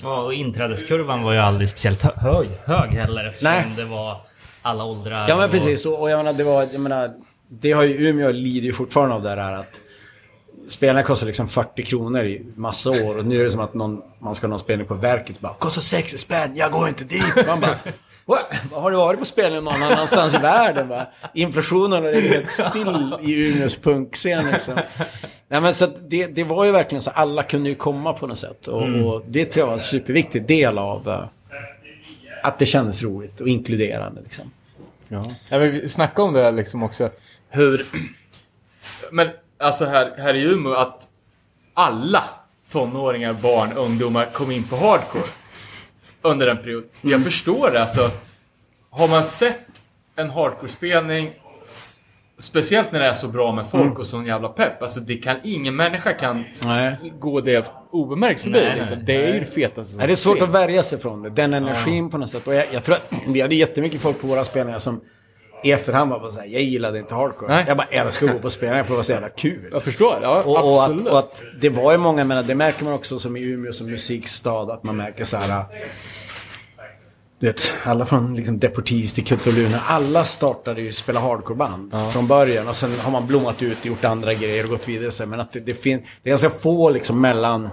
Ja, 0.01 0.21
och 0.21 0.33
inträdeskurvan 0.33 1.23
var 1.23 1.33
ju 1.33 1.39
aldrig 1.39 1.69
speciellt 1.69 2.03
hö- 2.03 2.11
hög, 2.15 2.47
hög 2.65 2.93
heller 2.93 3.25
eftersom 3.25 3.51
Nej. 3.51 3.65
det 3.77 3.85
var 3.85 4.17
alla 4.61 4.83
åldrar. 4.83 5.25
Ja 5.29 5.37
men 5.37 5.49
precis. 5.49 5.85
Och, 5.85 6.01
och 6.01 6.11
jag 6.11 6.17
menar, 6.17 6.33
det 6.33 6.43
var, 6.43 6.67
jag 6.71 6.81
menar, 6.81 7.11
det 7.49 7.71
har 7.71 7.83
ju 7.83 8.09
Umeå 8.09 8.31
lider 8.31 8.67
ju 8.67 8.73
fortfarande 8.73 9.15
av 9.15 9.23
det 9.23 9.29
här 9.29 9.53
att 9.53 9.81
spelarna 10.67 11.03
kostar 11.03 11.27
liksom 11.27 11.47
40 11.47 11.83
kronor 11.83 12.23
i 12.23 12.45
massa 12.55 12.89
år 12.89 13.17
och 13.17 13.25
nu 13.25 13.39
är 13.39 13.43
det 13.43 13.51
som 13.51 13.59
att 13.59 13.73
någon, 13.73 14.01
man 14.19 14.35
ska 14.35 14.47
ha 14.47 14.49
någon 14.49 14.59
spelning 14.59 14.87
på 14.87 14.93
verket 14.93 15.39
bara 15.39 15.53
kostar 15.53 15.81
60 15.81 16.17
spänn, 16.17 16.51
jag 16.55 16.71
går 16.71 16.87
inte 16.87 17.03
dit. 17.03 17.47
Man 17.47 17.59
bara, 17.59 17.75
"What? 18.25 18.39
Har 18.71 18.91
du 18.91 18.97
varit 18.97 19.19
på 19.19 19.25
spelning 19.25 19.63
någon 19.63 19.83
annanstans 19.83 20.35
i 20.35 20.37
världen? 20.37 20.87
Va? 20.87 21.07
Inflationen 21.33 21.91
har 21.91 22.01
legat 22.01 22.23
helt 22.31 22.49
still 22.51 23.15
i 23.21 23.49
Umeås 23.49 23.75
punkscen 23.77 24.51
liksom. 24.51 24.75
Nej, 25.47 25.61
men 25.61 25.73
så 25.73 25.85
det, 26.07 26.27
det 26.27 26.43
var 26.43 26.65
ju 26.65 26.71
verkligen 26.71 27.01
så 27.01 27.11
alla 27.11 27.43
kunde 27.43 27.69
ju 27.69 27.75
komma 27.75 28.13
på 28.13 28.27
något 28.27 28.39
sätt 28.39 28.67
och, 28.67 28.83
och 28.83 29.23
det 29.27 29.45
tror 29.45 29.61
jag 29.61 29.67
var 29.67 29.73
en 29.73 29.79
superviktig 29.79 30.47
del 30.47 30.77
av 30.77 31.09
eh, 31.09 31.25
att 32.43 32.59
det 32.59 32.65
kändes 32.65 33.03
roligt 33.03 33.41
och 33.41 33.47
inkluderande 33.47 34.21
liksom. 34.21 34.51
Ja. 35.07 35.31
Ja, 35.49 35.59
men 35.59 35.71
vi 35.71 35.89
snackade 35.89 36.27
om 36.27 36.33
det 36.33 36.43
här 36.43 36.51
liksom 36.51 36.83
också. 36.83 37.09
Hur... 37.49 37.85
Men 39.11 39.27
alltså 39.59 39.85
här, 39.85 40.13
här 40.17 40.33
i 40.33 40.41
Umeå 40.41 40.73
att 40.73 41.07
alla 41.73 42.23
tonåringar, 42.71 43.33
barn, 43.33 43.73
ungdomar 43.73 44.29
kom 44.33 44.51
in 44.51 44.63
på 44.63 44.75
hardcore. 44.75 45.23
Under 46.21 46.47
en 46.47 46.57
period. 46.57 46.83
Jag 47.01 47.23
förstår 47.23 47.71
det 47.71 47.81
alltså. 47.81 48.11
Har 48.89 49.07
man 49.07 49.23
sett 49.23 49.65
en 50.15 50.29
hardcore-spelning 50.29 51.33
Speciellt 52.39 52.91
när 52.91 52.99
det 52.99 53.05
är 53.05 53.13
så 53.13 53.27
bra 53.27 53.51
med 53.51 53.67
folk 53.69 53.99
och 53.99 54.05
sån 54.05 54.25
jävla 54.25 54.49
pepp. 54.49 54.81
Alltså 54.81 54.99
det 54.99 55.15
kan, 55.15 55.37
ingen 55.43 55.75
människa 55.75 56.13
kan 56.13 56.45
Nej. 56.65 57.13
gå 57.19 57.41
det 57.41 57.71
obemärkt 57.91 58.41
förbi. 58.41 58.59
Nej, 58.59 58.69
nej. 58.69 58.79
liksom. 58.79 59.05
Det 59.05 59.15
är 59.15 59.33
ju 59.33 59.39
det 59.39 59.45
fetaste 59.45 59.85
som 59.85 59.97
Nej, 59.97 60.07
det 60.07 60.13
är 60.13 60.15
svårt 60.15 60.37
finns. 60.37 60.49
att 60.49 60.55
värja 60.55 60.83
sig 60.83 60.99
från 60.99 61.23
det. 61.23 61.29
Den 61.29 61.53
energin 61.53 62.09
på 62.09 62.17
något 62.17 62.29
sätt. 62.29 62.47
Och 62.47 62.55
jag, 62.55 62.65
jag 62.71 62.83
tror 62.83 62.95
att 62.95 63.11
vi 63.27 63.41
hade 63.41 63.55
jättemycket 63.55 64.01
folk 64.01 64.21
på 64.21 64.27
våra 64.27 64.45
spelningar 64.45 64.79
som 64.79 65.01
i 65.63 65.71
efterhand 65.71 66.11
var 66.11 66.19
bara 66.19 66.31
såhär, 66.31 66.47
jag 66.47 66.61
gillade 66.61 66.99
inte 66.99 67.15
hardcore. 67.15 67.49
Nej. 67.51 67.65
Jag 67.67 67.77
bara 67.77 67.87
älskar 67.87 68.27
att 68.27 68.33
gå 68.33 68.39
på 68.39 68.49
spelningar 68.49 68.83
för 68.83 68.91
det 68.91 68.95
var 68.95 69.03
så 69.03 69.11
jävla 69.11 69.29
kul. 69.29 69.69
Jag 69.71 69.83
förstår, 69.83 70.19
ja 70.21 70.43
Och, 70.43 70.51
och, 70.51 70.83
att, 70.83 70.89
absolut. 70.89 71.07
och 71.07 71.19
att 71.19 71.43
det 71.61 71.69
var 71.69 71.91
ju 71.91 71.97
många, 71.97 72.23
men 72.23 72.47
det 72.47 72.55
märker 72.55 72.83
man 72.85 72.93
också 72.93 73.19
som 73.19 73.37
i 73.37 73.41
Umeå 73.43 73.73
som 73.73 73.91
musikstad, 73.91 74.73
att 74.73 74.83
man 74.83 74.97
märker 74.97 75.23
så 75.23 75.37
här. 75.37 75.65
Du 77.39 77.47
vet, 77.47 77.73
alla 77.83 78.05
från 78.05 78.33
liksom 78.35 78.59
Deportees 78.59 79.13
till 79.13 79.25
Kulturluna, 79.25 79.79
alla 79.87 80.23
startade 80.23 80.81
ju 80.81 80.91
spela 80.91 81.19
hardcoreband 81.19 81.93
från 82.13 82.27
början. 82.27 82.67
Och 82.67 82.75
sen 82.75 82.91
har 82.99 83.11
man 83.11 83.27
blommat 83.27 83.61
ut 83.61 83.79
och 83.79 83.85
gjort 83.85 84.05
andra 84.05 84.33
grejer 84.33 84.63
och 84.63 84.69
gått 84.69 84.87
vidare. 84.87 85.11
Så, 85.11 85.25
men 85.25 85.39
att 85.39 85.51
det, 85.51 85.59
det, 85.59 85.73
fin- 85.73 86.03
det 86.23 86.29
är 86.29 86.31
ganska 86.31 86.49
få 86.49 86.89
liksom 86.89 87.21
mellan, 87.21 87.69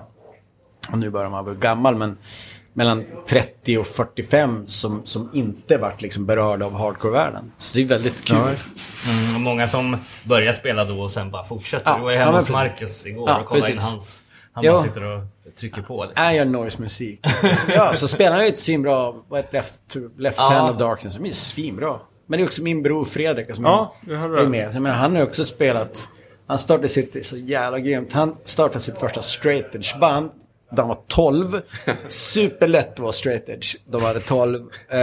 och 0.93 0.99
nu 0.99 1.11
börjar 1.11 1.31
man 1.31 1.45
vara 1.45 1.55
gammal, 1.55 1.95
men 1.97 2.19
mellan 2.75 3.05
30 3.29 3.79
och 3.79 3.87
45 3.87 4.67
som, 4.67 5.03
som 5.07 5.31
inte 5.33 5.77
varit 5.77 6.03
liksom 6.03 6.27
berörda 6.27 6.67
av 6.67 6.73
hardcore-världen. 6.75 7.53
Så 7.59 7.77
det 7.77 7.83
är 7.85 7.87
väldigt 7.87 8.25
kul. 8.25 8.39
Mm, 9.29 9.43
många 9.43 9.69
som 9.69 9.97
börjar 10.25 10.53
spela 10.53 10.85
då 10.85 11.01
och 11.01 11.11
sen 11.11 11.31
bara 11.31 11.45
fortsätter. 11.45 11.91
Ja, 11.91 11.99
var 11.99 12.11
ju 12.11 12.17
hemma 12.17 12.31
men 12.33 12.41
hos. 12.41 12.49
Marcus 12.51 13.07
igår 13.07 13.29
Ja, 13.29 13.41
och 13.41 13.47
kollade 13.47 13.71
in 13.71 13.77
precis. 13.77 13.91
hans. 13.91 14.21
Han 14.53 14.65
Ja. 14.65 14.73
bara 14.73 14.83
sitter 14.83 15.03
och 15.05 15.23
trycker 15.61 15.83
på. 15.83 16.05
Liksom. 16.05 16.25
är 16.27 16.31
jag 16.33 16.49
noise-musik. 16.49 17.21
Så, 17.41 17.73
ja, 17.75 17.93
så 17.93 18.09
spelar 18.09 18.33
han 18.37 18.43
ju 18.45 18.49
ett 18.49 18.59
svinbra 18.59 19.13
Left, 19.53 19.81
left 20.19 20.39
Ja. 20.39 20.51
Hand 20.53 20.71
of 20.75 20.79
Darkness. 20.79 21.15
De 21.17 21.27
är 21.27 21.33
svinbra. 21.33 21.99
Men 22.27 22.39
det 22.39 22.43
är 22.43 22.47
också 22.47 22.63
min 22.63 22.83
bror 22.83 23.05
Fredrik 23.05 23.55
som 23.55 23.65
Ja, 23.65 23.95
är 24.09 24.47
med. 24.47 24.75
Menar, 24.83 24.97
han 24.97 25.17
har 25.17 25.23
också 25.23 25.45
spelat... 25.45 26.09
Han 26.47 26.59
startade 26.59 26.89
sitt, 26.89 27.27
så 27.27 27.37
jävla 27.37 27.79
grymt. 27.79 28.13
Han 28.13 28.37
startade 28.45 28.81
sitt 28.81 28.99
första 28.99 29.23
straight 29.23 29.75
edge-band. 29.75 30.31
De 30.75 30.89
var 30.89 30.99
12. 31.09 31.61
Superlätt 32.09 32.99
vara 33.01 33.13
straight 33.13 33.49
edge. 33.49 33.77
De 33.87 34.03
hade 34.03 34.21
12. 34.21 34.61
Eh, 34.89 34.99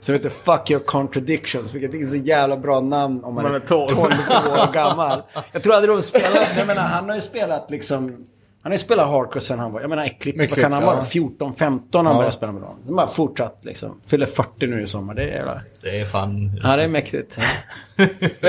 som 0.00 0.14
heter 0.14 0.30
Fuck 0.30 0.70
Your 0.70 0.82
Contradictions. 0.84 1.74
Vilket 1.74 1.94
är 1.94 2.06
så 2.06 2.16
jävla 2.16 2.56
bra 2.56 2.80
namn 2.80 3.24
om 3.24 3.34
man, 3.34 3.44
Man 3.44 3.52
är 3.54 3.60
är 3.60 3.66
12. 3.66 3.86
12 3.88 4.04
år 4.08 4.72
gammal. 4.72 5.22
Jag 5.52 5.62
tror 5.62 5.74
aldrig 5.74 5.96
de 5.96 6.02
spelat. 6.02 6.48
Jag 6.56 6.66
menar, 6.66 6.82
han 6.82 7.08
har 7.08 7.14
ju 7.16 7.20
spelat 7.22 7.70
liksom... 7.70 8.26
Han 8.62 8.70
har 8.72 8.74
ju 8.74 8.78
spelat 8.78 9.06
hardcore 9.06 9.40
sen 9.40 9.58
han 9.58 9.72
var, 9.72 9.80
jag 9.80 9.90
menar 9.90 10.04
Eclipse, 10.04 10.38
vad 10.50 10.58
kan 10.58 10.72
han 10.72 10.82
Eclipse, 10.82 10.86
vara? 10.86 10.96
ja. 10.96 11.04
14, 11.04 11.54
15 11.56 12.06
han 12.06 12.14
började 12.16 12.32
spela 12.34 12.52
med 12.52 12.62
dem. 12.62 12.76
De 12.86 12.98
har 12.98 13.06
fortsatt 13.06 13.58
liksom. 13.62 14.00
Fyller 14.06 14.26
40 14.26 14.66
nu 14.66 14.82
i 14.82 14.86
sommar, 14.86 15.14
det 15.14 15.22
är 15.22 15.26
jävla... 15.36 15.60
Det 15.82 16.00
är 16.00 16.04
fan... 16.04 16.60
Ja, 16.62 16.76
det 16.76 16.82
är 16.82 16.88
mäktigt. 16.88 17.38
Eh, 17.96 18.06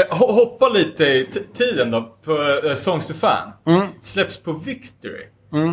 ho- 0.10 0.32
Hoppa 0.34 0.70
lite 0.70 1.04
i 1.06 1.28
tiden 1.54 1.92
då, 1.92 2.16
på 2.26 2.32
uh, 2.68 2.74
Songs 2.74 3.08
to 3.08 3.14
Fan. 3.14 3.52
Mm. 3.68 3.88
Släpps 4.04 4.38
på 4.38 4.52
Victory. 4.52 5.26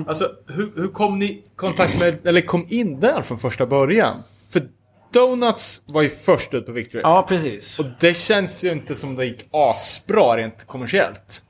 Alltså, 0.08 0.30
hur, 0.48 0.72
hur 0.76 0.88
kom 0.88 1.18
ni 1.18 1.24
i 1.24 1.44
kontakt 1.56 1.98
med, 1.98 2.26
eller 2.26 2.40
kom 2.40 2.66
in 2.68 3.00
där 3.00 3.22
från 3.22 3.38
första 3.38 3.66
början? 3.66 4.14
För 4.52 4.62
Donuts 5.12 5.82
var 5.86 6.02
ju 6.02 6.08
först 6.08 6.54
ut 6.54 6.66
på 6.66 6.72
Victory. 6.72 7.00
Ja, 7.04 7.24
precis. 7.28 7.78
Och 7.78 7.86
det 8.00 8.14
känns 8.16 8.64
ju 8.64 8.72
inte 8.72 8.94
som 8.94 9.16
det 9.16 9.24
gick 9.24 9.48
asbra 9.52 10.36
rent 10.36 10.66
kommersiellt. 10.66 11.42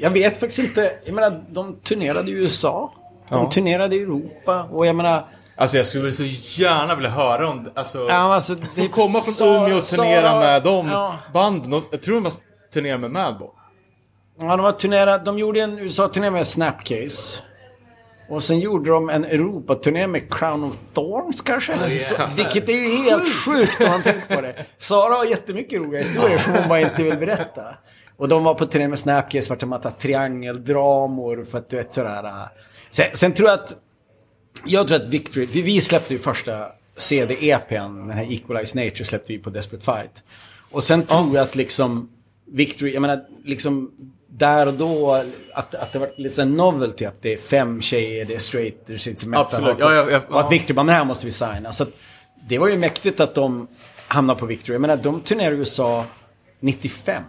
Jag 0.00 0.10
vet 0.10 0.40
faktiskt 0.40 0.58
inte. 0.58 0.92
Jag 1.04 1.14
menar, 1.14 1.44
de 1.50 1.76
turnerade 1.76 2.30
i 2.30 2.34
USA. 2.34 2.92
De 3.28 3.42
Ja. 3.44 3.50
turnerade 3.50 3.96
i 3.96 4.02
Europa. 4.02 4.62
Och 4.62 4.86
jag 4.86 4.96
menar... 4.96 5.28
Alltså 5.56 5.76
jag 5.76 5.86
skulle 5.86 6.12
så 6.12 6.24
gärna 6.62 6.94
vilja 6.94 7.10
höra 7.10 7.50
om 7.50 7.64
det. 7.64 7.70
Alltså, 7.74 7.98
Ja, 8.08 8.14
alltså, 8.34 8.56
det, 8.74 8.88
komma 8.88 9.22
från 9.22 9.48
Umeå 9.48 9.78
och 9.78 9.84
turnera 9.84 10.30
Sara- 10.30 10.40
med 10.40 10.62
dem. 10.62 10.88
Ja. 10.88 11.18
Band, 11.34 11.68
nå- 11.68 11.82
jag 11.90 12.02
tror 12.02 12.14
de 12.14 12.20
måste 12.20 12.42
turnera 12.72 12.98
med 12.98 13.10
Madball. 13.10 13.48
Ja, 14.42 14.56
de 14.56 14.60
har 14.60 14.72
turnerat. 14.72 15.24
De 15.24 15.38
gjorde 15.38 15.60
en 15.60 15.78
USA-turné 15.78 16.30
med 16.30 16.46
Snapcase. 16.46 17.42
Och 18.28 18.42
sen 18.42 18.60
gjorde 18.60 18.90
de 18.90 19.10
en 19.10 19.24
Europaturné 19.24 20.06
med 20.06 20.34
Crown 20.34 20.64
of 20.64 20.76
Thorns 20.94 21.40
kanske? 21.40 21.98
Så, 21.98 22.14
vilket 22.36 22.68
är 22.68 22.72
ju 22.72 22.88
helt 23.02 23.28
sjukt 23.28 23.80
om 23.80 23.88
man 23.88 24.02
tänker 24.02 24.36
på 24.36 24.40
det. 24.40 24.66
Sara 24.78 25.14
har 25.14 25.24
jättemycket 25.24 25.80
roliga 25.80 26.00
historier 26.00 26.38
som 26.38 26.52
hon 26.52 26.68
bara 26.68 26.80
inte 26.80 27.02
vill 27.02 27.16
berätta. 27.16 27.62
Och 28.16 28.28
de 28.28 28.44
var 28.44 28.54
på 28.54 28.66
turné 28.66 28.88
med 28.88 28.98
Snapcase, 28.98 29.50
vart 29.50 29.60
de 29.60 29.72
hade 29.72 29.82
tagit 29.82 29.98
triangeldramor 29.98 31.46
för 31.50 31.58
att 31.58 31.70
du 31.70 31.76
vet 31.76 31.94
sådär. 31.94 32.24
äh. 32.24 32.46
Sen, 32.90 33.06
sen 33.12 33.32
tror 33.34 33.48
jag 33.48 33.58
att, 33.58 33.74
jag 34.64 34.88
tror 34.88 34.96
att 34.96 35.06
Victory, 35.06 35.46
vi, 35.46 35.62
vi 35.62 35.80
släppte 35.80 36.12
ju 36.12 36.18
första 36.18 36.66
CD-EPn, 36.96 38.08
den 38.08 38.10
här 38.10 38.32
Equalize 38.32 38.84
Nature 38.84 39.04
släppte 39.04 39.32
vi 39.32 39.38
på 39.38 39.50
Desperate 39.50 39.84
Fight. 39.84 40.22
Och 40.70 40.84
sen 40.84 41.02
tror 41.06 41.34
jag 41.34 41.42
att 41.42 41.54
liksom 41.54 42.08
Victory, 42.46 42.92
jag 42.92 43.00
menar 43.00 43.24
liksom 43.44 43.90
där 44.34 44.66
och 44.66 44.74
då 44.74 45.24
att, 45.54 45.74
att 45.74 45.92
det 45.92 45.98
var 45.98 46.10
lite 46.16 46.34
sån 46.34 46.56
novelty 46.56 47.04
att 47.04 47.22
det 47.22 47.32
är 47.32 47.38
fem 47.38 47.82
tjejer, 47.82 48.24
det 48.24 48.34
är 48.34 48.38
straight, 48.38 48.86
det 48.86 49.06
är 49.06 49.26
metal. 49.26 49.46
Absolut. 49.46 49.76
Ja, 49.78 49.94
ja, 49.94 50.10
ja, 50.10 50.20
och 50.28 50.38
att 50.40 50.44
ja. 50.44 50.48
Victory 50.48 50.74
bara, 50.74 50.82
men 50.82 50.92
det 50.92 50.98
här 50.98 51.04
måste 51.04 51.26
vi 51.26 51.32
signa. 51.32 51.72
Så 51.72 51.82
att, 51.82 51.88
det 52.48 52.58
var 52.58 52.68
ju 52.68 52.78
mäktigt 52.78 53.20
att 53.20 53.34
de 53.34 53.68
hamnade 54.08 54.40
på 54.40 54.46
Victory. 54.46 54.74
Jag 54.74 54.80
menar, 54.80 54.96
de 54.96 55.20
turnerade 55.20 55.56
i 55.56 55.58
USA 55.58 56.04
95. 56.60 57.22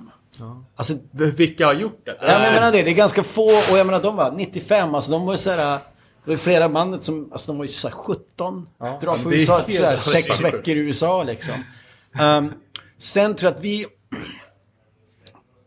Alltså, 0.76 0.94
Vilka 1.12 1.66
har 1.66 1.74
gjort 1.74 2.06
det? 2.06 2.18
Ja, 2.22 2.28
men 2.28 2.44
jag 2.44 2.54
menar 2.54 2.72
det. 2.72 2.84
Det 2.84 2.92
är 2.92 2.96
ganska 2.96 3.24
få. 3.24 3.46
Och 3.46 3.78
jag 3.78 3.86
menar 3.86 4.02
de 4.02 4.16
var 4.16 4.32
95. 4.32 4.96
Alltså 4.96 5.12
de 5.12 5.26
var 5.26 5.34
ju 5.34 5.38
såhär. 5.38 5.58
Det 5.58 6.30
var 6.30 6.34
ju 6.34 6.38
flera 6.38 6.70
bandet 6.70 7.04
som, 7.04 7.30
alltså 7.32 7.52
de 7.52 7.58
var 7.58 7.66
ju 7.66 7.72
såhär 7.72 7.96
17. 7.96 8.68
drar 9.02 9.24
på 9.24 9.34
USA, 9.34 9.64
såhär, 9.68 9.96
sex 9.96 10.42
veckor 10.42 10.76
i 10.76 10.80
USA 10.80 11.24
liksom. 11.24 11.54
Um, 12.22 12.54
sen 12.98 13.36
tror 13.36 13.52
jag 13.52 13.58
att 13.58 13.64
vi... 13.64 13.86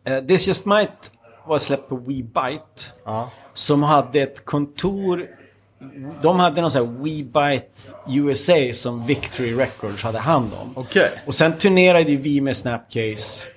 Uh, 0.09 0.27
This 0.27 0.49
Just 0.49 0.67
Might 0.67 1.13
var 1.47 1.59
släppt 1.59 1.89
på 1.89 1.97
WeBite. 1.97 2.83
Ja. 3.05 3.31
Som 3.55 3.83
hade 3.83 4.21
ett 4.21 4.45
kontor... 4.45 5.27
De 6.23 6.41
hade 6.41 6.61
någon 6.61 6.71
sån 6.71 6.87
här 6.87 7.03
WeBite 7.03 7.83
USA 8.09 8.73
som 8.73 9.07
Victory 9.07 9.55
Records 9.55 10.03
hade 10.03 10.19
hand 10.19 10.51
om. 10.61 10.73
Okej. 10.77 11.11
Och 11.27 11.35
sen 11.35 11.59
turnerade 11.59 12.17
vi 12.17 12.41
med 12.41 12.57
Snapcase. 12.57 13.49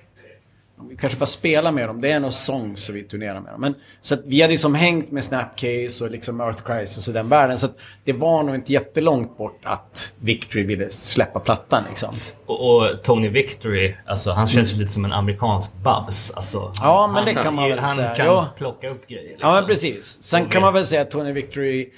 Vi 0.88 0.96
kanske 0.96 1.18
bara 1.18 1.26
spelar 1.26 1.72
med 1.72 1.88
dem. 1.88 2.00
Det 2.00 2.10
är 2.10 2.20
nog 2.20 2.32
songs 2.32 2.88
vi 2.90 3.02
turnerar 3.04 3.40
med 3.40 3.52
dem. 3.52 3.60
Men, 3.60 3.74
så 4.00 4.16
vi 4.24 4.40
hade 4.42 4.54
ju 4.54 4.58
som 4.58 4.74
hängt 4.74 5.10
med 5.12 5.24
Snapcase 5.24 6.04
och 6.04 6.10
liksom 6.10 6.40
Earth 6.40 6.62
Crisis 6.64 7.08
och 7.08 7.14
den 7.14 7.28
världen. 7.28 7.58
Så 7.58 7.68
det 8.04 8.12
var 8.12 8.42
nog 8.42 8.54
inte 8.54 8.72
jättelångt 8.72 9.38
bort 9.38 9.60
att 9.64 10.12
Victory 10.18 10.62
ville 10.64 10.90
släppa 10.90 11.40
plattan 11.40 11.84
liksom. 11.88 12.14
Och, 12.46 12.76
och 12.76 13.02
Tony 13.02 13.28
Victory, 13.28 13.94
alltså 14.06 14.30
han 14.30 14.46
känns 14.46 14.74
ju 14.74 14.78
lite 14.78 14.92
som 14.92 15.04
en 15.04 15.12
amerikansk 15.12 15.74
Babs. 15.82 16.30
Alltså, 16.30 16.72
Ja, 16.80 17.06
men 17.06 17.16
han, 17.16 17.24
det 17.24 17.42
kan 17.42 17.54
man 17.54 17.68
väl 17.68 17.78
han 17.78 17.96
säga. 17.96 18.14
kan 18.14 18.26
Ja. 18.26 18.48
plocka 18.56 18.88
upp 18.88 19.08
grejer. 19.08 19.36
Ja, 19.40 19.52
men 19.52 19.54
liksom. 19.68 19.90
precis. 19.92 20.22
Sen 20.22 20.46
kan 20.48 20.62
man 20.62 20.74
väl 20.74 20.86
säga 20.86 21.02
att 21.02 21.10
Tony 21.10 21.32
Victory... 21.32 21.90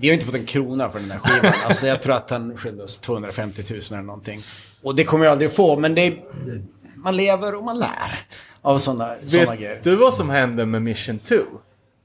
Vi 0.00 0.08
har 0.08 0.14
inte 0.14 0.26
fått 0.26 0.34
en 0.34 0.44
krona 0.46 0.90
för 0.90 0.98
den 0.98 1.10
här 1.10 1.18
skivan. 1.18 1.52
Alltså 1.66 1.86
jag 1.86 2.02
tror 2.02 2.14
att 2.14 2.30
han 2.30 2.56
skyllde 2.56 2.82
oss 2.84 2.98
250 2.98 3.62
000 3.70 3.80
eller 3.90 4.02
någonting. 4.02 4.40
Och 4.82 4.94
det 4.94 5.04
kommer 5.04 5.24
jag 5.24 5.32
aldrig 5.32 5.52
få, 5.52 5.76
men 5.78 5.94
det... 5.94 6.14
Man 7.08 7.16
lever 7.16 7.54
och 7.54 7.64
man 7.64 7.78
lär. 7.78 8.18
Av 8.62 8.78
sådana 8.78 9.14
såna 9.24 9.56
grejer. 9.56 9.74
Vet 9.74 9.84
du 9.84 9.96
vad 9.96 10.14
som 10.14 10.30
hände 10.30 10.66
med 10.66 10.82
Mission 10.82 11.18
2? 11.18 11.34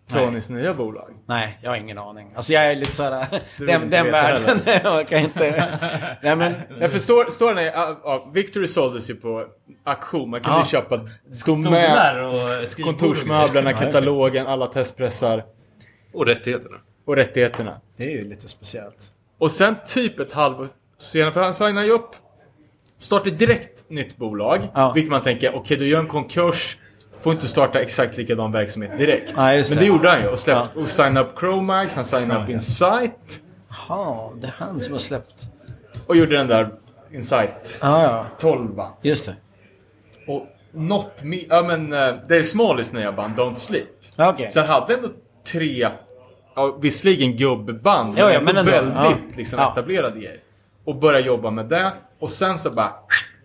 Tonys 0.07 0.49
nya 0.49 0.73
bolag. 0.73 1.13
Nej, 1.25 1.59
jag 1.61 1.69
har 1.69 1.77
ingen 1.77 1.97
aning. 1.97 2.31
Alltså 2.35 2.53
jag 2.53 2.71
är 2.71 2.75
lite 2.75 2.95
såhär, 2.95 3.25
den, 3.57 3.69
inte 3.69 3.97
den 3.97 4.11
världen, 4.11 4.59
jag 4.83 4.99
orkar 4.99 5.17
inte. 5.19 5.79
Nej 6.21 6.35
men, 6.35 6.53
Jag 6.79 6.91
förstår, 6.91 7.25
storyn 7.25 7.57
är, 7.57 7.63
ja, 7.63 7.99
ja, 8.03 8.27
Victory 8.33 8.67
såldes 8.67 9.09
ju 9.09 9.15
på 9.15 9.45
auktion. 9.83 10.29
Man 10.29 10.39
kunde 10.39 10.57
Ja. 10.59 10.63
ju 10.63 10.69
köpa 10.69 10.97
domän, 11.45 12.35
kontorsmöblerna, 12.83 13.73
katalogen, 13.83 14.47
alla 14.47 14.67
testpressar 14.67 15.43
Och 16.13 16.25
rättigheterna. 16.25 16.77
och 17.07 17.15
rättigheterna. 17.15 17.81
det 17.97 18.03
är 18.03 18.11
ju 18.17 18.29
lite 18.29 18.47
speciellt. 18.47 18.97
Och 19.37 19.51
sen 19.51 19.75
typ 19.85 20.19
ett 20.19 20.31
halvår 20.33 20.67
senare, 20.97 21.33
för 21.33 21.41
han 21.41 21.53
signade 21.53 21.85
ju 21.87 21.91
upp, 21.93 22.11
startade 23.03 23.35
direkt 23.35 23.89
nytt 23.89 24.17
bolag. 24.17 24.59
Ja. 24.75 24.91
Vilket 24.93 25.11
man 25.11 25.21
tänker, 25.21 25.55
okej 25.55 25.77
du 25.77 25.87
gör 25.87 25.99
en 25.99 26.07
konkurs, 26.07 26.77
får 27.21 27.33
inte 27.33 27.47
starta 27.47 27.79
exakt 27.79 28.17
likadan 28.17 28.51
verksamhet 28.51 28.97
direkt. 28.97 29.33
Ja, 29.37 29.53
just 29.53 29.69
Men 29.69 29.77
det. 29.77 29.83
det 29.83 29.87
gjorde 29.87 30.09
han 30.09 30.21
ju 30.21 30.27
och 30.27 30.39
släppte, 30.39 30.79
och 30.79 30.89
signade 30.89 31.19
upp 31.27 31.39
Chromax, 31.39 31.95
han 31.95 32.05
signade 32.05 32.43
upp 32.43 32.49
Insight 32.49 33.39
Jaha, 33.87 34.29
det 34.41 34.47
är 34.47 34.53
han 34.57 34.79
som 34.79 34.91
har 34.93 34.99
släppt. 34.99 35.33
och 36.07 36.15
gjorde 36.15 36.37
den 36.37 36.47
där 36.47 36.69
Insight 37.13 37.79
Ja, 37.81 38.03
ja, 38.03 38.25
12 38.39 38.75
va? 38.75 38.97
just 39.03 39.25
det. 39.25 39.35
Och 40.27 40.47
något 40.71 41.23
mer, 41.23 41.45
ja 41.49 41.63
men 41.63 41.93
uh, 41.93 41.99
Dave 42.29 42.43
Smalls 42.43 42.93
nya 42.93 43.11
band 43.11 43.35
Don't 43.35 43.55
Sleep. 43.55 43.85
Ja. 44.15 44.35
Så 44.51 44.59
han 44.59 44.69
hade 44.69 44.93
ändå 44.93 45.07
tre, 45.51 45.87
ja, 46.55 46.77
visserligen 46.81 47.37
gubband, 47.37 48.17
Ja, 48.17 48.31
ja, 48.31 48.39
ändå 48.39 48.45
men 48.45 48.57
ändå, 48.57 48.71
väldigt 48.71 48.95
ja. 48.95 49.13
liksom, 49.37 49.59
Ja. 49.59 49.71
etablerade 49.71 50.19
grejer. 50.19 50.39
Och 50.85 50.95
börja 50.95 51.19
jobba 51.19 51.51
med 51.51 51.65
det. 51.65 51.91
Och 52.23 52.31
sen 52.31 52.59
så 52.59 52.71
bara 52.71 52.93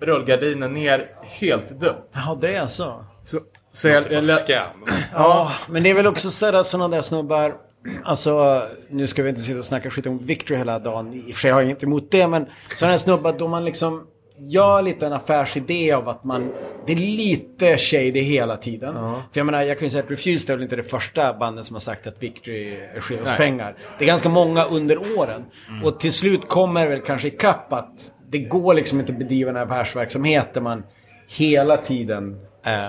rullgardinen 0.01 0.75
ner, 0.75 1.11
helt 1.23 1.81
dött. 1.81 2.11
Ja, 2.15 2.39
det 2.41 2.55
är 2.55 2.67
så. 2.67 3.05
Så, 3.25 3.41
så 3.73 3.89
jag, 3.89 4.13
jag, 4.13 4.25
Scam. 4.25 4.85
Ja, 5.13 5.53
men 5.69 5.83
det 5.83 5.91
är 5.91 5.95
väl 5.95 6.07
också 6.07 6.31
sådär 6.31 6.63
sådana 6.63 6.97
där 6.97 7.01
snubbar. 7.01 7.57
Alltså, 8.05 8.63
nu 8.91 9.07
ska 9.07 9.23
vi 9.23 9.29
inte 9.29 9.41
sitta 9.41 9.59
och 9.59 9.65
snacka 9.65 9.91
skit 9.91 10.07
om 10.07 10.19
Victory 10.19 10.59
hela 10.59 10.79
dagen. 10.79 11.15
I 11.15 11.31
och 11.31 11.35
för 11.35 11.41
sig 11.41 11.51
har 11.51 11.61
jag 11.61 11.67
inget 11.71 11.83
emot 11.83 12.11
det, 12.11 12.29
men 12.29 12.47
sådana 12.75 12.91
här 12.91 12.99
snubbar 12.99 13.33
då 13.33 13.49
man 13.49 13.65
liksom 13.65 14.07
gör 14.41 14.83
lite 14.83 15.07
en 15.07 15.13
affärsidé 15.13 15.93
av 15.93 16.09
att 16.09 16.25
man... 16.25 16.53
Det 16.87 16.93
är 16.93 16.97
lite 16.97 17.79
shady 17.79 18.21
hela 18.21 18.57
tiden. 18.57 18.95
För 18.95 19.41
jag 19.41 19.47
menar, 19.47 19.63
jag 19.63 19.79
kan 19.79 19.87
ju 19.87 19.91
säga 19.91 20.05
att 20.05 20.11
Refused 20.11 20.51
är 20.51 20.57
väl 20.57 20.63
inte 20.63 20.77
det 20.77 20.85
första 20.85 21.35
bandet 21.35 21.65
som 21.65 21.75
har 21.75 21.81
sagt 21.81 22.07
att 22.07 22.23
Victory 22.23 22.79
skyldig 23.01 23.25
oss 23.25 23.37
pengar. 23.37 23.77
Det 23.99 24.05
är 24.05 24.07
ganska 24.07 24.29
många 24.29 24.65
under 24.65 25.19
åren. 25.19 25.45
Och 25.85 26.01
till 26.01 26.13
slut 26.13 26.49
kommer 26.49 26.83
det 26.83 26.89
väl 26.89 27.01
kanske 27.01 27.29
ikapp 27.29 27.73
att 27.73 28.13
det 28.31 28.39
går 28.39 28.75
liksom 28.75 29.01
inte 29.01 29.13
att 29.13 29.19
bedriva 29.19 29.51
en 29.51 29.57
affärsverksamhet 29.57 30.55
där 30.55 30.61
man 30.61 30.83
hela 31.29 31.77
tiden... 31.77 32.41
Eh, 32.65 32.89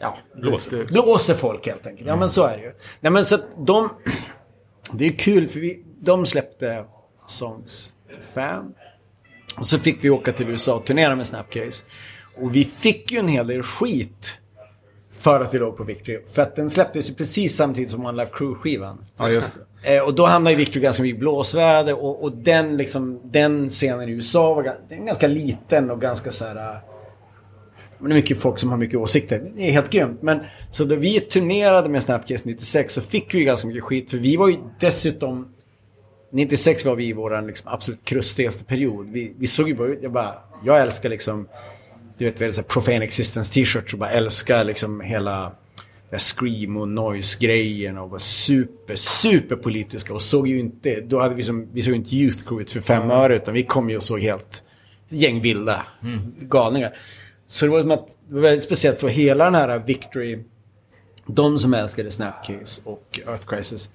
ja, 0.00 0.18
Blåser. 0.34 0.84
blåser 0.84 1.34
folk 1.34 1.66
helt 1.66 1.86
enkelt. 1.86 2.08
Ja 2.08 2.16
men 2.16 2.28
så 2.28 2.46
är 2.46 2.56
det 2.56 2.62
ju. 2.62 2.72
Nej 3.00 3.12
men 3.12 3.24
så 3.24 3.34
att 3.34 3.46
de... 3.66 3.90
Det 4.92 5.06
är 5.06 5.12
kul 5.12 5.48
för 5.48 5.60
vi, 5.60 5.84
de 6.00 6.26
släppte 6.26 6.84
Songs 7.26 7.92
till 8.12 8.22
fan. 8.22 8.74
Och 9.58 9.66
så 9.66 9.78
fick 9.78 10.04
vi 10.04 10.10
åka 10.10 10.32
till 10.32 10.50
USA 10.50 10.74
och 10.74 10.84
turnera 10.84 11.16
med 11.16 11.26
Snapcase. 11.26 11.84
Och 12.36 12.56
vi 12.56 12.64
fick 12.64 13.12
ju 13.12 13.18
en 13.18 13.28
hel 13.28 13.46
del 13.46 13.62
skit. 13.62 14.38
För 15.10 15.40
att 15.40 15.54
vi 15.54 15.58
låg 15.58 15.76
på 15.76 15.84
Victory. 15.84 16.20
För 16.32 16.42
att 16.42 16.56
den 16.56 16.70
släpptes 16.70 17.10
ju 17.10 17.14
precis 17.14 17.56
samtidigt 17.56 17.90
som 17.90 18.06
One 18.06 18.22
Life 18.22 18.32
Crew-skivan. 18.34 18.98
Ja, 19.16 19.28
just 19.28 19.50
det. 19.82 19.96
Eh, 19.96 20.02
och 20.02 20.14
då 20.14 20.26
hamnade 20.26 20.56
Victory 20.56 20.80
ganska 20.82 21.02
mycket 21.02 21.16
i 21.16 21.20
blåsväder. 21.20 22.04
Och, 22.04 22.22
och 22.22 22.32
den, 22.32 22.76
liksom, 22.76 23.20
den 23.24 23.68
scenen 23.68 24.08
i 24.08 24.12
USA 24.12 24.54
var 24.54 24.76
den 24.88 25.06
ganska 25.06 25.26
liten 25.26 25.90
och 25.90 26.00
ganska 26.00 26.30
så 26.30 26.44
här... 26.44 26.56
eh, 26.56 26.80
men 27.98 28.08
det 28.08 28.12
är 28.12 28.16
mycket 28.16 28.38
folk 28.38 28.58
som 28.58 28.70
har 28.70 28.76
mycket 28.76 28.98
åsikter. 28.98 29.50
Det 29.56 29.68
är 29.68 29.72
helt 29.72 29.90
grymt. 29.90 30.22
Men 30.22 30.40
så 30.70 30.84
då 30.84 30.94
vi 30.94 31.20
turnerade 31.20 31.88
med 31.88 32.02
Snapcase 32.02 32.42
96 32.48 32.94
så 32.94 33.00
fick 33.00 33.34
vi 33.34 33.44
ganska 33.44 33.68
mycket 33.68 33.84
skit. 33.84 34.10
För 34.10 34.16
vi 34.16 34.36
var 34.36 34.48
ju 34.48 34.56
dessutom... 34.80 35.48
96 36.30 36.84
var 36.84 36.94
vi 36.96 37.08
i 37.08 37.12
vår 37.12 37.46
liksom, 37.46 37.72
absolut 37.72 38.04
krustigaste 38.04 38.64
period. 38.64 39.08
Vi, 39.08 39.34
vi 39.38 39.46
såg 39.46 39.68
ju 39.68 39.74
bara 39.74 39.88
ut... 39.88 39.98
Jag 40.02 40.12
bara... 40.12 40.34
Jag 40.64 40.80
älskar 40.80 41.08
liksom... 41.08 41.48
Du 42.18 42.24
vet, 42.24 42.40
vi 42.40 42.44
hade 42.44 42.52
så 42.52 42.60
här 42.60 42.68
Profane 42.68 43.04
Existence 43.04 43.52
t-shirts 43.52 43.92
och 43.92 43.98
bara 43.98 44.10
älskar 44.10 44.64
liksom 44.64 45.00
hela... 45.00 45.52
Scream 46.18 46.76
och 46.76 46.88
noise-grejen 46.88 47.98
och 47.98 48.10
var 48.10 48.18
super, 48.18 48.94
super 48.94 49.56
politiska 49.56 50.14
och 50.14 50.22
såg 50.22 50.48
ju 50.48 50.58
inte... 50.60 51.00
Då 51.00 51.20
hade 51.20 51.34
vi 51.34 51.42
som... 51.42 51.68
Vi 51.72 51.82
såg 51.82 51.94
inte 51.94 52.16
Youth 52.16 52.44
Crew 52.48 52.72
för 52.72 52.80
fem 52.80 53.10
öre 53.10 53.36
utan 53.36 53.54
vi 53.54 53.62
kom 53.62 53.90
ju 53.90 53.96
och 53.96 54.02
såg 54.02 54.20
helt... 54.20 54.64
Gäng 55.08 55.40
vilda 55.40 55.86
galningar. 56.40 56.96
Så 57.46 57.64
det 57.64 57.70
var 57.70 57.80
som 57.80 57.90
att... 57.90 58.08
Det 58.28 58.34
var 58.34 58.40
väldigt 58.40 58.64
speciellt 58.64 59.00
för 59.00 59.08
hela 59.08 59.44
den 59.44 59.54
här 59.54 59.78
Victory... 59.78 60.38
De 61.26 61.58
som 61.58 61.74
älskade 61.74 62.10
Snapcase 62.10 62.82
och 62.84 63.20
Earth 63.26 63.46
Crisis. 63.46 63.90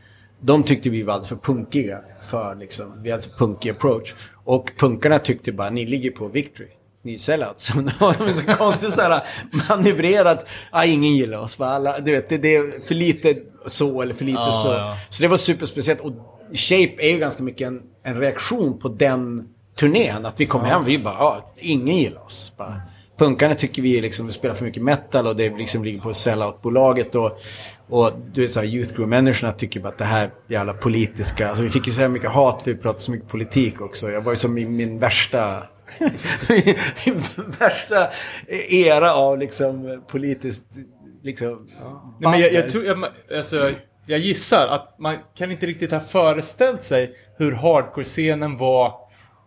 De 0.46 0.64
tyckte 0.64 0.90
vi 0.90 1.04
var 1.04 1.22
för 1.22 1.36
punkiga. 1.36 2.00
För 2.22 2.56
liksom, 2.56 3.02
vi 3.04 3.12
hade 3.12 3.24
så 3.24 3.30
punkig 3.30 3.70
approach. 3.70 4.14
Och 4.44 4.72
punkarna 4.78 5.20
tyckte 5.20 5.52
bara, 5.52 5.70
ni 5.70 5.86
ligger 5.86 6.12
på 6.12 6.28
Victory. 6.28 6.68
Ni 7.02 7.14
är 7.14 7.18
sellouts. 7.18 7.66
Så 7.74 7.82
det 7.82 7.94
var 8.00 8.34
så 8.34 8.54
konstigt 8.54 8.94
såhär 8.94 9.24
manövrerat. 9.70 10.46
Ah, 10.72 10.84
ingen 10.86 11.16
gillar 11.16 11.38
oss. 11.38 11.62
Alla, 11.62 12.00
du 12.00 12.12
vet, 12.12 12.30
det, 12.30 12.38
det 12.38 12.56
är 12.56 12.86
för 12.86 12.96
lite 12.96 13.36
så 13.68 14.02
eller 14.02 14.14
för 14.14 14.26
lite 14.26 14.40
Ja, 14.40 14.52
så. 14.52 14.70
ja. 14.70 14.98
Så 15.10 15.22
det 15.24 15.28
var 15.28 15.38
superspeciellt. 15.38 16.02
Och 16.02 16.12
Shape 16.54 16.96
är 17.00 17.10
ju 17.12 17.18
ganska 17.18 17.44
mycket 17.44 17.68
en, 17.68 17.82
en 18.04 18.20
reaktion 18.20 18.80
på 18.80 18.90
den 18.90 19.50
turnén. 19.76 20.26
Att 20.26 20.40
vi 20.40 20.46
kom 20.46 20.62
hem 20.62 20.82
och 20.82 20.88
vi 20.88 20.98
bara, 21.00 21.14
ja, 21.16 21.54
ingen 21.58 21.98
gillar 21.98 22.26
oss. 22.26 22.54
Bara, 22.58 22.82
punkarna 23.18 23.56
tycker 23.56 23.82
vi 23.82 24.02
liksom, 24.02 24.32
spelar 24.32 24.56
för 24.56 24.66
mycket 24.66 24.84
metal 24.84 25.28
och 25.28 25.36
det 25.36 25.58
liksom 25.58 25.84
ligger 25.84 26.00
på 26.00 26.14
sellout-bolaget. 26.14 27.16
Och, 27.16 27.40
och 27.94 28.12
du 28.34 28.42
vet 28.42 28.52
såhär, 28.52 28.68
Youth 28.68 28.96
Group-människorna 28.96 29.54
tycker 29.54 29.80
bara 29.80 29.90
att 29.90 29.98
det 29.98 30.06
här 30.06 30.32
jävla 30.48 30.74
politiska. 30.74 31.48
Alltså 31.48 31.64
vi 31.64 31.70
fick 31.70 31.88
ju 31.88 31.94
så 31.94 32.02
här 32.02 32.10
mycket 32.10 32.30
hat, 32.30 32.64
vi 32.66 32.76
pratade 32.76 33.04
så 33.04 33.12
mycket 33.12 33.28
politik 33.30 33.82
också. 33.82 34.12
Jag 34.12 34.22
var 34.22 34.32
ju 34.32 34.36
som 34.36 34.58
i 34.58 34.66
min 34.66 35.00
värsta... 35.00 35.64
min 37.06 37.22
värsta 37.60 38.10
era 38.70 39.14
av 39.14 39.38
liksom 39.40 40.04
politiskt... 40.08 40.64
Liksom, 41.24 41.70
Nej, 42.20 42.32
men 42.32 42.40
jag, 42.40 42.54
jag, 42.54 42.70
tror, 42.70 42.86
jag, 42.86 43.06
alltså, 43.38 43.72
jag 44.06 44.20
gissar 44.20 44.68
att 44.68 45.00
man 45.00 45.18
kan 45.36 45.52
inte 45.52 45.66
riktigt 45.66 45.92
ha 45.92 46.00
föreställt 46.00 46.84
sig 46.84 47.16
hur 47.38 47.52
hardcore-scenen 47.52 48.58
var 48.58 48.94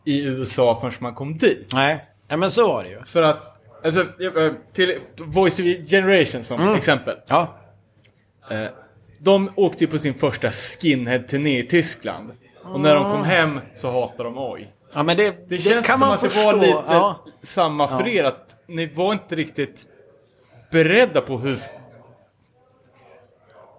i 0.05 0.25
USA 0.25 0.79
förrän 0.81 0.93
man 0.99 1.15
kom 1.15 1.39
dit. 1.39 1.71
Nej, 1.73 2.05
ja, 2.29 2.37
men 2.37 2.51
så 2.51 2.69
var 2.69 2.85
det 2.85 2.91
ju. 2.91 3.05
För 3.07 3.23
att 3.23 3.53
Alltså, 3.85 4.05
till 4.73 4.99
Voice 5.19 5.61
of 5.61 5.65
Generation 5.91 6.43
som 6.43 6.61
Mm. 6.61 6.75
exempel. 6.75 7.17
Ja. 7.29 7.57
Eh, 8.51 8.67
De 9.19 9.51
åkte 9.57 9.87
på 9.87 9.99
sin 9.99 10.15
första 10.15 10.53
skinhead-turné 10.53 11.59
i 11.59 11.63
Tyskland. 11.67 12.31
Och 12.65 12.81
när 12.81 12.95
de 12.95 13.13
kom 13.13 13.25
hem 13.25 13.61
så 13.75 13.91
hatade 14.01 14.25
de 14.25 14.39
oj. 14.39 14.73
Ja, 14.95 15.03
men 15.03 15.17
det, 15.17 15.49
Det 15.49 15.59
känns 15.59 15.87
kan 15.87 15.99
som 15.99 16.09
man 16.09 16.15
att 16.15 16.21
det 16.23 16.29
förstå. 16.29 16.47
var 16.53 16.55
lite 16.61 16.83
Ja. 16.89 17.25
samma 17.43 17.89
för 17.89 18.09
er, 18.09 18.25
att 18.25 18.57
ni 18.67 18.87
var 18.87 19.13
inte 19.13 19.37
riktigt 19.37 19.87
beredda 20.71 21.21
på 21.21 21.39
hur 21.39 21.59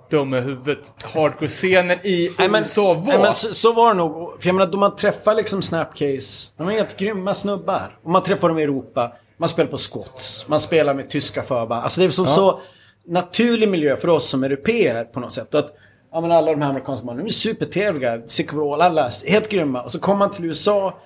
dum 0.10 0.34
i 0.34 0.40
huvudet 0.40 0.94
hardcore-scenen 1.14 1.98
i 2.04 2.32
Nej, 2.40 2.50
men, 2.50 2.62
USA 2.62 2.94
var. 2.94 3.04
nej, 3.08 3.20
men 3.20 3.34
så, 3.34 3.54
så 3.54 3.74
var 3.74 3.88
det 3.88 3.94
nog. 3.98 4.42
För 4.42 4.48
jag 4.50 4.56
menar, 4.56 4.72
då 4.72 4.78
man 4.78 4.96
träffar 4.96 5.36
liksom 5.36 5.62
Snapcase. 5.62 6.52
De 6.58 6.68
är 6.68 6.72
helt 6.72 6.98
grymma 6.98 7.34
snubbar. 7.34 7.98
Och 8.04 8.12
man 8.12 8.24
träffar 8.24 8.48
dem 8.50 8.60
i 8.60 8.64
Europa. 8.64 9.12
Man 9.38 9.50
spelar 9.50 9.72
på 9.72 9.78
Scots. 9.78 10.48
Man 10.48 10.60
spelar 10.60 10.94
med 10.94 11.10
tyska 11.10 11.44
förband. 11.44 11.84
Alltså 11.84 12.02
det 12.02 12.08
är 12.08 12.10
som 12.10 12.28
så 12.28 12.62
naturlig 13.08 13.70
miljö 13.70 13.96
för 13.96 14.08
oss 14.08 14.30
som 14.30 14.44
europeer 14.44 15.04
på 15.04 15.20
något 15.20 15.32
sätt. 15.32 15.56
Att, 15.56 15.74
ja, 16.12 16.22
men 16.22 16.32
alla 16.32 16.52
de 16.52 16.62
här 16.62 16.70
amerikanska 16.70 17.06
barnen, 17.06 17.26
de 17.26 17.30
är 17.30 17.34
supertrevliga. 17.34 18.22
All, 18.54 18.82
alla 18.82 19.10
helt 19.28 19.50
grymma. 19.50 19.82
Och 19.82 19.92
så 19.92 20.00
kommer 20.00 20.20
man 20.20 20.32
till 20.32 20.46
USA. 20.46 20.98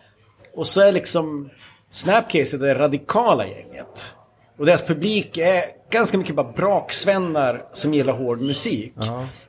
Och 0.56 0.68
så 0.68 0.82
är 0.82 0.92
liksom 0.92 1.50
Snapcase 1.90 2.58
det 2.58 2.76
radikala 2.76 3.48
gänget. 3.48 4.16
Och 4.60 4.66
deras 4.66 4.82
publik 4.86 5.38
är 5.38 5.64
ganska 5.90 6.18
mycket 6.18 6.36
bara 6.36 6.52
braksvänner 6.52 7.62
som 7.74 7.94
gillar 7.94 8.14
hård 8.14 8.42
musik. 8.42 8.94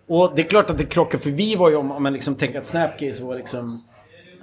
Och 0.09 0.33
det 0.37 0.43
är 0.43 0.47
klart 0.47 0.71
att 0.71 0.79
det 0.79 0.85
krockar, 0.85 1.19
för 1.19 1.31
vi 1.31 1.57
var 1.57 1.71
ju 1.71 1.77
om, 1.77 1.91
om 1.93 2.03
man 2.03 2.13
liksom 2.13 2.35
tänker 2.35 2.59
att 2.59 2.67
Snapcase 2.67 3.25
var 3.25 3.37
liksom... 3.37 3.85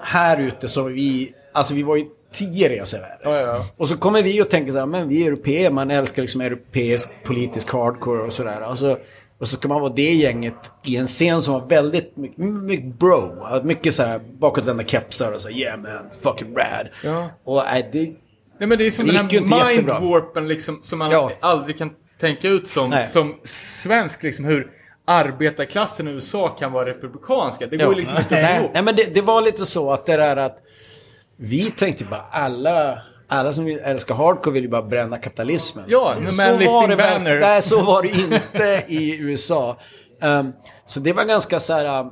Här 0.01 0.41
ute 0.41 0.67
så 0.67 0.83
var 0.83 0.89
vi, 0.89 1.33
alltså 1.53 1.73
vi 1.73 1.83
var 1.83 1.95
ju 1.95 2.05
tio 2.31 2.69
resor. 2.69 2.99
Ja, 3.23 3.39
ja. 3.41 3.65
Och 3.77 3.89
så 3.89 3.97
kommer 3.97 4.23
vi 4.23 4.41
och 4.41 4.49
tänker 4.49 4.71
så 4.71 4.79
här, 4.79 4.85
men 4.85 5.07
vi 5.07 5.23
är 5.23 5.27
europeer, 5.27 5.71
man 5.71 5.91
älskar 5.91 6.21
liksom 6.21 6.41
europeisk 6.41 7.09
politisk 7.23 7.71
hardcore 7.73 8.21
och 8.21 8.33
sådär. 8.33 8.61
Och 8.61 8.77
så, 8.77 8.97
och 9.39 9.47
så 9.47 9.55
ska 9.55 9.67
man 9.67 9.81
vara 9.81 9.93
det 9.93 10.13
gänget 10.13 10.71
i 10.85 10.95
en 10.95 11.07
scen 11.07 11.41
som 11.41 11.53
var 11.53 11.67
väldigt 11.67 12.17
mycket, 12.17 12.37
mycket 12.39 12.99
bro. 12.99 13.33
Mycket 13.63 13.93
så 13.93 14.03
här 14.03 14.19
bakåtvända 14.39 14.83
kepsar 14.83 15.31
och 15.31 15.41
så 15.41 15.49
här, 15.49 15.55
yeah 15.57 15.79
man, 15.79 15.91
fucking 16.21 16.55
rad. 16.55 16.87
Ja. 17.03 17.29
Och 17.43 17.67
äh, 17.67 17.85
det, 17.91 17.99
Nej 18.59 18.67
men 18.69 18.77
det 18.77 18.85
är 18.85 18.91
som 18.91 19.05
Det 19.07 19.11
den 19.11 19.49
här 19.49 19.75
mindwarpen 19.75 20.47
liksom, 20.47 20.79
som 20.81 20.99
man 20.99 21.11
Ja. 21.11 21.31
aldrig 21.39 21.77
kan 21.77 21.91
tänka 22.19 22.47
ut 22.47 22.67
som, 22.67 22.89
Nej. 22.89 23.05
som 23.05 23.35
svensk 23.43 24.23
liksom 24.23 24.45
hur 24.45 24.71
arbetarklassen 25.05 26.07
i 26.07 26.11
USA 26.11 26.47
kan 26.47 26.71
vara 26.71 26.89
republikanska. 26.89 27.67
Det 27.67 27.77
går 27.77 27.85
Ja. 27.85 27.97
liksom 27.97 28.17
inte 28.17 28.41
Nej, 28.41 28.59
ihop. 28.59 28.71
nej 28.73 28.83
men 28.83 28.95
det, 28.95 29.13
det 29.13 29.21
var 29.21 29.41
lite 29.41 29.65
så 29.65 29.91
att 29.91 30.05
det 30.05 30.17
där 30.17 30.37
att 30.37 30.57
vi 31.41 31.71
tänkte 31.71 32.05
bara 32.05 32.21
alla, 32.31 33.01
alla 33.27 33.53
som 33.53 33.67
älskar 33.67 34.15
hardcore 34.15 34.53
vill 34.53 34.63
ju 34.63 34.69
bara 34.69 34.81
bränna 34.81 35.17
kapitalismen. 35.17 35.85
Ja, 35.87 36.13
så, 36.15 36.31
så 36.31 36.43
var 36.51 36.87
det 36.87 36.95
Banner. 36.95 37.39
Nej, 37.39 37.61
så 37.61 37.81
var 37.81 38.01
det 38.01 38.09
inte 38.09 38.83
i 38.87 39.19
USA. 39.19 39.77
Um, 40.21 40.53
så 40.85 40.99
det 40.99 41.13
var 41.13 41.23
ganska 41.23 41.59
så 41.59 41.73
här 41.73 41.99
um, 41.99 42.09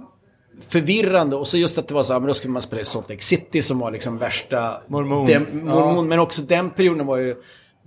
förvirrande 0.67 1.35
och 1.35 1.47
så 1.47 1.57
just 1.57 1.77
att 1.77 1.87
det 1.87 1.93
var 1.93 2.03
så 2.03 2.13
här, 2.13 2.19
men 2.19 2.27
då 2.27 2.33
skulle 2.33 2.53
man 2.53 2.61
spela 2.61 2.81
i 2.81 2.85
Salt 2.85 3.09
Lake 3.09 3.23
City 3.23 3.61
som 3.61 3.79
var 3.79 3.91
liksom 3.91 4.17
värsta... 4.17 4.81
Mormon. 4.87 5.29
Ja. 5.29 5.39
mormon 5.53 6.07
Men 6.07 6.19
också 6.19 6.41
den 6.41 6.69
perioden 6.69 7.05
var 7.05 7.17
ju... 7.17 7.35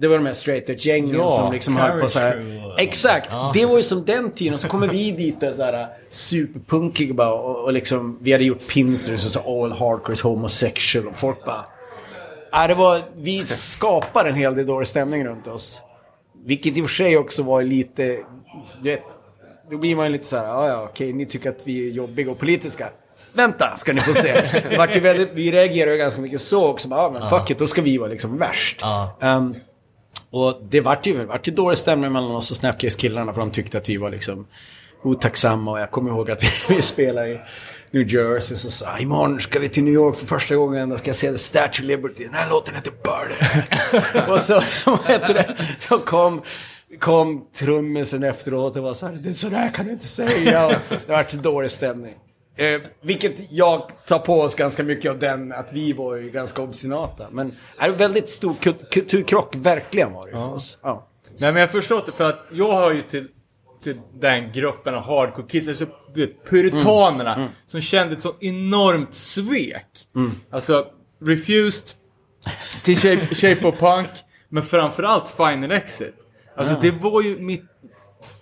Det 0.01 0.09
var 0.09 0.16
de 0.16 0.26
här 0.26 0.32
straight 0.32 0.70
edge 0.70 0.86
gängen 0.86 1.14
Ja, 1.16 1.28
som 1.28 1.53
liksom 1.53 1.76
höll 1.76 2.01
på 2.01 2.09
så 2.09 2.18
här. 2.18 2.74
Exakt! 2.78 3.28
Ja. 3.32 3.51
Det 3.55 3.66
var 3.66 3.76
ju 3.76 3.82
som 3.82 4.05
den 4.05 4.30
tiden. 4.30 4.55
Och 4.55 4.61
så 4.61 4.68
kommer 4.68 4.88
vi 4.88 5.11
dit 5.11 5.42
och 5.42 5.55
så 5.55 5.62
här 5.62 5.88
superpunkiga 6.11 7.14
bara. 7.14 7.32
Och, 7.32 7.64
och 7.64 7.72
liksom, 7.72 8.18
vi 8.20 8.32
hade 8.32 8.44
gjort 8.44 8.68
pinsters 8.68 9.26
och 9.26 9.32
så 9.32 9.64
all 9.64 9.72
hardcore 9.72 10.12
is 10.12 10.22
homosexual. 10.22 11.07
Och 11.09 11.16
folk 11.16 11.44
bara... 11.44 11.64
Ja, 12.53 12.66
det 12.66 12.74
var, 12.74 13.01
vi 13.16 13.46
skapade 13.46 14.28
en 14.28 14.34
hel 14.34 14.55
del 14.55 14.66
dålig 14.66 14.86
stämning 14.86 15.24
runt 15.24 15.46
oss. 15.46 15.82
Vilket 16.44 16.76
i 16.76 16.82
och 16.82 16.88
för 16.88 16.94
sig 16.94 17.16
också 17.16 17.42
var 17.42 17.62
lite... 17.62 18.16
Du 18.82 18.90
vet, 18.90 19.05
då 19.70 19.78
blir 19.78 19.96
man 19.96 20.07
ju 20.07 20.12
lite 20.12 20.26
så 20.26 20.36
här, 20.36 20.44
ja 20.44 20.68
ja 20.68 20.82
okej, 20.82 21.12
ni 21.12 21.26
tycker 21.26 21.51
att 21.51 21.61
vi 21.64 21.88
är 21.88 21.92
jobbiga 21.92 22.30
och 22.30 22.38
politiska. 22.38 22.88
Vänta, 23.32 23.76
ska 23.76 23.92
ni 23.92 24.01
få 24.01 24.14
se. 24.14 24.42
Vart 24.78 24.96
väldigt, 24.96 25.30
vi 25.34 25.53
reagerade 25.53 25.92
ju 25.92 25.98
ganska 25.98 26.20
mycket 26.20 26.40
så 26.40 26.68
också. 26.68 26.88
Bara, 26.88 27.03
Ja, 27.03 27.11
men 27.11 27.30
fuck 27.30 27.51
it, 27.51 27.59
då 27.59 27.66
ska 27.66 27.82
vi 27.82 27.98
vara 27.98 28.11
liksom 28.11 28.38
värst. 28.38 28.78
Ja. 28.80 29.18
Ehm, 29.20 29.55
och 30.30 30.62
det 30.70 30.80
vart 30.80 31.06
ju, 31.06 31.24
vart 31.24 31.48
ju 31.48 31.52
dålig 31.52 31.78
stämning 31.78 32.12
mellan 32.12 32.30
oss 32.30 32.50
och 32.50 32.56
Snapcase-killarna 32.56 33.32
för 33.32 33.40
de 33.40 33.50
tyckte 33.50 33.78
att 33.78 33.88
vi 33.88 33.96
var 33.96 34.10
liksom 34.10 34.46
otacksamma. 35.02 35.70
Och 35.70 35.80
jag 35.80 35.90
kommer 35.90 36.10
ihåg 36.10 36.30
att 36.30 36.42
vi, 36.68 36.74
vi 36.74 36.82
spelade 36.82 37.28
i 37.28 37.40
New 37.90 38.14
Jersey 38.14 38.56
så 38.56 38.70
sa 38.70 38.98
imorgon 38.98 39.40
ska 39.40 39.58
vi 39.58 39.68
till 39.68 39.84
New 39.84 39.94
York 39.94 40.16
för 40.16 40.26
första 40.26 40.56
gången 40.56 40.92
och 40.92 40.98
ska 40.98 41.12
se 41.12 41.32
The 41.32 41.38
Statue 41.38 41.84
of 41.84 41.88
Liberty. 41.88 42.24
Den 42.24 42.34
här 42.34 42.50
låten 42.50 42.74
heter 42.74 42.92
Burn. 43.02 44.30
och 44.32 44.40
så, 44.40 44.54
vad 44.90 45.06
heter 45.06 45.34
det, 45.34 45.56
då 45.88 45.98
kom, 45.98 46.42
kom 46.98 47.46
trummisen 47.52 48.22
efteråt 48.22 48.76
och 48.76 48.82
var 48.82 48.94
så 48.94 49.06
här, 49.06 49.14
det 49.14 49.34
så 49.34 49.48
där 49.48 49.74
kan 49.74 49.86
du 49.86 49.92
inte 49.92 50.08
säga. 50.08 50.66
Och 50.66 50.72
det 50.88 51.12
vart 51.12 51.32
dålig 51.32 51.70
stämning. 51.70 52.14
Eh, 52.61 52.80
vilket 53.02 53.52
jag 53.52 53.90
tar 54.06 54.18
på 54.18 54.40
oss 54.40 54.54
ganska 54.54 54.82
mycket 54.82 55.11
av 55.11 55.18
den, 55.18 55.52
att 55.52 55.72
vi 55.72 55.92
var 55.92 56.16
ju 56.16 56.30
ganska 56.30 56.62
obstinata. 56.62 57.26
Men 57.30 57.52
är 57.78 57.88
det 57.88 57.94
väldigt 57.94 58.28
stor 58.28 58.54
kulturkrock, 58.90 59.54
verkligen 59.56 60.12
var 60.12 60.26
det 60.26 60.32
för 60.32 60.54
oss. 60.54 60.78
Ja. 60.82 61.08
Nej 61.38 61.52
men 61.52 61.61
jag 61.61 61.70
förstår 61.70 62.02
det 62.06 62.12
för 62.12 62.24
att 62.24 62.46
jag 62.52 62.72
hör 62.72 62.92
ju 62.92 63.02
till, 63.02 63.28
till 63.82 64.00
den 64.20 64.52
gruppen 64.52 64.94
av 64.94 65.02
hardcore 65.02 65.46
kids, 65.48 65.68
alltså 65.68 65.86
du 66.14 66.20
vet, 66.26 66.44
puritanerna 66.50 67.34
Mm. 67.34 67.48
som 67.66 67.80
kände 67.80 68.12
ett 68.14 68.22
så 68.22 68.34
enormt 68.40 69.14
svek. 69.14 69.86
Mm. 70.16 70.30
Alltså, 70.50 70.86
Refused 71.24 71.86
till 72.82 72.96
Shape, 72.96 73.34
Shape 73.34 73.66
of 73.68 73.78
Punk, 73.78 74.08
men 74.48 74.62
framförallt 74.62 75.28
Final 75.28 75.70
Exit. 75.70 76.14
Alltså 76.56 76.74
det 76.82 76.90
var 76.90 77.22
ju 77.22 77.38
mitt 77.38 77.64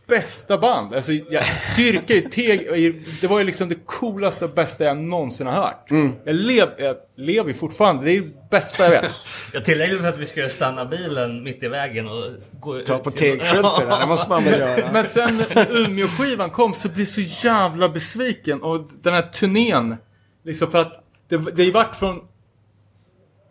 bästa 0.08 0.58
band. 0.58 0.94
Alltså 0.94 1.12
jag 1.12 1.44
dyrkar 1.76 2.14
ju 2.14 2.20
Teg, 2.20 2.94
det 3.20 3.26
var 3.26 3.38
ju 3.38 3.44
liksom 3.44 3.68
det 3.68 3.74
coolaste 3.86 4.44
och 4.44 4.50
bästa 4.50 4.84
jag 4.84 4.96
någonsin 4.96 5.46
har 5.46 5.52
hört. 5.52 5.90
Mm. 5.90 6.12
Jag, 6.24 6.34
lev, 6.34 6.68
jag 6.78 6.96
lever 7.16 7.48
ju 7.48 7.54
fortfarande, 7.54 8.04
det 8.04 8.12
är 8.12 8.20
det 8.20 8.50
bästa 8.50 8.84
jag 8.84 8.90
vet. 8.90 9.04
Ja, 9.52 9.60
tillräckligt 9.60 10.00
för 10.00 10.08
att 10.08 10.18
vi 10.18 10.26
ska 10.26 10.48
stanna 10.48 10.84
bilen 10.84 11.42
mitt 11.42 11.62
i 11.62 11.68
vägen 11.68 12.08
och 12.08 12.24
gå 12.60 12.80
Ta 12.80 12.98
på 12.98 13.10
tegskylten, 13.10 13.88
det 14.00 14.06
måste 14.06 14.30
man 14.30 14.44
väl 14.44 14.60
göra. 14.60 14.92
Men 14.92 15.04
sen 15.04 15.42
när 15.54 15.76
Umeå-skivan 15.76 16.50
kom 16.50 16.74
så 16.74 16.88
blev 16.88 17.00
jag 17.00 17.08
så 17.08 17.46
jävla 17.46 17.88
besviken. 17.88 18.62
Och 18.62 18.80
den 19.02 19.14
här 19.14 19.22
turnén, 19.22 19.96
liksom 20.44 20.70
för 20.70 20.78
att 20.78 21.04
det, 21.28 21.36
det 21.36 21.62
är 21.62 21.72
vart 21.72 21.96
från... 21.96 22.20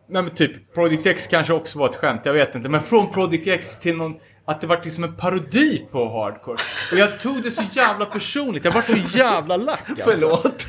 Nej 0.09 0.21
men 0.21 0.31
typ, 0.33 0.73
Project 0.73 1.05
X 1.05 1.27
kanske 1.27 1.53
också 1.53 1.79
var 1.79 1.89
ett 1.89 1.95
skämt, 1.95 2.21
jag 2.23 2.33
vet 2.33 2.55
inte. 2.55 2.69
Men 2.69 2.81
från 2.81 3.11
Project 3.11 3.47
X 3.47 3.77
till 3.77 3.97
någon... 3.97 4.15
Att 4.49 4.61
det 4.61 4.67
var 4.67 4.81
liksom 4.83 5.03
en 5.03 5.15
parodi 5.15 5.85
på 5.91 6.09
hardcore. 6.09 6.57
Och 6.91 6.97
jag 6.97 7.19
tog 7.19 7.43
det 7.43 7.51
så 7.51 7.63
jävla 7.71 8.05
personligt, 8.05 8.65
jag 8.65 8.71
var 8.71 8.81
så 8.81 9.17
jävla 9.17 9.57
lack 9.57 9.89
alltså. 9.89 10.11
Förlåt. 10.11 10.65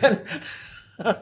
Men- 0.00 0.16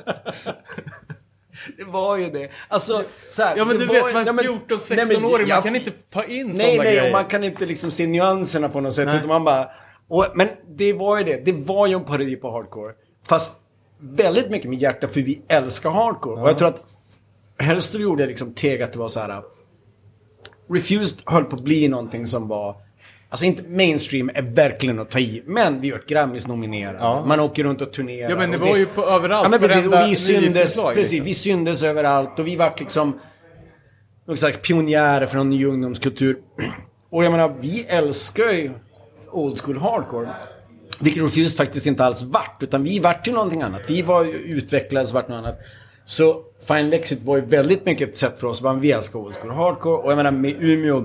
det 1.76 1.84
var 1.84 2.16
ju 2.16 2.30
det. 2.30 2.50
Alltså, 2.68 3.04
så 3.30 3.42
här, 3.42 3.56
Ja 3.56 3.64
men 3.64 3.76
det 3.78 3.82
du 3.82 3.86
var, 3.86 3.94
vet, 3.94 4.14
man 4.14 4.24
nej, 4.24 4.34
men- 4.34 4.44
14, 4.44 4.66
nej, 4.68 4.78
men 4.96 5.06
16 5.06 5.24
åring, 5.24 5.32
man 5.32 5.48
jag- 5.48 5.62
kan 5.64 5.76
inte 5.76 5.90
ta 5.90 6.24
in 6.24 6.46
Nej, 6.46 6.54
sådana 6.56 6.68
nej, 6.68 6.78
grejer. 6.78 7.06
och 7.06 7.12
man 7.12 7.24
kan 7.24 7.44
inte 7.44 7.66
liksom 7.66 7.90
se 7.90 8.06
nyanserna 8.06 8.68
på 8.68 8.80
något 8.80 8.94
sätt. 8.94 9.08
Utan 9.14 9.28
man 9.28 9.44
bara... 9.44 9.68
Och, 10.08 10.26
men 10.34 10.48
det 10.76 10.92
var 10.92 11.18
ju 11.18 11.24
det. 11.24 11.44
Det 11.44 11.52
var 11.52 11.86
ju 11.86 11.94
en 11.94 12.04
parodi 12.04 12.36
på 12.36 12.50
hardcore. 12.52 12.92
Fast 13.28 13.56
väldigt 14.00 14.50
mycket 14.50 14.70
med 14.70 14.78
hjärta 14.78 15.08
för 15.08 15.20
vi 15.20 15.42
älskar 15.48 15.90
hardcore. 15.90 16.42
Och 16.42 16.48
jag 16.48 16.58
tror 16.58 16.68
att 16.68 16.84
helst 17.58 17.94
vi 17.94 18.02
gjorde 18.02 18.26
liksom 18.26 18.54
teg 18.54 18.82
att 18.82 18.92
det 18.92 18.98
var 18.98 19.08
så 19.08 19.20
här. 19.20 19.42
Refused 20.68 21.18
höll 21.26 21.44
på 21.44 21.56
att 21.56 21.62
bli 21.62 21.88
någonting 21.88 22.26
som 22.26 22.48
var... 22.48 22.76
Alltså 23.28 23.44
inte 23.44 23.62
mainstream 23.62 24.30
är 24.34 24.42
verkligen 24.42 24.98
att 24.98 25.10
ta 25.10 25.18
i. 25.18 25.42
Men 25.46 25.80
vi 25.80 25.90
vart 25.90 26.06
Grammis 26.06 26.46
nominerade. 26.46 26.98
Ja. 27.00 27.24
Man 27.26 27.40
åker 27.40 27.64
runt 27.64 27.80
och 27.80 27.92
turnerar. 27.92 28.30
Ja 28.30 28.36
men 28.36 28.50
det 28.50 28.58
var 28.58 28.76
ju 28.76 28.86
på 28.86 29.02
överallt, 29.02 29.44
Ja 29.44 29.48
men 29.48 29.60
precis, 29.60 29.86
och 29.86 30.08
vi 30.08 30.16
syndes, 30.16 30.76
precis, 30.76 30.96
liksom. 30.96 31.24
vi 31.24 31.34
syndes 31.34 31.82
överallt 31.82 32.38
och 32.38 32.46
vi 32.46 32.56
vart 32.56 32.80
liksom 32.80 33.20
någon 34.26 34.36
slags 34.36 34.58
pionjärer 34.58 35.26
för 35.26 35.36
någon 35.36 35.50
ny 35.50 35.64
ungdomskultur. 35.64 36.38
Och 37.10 37.24
jag 37.24 37.32
menar, 37.32 37.56
vi 37.60 37.84
älskar 37.88 38.44
ju 38.44 38.70
old 39.30 39.60
school 39.60 39.78
hardcore. 39.78 40.28
Vilket 41.00 41.22
Refused 41.22 41.56
faktiskt 41.56 41.86
inte 41.86 42.04
alls 42.04 42.22
vart, 42.22 42.62
utan 42.62 42.84
vi 42.84 42.98
vart 42.98 43.28
ju 43.28 43.32
någonting 43.32 43.62
annat. 43.62 43.82
Vi 43.88 44.02
var 44.02 44.24
ju 44.24 44.32
utvecklade 44.32 45.06
och 45.06 45.14
vart 45.14 45.28
något 45.28 45.36
annat. 45.36 45.58
Så 46.04 46.42
Final 46.66 46.92
Exit 46.92 47.22
var 47.22 47.36
ju 47.36 47.44
väldigt 47.44 47.86
mycket 47.86 48.08
ett 48.08 48.16
sätt 48.16 48.38
för 48.40 48.46
oss, 48.46 48.60
bara 48.60 48.74
vi 48.74 48.92
älskar 48.92 49.18
old 49.18 49.36
school 49.36 49.50
hardcore. 49.52 49.96
Och 50.02 50.10
jag 50.10 50.16
menar 50.16 50.30
med 50.30 50.56
Umeå, 50.62 51.00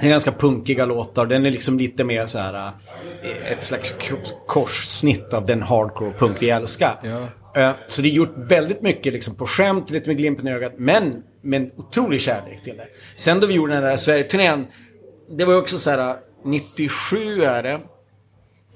det 0.00 0.06
är 0.06 0.10
ganska 0.10 0.32
punkiga 0.32 0.86
låtar. 0.86 1.26
Den 1.26 1.46
är 1.46 1.50
liksom 1.50 1.78
lite 1.78 2.04
mer 2.04 2.26
så 2.26 2.38
här 2.38 2.54
eh, 3.22 3.52
ett 3.52 3.62
slags 3.62 3.96
korssnitt 4.46 5.32
av 5.34 5.44
den 5.44 5.62
hardcore 5.62 6.12
punk 6.18 6.36
vi 6.42 6.50
älskar. 6.50 7.00
Eh, 7.56 7.72
Så 7.88 8.02
det 8.02 8.08
är 8.08 8.12
gjort 8.12 8.34
väldigt 8.36 8.82
mycket 8.82 9.12
liksom 9.12 9.34
på 9.34 9.46
skämt, 9.46 9.90
lite 9.90 10.08
med 10.08 10.16
glimten 10.16 10.48
i 10.48 10.52
ögat, 10.52 10.72
men 10.76 11.22
med 11.42 11.62
en 11.62 11.70
otrolig 11.76 12.20
kärlek 12.20 12.62
till 12.64 12.76
det. 12.76 12.86
Sen 13.16 13.40
då 13.40 13.46
vi 13.46 13.54
gjorde 13.54 13.74
den 13.74 13.82
där 13.82 13.96
Sverige-turnén, 13.96 14.66
det 15.30 15.44
var 15.44 15.54
också 15.54 15.78
så 15.78 15.90
här, 15.90 16.16
97 16.44 17.42
är 17.42 17.62
det. 17.62 17.80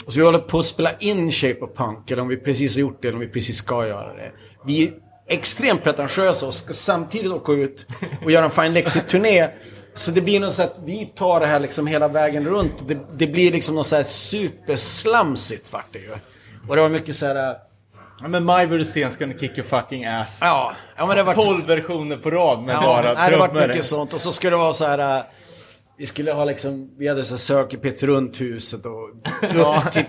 Så 0.07 0.19
vi 0.19 0.25
håller 0.25 0.39
på 0.39 0.59
att 0.59 0.65
spela 0.65 0.91
in 0.99 1.31
Shape 1.31 1.61
of 1.61 1.71
Punk, 1.77 2.11
eller 2.11 2.23
om 2.23 2.29
vi 2.29 2.37
precis 2.37 2.77
har 2.77 2.81
gjort 2.81 3.03
det, 3.03 3.09
eller 3.09 3.17
om 3.17 3.21
vi 3.21 3.29
precis 3.29 3.57
ska 3.57 3.87
göra 3.87 4.15
det. 4.15 4.33
Vi 4.67 4.93
extremt 5.29 5.83
pretentiösa 5.85 6.47
och 6.47 6.55
ska 6.55 6.73
samtidigt 6.73 7.33
åka 7.33 7.53
ut 7.53 7.87
och 8.25 8.31
göra 8.31 8.45
en 8.45 8.51
Fine 8.51 8.75
Lexi-turné. 8.75 9.49
Så 9.95 10.11
det 10.11 10.21
blir 10.21 10.41
något 10.41 10.53
så 10.53 10.63
att 10.63 10.77
vi 10.85 11.13
tar 11.15 11.41
det 11.41 11.47
här 11.47 11.61
liksom 11.61 11.87
hela 11.87 12.09
vägen 12.09 12.47
runt. 12.47 12.73
Det, 12.89 12.99
det 13.13 13.27
blir 13.27 13.53
liksom 13.53 13.75
något 13.75 13.87
så 13.87 13.97
här 13.97 14.03
superslamsigt 14.03 15.73
vart 15.73 15.93
det 15.93 15.99
ju. 15.99 16.11
Och 16.69 16.77
det 16.77 16.83
var 16.83 16.89
mycket 16.89 17.17
så 17.17 17.27
här... 17.27 17.57
Ja, 18.21 18.29
men 18.29 18.45
My 18.45 18.67
Bursens 18.67 19.17
gonna 19.17 19.33
kick 19.33 19.59
your 19.59 19.69
fucking 19.69 20.05
ass. 20.05 20.39
Ja, 20.43 20.73
ja 20.97 21.07
men 21.07 21.17
det 21.17 21.23
var... 21.23 21.35
12 21.35 21.67
versioner 21.67 22.17
på 22.17 22.31
rad 22.31 22.63
med 22.63 22.75
Ja, 22.75 22.81
bara 22.81 23.15
nej, 23.15 23.31
det 23.31 23.37
var 23.37 23.49
trummor. 23.49 23.69
mycket 23.69 23.85
sånt. 23.85 24.15
Och 24.15 24.21
så 24.21 24.33
skulle 24.33 24.51
det 24.51 24.57
vara 24.57 24.73
så 24.73 24.87
här... 24.87 25.25
Vi 25.99 26.07
skulle 26.07 26.33
ha 26.33 26.45
liksom, 26.45 26.91
vi 26.99 27.09
hade 27.09 27.25
så 27.25 27.35
här 27.35 27.39
Circle 27.39 27.79
Pits 27.79 28.03
runt 28.03 28.41
huset 28.41 28.87
och 28.87 29.09
upp, 29.43 29.93
till, 29.93 30.05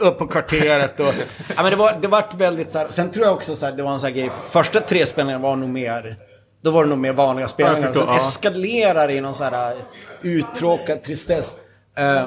upp 0.00 0.18
på 0.18 0.26
kvarteret 0.26 1.00
och... 1.00 1.14
Ja 1.56 1.62
men 1.62 1.70
det 1.70 1.76
var, 1.76 1.98
det 2.02 2.08
vart 2.08 2.34
väldigt 2.34 2.72
så 2.72 2.78
här, 2.78 2.88
Sen 2.90 3.10
tror 3.10 3.26
jag 3.26 3.34
också 3.34 3.56
så 3.56 3.66
här, 3.66 3.72
det 3.72 3.82
var 3.82 3.92
en 3.92 4.00
sån 4.00 4.06
här 4.06 4.14
grej. 4.16 4.30
Första 4.44 4.80
tre 4.80 5.06
spelningarna 5.06 5.42
var 5.42 5.56
nog 5.56 5.68
mer... 5.68 6.16
Då 6.62 6.70
var 6.70 6.84
det 6.84 6.90
nog 6.90 6.98
mer 6.98 7.12
vanliga 7.12 7.48
spelningar. 7.48 7.86
förstår, 7.86 8.00
Sen 8.00 8.10
ja. 8.10 8.16
eskalerar 8.16 9.10
i 9.10 9.20
någon 9.20 9.34
så 9.34 9.44
här 9.44 9.72
äh, 9.72 9.76
uttråkad 10.22 11.02
tristess. 11.02 11.54
Eh, 11.96 12.24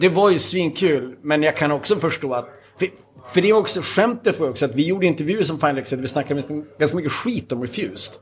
det 0.00 0.08
var 0.08 0.30
ju 0.30 0.38
svinkul, 0.38 1.16
men 1.22 1.42
jag 1.42 1.56
kan 1.56 1.72
också 1.72 1.96
förstå 1.96 2.34
att... 2.34 2.48
För, 2.78 2.88
för 3.32 3.40
det 3.42 3.52
var 3.52 3.60
också, 3.60 3.80
skämtet 3.82 4.40
var 4.40 4.48
också 4.48 4.64
att 4.64 4.74
vi 4.74 4.86
gjorde 4.86 5.06
intervjuer 5.06 5.42
som 5.42 5.60
Final 5.60 5.78
Exit, 5.78 6.00
vi 6.00 6.06
snackade 6.06 6.42
ganska 6.78 6.96
mycket 6.96 7.12
skit 7.12 7.52
om 7.52 7.62
Refused. 7.62 8.14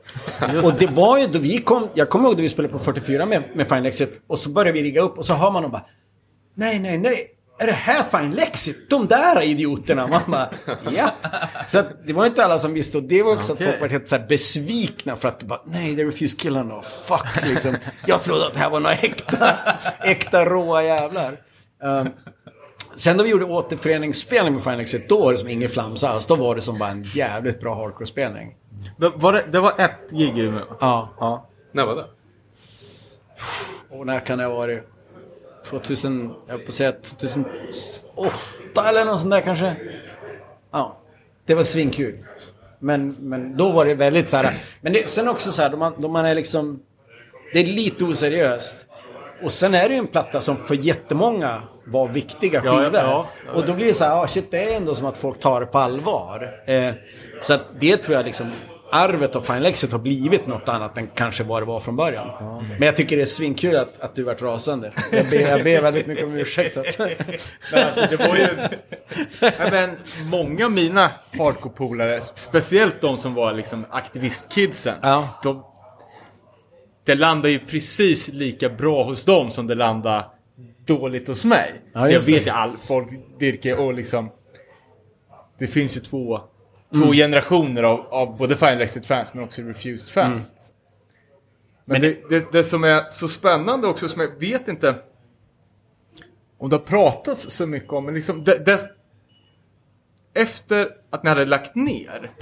och 0.64 0.72
det 0.78 0.86
var 0.86 1.18
ju 1.18 1.26
då 1.26 1.38
vi 1.38 1.58
kom, 1.58 1.88
jag 1.94 2.10
kommer 2.10 2.28
ihåg 2.28 2.36
då 2.36 2.42
vi 2.42 2.48
spelade 2.48 2.72
på 2.72 2.78
44 2.78 3.26
med, 3.26 3.42
med 3.54 3.68
Final 3.68 3.86
Exit 3.86 4.20
och 4.26 4.38
så 4.38 4.50
började 4.50 4.72
vi 4.72 4.82
rigga 4.82 5.00
upp 5.00 5.18
och 5.18 5.24
så 5.24 5.34
hör 5.34 5.50
man 5.50 5.62
dem 5.62 5.72
bara 5.72 5.84
Nej, 6.54 6.78
nej, 6.78 6.98
nej. 6.98 7.26
Är 7.58 7.66
det 7.66 7.72
här 7.72 8.02
Fine 8.20 8.30
Lexit? 8.34 8.90
De 8.90 9.06
där 9.06 9.42
idioterna. 9.42 10.06
Man 10.06 10.20
bara, 10.26 10.50
ja. 10.96 11.10
Så 11.66 11.78
att, 11.78 12.06
det 12.06 12.12
var 12.12 12.26
inte 12.26 12.44
alla 12.44 12.58
som 12.58 12.74
visste. 12.74 12.96
Och 12.98 13.02
det 13.02 13.22
var 13.22 13.32
också 13.32 13.52
Okej. 13.52 13.66
att 13.66 13.72
folk 13.72 13.80
var 13.80 13.88
helt 13.88 14.08
så 14.08 14.18
besvikna 14.28 15.16
för 15.16 15.28
att 15.28 15.42
bara, 15.42 15.60
nej, 15.66 15.94
det 15.94 16.02
är 16.02 16.06
Refuse 16.06 16.36
killarna. 16.36 16.74
och 16.74 16.84
Fuck, 16.84 17.46
liksom. 17.46 17.76
Jag 18.06 18.22
trodde 18.22 18.46
att 18.46 18.52
det 18.52 18.58
här 18.58 18.70
var 18.70 18.80
några 18.80 18.94
äkta, 18.96 19.58
äkta 20.00 20.44
råa 20.44 20.82
jävlar. 20.82 21.36
Um, 21.82 22.08
sen 22.96 23.16
då 23.16 23.24
vi 23.24 23.30
gjorde 23.30 23.44
återföreningsspelning 23.44 24.54
med 24.54 24.64
Fine 24.64 24.78
Lexit, 24.78 25.08
då 25.08 25.20
var 25.20 25.32
det 25.32 25.38
som 25.38 25.48
ingen 25.48 25.68
flams 25.68 26.04
alls. 26.04 26.26
Då 26.26 26.34
var 26.36 26.54
det 26.54 26.60
som 26.60 26.78
bara 26.78 26.90
en 26.90 27.02
jävligt 27.02 27.60
bra 27.60 27.74
hardcore-spelning. 27.74 28.56
Det 28.96 29.12
var, 29.14 29.32
det, 29.32 29.44
det 29.52 29.60
var 29.60 29.72
ett 29.78 30.10
gig 30.10 30.38
i 30.38 30.40
Umeå. 30.40 30.64
Ja. 30.80 31.14
Ja. 31.20 31.48
När 31.72 31.86
var 31.86 31.96
det? 31.96 32.06
Och 33.90 34.06
när 34.06 34.20
kan 34.20 34.38
det 34.38 34.44
ha 34.44 34.54
varit? 34.54 34.82
2000, 35.66 36.34
jag 36.46 36.66
på 36.66 36.72
säga 36.72 36.92
2008 36.92 37.50
eller 38.88 39.04
något 39.04 39.20
sånt 39.20 39.30
där 39.30 39.40
kanske. 39.40 39.76
Ja, 40.70 40.98
det 41.46 41.54
var 41.54 41.62
svinkul. 41.62 42.18
Men, 42.78 43.16
men 43.20 43.56
då 43.56 43.70
var 43.70 43.84
det 43.84 43.94
väldigt 43.94 44.28
så 44.28 44.36
här. 44.36 44.54
Men 44.80 44.92
det, 44.92 45.08
sen 45.08 45.28
också 45.28 45.52
så 45.52 45.62
här, 45.62 45.70
då 45.70 45.76
man, 45.76 45.94
då 45.98 46.08
man 46.08 46.26
är 46.26 46.34
liksom... 46.34 46.80
Det 47.52 47.60
är 47.60 47.66
lite 47.66 48.04
oseriöst. 48.04 48.86
Och 49.42 49.52
sen 49.52 49.74
är 49.74 49.88
det 49.88 49.94
ju 49.94 49.98
en 49.98 50.06
platta 50.06 50.40
som 50.40 50.56
för 50.56 50.74
jättemånga 50.74 51.62
var 51.84 52.08
viktiga 52.08 52.62
Ja, 52.64 52.76
skivor. 52.78 52.94
ja, 52.94 53.26
ja. 53.46 53.52
och 53.52 53.66
då 53.66 53.74
blir 53.74 53.86
det 53.86 53.94
så 53.94 54.04
här, 54.04 54.22
ah, 54.22 54.26
shit, 54.28 54.50
det 54.50 54.72
är 54.72 54.76
ändå 54.76 54.94
som 54.94 55.06
att 55.06 55.16
folk 55.18 55.40
tar 55.40 55.60
det 55.60 55.66
på 55.66 55.78
allvar. 55.78 56.50
Eh, 56.66 56.92
så 57.40 57.54
att 57.54 57.62
det 57.80 57.96
tror 57.96 58.16
jag 58.16 58.26
liksom, 58.26 58.52
arvet 58.92 59.36
av 59.36 59.40
Final 59.40 59.66
Exit 59.66 59.92
har 59.92 59.98
blivit 59.98 60.46
något 60.46 60.68
annat 60.68 60.98
än 60.98 61.06
kanske 61.14 61.42
vad 61.44 61.62
det 61.62 61.66
var 61.66 61.80
från 61.80 61.96
början. 61.96 62.28
Men 62.78 62.82
jag 62.86 62.96
tycker 62.96 63.16
det 63.16 63.22
är 63.22 63.26
svinkul 63.26 63.76
att, 63.76 64.00
att 64.00 64.14
du 64.14 64.22
vart 64.22 64.42
rasande. 64.42 64.90
Jag 65.12 65.28
ber, 65.30 65.40
jag 65.40 65.64
ber 65.64 65.80
väldigt 65.82 66.06
mycket 66.06 66.24
om 66.24 66.34
ursäkt. 66.36 66.76
Att, 66.76 66.98
Men 67.72 67.86
alltså, 67.86 68.06
det 68.10 68.16
var 68.16 68.36
ju... 68.36 68.48
Ja, 69.40 69.50
men, 69.70 69.96
många 70.30 70.64
av 70.64 70.70
mina 70.72 71.10
hardcore-polare, 71.38 72.20
speciellt 72.34 73.00
de 73.00 73.16
som 73.18 73.34
var 73.34 73.52
liksom 73.52 73.86
aktivistkidsen, 73.90 74.94
Ja. 75.02 75.28
de, 75.42 75.64
det 77.06 77.14
landade 77.14 77.50
ju 77.50 77.58
precis 77.58 78.28
lika 78.28 78.68
bra 78.68 79.04
hos 79.04 79.24
dem 79.24 79.50
som 79.50 79.66
det 79.66 79.74
landade 79.74 80.24
dåligt 80.84 81.28
hos 81.28 81.44
mig. 81.44 81.82
Ja, 81.92 82.06
Så 82.06 82.12
jag 82.12 82.20
vet 82.20 82.46
ju 82.46 82.50
all 82.50 82.76
folk 82.76 83.08
virke 83.38 83.76
och 83.76 83.94
liksom... 83.94 84.30
Det 85.58 85.66
finns 85.66 85.96
ju 85.96 86.00
två, 86.00 86.40
två 86.94 87.12
generationer 87.12 87.82
av, 87.82 88.00
av 88.00 88.36
både 88.36 88.56
Final 88.56 88.80
Exit-fans 88.80 89.34
men 89.34 89.44
också 89.44 89.62
Refused-fans. 89.62 90.52
Men, 91.84 92.00
det, 92.00 92.28
det, 92.28 92.52
det 92.52 92.64
som 92.64 92.84
är 92.84 93.10
så 93.10 93.28
spännande 93.28 93.86
också, 93.86 94.08
som 94.08 94.20
jag 94.20 94.38
vet 94.38 94.68
inte 94.68 94.94
om 96.58 96.70
det 96.70 96.76
har 96.76 96.84
pratats 96.84 97.50
så 97.50 97.66
mycket 97.66 97.92
om, 97.92 98.04
men 98.04 98.14
liksom 98.14 98.44
det, 98.44 98.80
efter 100.34 100.88
att 101.10 101.22
ni 101.22 101.28
hade 101.28 101.46
lagt 101.46 101.74
ner 101.74 102.32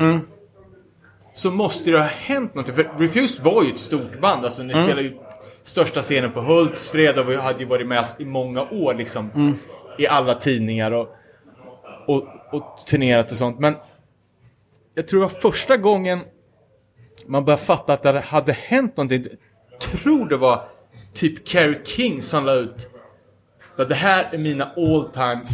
så 1.35 1.51
måste 1.51 1.91
det 1.91 1.99
ha 1.99 2.05
hänt 2.07 2.55
någonting. 2.55 2.74
För 2.74 2.99
Refused 2.99 3.45
var 3.45 3.62
ju 3.62 3.68
ett 3.70 3.78
stort 3.78 4.20
band. 4.20 4.45
Alltså 4.45 4.62
ni 4.62 4.72
spelade 4.72 5.03
ju 5.03 5.18
största 5.62 6.01
scenen 6.03 6.32
på 6.32 6.41
Hultsfred 6.41 7.18
och 7.18 7.30
vi 7.30 7.37
hade 7.37 7.59
ju 7.59 7.64
varit 7.64 7.87
med 7.87 8.07
i 8.18 8.24
många 8.24 8.62
år 8.62 8.95
liksom. 8.95 9.57
I 9.99 10.07
alla 10.07 10.35
tidningar 10.35 10.91
och, 10.91 11.09
och, 12.07 12.24
och 12.53 12.87
turnerat 12.87 13.32
och 13.32 13.39
sånt. 13.39 13.59
Men 13.59 13.74
jag 14.95 15.09
tror 15.09 15.20
det 15.20 15.26
var 15.26 15.41
första 15.41 15.76
gången 15.76 16.20
man 17.26 17.45
började 17.45 17.62
fatta 17.62 17.93
att 17.93 18.03
det 18.03 18.20
hade 18.20 18.53
hänt 18.53 18.97
någonting. 18.97 19.24
Jag 19.70 19.80
tror 19.80 20.28
det 20.28 20.37
var 20.37 20.68
typ 21.12 21.47
Carrie 21.47 21.80
King 21.85 22.22
som 22.22 22.45
la 22.45 22.55
ut 22.55 22.91
att 23.78 23.89
det 23.89 23.95
här 23.95 24.28
är 24.32 24.39
mina 24.39 24.64
all 24.76 25.09
time 25.12 25.47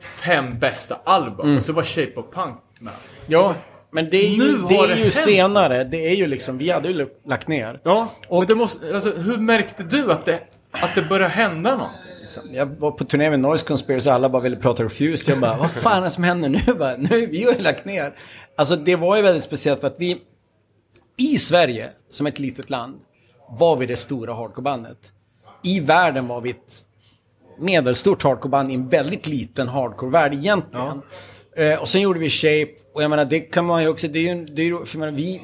fem 0.00 0.58
bästa 0.58 1.00
album. 1.04 1.56
Och 1.56 1.62
så 1.62 1.72
var 1.72 1.82
Shape 1.82 2.12
of 2.16 2.34
Punk 2.34 2.56
med. 2.78 2.92
ja, 3.26 3.54
men 3.92 4.10
det 4.10 4.16
är 4.16 4.28
ju, 4.28 4.38
Nu 4.38 4.58
det 4.68 4.74
är 4.76 4.88
det 4.88 4.94
ju 4.94 5.00
hänt. 5.02 5.12
senare. 5.12 5.84
Det 5.84 6.08
är 6.08 6.14
ju 6.16 6.26
liksom, 6.26 6.58
vi 6.58 6.70
hade 6.70 6.88
ju 6.88 7.08
lagt 7.26 7.48
ner. 7.48 7.80
Ja, 7.84 8.08
Och- 8.28 8.46
det 8.46 8.54
måste, 8.54 8.94
alltså, 8.94 9.12
hur 9.16 9.36
märkte 9.38 9.82
du 9.82 10.12
att 10.12 10.24
det, 10.24 10.40
att 10.70 10.94
det 10.94 11.02
började 11.02 11.28
hända 11.34 11.70
någonting? 11.70 11.98
Liksom? 12.20 12.42
Jag 12.52 12.66
var 12.66 12.90
på 12.90 13.04
turné 13.04 13.30
med 13.30 13.40
Noise 13.40 13.66
Conspiracy 13.66 14.08
och 14.08 14.14
alla 14.14 14.28
bara 14.28 14.42
ville 14.42 14.56
prata 14.56 14.82
Refused. 14.84 15.32
Jag 15.34 15.40
bara, 15.40 15.56
vad 15.56 15.70
fan 15.70 15.98
är 15.98 16.04
det 16.04 16.10
som 16.10 16.24
händer 16.24 16.48
nu? 16.48 16.60
Jag 16.66 16.78
Bara, 16.78 16.96
nu 16.96 17.26
vi 17.26 17.44
har 17.44 17.52
ju 17.52 17.58
lagt 17.60 17.84
ner. 17.84 18.14
Alltså 18.56 18.76
det 18.76 18.96
var 18.96 19.16
ju 19.16 19.22
väldigt 19.22 19.42
speciellt 19.42 19.80
för 19.80 19.86
att 19.88 19.98
vi 20.00 20.18
i 21.16 21.38
Sverige, 21.38 21.90
som 22.10 22.26
ett 22.26 22.38
litet 22.38 22.70
land, 22.70 22.94
var 23.58 23.76
vi 23.76 23.86
det 23.86 23.96
stora 23.96 24.34
hardcorebandet. 24.34 24.98
I 25.62 25.80
världen 25.80 26.26
var 26.28 26.40
vi 26.40 26.50
ett 26.50 26.82
medelstort 27.58 28.22
hardcoreband 28.22 28.70
i 28.70 28.74
en 28.74 28.88
väldigt 28.88 29.26
liten 29.26 29.68
hardcore-värld 29.68 30.34
egentligen. 30.34 31.02
Eh, 31.56 31.78
och 31.80 31.88
sen 31.88 32.00
gjorde 32.00 32.18
vi 32.20 32.30
Shape, 32.30 32.72
och 32.92 33.02
jag 33.02 33.10
menar 33.10 33.24
det 33.24 33.40
kan 33.40 33.64
man 33.64 33.82
ju 33.82 33.88
också, 33.88 34.08
det 34.08 34.18
är 34.18 34.22
ju, 34.22 34.28
en- 34.28 34.54
det 34.54 34.62
är 34.62 34.66
ju, 34.66 34.84
för 34.84 34.98
jag 34.98 35.00
menar, 35.00 35.18
vi... 35.18 35.42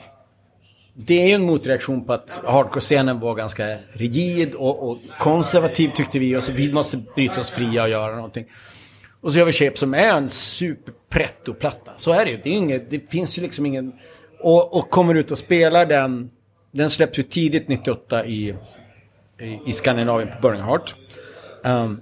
Det 1.00 1.22
är 1.22 1.26
ju 1.26 1.32
en 1.32 1.42
motreaktion 1.46 2.04
på 2.04 2.12
att 2.12 2.40
hardcore-scenen 2.44 3.20
var 3.20 3.34
ganska 3.34 3.78
rigid 3.92 4.54
och, 4.54 4.90
och 4.90 4.98
konservativ 5.18 5.88
tyckte 5.94 6.18
vi. 6.18 6.36
Och 6.36 6.42
så 6.42 6.52
vi 6.52 6.72
måste 6.72 6.96
bryta 7.14 7.40
oss 7.40 7.50
fria 7.50 7.82
och 7.82 7.88
göra 7.88 8.14
någonting. 8.16 8.44
Och 9.20 9.32
så 9.32 9.38
gör 9.38 9.46
vi 9.46 9.52
Shape 9.52 9.76
som 9.76 9.94
är 9.94 10.08
en 10.14 10.28
super-pretto-platta. 10.28 11.92
Så 11.96 12.12
är 12.12 12.24
det 12.24 12.30
ju. 12.30 12.40
Det, 12.42 12.50
är 12.50 12.54
inget, 12.54 12.90
det 12.90 13.10
finns 13.10 13.38
ju 13.38 13.42
liksom 13.42 13.66
ingen... 13.66 13.92
Och, 14.40 14.76
och 14.76 14.90
kommer 14.90 15.14
ut 15.14 15.30
och 15.30 15.38
spelar 15.38 15.86
den. 15.86 16.30
Den 16.70 16.90
släpps 16.90 17.18
ju 17.18 17.22
tidigt 17.22 17.68
98 17.68 18.26
i, 18.26 18.54
i, 19.40 19.58
i 19.66 19.72
Skandinavien 19.72 20.28
på 20.28 20.40
Burning 20.40 20.62
Heart. 20.62 20.94
Um, 21.64 22.00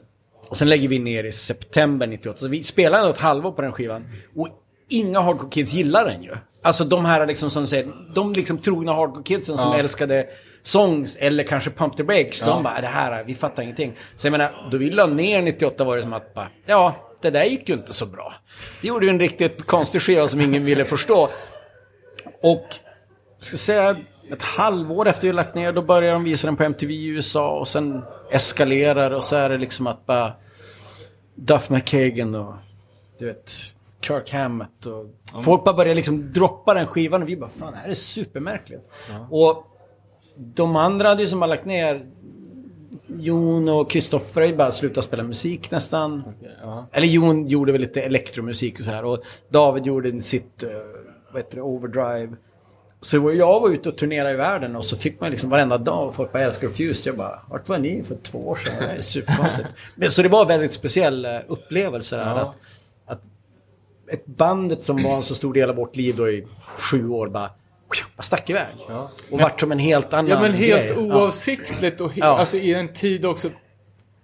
och 0.49 0.59
sen 0.59 0.69
lägger 0.69 0.89
vi 0.89 0.99
ner 0.99 1.25
i 1.25 1.33
september 1.33 2.07
98. 2.07 2.39
Så 2.39 2.49
vi 2.49 2.63
spelar 2.63 2.99
ändå 2.99 3.11
ett 3.11 3.19
halvår 3.19 3.53
på 3.53 3.63
den 3.63 3.73
skivan. 3.73 4.05
Och 4.37 4.49
inga 4.89 5.21
hardcore 5.21 5.51
kids 5.51 5.75
gillar 5.75 6.05
den 6.05 6.23
ju. 6.23 6.37
Alltså 6.63 6.85
de 6.85 7.05
här 7.05 7.27
liksom 7.27 7.51
som 7.51 7.63
du 7.63 7.69
säger, 7.69 7.93
de 8.15 8.33
liksom 8.33 8.59
trogna 8.59 8.93
hardcore 8.93 9.25
kidsen 9.25 9.59
som 9.59 9.73
älskade 9.73 10.27
songs 10.63 11.17
eller 11.17 11.45
kanske 11.45 11.71
Pump 11.71 11.97
the 11.97 12.03
Breaks. 12.05 12.41
De 12.41 12.63
bara, 12.63 12.81
det 12.81 12.87
här, 12.87 13.25
vi 13.25 13.35
fattar 13.35 13.63
ingenting. 13.63 13.93
Så 14.17 14.27
jag 14.27 14.33
menar, 14.33 14.69
då 14.71 14.77
vi 14.77 14.91
la 14.91 15.07
ner 15.07 15.43
98 15.43 15.85
var 15.85 15.97
det 15.97 16.03
som 16.03 16.13
att 16.13 16.35
bara, 16.35 16.49
ja, 16.67 16.95
det 17.23 17.31
där 17.31 17.45
gick 17.45 17.69
ju 17.69 17.75
inte 17.75 17.93
så 17.93 18.07
bra. 18.07 18.35
Vi 18.83 18.89
gjorde 18.89 19.07
ju 19.07 19.11
en 19.11 19.21
riktigt 19.21 19.67
konstig 19.67 20.03
skiva 20.03 20.29
som 20.29 20.41
ingen 20.41 20.65
ville 20.65 20.85
förstå. 20.85 21.29
Och, 22.43 22.67
ska 23.41 23.57
säga, 23.57 23.97
ett 24.33 24.43
halvår 24.43 25.09
efter 25.09 25.27
vi 25.27 25.33
lagt 25.33 25.55
ner, 25.55 25.73
då 25.73 25.83
börjar 25.83 26.13
de 26.13 26.25
visa 26.25 26.47
den 26.47 26.57
på 26.57 26.63
MTV 26.63 26.95
i 26.95 27.07
USA 27.07 27.59
och 27.59 27.69
sen 27.69 28.03
eskalerar 28.31 29.11
och 29.11 29.24
så 29.24 29.37
är 29.37 29.49
det 29.49 29.59
liksom 29.59 29.87
att 29.87 30.07
bara 30.07 30.33
Duff 31.35 31.70
McKagan 31.70 32.35
och 32.35 32.55
du 33.18 33.27
vet 33.27 33.53
Kirk 34.01 34.33
Hammett 34.33 34.87
och 34.87 35.07
folk 35.45 35.64
bara 35.64 35.74
börjar 35.74 35.95
liksom 35.95 36.33
droppa 36.33 36.74
den 36.74 36.87
skivan 36.87 37.22
och 37.22 37.29
vi 37.29 37.37
bara 37.37 37.51
fan 37.51 37.72
det 37.72 37.79
här 37.79 37.89
är 37.89 37.95
supermärkligt. 37.95 38.83
Och 39.31 39.66
de 40.37 40.77
andra 40.77 41.09
hade 41.09 41.22
ju 41.22 41.29
som 41.29 41.41
bara 41.41 41.47
lagt 41.47 41.64
ner 41.64 42.07
Jon 43.07 43.68
och 43.68 43.91
Kristoffer 43.91 44.41
har 44.41 44.49
ju 44.49 44.57
bara 44.57 44.70
slutat 44.70 45.05
spela 45.05 45.22
musik 45.22 45.70
nästan. 45.70 46.22
Eller 46.93 47.07
Jon 47.07 47.47
gjorde 47.47 47.72
väl 47.72 47.81
lite 47.81 48.03
elektromusik 48.03 48.79
och 48.79 48.85
så 48.85 48.91
här. 48.91 49.05
Och 49.05 49.22
David 49.49 49.87
gjorde 49.87 50.20
sitt, 50.20 50.62
uh, 50.62 50.70
vad 51.33 51.43
heter 51.43 51.57
det, 51.57 51.62
Overdrive. 51.62 52.37
Så 53.01 53.33
jag 53.37 53.61
var 53.61 53.69
ute 53.71 53.89
och 53.89 53.99
turnerade 53.99 54.31
i 54.33 54.37
världen 54.37 54.77
och 54.77 54.85
så 54.85 54.97
fick 54.97 55.21
man 55.21 55.31
liksom 55.31 55.51
varenda 55.51 55.79
dag 55.79 56.09
och 56.09 56.15
folk 56.15 56.33
bara 56.33 56.43
älskar 56.43 56.69
Refused. 56.69 57.07
Jag 57.11 57.17
bara, 57.17 57.41
vart 57.51 57.69
var 57.69 57.79
ni 57.79 58.03
för 58.03 58.17
två 58.23 58.49
år 58.49 58.57
sedan? 58.57 58.73
Det 58.81 58.99
är 58.99 59.03
superkonstigt. 59.03 59.69
Men, 59.95 60.11
så 60.11 60.23
det 60.23 60.29
var 60.29 60.43
en 60.43 60.49
väldigt 60.49 60.73
speciell 60.73 61.25
eh, 61.25 61.39
upplevelse 61.49 62.17
där. 62.17 62.25
Att, 62.27 62.55
att 63.07 63.21
ett 64.13 64.27
bandet 64.27 64.83
som 64.83 65.03
var 65.03 65.17
en 65.17 65.23
så 65.23 65.35
stor 65.35 65.55
del 65.55 65.71
av 65.71 65.77
vårt 65.77 65.97
liv 65.97 66.17
då 66.17 66.29
i 66.31 66.47
sju 66.77 67.09
år 67.09 67.29
bara, 67.29 67.51
bara 68.17 68.23
stack 68.23 68.51
iväg. 68.51 68.75
Och 69.31 69.41
vart 69.41 69.61
som 69.61 69.73
en 69.73 69.79
helt 69.79 70.13
annan 70.13 70.29
Ja 70.31 70.41
men 70.41 70.53
helt 70.53 70.89
grej. 70.95 70.99
oavsiktligt 70.99 72.01
och 72.01 72.11
he- 72.13 72.19
Ja. 72.21 72.39
alltså 72.39 72.57
i 72.57 72.75
en 72.75 72.93
tid 72.93 73.25
också 73.27 73.49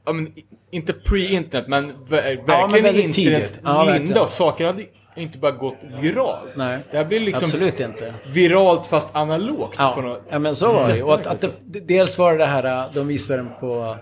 Ja 0.05 0.13
men 0.13 0.33
inte 0.73 0.93
pre-internet 0.93 1.69
men 1.69 1.93
ver- 1.93 2.07
verkligen 2.09 2.71
men 2.71 2.83
väldigt 2.83 3.05
internet 3.05 3.15
tidigt. 3.49 3.61
Ja, 3.65 3.85
linda 3.85 4.27
saker 4.27 4.67
hade 4.67 4.85
inte 5.17 5.39
bara 5.39 5.53
gått 5.53 5.77
viralt. 6.01 6.53
Nej. 6.57 6.79
Det 6.91 6.97
här 6.97 7.05
blir 7.05 7.21
liksom 7.21 7.45
Absolut 7.45 7.81
inte. 7.81 8.15
viralt 8.33 8.87
fast 8.87 9.17
analogt 9.17 9.77
Ja, 9.79 10.01
något 10.01 10.23
ja 10.31 10.39
men 10.39 10.55
så 10.55 10.73
var 10.73 10.89
det 10.89 10.97
ju. 10.97 11.03
Och 11.03 11.15
att, 11.15 11.27
att 11.27 11.41
det, 11.41 11.81
dels 11.81 12.19
var 12.19 12.33
det 12.33 12.39
det 12.39 12.47
här, 12.47 12.85
äh, 12.87 12.93
de 12.95 13.07
visade 13.07 13.43
den 13.43 13.51
på 13.61 13.97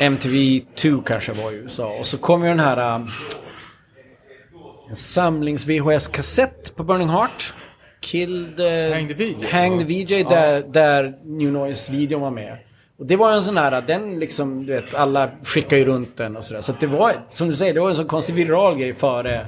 MTV2 0.00 1.02
kanske 1.06 1.32
var 1.32 1.52
i 1.52 1.54
USA. 1.54 1.98
Och 1.98 2.06
så 2.06 2.18
kom 2.18 2.42
ju 2.42 2.48
den 2.48 2.60
här... 2.60 2.76
äh, 2.96 3.06
En 4.90 4.96
samlings 4.96 5.66
VHS-kassett 5.66 6.76
på 6.76 6.84
Burning 6.84 7.08
Heart. 7.08 7.54
Killed... 8.00 8.60
Hang 8.94 9.08
the 9.08 9.14
VJ. 9.14 9.34
Hang 9.50 9.78
the 9.78 9.84
VJ 9.84 10.22
där, 10.24 10.62
där 10.72 11.14
New 11.24 11.52
Noise-videon 11.52 12.20
var 12.20 12.30
med. 12.30 12.58
Och 12.98 13.06
det 13.06 13.16
var 13.16 13.32
en 13.32 13.42
sån 13.42 13.56
här, 13.56 13.82
den 13.86 14.18
liksom, 14.18 14.66
du 14.66 14.72
vet, 14.72 14.94
alla 14.94 15.30
skickar 15.44 15.76
ju 15.76 15.84
runt 15.84 16.16
den 16.16 16.36
och 16.36 16.44
sådär. 16.44 16.60
Så 16.60 16.72
att 16.72 16.80
det 16.80 16.86
var, 16.86 17.26
som 17.30 17.48
du 17.48 17.54
säger, 17.54 17.74
det 17.74 17.80
var 17.80 17.88
en 17.88 17.94
sån 17.94 18.06
konstig 18.06 18.34
viral 18.34 18.78
grej 18.78 18.94
före, 18.94 19.46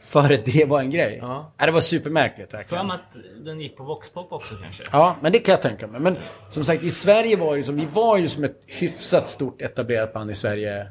före 0.00 0.36
det 0.36 0.64
var 0.68 0.80
en 0.80 0.90
grej. 0.90 1.18
Ja. 1.22 1.52
det 1.58 1.70
var 1.70 1.80
supermärkligt 1.80 2.50
För 2.50 2.58
verkligen. 2.58 2.86
mig 2.86 2.94
att 2.94 3.44
den 3.44 3.60
gick 3.60 3.76
på 3.76 3.84
Voxpop 3.84 4.32
också 4.32 4.54
kanske. 4.62 4.82
Ja, 4.92 5.16
men 5.20 5.32
det 5.32 5.38
kan 5.38 5.52
jag 5.52 5.62
tänka 5.62 5.86
mig. 5.86 6.00
Men 6.00 6.16
som 6.48 6.64
sagt, 6.64 6.82
i 6.82 6.90
Sverige 6.90 7.36
var 7.36 7.56
det 7.56 7.62
som, 7.62 7.76
vi 7.76 7.86
var 7.92 8.18
ju 8.18 8.28
som 8.28 8.44
ett 8.44 8.62
hyfsat 8.66 9.28
stort 9.28 9.62
etablerat 9.62 10.12
band 10.12 10.30
i 10.30 10.34
Sverige. 10.34 10.86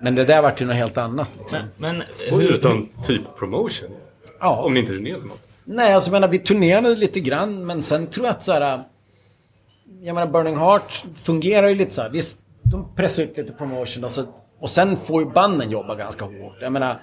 Men 0.00 0.14
det 0.14 0.24
där 0.24 0.42
vart 0.42 0.60
ju 0.60 0.64
något 0.66 0.76
helt 0.76 0.98
annat 0.98 1.30
liksom. 1.38 1.58
Men, 1.76 1.96
men 1.96 2.32
Och 2.32 2.40
hur... 2.40 2.50
utan 2.52 2.88
typ 3.02 3.22
promotion. 3.38 3.90
Ja. 4.40 4.62
Om 4.62 4.74
ni 4.74 4.80
inte 4.80 4.92
turnerade 4.92 5.24
något. 5.24 5.40
Nej, 5.64 5.92
alltså 5.94 6.08
jag 6.08 6.12
menar, 6.12 6.28
vi 6.28 6.38
turnerade 6.38 6.96
lite 6.96 7.20
grann, 7.20 7.66
men 7.66 7.82
sen 7.82 8.06
tror 8.06 8.26
jag 8.26 8.34
att 8.34 8.42
så 8.44 8.52
här... 8.52 8.84
Jag 10.02 10.14
menar, 10.14 10.32
Burning 10.32 10.56
Heart 10.56 11.04
fungerar 11.14 11.68
ju 11.68 11.74
lite 11.74 11.94
så 11.94 12.02
här. 12.02 12.08
Visst, 12.08 12.38
de 12.62 12.94
pressar 12.96 13.22
ut 13.22 13.36
lite 13.36 13.52
promotion 13.52 14.04
och, 14.04 14.10
så, 14.10 14.24
och 14.60 14.70
sen 14.70 14.96
får 14.96 15.22
ju 15.22 15.30
banden 15.30 15.70
jobba 15.70 15.94
ganska 15.94 16.24
hårt. 16.24 16.56
Jag 16.60 16.72
menar, 16.72 17.02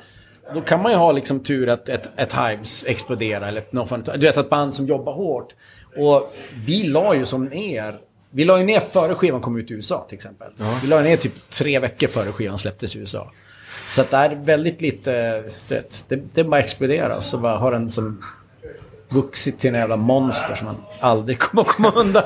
då 0.54 0.62
kan 0.62 0.82
man 0.82 0.92
ju 0.92 0.98
ha 0.98 1.12
liksom 1.12 1.40
tur 1.40 1.70
att 1.70 1.90
ett, 1.90 2.10
ett 2.16 2.34
Hives 2.34 2.84
exploderar 2.88 3.48
eller 3.48 3.86
Fun. 3.86 4.04
Du 4.16 4.26
vet, 4.26 4.38
ett 4.38 4.50
band 4.50 4.76
som 4.76 4.88
jobbar 4.88 5.14
hårt. 5.14 5.54
Och 5.98 6.36
vi 6.66 6.84
la 6.84 7.16
ju 7.16 7.26
som 7.26 7.54
er... 7.54 8.00
Vi 8.30 8.46
la 8.46 8.58
ju 8.58 8.64
ner 8.64 8.80
före 8.80 9.16
skivan 9.16 9.42
kom 9.42 9.58
ut 9.58 9.72
i 9.72 9.74
USA 9.74 10.06
till 10.10 10.16
exempel. 10.16 10.48
Vi 10.82 10.88
la 10.88 11.02
ner 11.02 11.18
typ 11.18 11.50
tre 11.50 11.80
veckor 11.80 12.08
före 12.08 12.32
skivan 12.32 12.58
släpptes 12.58 12.96
i 12.96 13.00
USA. 13.00 13.32
Så 13.90 14.02
att 14.02 14.12
det 14.12 14.18
är 14.18 14.36
väldigt 14.36 14.82
lite... 14.82 15.44
du 15.68 15.76
Vet, 15.76 16.06
det, 16.08 16.20
det 16.34 16.44
bara 16.44 16.62
exploderar. 16.62 17.22
Så 17.22 17.38
bara 17.38 17.58
har 17.58 17.72
den 17.72 17.92
som 17.92 18.22
vuxit 19.10 19.60
till 19.60 19.74
en 19.74 19.80
jävla 19.80 19.96
monster 19.96 20.56
som 20.56 20.66
man 20.66 20.76
aldrig 21.00 21.40
kommer 21.40 21.62
att 21.62 21.68
komma 21.68 21.92
undan. 21.92 22.24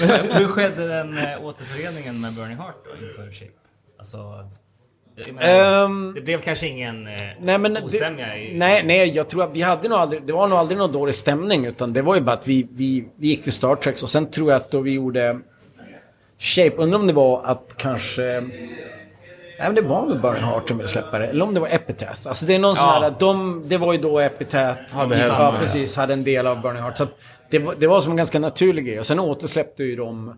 Men 0.00 0.30
hur 0.32 0.48
skedde 0.48 0.88
den 0.88 1.18
äh, 1.18 1.44
återföreningen 1.44 2.20
med 2.20 2.32
Burning 2.32 2.56
Heart 2.56 2.76
då 2.84 3.06
inför 3.06 3.32
Shape? 3.32 3.52
Alltså... 3.98 4.48
menar, 5.32 5.84
Ehm, 5.84 6.12
det 6.14 6.20
blev 6.20 6.40
kanske 6.40 6.66
ingen 6.66 7.06
äh, 7.06 7.14
nej, 7.40 7.58
men 7.58 7.84
osämja 7.84 8.26
det, 8.26 8.38
i... 8.38 8.58
nej, 8.58 8.82
nej, 8.84 9.10
jag 9.16 9.28
tror 9.28 9.44
att 9.44 9.52
vi 9.52 9.62
hade 9.62 9.88
nog 9.88 9.98
aldrig, 9.98 10.22
det 10.22 10.32
var 10.32 10.48
nog 10.48 10.58
aldrig 10.58 10.78
någon 10.78 10.92
dålig 10.92 11.14
stämning 11.14 11.66
utan 11.66 11.92
det 11.92 12.02
var 12.02 12.14
ju 12.14 12.20
bara 12.20 12.36
att 12.36 12.48
vi, 12.48 12.68
vi, 12.70 13.08
vi 13.16 13.28
gick 13.28 13.42
till 13.42 13.52
Star 13.52 13.76
Trek 13.76 14.02
och 14.02 14.08
sen 14.08 14.30
tror 14.30 14.50
jag 14.50 14.56
att 14.56 14.70
då 14.70 14.80
vi 14.80 14.92
gjorde 14.92 15.40
Shape, 16.38 16.76
undrar 16.76 16.98
om 16.98 17.06
det 17.06 17.12
var 17.12 17.44
att 17.44 17.74
kanske 17.76 18.50
Nej 19.60 19.68
men 19.68 19.74
det 19.74 19.82
var 19.82 20.06
väl 20.06 20.18
Burning 20.18 20.42
Heart 20.44 20.68
som 20.68 20.76
ville 20.76 20.88
släppa 20.88 21.18
det. 21.18 21.26
Eller 21.26 21.44
om 21.44 21.54
det 21.54 21.60
var 21.60 21.68
Epitaph. 21.68 22.20
Alltså 22.28 22.46
det 22.46 22.54
är 22.54 22.58
någon 22.58 22.76
sån 22.76 22.86
Ja. 22.86 23.00
här, 23.00 23.14
de, 23.18 23.62
det 23.66 23.76
var 23.76 23.92
ju 23.92 23.98
då 23.98 24.20
Epitaph 24.20 24.80
Hade 24.96 25.26
ja, 25.26 25.54
precis, 25.58 25.96
hade 25.96 26.12
en 26.12 26.24
del 26.24 26.46
av 26.46 26.60
Burning 26.60 26.82
Heart. 26.82 26.96
Så 26.98 27.02
att 27.02 27.16
det, 27.50 27.58
var, 27.58 27.74
det 27.78 27.86
var 27.86 28.00
som 28.00 28.10
en 28.10 28.16
ganska 28.16 28.38
naturlig 28.38 28.86
grej. 28.86 28.98
Och 28.98 29.06
sen 29.06 29.20
återsläppte 29.20 29.82
ju 29.82 29.96
de 29.96 30.34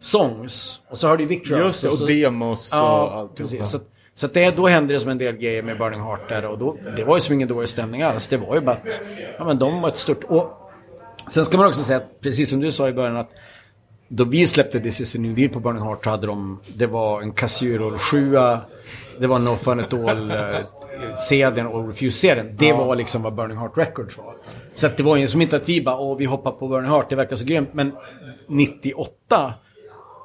Songs. 0.00 0.80
Och 0.90 0.98
så 0.98 1.08
hörde 1.08 1.22
ju 1.22 1.28
Victor 1.28 1.58
Just 1.58 1.82
det, 1.82 1.88
och 1.88 2.00
och 2.00 2.06
demos 2.06 2.72
och 2.72 2.78
Ja, 2.78 3.10
allt. 3.14 3.36
precis. 3.36 3.70
Så, 3.70 3.78
så 4.14 4.26
att 4.26 4.34
det, 4.34 4.50
då 4.56 4.66
hände 4.66 4.94
det 4.94 5.00
som 5.00 5.10
en 5.10 5.18
del 5.18 5.36
grejer 5.36 5.62
med 5.62 5.78
Burning 5.78 6.00
Heart 6.02 6.28
där. 6.28 6.44
Och 6.44 6.58
då, 6.58 6.76
det 6.96 7.04
var 7.04 7.16
ju 7.16 7.20
som 7.20 7.34
ingen 7.34 7.48
dålig 7.48 7.68
stämning 7.68 8.02
alls. 8.02 8.28
Det 8.28 8.36
var 8.36 8.54
ju 8.54 8.60
bara 8.60 8.76
att, 8.76 9.00
ja 9.38 9.44
men 9.44 9.58
de 9.58 9.80
var 9.80 9.88
ett 9.88 9.96
stort... 9.98 10.24
Och 10.24 10.50
sen 11.28 11.44
ska 11.44 11.56
man 11.56 11.66
också 11.66 11.84
säga 11.84 11.96
att, 11.96 12.20
precis 12.20 12.50
som 12.50 12.60
du 12.60 12.72
sa 12.72 12.88
i 12.88 12.92
början 12.92 13.16
att 13.16 13.30
då 14.08 14.24
vi 14.24 14.46
släppte 14.46 14.80
This 14.80 15.00
is 15.00 15.12
the 15.12 15.18
new 15.18 15.34
deal 15.34 15.48
på 15.48 15.60
Burning 15.60 15.82
Heart 15.82 16.04
så 16.04 16.10
hade 16.10 16.26
de, 16.26 16.60
det 16.76 16.86
var 16.86 17.22
en 17.22 17.32
Casio 17.32 17.98
7 17.98 18.36
det 19.18 19.26
var 19.26 19.38
No 19.38 19.56
Fun 19.56 19.80
At 19.80 19.94
All 19.94 20.30
eh, 20.30 20.36
CDn 21.28 21.66
och 21.66 21.88
Refuse-CDn. 21.88 22.56
Det 22.58 22.72
var 22.72 22.96
liksom 22.96 23.22
vad 23.22 23.34
Burning 23.34 23.58
Heart 23.58 23.72
Records 23.76 24.18
var. 24.18 24.34
Så 24.74 24.88
det 24.96 25.02
var 25.02 25.16
ju 25.16 25.28
som 25.28 25.40
inte 25.42 25.56
att 25.56 25.68
vi 25.68 25.82
bara, 25.82 25.98
åh 25.98 26.16
vi 26.18 26.24
hoppar 26.24 26.50
på 26.50 26.68
Burning 26.68 26.90
Heart, 26.90 27.10
det 27.10 27.16
verkar 27.16 27.36
så 27.36 27.44
grymt. 27.44 27.68
Men 27.72 27.92
98 28.48 29.54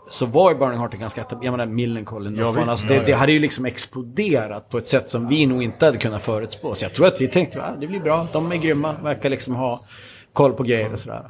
så 0.09 0.25
var 0.25 0.51
ju 0.51 0.57
Burning 0.57 0.79
Heart 0.79 0.93
en 0.93 0.99
ganska, 0.99 1.25
jag 1.29 1.51
menar 1.51 1.65
Millencolin 1.65 2.35
Ja, 2.35 2.53
fan, 2.53 2.69
alltså, 2.69 2.87
Ja, 2.87 2.93
det, 2.93 2.99
ja. 2.99 3.05
det 3.05 3.13
hade 3.13 3.31
ju 3.31 3.39
liksom 3.39 3.65
exploderat 3.65 4.69
på 4.69 4.77
ett 4.77 4.89
sätt 4.89 5.09
som 5.09 5.27
vi 5.27 5.45
nog 5.45 5.63
inte 5.63 5.85
hade 5.85 5.97
kunnat 5.97 6.21
förutspå. 6.21 6.73
Så 6.73 6.85
jag 6.85 6.93
tror 6.93 7.07
att 7.07 7.21
vi 7.21 7.27
tänkte, 7.27 7.63
ah, 7.63 7.75
det 7.79 7.87
blir 7.87 7.99
bra, 7.99 8.27
de 8.33 8.51
är 8.51 8.55
grymma, 8.55 8.95
verkar 9.03 9.29
liksom 9.29 9.55
ha 9.55 9.85
koll 10.33 10.53
på 10.53 10.63
grejer 10.63 10.93
och 10.93 10.99
sådär. 10.99 11.29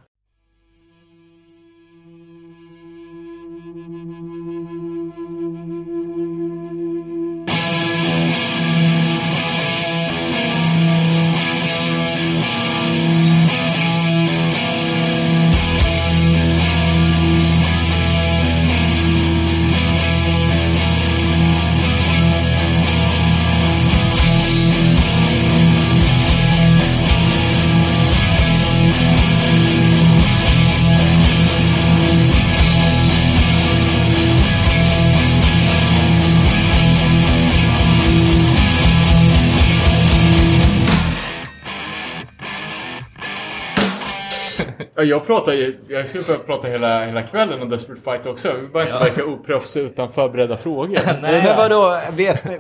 Jag 45.04 45.26
pratar 45.26 45.54
ju, 45.54 45.80
jag 45.88 46.08
skulle 46.10 46.24
behöva 46.24 46.44
prata 46.44 46.68
hela, 46.68 47.06
hela 47.06 47.22
kvällen 47.22 47.62
om 47.62 47.70
Desperate 47.70 48.02
Fight 48.02 48.26
också. 48.26 48.54
Vi 48.62 48.68
bara 48.68 48.84
inte 48.86 49.00
verka 49.00 49.26
oproffs 49.26 49.78
utan 49.78 50.12
förberedda 50.12 50.58
frågor. 50.58 51.00
Nej, 51.22 51.44
Men 51.44 51.58
vadå, 51.58 52.00
vet, 52.12 52.46
äh, 52.50 52.60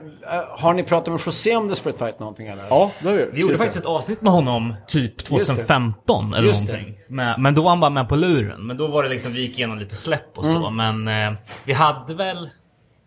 har 0.49 0.73
ni 0.73 0.83
pratat 0.83 1.13
med 1.13 1.21
José 1.25 1.55
om 1.55 1.67
Desperate 1.67 1.97
Fight 2.05 2.19
någonting 2.19 2.47
eller? 2.47 2.63
Ja, 2.69 2.91
det 2.99 3.07
har 3.09 3.15
vi. 3.15 3.21
Vi 3.21 3.25
gjorde 3.25 3.37
Just 3.39 3.49
det. 3.51 3.57
faktiskt 3.57 3.79
ett 3.79 3.85
avsnitt 3.89 4.21
med 4.21 4.33
honom 4.33 4.75
typ 4.87 5.17
2015 5.17 6.33
eller 6.33 6.47
Just 6.47 6.67
någonting. 6.71 6.95
Men, 7.07 7.41
men 7.41 7.55
då 7.55 7.61
var 7.61 7.69
han 7.69 7.79
bara 7.79 7.89
med 7.89 8.09
på 8.09 8.15
luren. 8.15 8.67
Men 8.67 8.77
då 8.77 8.87
var 8.87 9.03
det 9.03 9.09
liksom, 9.09 9.33
vi 9.33 9.41
gick 9.41 9.57
igenom 9.57 9.77
lite 9.79 9.95
släpp 9.95 10.37
och 10.37 10.45
så. 10.45 10.67
Mm. 10.67 11.03
Men 11.05 11.27
eh, 11.33 11.39
vi 11.63 11.73
hade 11.73 12.13
väl 12.13 12.49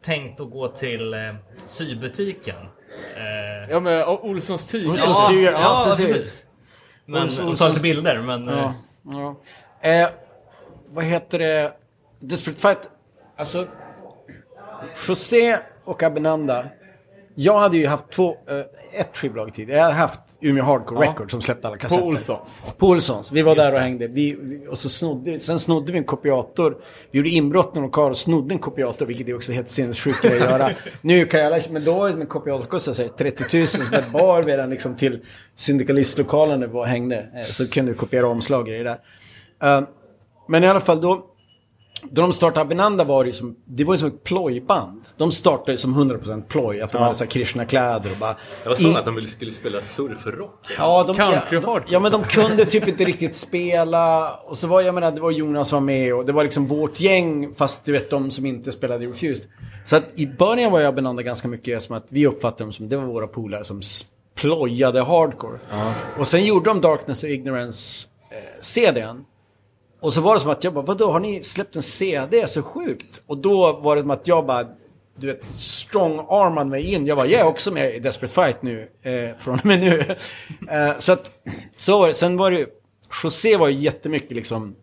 tänkt 0.04 0.40
att 0.40 0.50
gå 0.50 0.68
till 0.68 1.14
eh, 1.14 1.18
sybutiken. 1.66 2.56
Eh, 3.16 3.70
Ja, 3.70 3.80
men 3.80 4.04
Olssons 4.04 4.66
tyg. 4.66 4.90
Olssons 4.90 5.18
ja, 5.18 5.28
tyger, 5.30 5.52
ja, 5.52 5.58
ja, 5.60 5.84
precis. 5.88 6.12
precis. 6.12 6.44
Men, 7.06 7.28
Olssons- 7.28 7.50
och 7.50 7.58
ta 7.58 7.68
lite 7.68 7.80
bilder. 7.80 8.18
Men, 8.20 8.48
eh, 8.48 8.54
Ja, 8.58 8.74
ja. 9.02 9.36
Eh, 9.80 10.08
vad 10.86 11.04
heter 11.04 11.38
det? 11.38 11.72
Desperate 12.20 12.60
Fight. 12.60 12.90
Alltså, 13.36 13.66
José 15.08 15.58
och 15.84 16.02
Abinanda. 16.02 16.66
Jag 17.34 17.58
hade 17.58 17.76
ju 17.76 17.86
haft 17.86 18.10
två, 18.10 18.36
eh, 18.48 19.00
ett 19.00 19.16
skivbolag 19.16 19.54
tidigare. 19.54 19.78
Jag 19.78 19.84
hade 19.84 19.96
haft 19.96 20.20
Umeå 20.42 20.64
Hardcore 20.64 21.06
Records 21.08 21.30
som 21.30 21.40
släppte 21.42 21.68
alla 21.68 21.76
kassetter. 21.76 22.02
På 22.02 22.08
Olssons. 22.08 22.62
På 22.78 22.86
Olssons. 22.88 23.32
Vi 23.32 23.42
var 23.42 23.56
där 23.56 23.74
och 23.74 23.80
hängde. 23.80 24.06
Vi, 24.06 24.36
och 24.70 24.78
så 24.78 24.88
snodde, 24.88 25.40
sen 25.40 25.58
snodde 25.58 25.92
vi 25.92 25.98
en 25.98 26.04
kopiator. 26.04 26.76
Vi 27.10 27.18
gjorde 27.18 27.28
inbrott 27.30 27.74
någon 27.74 27.84
lokal 27.84 28.10
och 28.10 28.16
snodde 28.16 28.54
en 28.54 28.58
kopiator, 28.58 29.06
vilket 29.06 29.28
är 29.28 29.34
också 29.36 29.52
helt 29.52 29.68
sinnessjukt 29.68 30.24
att 30.24 30.30
göra. 30.36 30.70
Nu 31.00 31.24
kan 31.26 31.40
jag, 31.40 31.52
alla- 31.52 31.62
men 31.70 31.84
då 31.84 32.06
en 32.06 32.26
kopiator 32.26 32.64
kostade 32.66 32.94
sig 32.94 33.08
30 33.08 33.58
000, 33.58 33.66
så 33.68 33.82
bar 34.12 34.42
vi 34.42 34.52
den 34.52 34.70
liksom 34.70 34.96
till 34.96 35.20
syndikalistlokalen 35.54 36.60
där 36.60 36.66
vi 36.66 36.72
var 36.72 36.80
och 36.80 36.86
hängde. 36.86 37.28
Eh, 37.36 37.44
Så 37.44 37.68
kunde 37.68 37.92
vi 37.92 37.98
kopiera 37.98 38.26
omslag 38.26 38.60
och 38.60 38.66
grejer 38.66 38.84
där. 38.84 38.98
Eh, 39.78 39.82
men 40.48 40.64
i 40.64 40.66
alla 40.66 40.80
fall 40.80 41.00
då, 41.00 41.26
då 42.10 42.22
de 42.22 42.32
startade 42.32 42.60
Abinanda 42.60 43.04
var 43.04 43.24
det 43.24 43.28
ju 43.28 43.32
som, 43.32 43.56
det 43.64 43.84
var 43.84 43.94
ju 43.94 43.98
som 43.98 44.08
ett 44.08 44.24
plojband. 44.24 45.02
De 45.16 45.30
startade 45.32 45.78
som 45.78 46.10
100% 46.10 46.42
ploj, 46.48 46.80
att 46.80 46.92
de 46.92 47.02
hade 47.02 47.14
så 47.14 47.24
här 47.24 47.30
Krishna-kläder 47.30 48.10
och 48.10 48.16
bara... 48.18 48.36
Jag 48.62 48.70
var 48.70 48.76
så 48.76 48.82
in- 48.82 48.96
att 48.96 49.04
de 49.04 49.26
skulle 49.26 49.52
spela 49.52 49.82
surfrock. 49.82 50.66
Ja, 50.78 51.04
de, 51.06 51.16
Country 51.16 51.40
ja, 51.50 51.60
de, 51.60 51.82
ja, 51.88 52.00
men 52.00 52.12
de 52.12 52.22
kunde 52.22 52.64
typ 52.64 52.88
inte 52.88 53.04
riktigt 53.12 53.36
spela. 53.36 54.34
Och 54.34 54.58
så 54.58 54.66
var, 54.66 54.80
jag 54.82 54.94
menar, 54.94 55.12
det 55.12 55.20
var 55.20 55.30
Jonas 55.30 55.68
som 55.68 55.76
var 55.76 55.86
med 55.86 56.14
och 56.14 56.26
det 56.26 56.32
var 56.32 56.44
liksom 56.44 56.66
vårt 56.66 57.00
gäng, 57.00 57.54
fast 57.54 57.84
du 57.84 57.92
vet 57.92 58.10
de 58.10 58.30
som 58.30 58.46
inte 58.46 58.72
spelade 58.72 59.06
Refused. 59.06 59.46
Så 59.84 59.96
att 59.96 60.04
i 60.14 60.26
början 60.26 60.72
var 60.72 60.80
jag 60.80 60.94
Benanda 60.94 61.22
ganska 61.22 61.48
mycket 61.48 61.82
som 61.82 61.96
att 61.96 62.12
vi 62.12 62.26
uppfattade 62.26 62.64
dem 62.64 62.72
som, 62.72 62.88
det 62.88 62.96
var 62.96 63.04
våra 63.04 63.26
polare 63.26 63.64
som 63.64 63.80
plojade 64.34 65.02
hardcore. 65.02 65.58
Och 66.18 66.26
sen 66.28 66.44
gjorde 66.44 66.70
de 66.70 66.80
Darkness 66.80 67.22
och 67.22 67.28
Ignorance 67.28 68.08
eh, 68.30 68.60
CDn. 68.60 69.24
Och 70.02 70.14
så 70.14 70.20
var 70.20 70.34
det 70.34 70.40
som 70.40 70.50
att 70.50 70.64
jag 70.64 70.74
bara, 70.74 70.84
vadå 70.84 71.12
har 71.12 71.20
ni 71.20 71.42
släppt 71.42 71.76
en 71.76 71.82
CD? 71.82 72.48
Så 72.48 72.62
sjukt. 72.62 73.22
Och 73.26 73.38
då 73.38 73.72
var 73.72 73.96
det 73.96 74.02
som 74.02 74.10
att 74.10 74.28
jag 74.28 74.46
bara, 74.46 74.66
du 75.16 75.26
vet, 75.26 75.44
strong-armade 75.44 76.70
mig 76.70 76.94
in. 76.94 77.06
Jag 77.06 77.16
var, 77.16 77.24
jag 77.24 77.40
är 77.40 77.46
också 77.46 77.72
med 77.72 77.94
i 77.94 77.98
Desperate 77.98 78.34
Fight 78.34 78.62
nu, 78.62 78.88
eh, 79.02 79.38
från 79.38 79.54
och 79.58 79.66
med 79.66 79.80
nu. 79.80 80.00
eh, 80.70 80.98
så 80.98 81.12
att, 81.12 81.30
så 81.76 81.98
var 81.98 82.08
det. 82.08 82.14
Sen 82.14 82.36
var 82.36 82.50
det 82.50 82.58
ju, 82.58 82.66
José 83.22 83.56
var 83.56 83.68
ju 83.68 83.78
jättemycket 83.78 84.32
liksom 84.32 84.74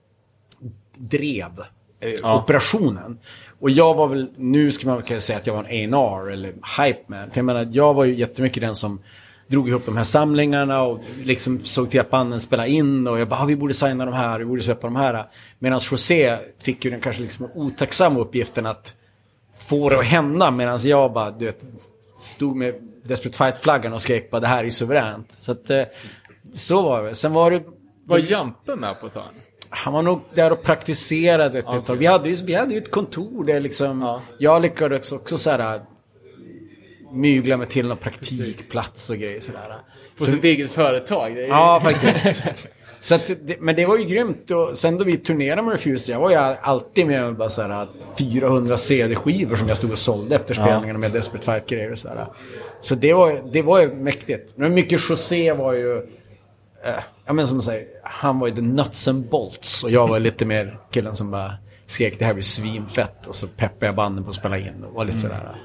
drev 0.97 1.59
eh, 1.99 2.37
operationen. 2.37 3.19
Och 3.59 3.69
jag 3.69 3.93
var 3.93 4.07
väl, 4.07 4.29
nu 4.37 4.71
ska 4.71 4.87
man 4.87 5.01
kunna 5.01 5.19
säga 5.19 5.39
att 5.39 5.47
jag 5.47 5.53
var 5.53 5.63
en 5.69 5.93
A&R 5.93 6.31
eller 6.31 6.53
hype 6.83 7.03
man. 7.07 7.31
För 7.31 7.37
jag 7.37 7.45
menar, 7.45 7.69
jag 7.71 7.93
var 7.93 8.05
ju 8.05 8.15
jättemycket 8.15 8.61
den 8.61 8.75
som 8.75 9.01
drog 9.49 9.69
ihop 9.69 9.85
de 9.85 9.97
här 9.97 10.03
samlingarna 10.03 10.81
och 10.81 10.99
liksom 11.23 11.59
såg 11.59 11.91
till 11.91 11.99
att 11.99 12.09
banden 12.09 12.39
spelade 12.39 12.69
in 12.69 13.07
och 13.07 13.19
jag 13.19 13.29
bara, 13.29 13.39
ah, 13.39 13.45
vi 13.45 13.55
borde 13.55 13.73
signa 13.73 14.05
de 14.05 14.13
här, 14.13 14.39
vi 14.39 14.45
borde 14.45 14.61
släppa 14.61 14.87
de 14.87 14.95
här. 14.95 15.25
Medan 15.59 15.79
José 15.91 16.37
fick 16.59 16.85
ju 16.85 16.91
den 16.91 16.99
kanske 17.01 17.21
liksom 17.21 17.49
otacksamma 17.55 18.19
uppgiften 18.19 18.65
att 18.65 18.93
få 19.59 19.89
det 19.89 19.99
att 19.99 20.05
hända 20.05 20.51
medan 20.51 20.79
jag 20.83 21.13
bara, 21.13 21.31
du 21.31 21.45
vet, 21.45 21.65
stod 22.17 22.55
med 22.55 22.75
Desperate 23.03 23.37
Fight-flaggan 23.37 23.93
och 23.93 24.01
skrek 24.01 24.31
bara 24.31 24.41
det 24.41 24.47
här 24.47 24.63
är 24.63 24.69
suveränt. 24.69 25.31
Så 25.31 25.51
att, 25.51 25.69
eh, 25.69 25.83
så 26.53 26.81
var 26.81 27.03
det. 27.03 27.15
Sen 27.15 27.33
var 27.33 27.51
det 27.51 27.63
Var 28.05 28.17
Jampe 28.17 28.75
med 28.75 28.99
på 28.99 29.07
ett 29.07 29.15
hörn? 29.15 29.33
han 29.69 29.93
var 29.93 30.01
nog 30.01 30.21
där 30.33 30.51
och 30.51 30.63
praktiserade 30.63 31.59
ett 31.59 31.65
Okej. 31.67 31.83
tag. 31.85 31.95
Vi 31.95 32.05
hade, 32.05 32.29
ju, 32.29 32.45
vi 32.45 32.53
hade 32.53 32.73
ju 32.73 32.77
ett 32.77 32.91
kontor 32.91 33.43
där 33.43 33.61
liksom... 33.61 34.01
Ja. 34.01 34.21
Jag 34.37 34.61
lyckades 34.61 35.11
också 35.11 35.37
så 35.37 35.51
här 35.51 35.81
mygla 37.11 37.57
mig 37.57 37.67
till 37.67 37.87
någon 37.87 37.97
praktikplats 37.97 39.09
och 39.09 39.17
grejer 39.17 39.39
sådär. 39.39 39.75
På 40.17 40.25
sitt 40.25 40.43
eget 40.43 40.71
företag? 40.71 41.35
Det 41.35 41.43
är... 41.43 41.47
Ja, 41.47 41.79
faktiskt. 41.83 42.43
så 43.01 43.15
att, 43.15 43.31
men 43.59 43.75
det 43.75 43.85
var 43.85 43.97
ju 43.97 44.03
grymt. 44.03 44.51
Och 44.51 44.77
sen 44.77 44.97
då 44.97 45.03
vi 45.03 45.17
turnerade 45.17 45.61
med 45.61 45.71
Refused, 45.71 46.15
jag 46.15 46.19
var 46.19 46.29
ju 46.29 46.35
alltid 46.61 47.07
med 47.07 47.35
bara 47.35 47.49
så 47.49 47.61
här 47.61 47.87
400 48.17 48.77
CD-skivor 48.77 49.55
som 49.55 49.67
jag 49.67 49.77
stod 49.77 49.91
och 49.91 49.97
sålde 49.97 50.35
efter 50.35 50.53
spelningarna 50.53 50.99
med 50.99 51.11
Desperate 51.11 51.45
Fight-grejer 51.45 51.91
och 51.91 51.97
sådär. 51.97 52.27
Så 52.81 52.95
det 52.95 53.13
var, 53.13 53.51
det 53.53 53.61
var 53.61 53.79
ju 53.79 53.93
mäktigt. 53.93 54.53
Men 54.55 54.73
mycket 54.73 55.09
José 55.09 55.53
var 55.53 55.73
ju... 55.73 55.97
Eh, 56.83 57.03
ja 57.25 57.33
men 57.33 57.47
som 57.47 57.57
man 57.57 57.61
säger, 57.61 57.87
han 58.03 58.39
var 58.39 58.47
ju 58.47 58.55
the 58.55 58.61
nuts 58.61 59.07
and 59.07 59.29
bolts 59.29 59.83
och 59.83 59.91
jag 59.91 60.07
var 60.07 60.19
lite 60.19 60.45
mer 60.45 60.77
killen 60.91 61.15
som 61.15 61.31
bara 61.31 61.53
skrek 61.85 62.19
det 62.19 62.25
här 62.25 62.33
blir 62.33 62.43
svinfett 62.43 63.27
och 63.27 63.35
så 63.35 63.47
peppade 63.47 63.85
jag 63.85 63.95
banden 63.95 64.23
på 64.23 64.29
att 64.29 64.35
spela 64.35 64.57
in 64.57 64.83
och 64.83 64.93
var 64.93 65.05
lite 65.05 65.19
sådär. 65.19 65.55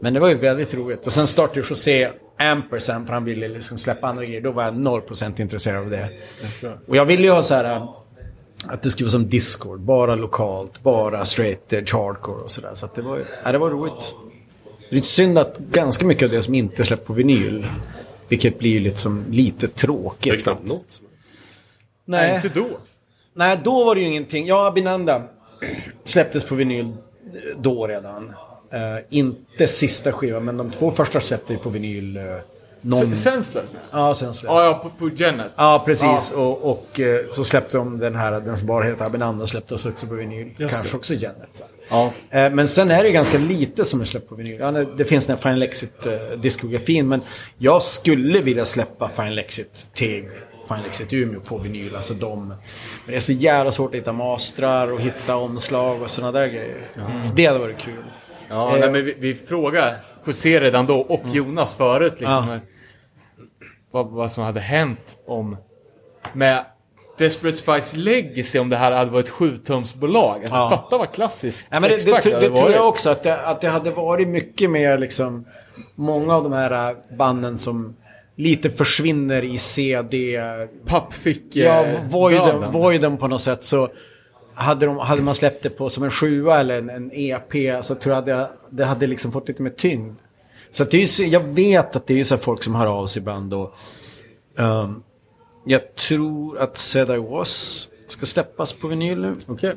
Men 0.00 0.14
det 0.14 0.20
var 0.20 0.28
ju 0.28 0.34
väldigt 0.34 0.74
roligt. 0.74 1.06
Och 1.06 1.12
sen 1.12 1.26
startade 1.26 1.60
José 1.60 2.10
Ampersand 2.38 3.06
för 3.06 3.14
han 3.14 3.24
ville 3.24 3.48
liksom 3.48 3.78
släppa 3.78 4.06
andra 4.06 4.24
grejer. 4.24 4.40
Då 4.40 4.52
var 4.52 4.64
jag 4.64 4.74
0% 4.74 5.40
intresserad 5.40 5.82
av 5.84 5.90
det. 5.90 6.08
Och 6.86 6.96
jag 6.96 7.04
ville 7.04 7.22
ju 7.22 7.30
ha 7.30 7.42
så 7.42 7.54
här 7.54 7.64
äh, 7.76 7.88
att 8.66 8.82
det 8.82 8.90
skulle 8.90 9.06
vara 9.06 9.12
som 9.12 9.28
Discord. 9.28 9.80
Bara 9.80 10.14
lokalt, 10.14 10.82
bara 10.82 11.24
straight 11.24 11.72
edge 11.72 11.94
hardcore 11.94 12.42
och 12.44 12.50
sådär. 12.50 12.70
Så 12.74 12.86
att 12.86 12.94
det 12.94 13.02
var, 13.02 13.20
ja, 13.44 13.52
det 13.52 13.58
var 13.58 13.70
roligt. 13.70 14.14
Det 14.80 14.86
är 14.90 14.94
lite 14.94 15.06
synd 15.06 15.38
att 15.38 15.58
ganska 15.58 16.04
mycket 16.06 16.22
av 16.26 16.30
det 16.30 16.42
som 16.42 16.54
inte 16.54 16.84
släpps 16.84 17.04
på 17.04 17.12
vinyl. 17.12 17.66
Vilket 18.28 18.58
blir 18.58 18.80
liksom 18.80 19.24
lite 19.30 19.66
Det 19.66 19.72
är 19.72 19.74
tråkigt. 19.78 20.42
knappt 20.42 20.66
något. 20.68 21.00
Nej, 22.04 22.36
inte 22.36 22.48
då. 22.60 22.68
Nej, 23.34 23.60
då 23.64 23.84
var 23.84 23.94
det 23.94 24.00
ju 24.00 24.06
ingenting. 24.06 24.46
Ja, 24.46 24.66
Abinanda 24.66 25.22
släpptes 26.04 26.44
på 26.44 26.54
vinyl 26.54 26.92
då 27.56 27.86
redan. 27.86 28.32
Eh, 28.70 29.04
inte 29.10 29.66
sista 29.66 30.12
skivan, 30.12 30.44
men 30.44 30.56
de 30.56 30.70
två 30.70 30.90
första 30.90 31.20
släppte 31.20 31.52
ju 31.52 31.58
på 31.58 31.70
vinyl. 31.70 32.16
Uh, 32.16 32.22
någon... 32.80 33.00
Sen, 33.00 33.14
sen 33.14 33.44
släpps 33.44 33.70
den? 33.70 33.80
Ja, 33.90 34.14
sen 34.14 34.34
släpptes. 34.34 34.58
Ja, 34.60 34.80
på, 34.82 34.90
på 35.08 35.16
Genet. 35.16 35.52
Ja, 35.56 35.82
precis. 35.86 36.32
Och, 36.32 36.70
och 36.70 37.00
eh, 37.00 37.20
så 37.32 37.44
släppte 37.44 37.76
de 37.76 37.98
den 37.98 38.14
här, 38.14 38.40
den 38.40 38.56
som 38.58 38.66
bara 38.66 38.84
heter 38.84 39.04
Abinanda, 39.04 39.46
släppte 39.46 39.74
också 39.74 40.06
på 40.08 40.14
vinyl. 40.14 40.46
Just 40.58 40.74
Kanske 40.74 40.90
det. 40.92 40.96
också 40.96 41.14
Janet. 41.14 41.62
Ja. 41.88 42.12
Men 42.30 42.68
sen 42.68 42.90
är 42.90 43.02
det 43.02 43.10
ganska 43.10 43.38
lite 43.38 43.84
som 43.84 44.00
är 44.00 44.04
släppt 44.04 44.28
på 44.28 44.34
vinyl. 44.34 44.60
Ja, 44.60 44.70
det- 44.70 45.04
finns 45.04 45.26
den 45.26 45.36
här 45.36 45.42
Final 45.42 45.62
Exit-diskografin, 45.62 47.08
men 47.08 47.20
jag 47.58 47.82
skulle 47.82 48.40
vilja 48.40 48.64
släppa 48.64 49.08
Final 49.08 49.38
Exit 49.38 49.88
till 49.94 50.28
Final 50.68 50.84
Exit 50.86 51.12
Umeå 51.12 51.40
på 51.40 51.58
vinyl. 51.58 51.96
Alltså 51.96 52.14
de. 52.14 52.48
Men 52.48 52.56
det 53.06 53.16
är 53.16 53.20
så 53.20 53.32
jävla 53.32 53.72
svårt 53.72 53.94
att 53.94 54.00
hitta 54.00 54.12
mastrar 54.12 54.92
och 54.92 55.00
hitta 55.00 55.36
omslag 55.36 56.02
och 56.02 56.10
sådana 56.10 56.32
där 56.32 56.46
grejer. 56.46 56.90
Det 57.34 57.46
hade 57.46 57.58
varit 57.58 57.78
kul. 57.78 58.04
Ja, 58.48 58.74
Eh, 58.74 58.80
nej, 58.80 58.90
men 58.90 59.04
vi, 59.04 59.14
vi 59.18 59.34
frågade 59.34 59.96
José 60.24 60.60
redan 60.60 60.86
då 60.86 61.00
och 61.00 61.22
Jonas 61.26 61.74
förut 61.74 62.14
liksom. 62.20 62.48
Ja. 62.48 62.60
Vad, 63.90 64.06
vad 64.06 64.30
som 64.30 64.44
hade 64.44 64.60
hänt 64.60 65.16
om... 65.26 65.56
Med 66.32 66.64
Desperate 67.18 67.56
Spice 67.56 67.96
Legacy 67.96 68.58
om 68.58 68.68
det 68.68 68.76
här 68.76 68.92
hade 68.92 69.10
varit 69.10 69.26
ett 69.26 69.32
sjutumsbolag. 69.32 70.40
Alltså 70.40 70.56
Ja. 70.56 70.70
fatta 70.70 70.98
vad 70.98 71.12
klassiskt 71.12 71.66
Ja, 71.70 71.80
men 71.80 71.90
det, 71.90 71.96
det, 72.04 72.20
det, 72.24 72.34
hade 72.34 72.56
tror 72.56 72.72
jag 72.72 72.88
också. 72.88 73.10
Att 73.10 73.22
det, 73.22 73.46
att 73.46 73.60
det 73.60 73.68
hade 73.68 73.90
varit 73.90 74.28
mycket 74.28 74.70
mer 74.70 74.98
liksom... 74.98 75.44
Många 75.94 76.34
av 76.34 76.42
de 76.42 76.52
här 76.52 76.90
äh, 76.90 76.96
banden 77.16 77.58
som 77.58 77.96
lite 78.36 78.70
försvinner 78.70 79.44
i 79.44 79.58
CD... 79.58 80.40
Pappfick... 80.86 81.42
Ja, 81.52 81.84
eh, 81.84 82.04
voiden, 82.04 82.72
voiden 82.72 83.16
på 83.16 83.28
något 83.28 83.42
sätt 83.42 83.64
så... 83.64 83.88
Hade, 84.60 84.86
de, 84.86 84.98
hade 84.98 85.22
man 85.22 85.34
släppt 85.34 85.62
det 85.62 85.70
på 85.70 85.88
som 85.88 86.02
en 86.04 86.10
sjua 86.10 86.60
eller 86.60 86.78
en, 86.78 86.90
en 86.90 87.10
EP 87.14 87.84
så 87.84 87.94
tror 87.94 88.14
jag 88.14 88.26
det, 88.26 88.50
det 88.70 88.84
hade 88.84 89.06
liksom 89.06 89.32
fått 89.32 89.48
lite 89.48 89.62
mer 89.62 89.70
tyngd. 89.70 90.16
Så 90.70 90.82
att 90.82 90.90
det 90.90 91.02
är 91.02 91.06
så- 91.06 91.22
jag 91.24 91.40
vet 91.40 91.96
att 91.96 92.06
det 92.06 92.20
är 92.20 92.24
så 92.24 92.38
folk 92.38 92.62
som 92.62 92.74
hör 92.74 92.86
av 92.86 93.06
sig 93.06 93.20
ibland 93.20 93.54
och... 93.54 93.74
ehm, 94.58 95.02
jag 95.64 95.94
tror 95.94 96.58
att 96.58 96.78
Said 96.78 97.10
I 97.10 97.16
Was 97.16 97.88
ska 98.06 98.26
släppas 98.26 98.72
på 98.72 98.88
vinyl 98.88 99.20
nu. 99.20 99.34
Okej. 99.46 99.76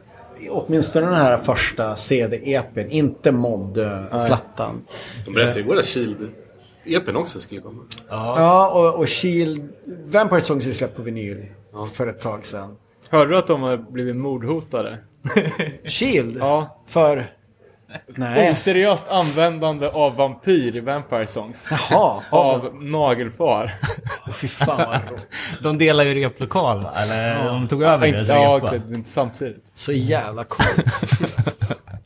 Åtminstone 0.49 1.05
den 1.05 1.15
här 1.15 1.37
första 1.37 1.95
CD-EPn, 1.95 2.89
inte 2.89 3.31
mod-plattan. 3.31 4.81
De 5.25 5.33
berättade 5.33 5.59
ju 5.59 5.65
igår 5.65 5.77
att 5.79 5.85
Shield-EPn 5.85 7.15
också 7.15 7.39
skulle 7.39 7.61
komma. 7.61 7.81
Ja, 8.09 8.67
och, 8.69 8.95
och 8.99 9.09
Shield... 9.09 9.69
Vampire 10.05 10.41
Songs 10.41 10.67
är 10.67 10.71
släppt 10.73 10.95
på 10.95 11.01
vinyl 11.01 11.45
för 11.93 12.07
ett 12.07 12.21
tag 12.21 12.45
sedan. 12.45 12.75
Hörde 13.11 13.31
du 13.31 13.37
att 13.37 13.47
de 13.47 13.61
har 13.61 13.77
blivit 13.77 14.15
mordhotade? 14.15 14.97
Shield? 15.85 16.37
Ja. 16.39 16.83
För? 16.87 17.31
Nej. 18.07 18.51
Oseriöst 18.51 19.11
användande 19.11 19.87
av 19.87 20.15
vampyr 20.15 20.75
i 20.75 20.79
Vampire 20.79 21.27
Songs. 21.27 21.67
Jaha. 21.71 22.21
Av... 22.31 22.65
Av 22.65 22.83
nagelfar. 22.83 23.73
Oh, 24.25 24.33
fy 24.33 24.47
fan 24.47 24.77
vad 24.77 25.11
rått. 25.11 25.27
De 25.63 25.77
delar 25.77 26.03
ju 26.03 26.13
replokal 26.13 26.83
va? 26.83 26.93
Eller 26.95 27.45
de 27.45 27.67
tog 27.67 27.83
över 27.83 28.11
deras 28.11 28.27
ja, 28.27 28.55
repa. 28.55 28.75
exakt. 28.75 28.91
Inte 28.91 29.09
samtidigt. 29.09 29.71
Så 29.73 29.91
jävla 29.91 30.43
coolt. 30.43 30.85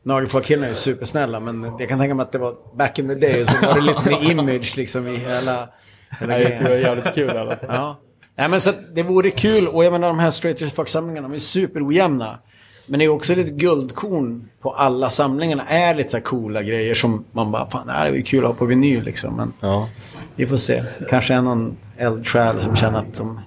Nagelfarkillarna 0.03 0.67
är 0.67 0.73
supersnälla 0.73 1.39
men 1.39 1.63
jag 1.79 1.89
kan 1.89 1.99
tänka 1.99 2.15
mig 2.15 2.23
att 2.23 2.31
det 2.31 2.37
var 2.37 2.77
back 2.77 2.99
in 2.99 3.07
the 3.07 3.15
day 3.15 3.45
så 3.45 3.65
var 3.65 3.73
det 3.73 3.81
lite 3.81 4.09
mer 4.09 4.31
image 4.31 4.77
liksom 4.77 5.07
i 5.07 5.17
hela... 5.17 5.69
hela 6.19 6.33
Nej, 6.33 6.59
det 6.61 6.69
är 6.69 6.77
jävligt 6.77 7.15
kul 7.15 7.35
i 7.35 7.39
alla 7.39 7.57
fall. 7.57 7.69
Ja. 7.69 7.99
Nej 8.35 8.49
men 8.49 8.61
så 8.61 8.71
det 8.93 9.03
vore 9.03 9.31
kul 9.31 9.67
och 9.67 9.85
jag 9.85 9.91
menar 9.93 10.07
de 10.07 10.19
här 10.19 10.31
straight 10.31 10.61
edge 10.61 10.73
fuck-samlingarna, 10.73 11.27
de 11.27 11.33
är 11.35 11.39
superojämna. 11.39 12.39
Men 12.85 12.99
det 12.99 13.05
är 13.05 13.09
också 13.09 13.35
lite 13.35 13.51
guldkorn 13.51 14.49
på 14.61 14.71
alla 14.73 15.09
samlingarna. 15.09 15.63
är 15.67 15.95
lite 15.95 16.09
så 16.09 16.17
här 16.17 16.23
coola 16.23 16.63
grejer 16.63 16.95
som 16.95 17.25
man 17.31 17.51
bara, 17.51 17.69
fan 17.69 17.87
det 17.87 17.93
här 17.93 18.11
är 18.11 18.21
kul 18.21 18.43
att 18.43 18.49
ha 18.49 18.53
på 18.55 18.65
vinyl 18.65 19.03
liksom. 19.03 19.35
Men 19.35 19.53
Ja. 19.59 19.89
vi 20.35 20.47
får 20.47 20.57
se. 20.57 20.83
Kanske 21.09 21.33
är 21.33 21.41
någon 21.41 21.77
eldsjäl 21.97 22.59
som 22.59 22.75
känner 22.75 22.99
att 22.99 23.13
de 23.13 23.39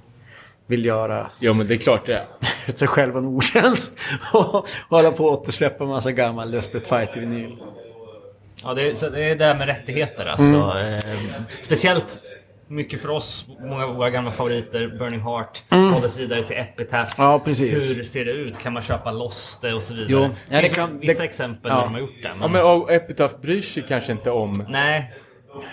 vill 0.66 0.84
göra 0.84 1.30
ja, 1.38 1.54
men 1.54 1.66
det 1.66 1.74
är 1.74 1.78
klart 1.78 2.06
det 2.06 2.14
är. 2.14 2.26
sig 2.72 2.88
själv 2.88 3.16
en 3.16 3.24
otjänst. 3.26 3.98
Och 4.34 4.68
hålla 4.88 5.10
på 5.10 5.32
att 5.32 5.38
återsläppa 5.38 5.84
en 5.84 5.90
massa 5.90 6.12
gammal 6.12 6.50
Desperate 6.50 6.88
Fight 6.88 7.16
i 7.16 7.20
vinyl. 7.20 7.56
Ja, 8.62 8.74
det 8.74 8.90
är, 8.90 8.94
så 8.94 9.08
det 9.08 9.24
är 9.24 9.28
det 9.28 9.34
där 9.34 9.54
med 9.54 9.66
rättigheter 9.66 10.26
alltså. 10.26 10.44
Mm. 10.44 10.94
Eh, 10.94 11.42
speciellt 11.62 12.20
mycket 12.68 13.00
för 13.02 13.10
oss, 13.10 13.46
många 13.60 13.84
av 13.86 13.94
våra 13.96 14.10
gamla 14.10 14.32
favoriter, 14.32 14.88
Burning 14.98 15.20
Heart, 15.20 15.62
såldes 15.92 16.16
vidare 16.16 16.42
till 16.42 16.56
Epitaph. 16.56 17.20
Mm. 17.20 17.30
Ja, 17.30 17.38
precis. 17.38 17.98
Hur 17.98 18.04
ser 18.04 18.24
det 18.24 18.30
ut? 18.32 18.58
Kan 18.58 18.72
man 18.72 18.82
köpa 18.82 19.12
loss 19.12 19.58
det 19.62 19.72
och 19.74 19.82
så 19.82 19.94
vidare? 19.94 20.08
Jo. 20.10 20.20
det 20.48 20.54
Ja, 20.56 20.62
det 20.62 20.68
kan- 20.68 20.98
vissa 20.98 21.22
det- 21.22 21.28
exempel 21.28 21.70
ja. 21.70 21.76
där 21.76 21.84
de 21.84 21.92
har 21.92 22.00
gjort 22.00 22.22
det. 22.22 22.28
Men, 22.28 22.40
Ja, 22.42 22.48
men 22.48 22.62
och 22.62 22.92
Epitaph 22.92 23.40
bryr 23.40 23.60
sig 23.60 23.84
kanske 23.88 24.12
inte 24.12 24.30
om 24.30 24.64
Nej, 24.68 25.12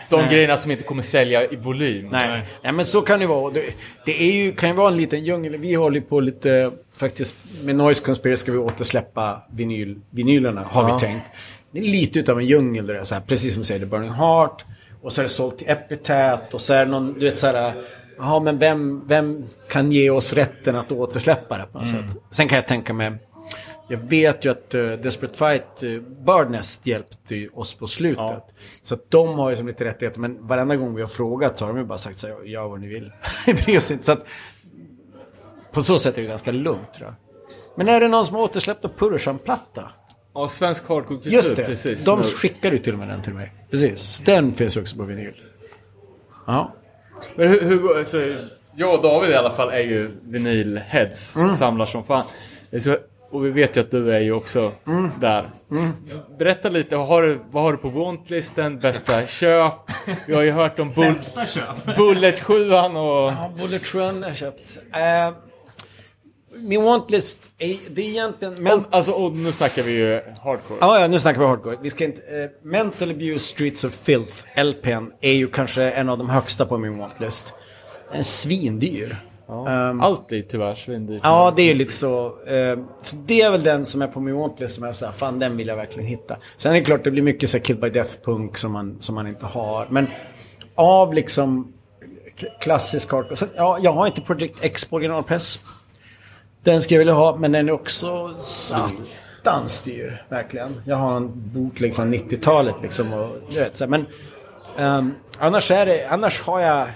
de 0.10 0.22
Nej. 0.22 0.30
grejerna 0.32 0.58
som 0.58 0.72
inte 0.72 0.84
kommer 0.84 1.02
sälja 1.04 1.46
i 1.52 1.56
volym. 1.56 2.08
Nej. 2.12 2.28
Nej. 2.30 2.46
Nej, 2.64 2.72
men 2.74 2.86
så 2.86 3.02
kan 3.02 3.20
det 3.20 3.28
vara. 3.28 3.52
Det, 3.54 3.62
det 4.06 4.24
är 4.24 4.32
ju, 4.46 4.52
kan 4.52 4.70
ju 4.70 4.76
vara 4.76 4.92
en 4.92 4.98
liten 4.98 5.24
djungel. 5.26 5.58
Vi 5.58 5.74
håller 5.74 6.02
på 6.02 6.20
lite, 6.20 6.72
faktiskt, 6.98 7.36
med 7.64 7.76
Noise 7.76 8.06
Conspiracy 8.06 8.42
ska 8.42 8.52
vi 8.52 8.58
återsläppa 8.58 9.42
vinyl, 9.52 10.00
vinylerna, 10.10 10.64
har 10.68 10.90
Ja. 10.90 10.96
vi 10.96 11.00
tänkt. 11.06 11.26
Det 11.72 11.80
är 11.80 11.84
lite 11.84 12.20
utav 12.20 12.40
en 12.40 12.46
djungel 12.46 12.88
där, 12.88 13.04
så 13.04 13.16
här, 13.16 13.22
precis 13.22 13.54
som 13.54 13.62
du 13.62 13.66
säger, 13.66 13.86
Burning 13.86 14.12
Heart. 14.12 14.66
Och 15.06 15.14
så 15.14 15.22
är 15.22 15.24
det 15.24 15.30
sålt 15.30 15.58
till 15.58 15.70
Epitaph 15.70 16.56
och 16.56 16.62
så 16.62 16.74
är 16.74 16.86
det 16.86 16.92
någon, 16.92 17.14
du 17.14 17.26
vet 17.26 17.38
så 17.38 17.48
här, 17.48 17.84
jaha 18.18 18.40
men 18.40 18.60
vem, 18.60 19.08
vem 19.08 19.46
kan 19.70 19.92
ge 19.92 20.10
oss 20.10 20.34
rätten 20.34 20.76
att 20.76 20.92
återsläppa 20.92 21.58
det 21.58 21.66
på 21.72 21.80
något 21.80 21.90
sätt? 21.90 22.16
Sen 22.32 22.48
kan 22.48 22.56
jag 22.56 22.68
tänka 22.68 22.94
mig, 22.94 23.18
Jag 23.88 23.98
vet 23.98 24.46
ju 24.46 24.52
att 24.52 24.76
uh, 24.76 24.92
Desperate 24.92 25.38
Fight, 25.38 25.84
uh, 25.84 26.02
Birdnest 26.02 26.88
hjälpte 26.88 27.36
ju 27.36 27.50
oss 27.50 27.74
på 27.74 27.88
slutet. 27.88 28.20
Ja. 28.20 28.48
Så 28.82 28.96
att 28.96 29.12
de 29.12 29.40
har 29.40 29.50
ju 29.50 29.56
som 29.56 29.68
lite 29.68 29.86
rättigheter. 29.86 30.20
Men 30.20 30.48
varenda 30.48 30.76
gång 30.76 30.96
vi 30.96 31.02
har 31.02 31.10
frågat 31.10 31.58
så 31.58 31.66
har 31.66 31.74
de 31.74 31.80
ju 31.80 31.86
bara 31.86 31.98
sagt 31.98 32.20
så 32.20 32.28
här, 32.28 32.44
gör 32.44 32.68
vad 32.68 32.80
ni 32.80 32.88
vill. 32.88 33.12
Vi 33.46 33.54
bryr 33.54 33.78
oss 33.78 33.92
inte. 33.92 34.04
Så 34.04 34.12
att, 34.12 34.26
på 35.72 35.84
så 35.84 36.00
sätt 36.00 36.18
är 36.18 36.22
det 36.22 36.28
ganska 36.28 36.52
lugnt 36.52 36.94
tror 36.94 37.08
jag. 37.08 37.16
Men 37.76 37.88
är 37.88 38.00
det 38.00 38.08
någon 38.08 38.26
som 38.26 38.36
har 38.36 38.44
återsläppt 38.44 38.86
och 38.86 38.98
Purushan-platta? 38.98 39.92
Ja, 40.36 40.48
svensk 40.48 40.84
hardcore-kultur. 40.90 41.32
Just 41.32 41.56
det, 41.56 41.64
Precis. 41.66 42.06
de 42.06 42.24
skickade 42.24 42.76
ju 42.76 42.82
till 42.82 42.94
och 42.94 43.00
med 43.00 43.08
den 43.08 43.22
till 43.22 43.34
mig. 43.34 43.54
Precis, 43.72 44.22
den 44.26 44.54
finns 44.54 44.78
också 44.78 44.96
på 44.98 45.04
vinyl. 45.04 45.34
Ja. 46.48 46.74
Men 47.36 47.48
hur, 47.48 47.62
hur 47.62 47.98
alltså, 47.98 48.36
jag 48.76 48.94
och 48.96 49.02
David 49.02 49.30
i 49.32 49.36
alla 49.36 49.52
fall 49.52 49.70
är 49.70 49.80
ju 49.80 50.12
vinylheads, 50.24 51.36
Mm. 51.38 51.50
samlar 51.50 51.86
som 51.86 52.04
fan. 52.04 52.28
Så, 52.80 52.98
och 53.32 53.46
vi 53.46 53.50
vet 53.52 53.78
ju 53.78 53.82
att 53.82 53.92
du 53.92 54.14
är 54.16 54.20
ju 54.20 54.32
också 54.32 54.72
Mm. 54.88 55.10
där. 55.22 55.52
Berätta 56.40 56.70
lite, 56.70 56.96
vad 56.98 57.08
har 57.08 57.22
du, 57.24 57.40
vad 57.50 57.64
har 57.64 57.72
du 57.72 57.78
på 57.78 57.90
wantlisten? 57.90 58.80
Bästa 58.80 59.26
köp? 59.26 59.74
Vi 60.28 60.36
har 60.36 60.42
ju 60.42 60.52
hört 60.52 60.80
om 60.80 60.90
bull. 60.96 61.16
Bullet 61.98 62.40
7 62.40 62.54
och... 62.72 62.72
Ja, 62.72 63.52
Bullet 63.58 63.96
Run 63.96 64.22
har 64.24 64.30
jag 64.30 64.36
köpt. 64.38 64.80
Eh, 64.94 65.34
min 66.58 66.84
wantlist 66.84 67.52
är, 67.58 67.78
det 67.90 68.02
är 68.02 68.10
egentligen... 68.10 68.56
Men, 68.60 68.80
Och, 68.80 68.86
alltså, 68.90 69.12
och 69.12 69.32
nu 69.32 69.52
snackar 69.52 69.84
vi 69.84 69.92
ju 69.92 70.22
hardcore. 70.44 70.78
ja, 70.82 71.00
ja, 71.00 71.08
nu 71.08 71.20
snackar 71.20 71.40
vi 71.40 71.46
hardcore. 71.48 71.78
Vi 71.82 71.90
ska 71.90 72.04
inte... 72.04 72.22
Eh, 72.22 72.50
Mental 72.64 73.12
Abuse 73.12 73.40
Streets 73.46 73.84
of 73.84 73.94
Filth, 73.94 74.34
LPn, 74.64 75.12
är 75.22 75.34
ju 75.34 75.48
kanske 75.48 75.92
en 75.92 76.10
av 76.10 76.18
de 76.18 76.30
högsta 76.30 76.66
på 76.66 76.78
min 76.78 76.98
wantlist. 76.98 77.54
Är 78.12 78.24
svindyr. 78.24 79.18
Ehm, 79.68 80.02
Allt 80.02 80.32
är 80.32 80.40
tyvärr 80.40 80.76
svindyrt. 80.76 81.22
Ja, 81.24 81.54
det 81.56 81.62
är 81.62 81.68
ju 81.68 81.74
lite 81.74 81.94
så. 81.94 82.26
Eh, 82.48 82.78
så 83.02 83.16
det 83.26 83.42
är 83.42 83.52
väl 83.52 83.64
den 83.64 83.86
som 83.86 84.02
är 84.02 84.08
på 84.08 84.20
min 84.20 84.36
wantlist 84.36 84.76
som 84.76 84.84
jag 84.84 84.96
säger, 84.96 85.12
fan 85.14 85.40
den 85.40 85.58
vill 85.58 85.68
jag 85.68 85.76
verkligen 85.76 86.10
hitta. 86.10 86.38
Sen 86.58 86.72
är 86.72 86.80
det 86.80 86.86
klart, 86.86 87.04
det 87.04 87.12
blir 87.12 87.24
mycket 87.24 87.50
så 87.50 87.58
här 87.58 87.64
Killed 87.64 87.82
by 87.82 88.00
Death-punk 88.00 88.56
som 88.56 88.72
man, 88.72 88.98
som 89.00 89.16
man 89.16 89.28
inte 89.28 89.46
har. 89.46 89.88
Men 89.90 90.08
av 90.76 91.14
liksom 91.14 91.74
klassisk 92.62 93.12
hardcore. 93.12 93.36
Sen, 93.36 93.50
ja, 93.56 93.78
jag 93.82 93.92
har 93.92 94.08
inte 94.08 94.22
Project 94.22 94.56
X 94.62 94.86
på 94.86 94.96
originalpress. 94.96 95.60
Den 96.66 96.82
skulle 96.82 96.96
jag 96.96 97.00
vilja 97.00 97.14
ha, 97.14 97.36
men 97.36 97.52
den 97.52 97.68
är 97.70 97.72
också 97.74 98.36
satans 98.40 99.80
dyr. 99.80 100.26
Verkligen. 100.30 100.82
Jag 100.86 100.96
har 100.96 101.16
en 101.18 101.32
bootleg 101.36 101.96
från 101.96 102.14
90-talet 102.14 102.76
liksom. 102.82 103.14
Och, 103.14 103.30
du 103.50 103.60
vet, 103.60 103.78
så 103.78 103.88
men 103.88 104.06
ehm, 104.78 105.14
annars, 105.40 105.72
är 105.72 105.86
det, 105.86 106.08
annars 106.08 106.42
har 106.42 106.60
jag 106.60 106.88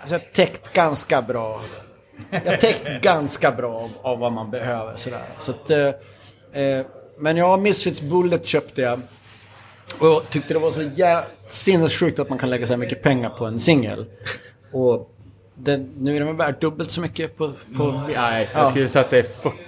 alltså, 0.00 0.14
jag 0.14 0.32
täckt 0.32 0.72
ganska 0.72 1.22
bra. 1.22 1.60
Jag 2.30 2.60
täckt 2.60 2.86
ganska 3.02 3.52
bra 3.52 3.74
av, 3.80 3.90
av 4.02 4.18
vad 4.18 4.32
man 4.32 4.50
behöver. 4.50 4.96
Sådär. 4.96 5.24
Så 5.38 5.50
att, 5.50 5.70
eh, 5.70 6.86
men 7.18 7.36
ja, 7.36 7.56
Misfits 7.56 8.02
Bullet 8.02 8.46
köpte 8.46 8.80
jag. 8.80 9.00
Och 9.98 10.06
jag 10.06 10.30
tyckte 10.30 10.54
det 10.54 10.60
var 10.60 10.70
så 10.70 10.80
jä- 10.80 11.24
sinnessjukt 11.48 12.18
att 12.18 12.28
man 12.28 12.38
kan 12.38 12.50
lägga 12.50 12.66
så 12.66 12.72
här 12.72 12.78
mycket 12.78 13.02
pengar 13.02 13.30
på 13.30 13.44
en 13.46 13.60
singel. 13.60 14.06
Och 14.72 15.10
den, 15.62 15.90
nu 15.98 16.16
är 16.16 16.18
den 16.18 16.26
väl 16.26 16.36
värd 16.36 16.60
dubbelt 16.60 16.90
så 16.90 17.00
mycket 17.00 17.36
på... 17.36 17.52
på 17.76 18.02
Nej, 18.14 18.48
jag 18.54 18.68
skulle 18.68 18.88
säga 18.88 19.04
att 19.04 19.10
det 19.10 19.18
är 19.18 19.22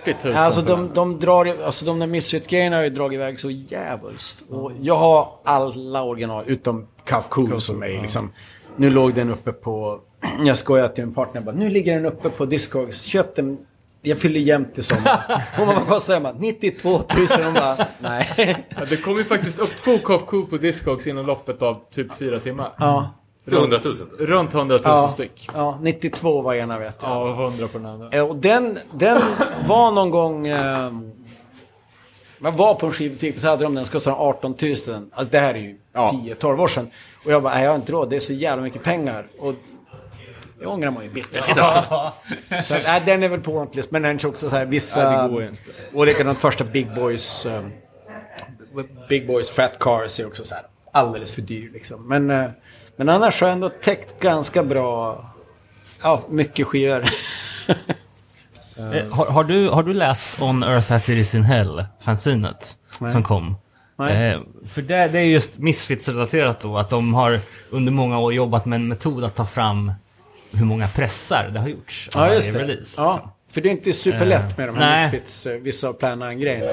40 0.05 0.29
000. 0.29 0.37
Alltså 0.37 0.63
de, 0.63 0.91
de 0.95 1.19
drar 1.19 1.57
alltså 1.65 1.85
de 1.85 1.99
där 1.99 2.07
Misfits-grejerna 2.07 2.77
har 2.77 2.83
ju 2.83 2.91
dragit 2.91 3.17
iväg 3.17 3.41
så 3.41 3.51
jävulst. 3.51 4.45
Och 4.51 4.73
jag 4.81 4.97
har 4.97 5.29
alla 5.45 6.03
original 6.03 6.45
utom 6.47 6.87
Cuff 7.05 7.29
Cool 7.29 7.61
som 7.61 7.83
är 7.83 8.03
liksom... 8.03 8.33
Nu 8.77 8.91
låg 8.91 9.15
den 9.15 9.31
uppe 9.31 9.53
på... 9.53 10.01
Jag 10.45 10.59
skojade 10.59 10.95
till 10.95 11.05
en 11.05 11.15
partner 11.15 11.41
bara, 11.41 11.55
nu 11.55 11.69
ligger 11.69 11.95
den 11.95 12.07
uppe 12.07 12.31
på 12.31 12.47
Discogs. 12.47 13.03
Köp 13.03 13.37
den. 13.37 13.59
Jag 14.03 14.19
fyller 14.19 14.41
jämnt 14.41 14.79
i 14.79 14.83
sommar. 14.83 15.43
Hon 15.57 15.67
bara, 15.67 15.79
vad 15.79 15.89
kostar 15.89 16.15
den? 16.15 16.25
Jag 16.25 16.35
bara, 16.35 16.41
92 16.41 16.91
000. 16.91 17.03
Hon 17.45 17.55
bara, 17.55 17.77
nej. 17.99 18.67
Ja, 18.69 18.85
det 18.91 18.97
kom 18.97 19.17
ju 19.17 19.25
faktiskt 19.25 19.59
upp 19.59 19.77
två 19.77 19.99
Cough 19.99 20.51
på 20.51 20.57
Discogs 20.57 21.07
inom 21.07 21.27
loppet 21.27 21.63
av 21.63 21.81
typ 21.91 22.13
fyra 22.13 22.39
timmar. 22.39 22.73
Ja. 22.79 23.11
100 23.47 23.81
000. 23.85 23.95
Runt 24.19 24.55
100 24.55 24.75
000 24.75 24.81
Ja, 24.85 25.09
styck. 25.09 25.49
ja, 25.55 25.79
92 25.83 26.43
var 26.43 26.55
ena 26.55 26.79
vet 26.79 26.97
jag. 27.01 27.11
Ja, 27.11 27.45
100 27.45 27.69
på 27.69 27.79
den 27.79 27.87
andra. 27.87 28.09
Eh, 28.11 28.23
Och 28.29 28.37
den, 28.37 28.79
den 28.95 29.21
var 29.67 29.91
någon 29.91 30.11
gång... 30.11 30.47
Eh, 30.47 30.93
man 32.39 32.57
var 32.57 32.75
på 32.75 32.87
en 32.87 32.93
skivbutik 32.93 33.35
och 33.35 33.41
så 33.41 33.49
hade 33.49 33.65
de 33.65 33.75
den, 33.75 33.87
så 33.87 33.93
kostade 33.93 34.17
den 34.17 34.25
18 34.27 34.55
000. 34.63 34.71
Alltså 35.13 35.31
det 35.31 35.39
här 35.39 35.55
är 35.55 35.59
ju 35.59 35.79
Ja. 35.93 36.11
10-12 36.41 36.61
år 36.63 36.69
sedan. 36.69 36.91
Och 37.25 37.33
jag 37.33 37.43
bara, 37.43 37.55
nej 37.55 37.63
jag 37.63 37.71
har 37.71 37.77
inte 37.77 37.93
råd, 37.93 38.11
det 38.11 38.17
är 38.17 38.21
så 38.21 38.33
jävla 38.33 38.63
mycket 38.63 38.83
pengar. 38.83 39.27
Och 39.39 39.55
det 40.61 40.67
ångrar 40.67 40.91
man 40.91 41.05
ju 41.05 41.11
bittert 41.11 41.49
idag. 41.51 41.85
så 42.65 42.75
att, 42.75 42.83
nej, 42.87 43.03
den 43.07 43.23
är 43.23 43.29
väl 43.29 43.41
på 43.41 43.53
wantlist, 43.53 43.91
men 43.91 44.03
den 44.03 44.17
är 44.17 44.27
också 44.27 44.51
så 44.51 44.57
här 44.57 44.67
vissa... 44.67 45.11
Nej, 45.13 45.23
det 45.29 45.35
går 45.35 45.43
inte. 45.43 45.63
Och 45.95 46.07
likadant 46.07 46.39
första 46.39 46.65
Big 46.65 46.95
Boys... 46.95 47.47
eh, 47.47 47.63
Big 49.09 49.27
Boys 49.27 49.51
Fat 49.51 49.79
Cars 49.79 50.21
är 50.21 50.27
också 50.27 50.45
så 50.45 50.55
här 50.55 50.65
alldeles 50.93 51.33
för 51.33 51.43
dyr 51.43 51.71
liksom. 51.73 52.09
Men, 52.09 52.31
eh, 52.31 52.51
men 53.05 53.15
annars 53.15 53.41
har 53.41 53.49
jag 53.49 53.53
ändå 53.55 53.69
täckt 53.69 54.21
ganska 54.21 54.63
bra... 54.65 55.25
Ja, 56.03 56.23
mycket 56.29 56.67
skivor. 56.67 57.05
Eh, 58.77 59.09
Har, 59.17 59.27
har, 59.27 59.45
du, 59.45 59.69
har 59.69 59.83
du 59.83 59.95
läst 59.95 60.41
On 60.43 60.63
Earth 60.63 60.93
As 60.93 61.09
It 61.09 61.17
Is 61.19 61.35
In 61.35 61.43
Hell, 61.43 61.85
fanzinet 62.01 62.77
som 63.13 63.23
kom? 63.25 63.57
Eh, 64.11 64.41
för 64.69 64.83
det, 64.83 65.09
det 65.09 65.19
är 65.19 65.25
just 65.25 65.59
Misfits-relaterat 65.59 66.61
då, 66.61 66.79
att 66.79 66.91
de 66.91 67.15
har 67.15 67.41
under 67.71 67.93
många 67.93 68.19
år 68.19 68.35
jobbat 68.35 68.67
med 68.67 68.77
en 68.77 68.89
metod 68.89 69.25
att 69.25 69.35
ta 69.35 69.47
fram 69.47 69.93
hur 70.51 70.65
många 70.65 70.89
pressar 70.89 71.51
det 71.53 71.61
har 71.61 71.69
gjorts 71.69 72.11
Ja, 72.15 72.35
just 72.35 72.53
det. 72.53 72.59
release. 72.59 72.95
ja, 72.97 73.13
liksom. 73.15 73.31
för 73.53 73.61
det 73.61 73.69
är 73.69 73.71
inte 73.71 73.93
superlätt 73.93 74.59
med 74.59 74.69
de 74.69 74.77
här 74.77 74.97
Nej. 74.97 75.03
Misfits, 75.13 75.47
eh, 75.47 75.53
vissa 75.59 75.89
av 75.89 75.93
Plan-grejerna. 75.93 76.71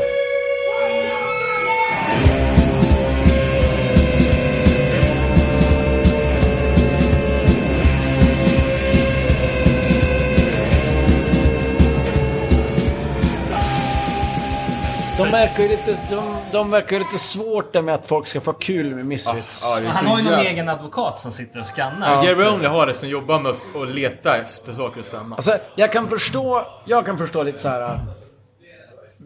De 15.31 15.37
verkar 15.37 15.63
ju 15.63 15.69
lite, 15.69 15.97
de, 16.09 16.21
de 16.51 16.71
verkar 16.71 16.97
ju 16.97 16.99
lite 17.03 17.19
svårt 17.19 17.73
där 17.73 17.81
med 17.81 17.95
att 17.95 18.05
folk 18.07 18.27
ska 18.27 18.41
få 18.41 18.53
kul 18.53 18.95
med 18.95 19.05
Misfits. 19.05 19.63
Ja, 19.65 19.79
är 19.79 19.85
Han 19.85 20.05
har 20.07 20.17
ju 20.17 20.23
någon 20.23 20.33
jävla- 20.33 20.49
egen 20.49 20.69
advokat 20.69 21.19
som 21.19 21.31
sitter 21.31 21.59
och 21.59 21.65
skannar. 21.65 22.11
Ja, 22.15 22.25
Jerry 22.25 22.47
Only 22.47 22.67
har 22.67 22.85
det 22.87 22.93
som 22.93 23.09
jobbar 23.09 23.39
med 23.39 23.51
att 23.51 23.89
leta 23.95 24.37
efter 24.37 24.73
saker 24.73 24.99
att 25.01 25.05
stämma. 25.07 25.35
Alltså, 25.35 25.57
jag 25.75 25.91
kan 25.91 26.07
förstå, 26.07 26.67
jag 26.85 27.05
kan 27.05 27.17
förstå 27.17 27.43
lite 27.43 27.59
så 27.59 27.69
här 27.69 27.81
äh, 27.81 27.99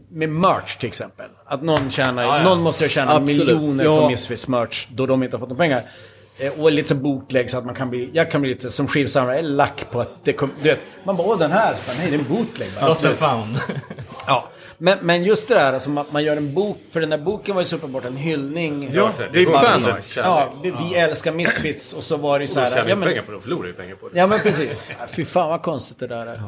med 0.09 0.29
merch 0.29 0.75
till 0.77 0.87
exempel. 0.87 1.25
Att 1.45 1.61
någon 1.63 1.91
tjänar, 1.91 2.23
Ja, 2.23 2.37
ja. 2.37 2.43
någon 2.43 2.61
måste 2.61 2.83
ju 2.83 2.89
tjäna 2.89 3.11
Absolut. 3.11 3.37
miljoner 3.37 3.83
Ja. 3.83 4.01
på 4.01 4.07
Misfits 4.09 4.47
merch 4.47 4.87
då 4.89 5.05
de 5.05 5.23
inte 5.23 5.35
har 5.35 5.39
fått 5.39 5.49
några 5.49 5.63
pengar. 5.63 5.81
Eh, 6.39 6.51
Och 6.59 6.71
lite 6.71 6.95
bootleg 6.95 7.49
så 7.49 7.57
att 7.57 7.65
man 7.65 7.75
kan 7.75 7.89
bli, 7.89 8.09
jag 8.13 8.31
kan 8.31 8.41
bli 8.41 8.49
lite 8.49 8.69
som 8.71 8.87
skivsamlare, 8.87 9.41
lack 9.41 9.85
på 9.91 10.01
att 10.01 10.09
det 10.23 10.33
kom, 10.33 10.51
du 10.61 10.69
vet, 10.69 10.79
man 11.05 11.15
bara 11.17 11.27
åh 11.27 11.37
den 11.39 11.51
här, 11.51 11.73
så 11.75 11.79
bara, 11.87 11.97
nej 11.97 12.09
det 12.09 12.15
är 12.15 12.19
en 12.19 12.25
bootleg. 12.35 12.69
Lost 12.81 13.05
and 13.05 13.15
found. 13.15 13.59
Ja, 14.27 14.49
men, 14.83 14.97
men 15.01 15.23
just 15.23 15.47
det 15.47 15.53
där, 15.55 15.73
alltså, 15.73 15.99
att 15.99 16.11
man 16.11 16.23
gör 16.23 16.37
en 16.37 16.53
bok, 16.53 16.77
för 16.91 16.99
den 16.99 17.09
där 17.09 17.17
boken 17.17 17.55
var 17.55 17.61
ju 17.61 17.65
så 17.65 17.75
uppenbart 17.75 18.05
en 18.05 18.17
hyllning. 18.17 18.89
Ja, 18.93 19.11
det 19.33 19.41
är 19.41 19.45
går 19.45 19.53
fan. 19.53 19.79
inte. 19.79 20.01
Ja, 20.15 20.53
vi, 20.63 20.71
vi 20.71 20.95
älskar 20.95 21.31
Misfits 21.31 21.93
och 21.93 22.03
så 22.03 22.17
var 22.17 22.39
det 22.39 22.43
ju 22.43 22.47
så 22.47 22.59
här. 22.59 22.69
tjänar 22.69 22.89
Ja 22.89 22.95
men, 22.95 23.07
pengar 23.07 23.21
på 23.21 23.31
det, 23.31 23.37
de 23.37 23.41
förlorar 23.41 23.67
ju 23.67 23.73
pengar 23.73 23.95
på 23.95 24.09
det. 24.09 24.19
ja 24.19 24.27
men 24.27 24.39
precis. 24.39 24.91
Ja, 24.99 25.05
Fy 25.07 25.25
fan 25.25 25.49
vad 25.49 25.61
konstigt 25.61 25.99
det 25.99 26.07
där 26.07 26.25
är. 26.25 26.41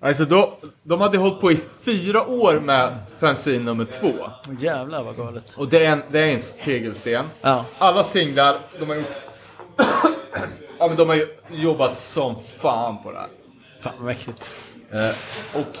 Alltså 0.00 0.24
då, 0.24 0.58
de 0.82 1.00
hade 1.00 1.18
hållit 1.18 1.40
på 1.40 1.52
i 1.52 1.58
fyra 1.84 2.26
år 2.26 2.60
med 2.60 2.98
fanzine 3.18 3.64
nummer 3.64 3.84
två. 3.84 4.12
Jävlar 4.60 5.02
vad 5.02 5.16
galet. 5.16 5.54
Och 5.56 5.68
det 5.68 5.84
är 5.84 5.92
en, 5.92 6.02
det 6.10 6.18
är 6.18 6.32
en 6.32 6.40
tegelsten. 6.64 7.24
Ja. 7.40 7.64
Alla 7.78 8.04
singlar, 8.04 8.56
de 8.78 8.88
har 8.88 8.96
gjort... 8.96 9.16
ja 10.78 10.88
men 10.88 10.96
de 10.96 11.08
har 11.08 11.16
ju 11.16 11.26
jobbat 11.50 11.96
som 11.96 12.42
fan 12.42 13.02
på 13.02 13.12
det 13.12 13.18
här. 13.18 13.28
Fan 13.80 13.92
vad 13.96 14.06
mäktigt. 14.06 14.50
Och 15.52 15.78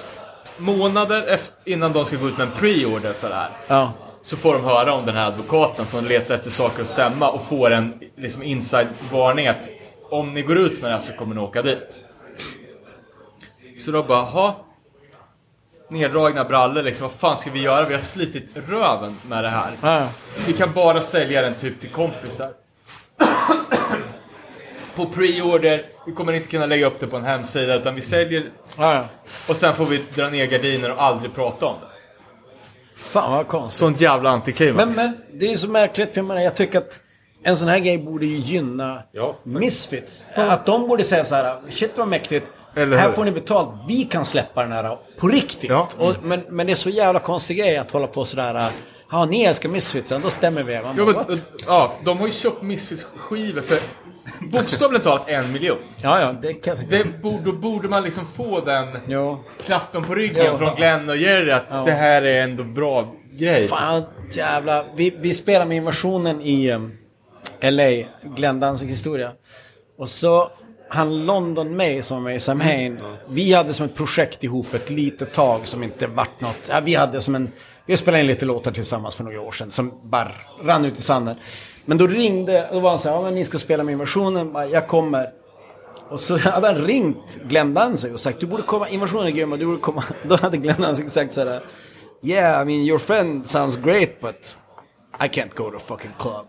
månader 0.58 1.40
innan 1.64 1.92
de 1.92 2.04
ska 2.04 2.16
gå 2.16 2.28
ut 2.28 2.38
med 2.38 2.46
en 2.46 2.52
pre-order 2.52 3.12
för 3.12 3.28
det 3.28 3.34
här. 3.34 3.50
Ja. 3.66 3.92
Så 4.22 4.36
får 4.36 4.54
de 4.54 4.64
höra 4.64 4.92
om 4.92 5.06
den 5.06 5.16
här 5.16 5.26
advokaten 5.26 5.86
som 5.86 6.04
letar 6.04 6.34
efter 6.34 6.50
saker 6.50 6.82
att 6.82 6.88
stämma 6.88 7.30
och 7.30 7.42
får 7.42 7.70
en 7.70 8.00
liksom 8.16 8.42
inside-varning 8.42 9.46
att 9.46 9.68
om 10.10 10.34
ni 10.34 10.42
går 10.42 10.58
ut 10.58 10.82
med 10.82 10.90
det 10.90 10.94
här 10.94 11.02
så 11.02 11.12
kommer 11.12 11.34
ni 11.34 11.40
åka 11.40 11.62
dit. 11.62 12.00
Så 13.78 13.90
då 13.90 14.02
bara, 14.02 14.22
ha 14.22 14.64
Neddragna 15.90 16.44
brallor 16.44 16.82
liksom, 16.82 17.08
vad 17.08 17.12
fan 17.12 17.36
ska 17.36 17.50
vi 17.50 17.60
göra? 17.60 17.86
Vi 17.86 17.94
har 17.94 18.00
slitit 18.00 18.48
röven 18.68 19.16
med 19.28 19.44
det 19.44 19.50
här. 19.50 19.70
Ja. 19.82 20.08
Vi 20.46 20.52
kan 20.52 20.72
bara 20.72 21.00
sälja 21.00 21.42
den 21.42 21.54
typ 21.54 21.80
till 21.80 21.90
kompisar. 21.90 22.50
på 24.94 25.06
pre-order, 25.06 25.82
vi 26.08 26.14
kommer 26.14 26.32
inte 26.32 26.48
kunna 26.48 26.66
lägga 26.66 26.86
upp 26.86 27.00
det 27.00 27.06
på 27.06 27.16
en 27.16 27.24
hemsida 27.24 27.74
utan 27.74 27.94
vi 27.94 28.00
säljer 28.00 28.50
Ja, 28.76 28.94
ja. 28.94 29.04
och 29.48 29.56
sen 29.56 29.74
får 29.74 29.84
vi 29.84 30.04
dra 30.14 30.28
ner 30.28 30.46
gardiner 30.46 30.92
och 30.92 31.02
aldrig 31.02 31.34
prata 31.34 31.66
om 31.66 31.76
det. 31.80 31.86
Fan 32.96 33.32
vad 33.32 33.48
konstigt. 33.48 33.78
Sånt 33.80 34.00
jävla 34.00 34.30
antiklimax. 34.30 34.96
Men, 34.96 35.06
men 35.06 35.38
det 35.38 35.46
är 35.46 35.50
ju 35.50 35.56
så 35.56 35.70
märkligt 35.70 36.14
för. 36.14 36.36
Jag 36.36 36.56
tycker 36.56 36.78
att 36.78 37.00
en 37.42 37.56
sån 37.56 37.68
här 37.68 37.78
grej 37.78 37.98
borde 37.98 38.26
ju 38.26 38.36
gynna 38.36 39.02
Ja. 39.12 39.36
Misfits. 39.44 40.26
Att 40.34 40.66
de 40.66 40.88
borde 40.88 41.04
säga 41.04 41.24
så 41.24 41.34
här, 41.34 41.60
shit 41.68 41.92
vad 41.96 42.08
mäktigt. 42.08 42.46
Här 42.74 43.12
får 43.12 43.24
ni 43.24 43.32
betalt, 43.32 43.68
vi 43.88 44.04
kan 44.04 44.24
släppa 44.24 44.62
den 44.62 44.72
här 44.72 44.98
på 45.18 45.28
riktigt. 45.28 45.70
Ja. 45.70 45.88
Och, 45.98 46.14
men, 46.22 46.40
men 46.48 46.66
det 46.66 46.72
är 46.72 46.74
så 46.74 46.90
jävla 46.90 47.20
konstig 47.20 47.58
grej 47.58 47.76
att 47.76 47.90
hålla 47.90 48.06
på 48.06 48.24
sådär, 48.24 48.70
ja 49.10 49.24
ni 49.24 49.42
älskar 49.42 49.68
Misfitsen, 49.68 50.20
då 50.20 50.30
stämmer 50.30 50.62
vi. 50.62 50.80
Man 50.82 50.96
Ja, 50.96 51.24
men, 51.28 51.40
ja, 51.66 51.92
de 52.04 52.18
har 52.18 52.26
ju 52.26 52.32
köpt 52.32 52.62
Misfits-skivor 52.62 53.62
för 53.62 53.78
bokstavligt 54.52 55.04
talat 55.04 55.28
en 55.28 55.52
miljon. 55.52 55.78
ja, 56.02 56.20
ja, 56.20 56.32
det 56.32 56.54
kan 56.54 56.76
jag. 56.76 56.88
Det 56.88 57.22
borde, 57.22 57.44
då 57.44 57.52
borde 57.52 57.88
man 57.88 58.02
liksom 58.02 58.26
få 58.26 58.60
den 58.60 58.86
Jo. 59.06 59.44
klappen 59.64 60.04
på 60.04 60.14
ryggen 60.14 60.44
Ja. 60.44 60.58
från 60.58 60.76
Glenn 60.76 61.08
och 61.08 61.16
Jerry 61.16 61.50
att 61.50 61.86
det 61.86 61.92
här 61.92 62.22
är 62.22 62.42
ändå 62.42 62.64
bra 62.64 63.14
grej. 63.32 63.68
Fan 63.68 64.02
jävla. 64.32 64.84
Vi, 64.94 65.14
vi 65.20 65.34
spelar 65.34 65.66
med 65.66 65.76
invasionen 65.76 66.40
i 66.40 66.70
um, 66.72 66.92
LA, 67.62 67.90
Glenn 68.36 68.60
Danzig 68.60 68.86
historia. 68.88 69.32
Och 69.98 70.08
så 70.08 70.50
han 70.90 71.26
London 71.26 71.76
May 71.76 72.02
som 72.02 72.16
var 72.16 72.24
med 72.24 72.36
i 72.36 72.40
Sam 72.40 72.60
Hain. 72.60 73.00
Vi 73.28 73.52
hade 73.54 73.72
som 73.72 73.86
ett 73.86 73.94
projekt 73.94 74.44
ihop 74.44 74.74
ett 74.74 74.90
litet 74.90 75.32
tag 75.32 75.66
som 75.66 75.82
inte 75.82 76.06
vart 76.06 76.40
något. 76.40 76.68
Ja, 76.70 76.80
vi 76.84 76.94
hade 76.94 77.20
som 77.20 77.34
en... 77.34 77.52
Vi 77.86 77.96
spelade 77.96 78.20
in 78.20 78.26
lite 78.26 78.44
låtar 78.46 78.72
tillsammans 78.72 79.14
för 79.16 79.24
några 79.24 79.40
år 79.40 79.52
sedan 79.52 79.70
som 79.70 80.10
bara 80.10 80.32
rann 80.62 80.84
ut 80.84 80.98
i 80.98 81.02
sanden. 81.02 81.36
Men 81.88 81.98
då 81.98 82.06
ringde, 82.06 82.68
då 82.72 82.80
var 82.80 82.90
han 82.90 82.98
så 82.98 83.08
här, 83.08 83.16
ja 83.16 83.22
men 83.22 83.34
ni 83.34 83.44
ska 83.44 83.58
spela 83.58 83.84
med 83.84 83.92
invasionen, 83.92 84.56
jag 84.72 84.88
kommer. 84.88 85.30
Och 86.08 86.20
så 86.20 86.38
hade 86.50 86.66
han 86.66 86.76
ringt 86.76 87.40
Glenn 87.48 87.74
Danzig 87.74 88.12
och 88.12 88.20
sagt 88.20 88.40
du 88.40 88.46
borde 88.46 88.62
komma, 88.62 88.88
invasionen 88.88 89.26
är 89.26 89.30
grym 89.30 89.52
och 89.52 89.58
du 89.58 89.66
borde 89.66 89.80
komma. 89.80 90.04
Då 90.28 90.36
hade 90.36 90.56
Glenn 90.56 90.80
Danzig 90.80 91.10
sagt 91.10 91.34
så 91.34 91.44
här. 91.44 91.64
Yeah, 92.22 92.62
I 92.62 92.64
mean 92.64 92.80
your 92.80 92.98
friend 92.98 93.46
sounds 93.46 93.76
great 93.76 94.20
but 94.20 94.56
i 95.20 95.28
can't 95.28 95.54
go 95.56 95.70
to 95.70 95.78
fucking 95.78 96.10
club. 96.18 96.46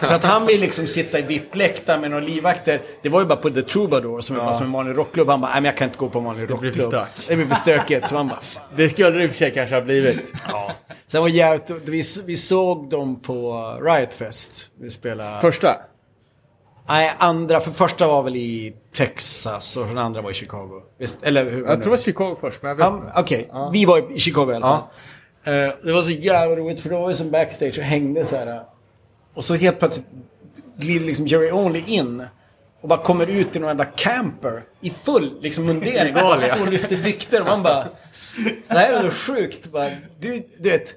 För 0.00 0.14
att 0.14 0.24
han 0.24 0.46
vill 0.46 0.60
liksom 0.60 0.86
sitta 0.86 1.18
i 1.18 1.22
VIP-läktaren 1.22 2.00
med 2.00 2.10
några 2.10 2.24
livvakter. 2.24 2.82
Det 3.02 3.08
var 3.08 3.20
ju 3.20 3.26
bara 3.26 3.36
på 3.38 3.50
The 3.50 3.62
Troubadour 3.62 4.20
som 4.20 4.36
är 4.36 4.40
bara 4.40 4.52
som 4.52 4.66
en 4.66 4.72
vanlig 4.72 4.96
rockklubb. 4.98 5.28
Han 5.28 5.40
bara, 5.40 5.46
nej 5.52 5.60
men 5.60 5.64
jag 5.64 5.76
kan 5.76 5.88
inte 5.88 5.98
gå 5.98 6.08
på 6.08 6.18
en 6.18 6.24
vanlig 6.24 6.46
blir 6.46 6.56
rockklubb. 6.56 6.74
för 6.74 6.82
stök. 6.82 7.08
Det 7.28 7.36
blir 7.36 7.46
för 7.46 7.54
stökigt. 7.54 8.08
Så 8.08 8.16
han 8.16 8.28
bara, 8.28 8.40
Det 8.76 8.88
skulle 8.88 9.10
det 9.10 9.24
i 9.24 9.26
och 9.26 9.30
för 9.30 9.38
sig 9.38 9.54
kanske 9.54 9.74
ha 9.76 9.82
blivit. 9.82 10.32
ja. 10.48 10.72
Sen 11.06 11.20
var 11.20 11.28
jävligt, 11.28 11.70
vi, 11.88 12.02
vi 12.26 12.36
såg 12.36 12.90
dem 12.90 13.20
på 13.22 13.62
Riot 13.82 14.14
Fest. 14.14 14.70
Vi 14.80 14.90
spelade... 14.90 15.40
Första? 15.40 15.76
Nej, 16.88 17.14
andra, 17.18 17.60
för 17.60 17.70
första 17.70 18.06
var 18.06 18.22
väl 18.22 18.36
i 18.36 18.74
Texas 18.94 19.76
och 19.76 19.86
den 19.86 19.98
andra 19.98 20.22
var 20.22 20.30
i 20.30 20.34
Chicago. 20.34 20.82
Visst, 20.98 21.22
eller 21.22 21.44
hur? 21.50 21.58
Jag 21.64 21.66
tror 21.74 21.82
det 21.82 21.88
var 21.90 21.96
Chicago 21.96 22.36
först, 22.40 22.62
men 22.62 22.68
jag 22.68 22.76
vet 22.76 22.84
Ja, 22.86 22.96
inte. 22.96 23.12
Okej, 23.16 23.50
vi 23.72 23.84
var 23.84 24.12
i 24.12 24.18
Chicago 24.18 24.52
i 24.52 24.54
alla 24.54 24.66
fall. 24.66 24.78
Eh, 24.78 24.84
det 25.82 25.92
var 25.92 26.02
så 26.02 26.10
jävla 26.10 26.56
roligt 26.56 26.80
för 26.80 26.90
då 26.90 27.00
var 27.00 27.08
vi 27.08 27.14
som 27.14 27.30
backstage 27.30 27.78
och 27.78 27.84
hängde 27.84 28.24
så 28.24 28.36
här. 28.36 28.62
Och 29.34 29.44
så 29.44 29.54
helt 29.54 29.78
plötsligt 29.78 30.06
glider 30.76 31.06
liksom 31.06 31.26
Jerry 31.26 31.50
Only 31.50 31.82
in. 31.86 32.24
Och 32.80 32.88
bara 32.88 33.02
kommer 33.02 33.26
ut 33.26 33.56
i 33.56 33.58
någon 33.58 33.70
enda 33.70 33.84
camper. 33.84 34.62
I 34.80 34.90
full 34.90 35.38
liksom 35.42 35.66
mundering. 35.66 36.16
Och 36.24 36.38
står 36.38 36.60
och 36.60 36.72
lyfter 36.72 36.96
vikter. 36.96 37.40
Och 37.40 37.46
man 37.46 37.62
bara... 37.62 37.88
Det 38.68 38.78
här 38.78 38.92
är 38.92 39.02
så 39.02 39.10
sjukt. 39.10 39.66
Bara, 39.66 39.90
du, 40.20 40.48
du 40.58 40.70
vet. 40.70 40.94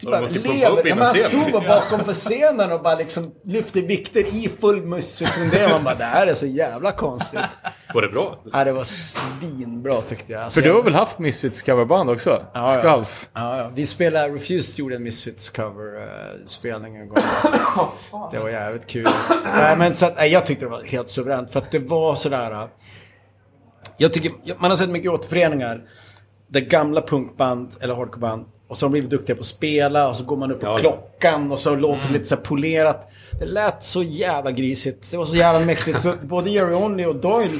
De 0.00 0.10
Bara 0.10 0.20
lever. 0.20 0.88
Ja, 0.88 1.06
scenen. 1.06 1.30
stod 1.30 1.52
bara 1.52 1.68
bakom 1.68 2.04
för 2.04 2.12
scenen 2.12 2.72
och 2.72 2.82
bara 2.82 2.94
liksom 2.94 3.34
lyfte 3.44 3.80
vikter 3.80 4.20
i 4.20 4.50
full 4.60 4.82
muskelmundering. 4.82 5.70
Man 5.70 5.84
bara, 5.84 5.94
det 5.94 6.04
här 6.04 6.26
är 6.26 6.34
så 6.34 6.46
jävla 6.46 6.92
konstigt. 6.92 7.40
Var 7.94 8.02
det 8.02 8.08
bra? 8.08 8.38
Ja, 8.52 8.64
det 8.64 8.72
var 8.72 8.84
svinbra 8.84 10.00
tyckte 10.00 10.32
jag. 10.32 10.42
Alltså, 10.42 10.60
För 10.60 10.68
du 10.68 10.74
har 10.74 10.82
väl 10.82 10.94
haft 10.94 11.18
Misfits 11.18 11.62
coverband 11.62 12.10
också? 12.10 12.30
Ja, 12.30 12.48
ja. 12.54 12.66
Skulls. 12.66 13.30
Ja, 13.34 13.58
ja. 13.58 13.70
Vi 13.74 13.86
spelade, 13.86 14.28
Refused 14.34 14.78
gjorde 14.78 14.96
en 14.96 15.02
Misfits 15.02 15.50
cover-spelning 15.50 16.96
en 16.96 17.08
gång. 17.08 17.18
Det 18.32 18.38
var 18.38 18.48
jävligt 18.48 18.86
kul. 18.86 19.08
Nej, 19.44 19.76
men 19.76 19.94
så 19.94 20.06
att, 20.06 20.16
nej, 20.16 20.32
jag 20.32 20.46
tyckte 20.46 20.64
det 20.64 20.70
var 20.70 20.82
helt 20.82 21.10
suveränt. 21.10 21.52
För 21.52 21.60
att 21.60 21.70
det 21.72 21.78
var 21.78 22.14
sådär... 22.14 22.50
äh, 22.52 22.64
Jag 23.96 24.12
tycker, 24.12 24.32
man 24.60 24.70
har 24.70 24.76
sett 24.76 24.90
mycket 24.90 25.10
återföreningar. 25.10 25.80
Där 26.48 26.60
gamla 26.60 27.00
punkband 27.02 27.70
eller 27.80 27.94
hardcoreband 27.94 28.44
och 28.68 28.78
så 28.78 28.86
har 28.86 28.88
de 28.88 28.92
blivit 28.92 29.10
duktiga 29.10 29.36
på 29.36 29.40
att 29.40 29.46
spela 29.46 30.08
och 30.08 30.16
så 30.16 30.24
går 30.24 30.36
man 30.36 30.52
upp 30.52 30.60
på 30.60 30.66
Ja. 30.66 30.76
klockan 30.78 31.52
och 31.52 31.58
så 31.58 31.74
låter 31.76 32.06
det 32.06 32.12
lite 32.12 32.24
så 32.24 32.36
polerat. 32.36 33.08
Det 33.38 33.46
lät 33.46 33.84
så 33.84 34.02
jävla 34.02 34.50
grisigt. 34.50 35.10
Det 35.10 35.16
var 35.16 35.24
så 35.24 35.36
jävla 35.36 35.66
mäktigt. 35.66 35.98
För 35.98 36.16
både 36.16 36.50
Jerry 36.50 36.74
Only 36.74 37.04
och 37.04 37.16
Doyle 37.16 37.58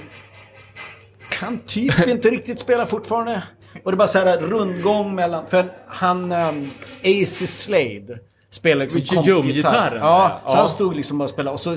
kan 1.31 1.59
typ 1.59 2.09
inte 2.09 2.31
riktigt 2.31 2.59
spela 2.59 2.86
fortfarande. 2.86 3.43
Och 3.85 3.93
det 3.93 3.94
är 3.94 3.98
bara 3.98 4.09
så 4.09 4.19
här 4.19 4.39
rundgång 4.39 5.15
mellan... 5.15 5.47
För 5.47 5.65
han... 5.89 6.32
Um, 6.32 6.70
AC 7.05 7.62
Slade 7.62 8.19
spelar 8.51 8.85
liksom 8.85 9.24
kompgitarr. 9.24 9.97
Ja, 10.01 10.40
ja. 10.44 10.51
så 10.51 10.56
han 10.56 10.69
stod 10.69 10.97
liksom 10.97 11.20
och 11.20 11.31
spelade. 11.31 11.55
Och 11.55 11.60
så, 11.60 11.77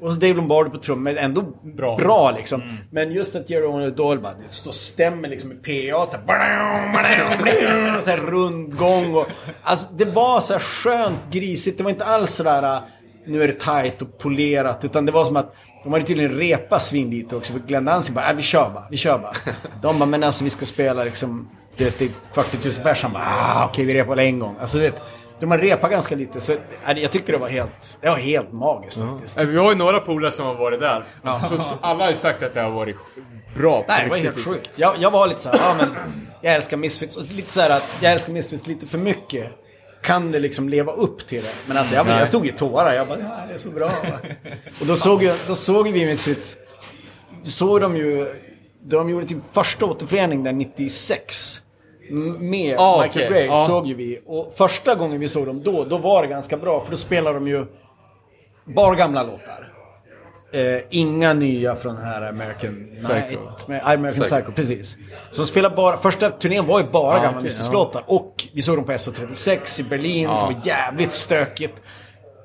och 0.00 0.12
så 0.12 0.18
Dave 0.20 0.34
Lombardi 0.34 0.70
på 0.70 0.78
trummor, 0.78 1.14
ändå 1.18 1.42
bra, 1.76 1.96
Bra. 1.96 2.30
liksom. 2.30 2.62
Men 2.90 3.12
just 3.12 3.36
att 3.36 3.50
Jerry 3.50 3.66
Only 3.66 3.86
och 3.86 3.92
Doyle 3.96 4.20
bara, 4.20 4.32
står 4.48 4.72
stämmer 4.72 5.28
liksom 5.28 5.52
i 5.52 5.54
PA. 5.54 6.06
Så 6.10 6.16
här, 6.16 8.00
så 8.00 8.10
här 8.10 8.18
rundgång 8.18 9.14
och... 9.14 9.26
Alltså 9.62 9.88
det 9.94 10.04
var 10.04 10.40
så 10.40 10.52
här 10.52 10.60
skönt 10.60 11.20
grisigt. 11.30 11.78
Det 11.78 11.84
var 11.84 11.90
inte 11.90 12.04
alls 12.04 12.34
sådär... 12.34 12.74
uh, 12.76 12.82
Nu 13.26 13.42
är 13.42 13.46
det 13.48 13.60
tight 13.60 14.02
och 14.02 14.18
polerat. 14.18 14.84
Utan 14.84 15.06
det 15.06 15.12
var 15.12 15.24
som 15.24 15.36
att 15.36 15.54
de 15.84 15.92
hade 15.92 16.04
tydligen 16.04 16.32
repat 16.32 16.82
svin 16.82 17.10
lite 17.10 17.36
också. 17.36 17.52
För 17.52 17.60
Glenn 17.60 17.84
Danzig 17.84 18.14
bara, 18.14 18.30
äh, 18.30 18.36
vi 18.36 18.42
kör 18.42 18.70
bara, 18.70 18.84
vi 18.90 18.96
kör 18.96 19.18
bara. 19.18 19.32
De 19.82 19.98
bara, 19.98 20.06
men 20.06 20.24
alltså 20.24 20.44
vi 20.44 20.50
ska 20.50 20.66
spela 20.66 21.04
liksom... 21.04 21.48
Det 21.76 22.00
är 22.00 22.08
40 22.32 22.56
000 22.64 22.72
pers. 22.84 23.02
Han 23.02 23.12
bara, 23.12 23.24
ah, 23.26 23.66
okej 23.66 23.84
vi 23.84 23.94
repar 23.94 24.16
en 24.16 24.38
gång. 24.38 24.56
Alltså 24.60 24.76
du 24.76 24.82
vet, 24.82 25.02
de 25.40 25.50
har 25.50 25.58
repat 25.58 25.90
ganska 25.90 26.16
lite. 26.16 26.40
Så 26.40 26.52
äh, 26.52 26.58
jag 26.98 27.10
tyckte 27.12 27.32
det 27.32 27.38
var 27.38 27.48
helt, 27.48 27.98
det 28.02 28.08
var 28.08 28.16
helt 28.16 28.52
magiskt 28.52 28.98
faktiskt. 29.00 29.38
Eh, 29.38 29.44
Vi 29.46 29.56
har 29.56 29.70
ju 29.72 29.76
några 29.78 30.00
polare 30.00 30.32
som 30.32 30.46
har 30.46 30.54
varit 30.54 30.80
där. 30.80 31.04
Så, 31.48 31.58
så 31.58 31.74
alla 31.80 32.04
har 32.04 32.10
ju 32.10 32.16
sagt 32.16 32.42
att 32.42 32.54
det 32.54 32.60
har 32.60 32.70
varit 32.70 32.96
bra. 33.56 33.82
på 33.82 33.84
Nej, 33.88 34.04
det 34.04 34.10
var 34.10 34.16
helt 34.16 34.44
sjukt. 34.44 34.70
Jag, 34.76 34.94
jag 34.98 35.10
var 35.10 35.26
lite 35.28 35.40
så 35.40 35.48
här, 35.48 35.58
ja 35.58 35.74
men 35.78 35.94
jag 36.40 36.54
älskar 36.54 36.76
Misfits. 36.76 37.16
Och 37.16 37.22
lite 37.32 37.52
så 37.52 37.60
här 37.60 37.70
att 37.70 37.98
jag 38.00 38.12
älskar 38.12 38.32
Misfits 38.32 38.66
lite 38.66 38.86
för 38.86 38.98
mycket. 38.98 39.50
Kan 40.02 40.32
det 40.32 40.38
liksom 40.38 40.68
leva 40.68 40.92
upp 40.92 41.26
till 41.26 41.42
det? 41.42 41.52
Men 41.66 41.76
alltså 41.76 41.94
jag, 41.94 42.08
jag 42.08 42.26
stod 42.26 42.46
i 42.46 42.52
tårar. 42.52 42.94
Jag 42.94 43.08
bara, 43.08 43.16
det 43.18 43.24
här 43.24 43.48
är 43.54 43.58
så 43.58 43.70
bra. 43.70 43.90
Och 44.80 44.86
då 44.86 44.96
såg, 44.96 45.22
jag, 45.22 45.36
då 45.46 45.54
såg 45.54 45.88
vi 45.88 46.06
Misfits. 46.06 46.56
Såg 47.44 47.80
de 47.80 47.96
ju, 47.96 48.34
de 48.82 49.10
gjorde 49.10 49.26
typ 49.26 49.38
första 49.52 49.86
återförening 49.86 50.44
där 50.44 50.52
96. 50.52 51.62
Med 52.10 52.76
Ah, 52.78 53.02
Michael 53.02 53.26
okej. 53.26 53.28
Gray 53.30 53.46
Ja. 53.46 53.64
såg 53.66 53.86
ju 53.86 53.94
vi. 53.94 54.20
Och 54.26 54.52
första 54.56 54.94
gången 54.94 55.20
vi 55.20 55.28
såg 55.28 55.46
dem 55.46 55.62
då, 55.62 55.84
då 55.84 55.98
var 55.98 56.22
det 56.22 56.28
ganska 56.28 56.56
bra. 56.56 56.80
För 56.80 56.90
då 56.90 56.96
spelade 56.96 57.34
de 57.38 57.48
ju 57.48 57.66
bara 58.64 58.94
gamla 58.94 59.22
låtar. 59.22 59.66
Eh, 60.52 60.80
inga 60.90 61.34
nya 61.34 61.76
från 61.76 61.94
den 61.94 62.04
här 62.04 62.22
American 62.28 62.88
Psycho. 62.98 63.14
Night. 63.14 63.68
Med 63.68 63.80
American 63.84 64.24
Psycho. 64.24 64.52
precis. 64.52 64.96
Så 65.30 65.42
de 65.42 65.46
spelade 65.46 65.76
bara, 65.76 65.96
första 65.96 66.30
turnén 66.30 66.66
var 66.66 66.80
ju 66.80 66.86
bara 66.86 67.14
gamla 67.14 67.30
okej, 67.30 67.42
Misfits-låtar. 67.42 68.02
Och 68.06 68.48
vi 68.52 68.62
såg 68.62 68.76
dem 68.76 68.84
på 68.84 68.92
SO36 68.92 69.80
i 69.80 69.84
Berlin 69.84 70.28
som 70.36 70.54
var 70.54 70.60
jävligt 70.64 71.12
stökigt. 71.12 71.82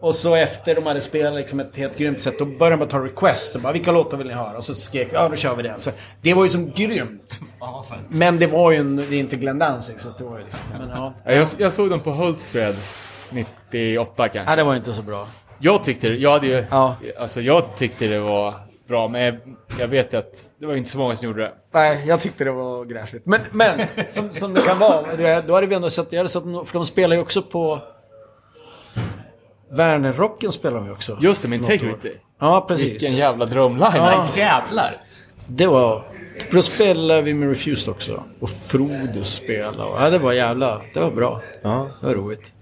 Och 0.05 0.15
så 0.15 0.35
efter 0.35 0.75
de 0.75 0.85
hade 0.85 1.01
spelat 1.01 1.33
liksom 1.35 1.59
ett 1.59 1.75
helt 1.77 1.97
grymt 1.97 2.21
sätt, 2.21 2.39
då 2.39 2.45
började 2.45 2.75
de 2.75 2.79
bara 2.79 2.89
ta 2.89 3.05
request. 3.05 3.55
Och 3.55 3.61
bara, 3.61 3.73
vilka 3.73 3.91
låtar 3.91 4.17
vill 4.17 4.27
ni 4.27 4.33
höra? 4.33 4.57
Och 4.57 4.63
så 4.63 4.75
skrek 4.75 5.07
vi, 5.11 5.15
ja 5.15 5.29
då 5.29 5.35
kör 5.35 5.55
vi 5.55 5.63
den. 5.63 5.81
Så 5.81 5.91
det 6.21 6.33
var 6.33 6.43
ju 6.43 6.49
som 6.49 6.71
grymt. 6.71 7.39
Ja. 7.59 7.85
Men 8.09 8.39
det 8.39 8.47
var 8.47 8.71
ju 8.71 8.77
en, 8.77 8.95
det 8.95 9.03
är 9.15 9.19
inte 9.19 9.35
Glenn 9.35 9.59
Danzig 9.59 9.99
så 9.99 10.09
det 10.17 10.23
var 10.23 10.37
ju 10.37 10.43
liksom, 10.43 10.63
men 10.79 10.89
ja. 10.89 11.13
Ja, 11.25 11.31
Jag, 11.31 11.47
jag 11.57 11.73
såg 11.73 11.89
dem 11.89 11.99
på 11.99 12.11
Hultsfred 12.11 12.75
98 13.29 14.27
kanske. 14.29 14.43
Nej, 14.45 14.55
det 14.55 14.63
var 14.63 14.75
inte 14.75 14.93
så 14.93 15.01
bra. 15.01 15.27
Jag 15.59 15.83
tyckte 15.83 16.09
det, 16.09 16.15
jag 16.15 16.31
hade 16.31 16.47
ju, 16.47 16.63
Ja. 16.69 16.95
alltså 17.19 17.41
jag 17.41 17.75
tyckte 17.77 18.07
det 18.07 18.19
var 18.19 18.53
bra, 18.87 19.07
men 19.07 19.21
jag, 19.21 19.35
jag 19.79 19.87
vet 19.87 20.13
ju 20.13 20.17
att 20.17 20.33
det 20.59 20.65
var 20.65 20.75
inte 20.75 20.89
så 20.89 20.97
många 20.97 21.15
som 21.15 21.27
gjorde 21.27 21.41
det. 21.41 21.53
Nej, 21.73 22.03
jag 22.07 22.21
tyckte 22.21 22.43
det 22.43 22.51
var 22.51 22.85
gräsligt. 22.85 23.25
Men, 23.25 23.39
men 23.51 23.87
som, 24.09 24.31
som 24.31 24.53
det 24.53 24.61
kan 24.61 24.79
vara. 24.79 25.41
Då 25.41 25.53
hade 25.53 25.67
vi 25.67 25.75
ändå 25.75 25.89
sett, 25.89 26.07
jag 26.09 26.19
hade 26.19 26.29
sett, 26.29 26.43
för 26.43 26.73
de 26.73 26.85
spelar 26.85 27.15
ju 27.15 27.21
också 27.21 27.41
på... 27.41 27.81
Värnerrocken 29.75 30.51
spelar 30.51 30.77
de 30.77 30.85
ju 30.85 30.91
också. 30.91 31.17
Just 31.21 31.41
det, 31.41 31.47
med. 31.47 31.59
Integrity. 31.59 32.11
Ja, 32.39 32.65
precis. 32.67 32.91
Vilken 32.91 33.15
jävla 33.15 33.45
drömline. 33.45 33.91
Ja. 33.95 34.27
Jävlar! 34.35 34.95
Det 35.47 35.67
var... 35.67 36.03
För 36.49 36.55
då 36.55 36.61
spelade 36.61 37.21
vi 37.21 37.33
med 37.33 37.49
Refused 37.49 37.93
också. 37.93 38.23
Och 38.39 38.49
Frodo 38.49 39.23
spelade. 39.23 39.83
Och, 39.83 40.01
ja, 40.01 40.09
det 40.09 40.19
var 40.19 40.33
jävla... 40.33 40.81
Det 40.93 40.99
var 40.99 41.11
bra. 41.11 41.41
Ja. 41.61 41.89
Det 42.01 42.07
var 42.07 42.13
roligt. 42.13 42.53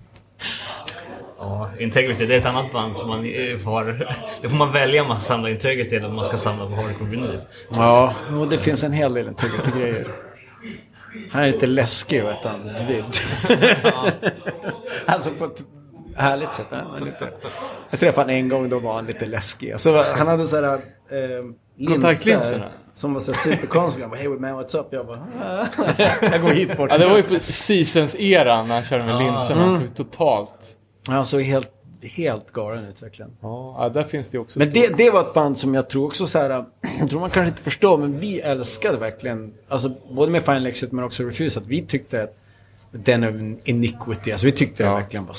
Ja, 1.39 1.69
Integrity, 1.79 2.25
det 2.25 2.35
är 2.35 2.39
ett 2.39 2.45
annat 2.45 2.71
band 2.71 2.95
som 2.95 3.09
man 3.09 3.25
eh, 3.25 3.57
får... 3.57 4.07
Det 4.41 4.49
får 4.49 4.57
man 4.57 4.71
välja 4.71 5.01
om 5.01 5.07
man 5.07 5.17
ska 5.17 5.23
samla 5.23 5.49
Integrity 5.49 5.95
eller 5.95 6.07
om 6.07 6.15
man 6.15 6.25
ska 6.25 6.37
samla 6.37 6.65
på 6.65 6.75
Hardcore 6.75 7.09
Vinyl. 7.09 7.41
Ja, 7.69 8.13
och 8.39 8.49
det 8.49 8.57
finns 8.57 8.83
en 8.83 8.93
hel 8.93 9.13
del 9.13 9.27
Integrity-grejer. 9.27 10.07
Han 11.31 11.43
är 11.43 11.47
lite 11.47 11.67
läskig, 11.67 12.23
vet 12.23 12.43
han. 12.43 12.59
Dvid. 12.85 13.03
alltså 15.05 15.29
på 15.29 15.45
ett 15.45 15.63
härligt 16.15 16.55
sätt. 16.55 16.65
Han 16.69 17.03
lite... 17.03 17.29
Jag 17.89 17.99
träffade 17.99 18.23
honom 18.23 18.35
en 18.35 18.49
gång, 18.49 18.69
då 18.69 18.79
var 18.79 18.93
han 18.93 19.05
lite 19.05 19.25
läskig. 19.25 19.71
Alltså, 19.71 20.03
han 20.17 20.27
hade 20.27 20.47
så 20.47 20.55
här... 20.55 20.73
Eh, 20.73 21.87
Kontaktlinserna? 21.87 22.69
Som 22.93 23.13
var 23.13 23.21
så 23.21 23.33
superkonstiga. 23.33 24.03
Han 24.05 24.09
bara, 24.11 24.19
hey 24.19 24.27
man, 24.29 24.63
what's 24.63 24.77
up? 24.79 24.87
Jag 24.91 25.07
bara, 25.07 25.27
"Ah." 25.43 25.65
jag 26.21 26.41
går 26.41 26.49
hit 26.49 26.77
bort. 26.77 26.89
Ja, 26.91 26.97
det 26.97 27.07
var 27.07 27.17
ju 27.17 27.23
på 27.23 27.33
Seasons-eran 27.33 28.67
när 28.67 28.75
han 28.75 28.83
körde 28.83 29.03
med 29.03 29.13
Ja. 29.15 29.19
linserna. 29.19 29.79
Så 29.79 30.03
totalt. 30.03 30.77
Han 31.07 31.25
såg 31.25 31.41
helt 31.41 31.69
helt 32.15 32.51
galen 32.51 32.85
ut 32.85 33.03
verkligen. 33.03 33.31
Ja, 33.41 33.91
där 33.93 34.03
finns 34.03 34.29
det 34.29 34.37
också 34.39 34.59
Men 34.59 34.71
det, 34.71 34.97
det 34.97 35.09
var 35.09 35.21
ett 35.21 35.33
band 35.33 35.57
som 35.57 35.73
jag 35.75 35.89
tror 35.89 36.05
också 36.05 36.25
så 36.25 36.39
här, 36.39 36.65
jag 36.99 37.09
tror 37.09 37.19
man 37.19 37.29
kanske 37.29 37.49
inte 37.49 37.63
förstår, 37.63 37.97
men 37.97 38.19
vi 38.19 38.39
älskade 38.39 38.97
verkligen, 38.97 39.53
alltså 39.69 39.91
både 40.11 40.31
med 40.31 40.43
Final 40.43 40.65
Exit 40.67 40.91
men 40.91 41.03
också 41.05 41.23
Refuse, 41.23 41.59
att 41.59 41.67
vi 41.67 41.81
tyckte 41.81 42.23
att 42.23 42.35
den 42.91 43.23
of 43.23 43.57
Iniquity, 43.63 44.31
alltså 44.31 44.45
vi 44.45 44.51
tyckte 44.51 44.83
det 44.83 44.89
Ja. 44.89 44.95
verkligen 44.95 45.25
var 45.25 45.33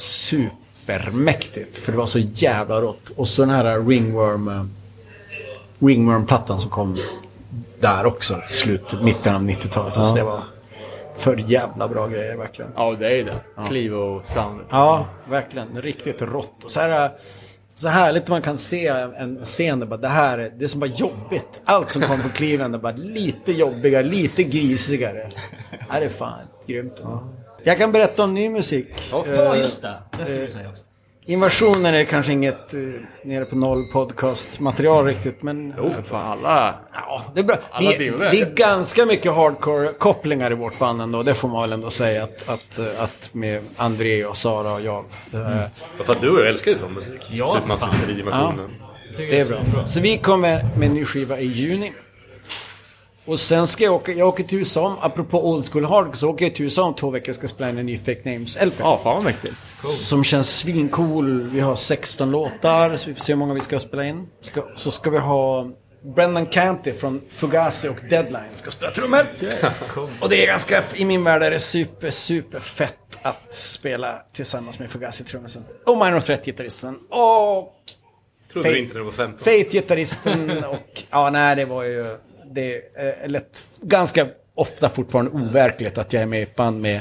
supermäktigt. 0.87 1.79
För 1.79 1.93
det 1.93 1.99
var 1.99 2.07
så 2.07 2.19
jävla 2.19 2.81
rått. 2.81 3.11
Och 3.17 3.29
så 3.29 3.43
den 3.43 3.51
här 3.51 3.81
Ringworm, 3.81 4.49
eh, 4.49 4.65
Ringworm-plattan 5.87 6.61
som 6.61 6.71
kom 6.71 6.99
där 7.81 8.07
också, 8.07 8.43
slut, 8.51 9.03
mitten 9.03 9.35
av 9.35 9.43
90-talet. 9.43 9.97
Alltså 9.97 10.15
det 10.15 10.23
var 10.23 10.43
för 11.17 11.37
jävla 11.37 11.89
bra 11.89 12.07
grejer 12.07 12.37
verkligen. 12.37 12.71
Ja, 12.77 12.97
det 12.99 13.21
är 13.21 13.25
det. 13.25 13.41
Clivo-soundet. 13.69 14.67
Ja, 14.71 15.07
verkligen. 15.29 15.83
Riktigt 15.83 16.23
rått. 16.23 16.65
Och 16.65 16.71
så 16.71 16.81
här, 16.81 17.11
så 17.75 17.89
härligt 17.89 18.29
man 18.29 18.43
kan 18.43 18.59
se 18.59 18.87
en 18.87 19.45
scen 19.45 19.81
där 19.81 19.87
bara, 19.87 19.97
det 19.97 20.09
här 20.09 20.39
är, 20.39 20.51
det 20.57 20.65
är 20.65 20.69
som 20.69 20.81
bara 20.81 20.91
jobbigt. 20.91 21.63
Allt 21.65 21.93
som 21.93 22.03
kommer 22.03 22.23
på 22.23 22.29
Cleveland 22.29 22.75
är 22.75 22.79
bara 22.79 22.97
lite 22.97 23.53
jobbigare, 23.53 24.03
lite 24.03 24.43
grisigare. 24.45 25.31
Ja, 25.91 26.01
det 26.01 26.05
är 26.05 26.09
fan 26.09 26.47
grymt. 26.67 27.03
Jag 27.65 27.79
kan 27.79 27.93
berätta 27.93 28.25
om 28.25 28.35
ny 28.35 28.51
musik. 28.51 28.87
Ja, 29.11 29.25
Eh, 29.27 29.59
just 29.59 29.83
det. 29.83 29.95
Det 30.19 30.25
skulle 30.25 30.41
du 30.41 30.51
säga 30.51 30.69
också. 30.69 30.85
Invasionen 31.27 31.95
är 31.95 32.05
kanske 32.05 32.33
inget 32.33 32.75
uh, 32.75 32.95
nere 33.25 33.45
på 33.45 33.57
noll 33.57 33.85
podcast 33.93 34.61
material 34.61 35.05
riktigt, 35.05 35.43
men... 35.43 35.75
Jo, 35.79 35.93
fan 36.09 36.31
alla. 36.33 36.75
Ja, 36.93 37.23
det 37.35 37.41
är 37.41 37.45
bra. 37.45 37.57
Alla 37.71 37.91
det 37.91 38.07
är 38.41 38.55
ganska 38.55 39.07
mycket 39.07 39.33
hardcore-kopplingar 39.33 40.51
i 40.53 40.55
vårt 40.55 40.79
band 40.79 41.03
ändå. 41.03 41.23
Det 41.23 41.35
får 41.35 41.49
man 41.49 41.63
väl 41.63 41.73
ändå 41.73 41.91
säga 41.91 42.25
att, 42.25 42.49
att, 42.49 42.79
eh, 42.79 43.03
att 43.03 43.31
med 43.35 43.63
André 43.77 44.25
och 44.25 44.37
Sara 44.37 44.73
och 44.73 44.81
jag. 44.81 45.05
eh, 45.33 45.41
Ja, 45.41 46.05
För 46.05 46.13
att 46.13 46.21
du 46.21 46.31
och 46.31 46.41
jag 46.41 46.49
älskar 46.49 46.71
ju 46.71 46.77
sån 46.79 46.93
musik. 46.95 47.21
Ja, 47.31 47.55
typ 47.55 47.67
man 47.67 47.79
sitter 47.79 48.11
i 48.11 48.15
dimensionen. 48.15 48.71
Det 49.17 49.41
är 49.41 49.45
bra. 49.49 49.63
Så 49.87 50.01
vi 50.01 50.19
kommer 50.19 50.67
med 50.79 50.89
en 50.89 50.95
ny 50.95 51.05
skiva 51.05 51.39
i 51.39 51.47
juni. 51.47 51.93
Och 53.27 53.41
sen 53.41 53.67
ska 53.67 53.85
jag 53.85 53.95
åka, 53.95 54.13
jag 54.13 54.29
åker 54.29 54.45
till 54.45 54.59
USA, 54.59 54.99
apropå 55.01 55.49
old 55.51 55.73
school 55.73 55.85
hard, 55.85 56.17
så 56.17 56.31
åker 56.31 56.45
jag 56.45 56.55
till 56.55 56.65
USA 56.65 56.83
om 56.83 56.95
två 56.95 57.11
veckor 57.11 57.29
och 57.29 57.37
ska 57.37 57.49
spela 57.49 57.71
in 57.71 57.79
en 57.79 57.87
ny 57.87 57.99
Fake 57.99 58.33
Names 58.33 58.59
LP. 58.63 58.75
Ja, 58.79 59.01
fan 59.05 59.15
vad 59.15 59.25
mäktigt. 59.25 59.57
Som 59.83 60.25
känns 60.25 60.57
svincool. 60.57 61.51
Vi 61.51 61.61
har 61.61 61.77
16 61.77 62.31
låtar, 62.31 62.97
så 62.97 63.09
vi 63.09 63.15
får 63.15 63.23
se 63.23 63.33
hur 63.33 63.39
många 63.39 63.55
vi 63.55 63.61
ska 63.61 63.81
spela 63.81 64.05
in. 64.05 64.27
Ska, 64.43 64.63
så 64.77 64.91
ska 64.91 65.11
vi 65.11 65.19
ha 65.19 65.71
Brendan 66.15 66.47
Canty 66.47 66.93
från 66.93 67.21
Fugazi 67.31 67.89
och 67.89 67.97
Deadline 68.11 68.55
ska 68.55 68.71
spela 68.71 68.91
trummor. 68.93 69.27
Och 70.21 70.29
det 70.29 70.43
är 70.43 70.47
ganska, 70.47 70.83
i 70.95 71.05
min 71.05 71.25
värld 71.25 71.43
är 71.43 71.51
det 71.51 71.59
super, 71.59 72.11
super 72.11 72.61
fett 72.61 73.19
att 73.23 73.55
spela 73.55 74.23
tillsammans 74.33 74.79
med 74.79 74.91
Fugazi-trummisen. 74.91 75.63
Och 75.87 75.99
Minor 75.99 76.21
Threat-gitarristen. 76.21 76.99
Och 77.09 77.75
Trodde 78.53 78.71
du 78.71 78.79
inte 78.79 78.93
när 78.95 79.01
du 79.01 79.05
var 79.05 79.13
15. 79.13 79.39
Fate-gitarristen 79.39 80.65
och... 80.65 81.03
Ja, 81.11 81.31
nej, 81.31 81.57
det 81.57 81.65
var 81.65 81.83
ju... 81.83 82.17
Det 82.55 82.83
är 82.95 83.29
lätt, 83.29 83.67
ganska 83.81 84.29
ofta 84.55 84.89
fortfarande 84.89 85.31
overkligt 85.31 85.99
att 85.99 86.13
jag 86.13 86.23
är 86.23 86.27
med 86.27 86.43
i 86.43 86.47
band 86.57 86.81
med 86.81 87.01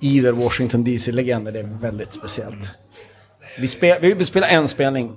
either 0.00 0.32
Washington 0.32 0.84
DC-legender. 0.84 1.52
Det 1.52 1.58
är 1.58 1.78
väldigt 1.80 2.12
speciellt. 2.12 2.70
Vi, 3.58 3.68
spel, 3.68 4.14
vi 4.14 4.24
spelade 4.24 4.52
en 4.52 4.68
spelning 4.68 5.16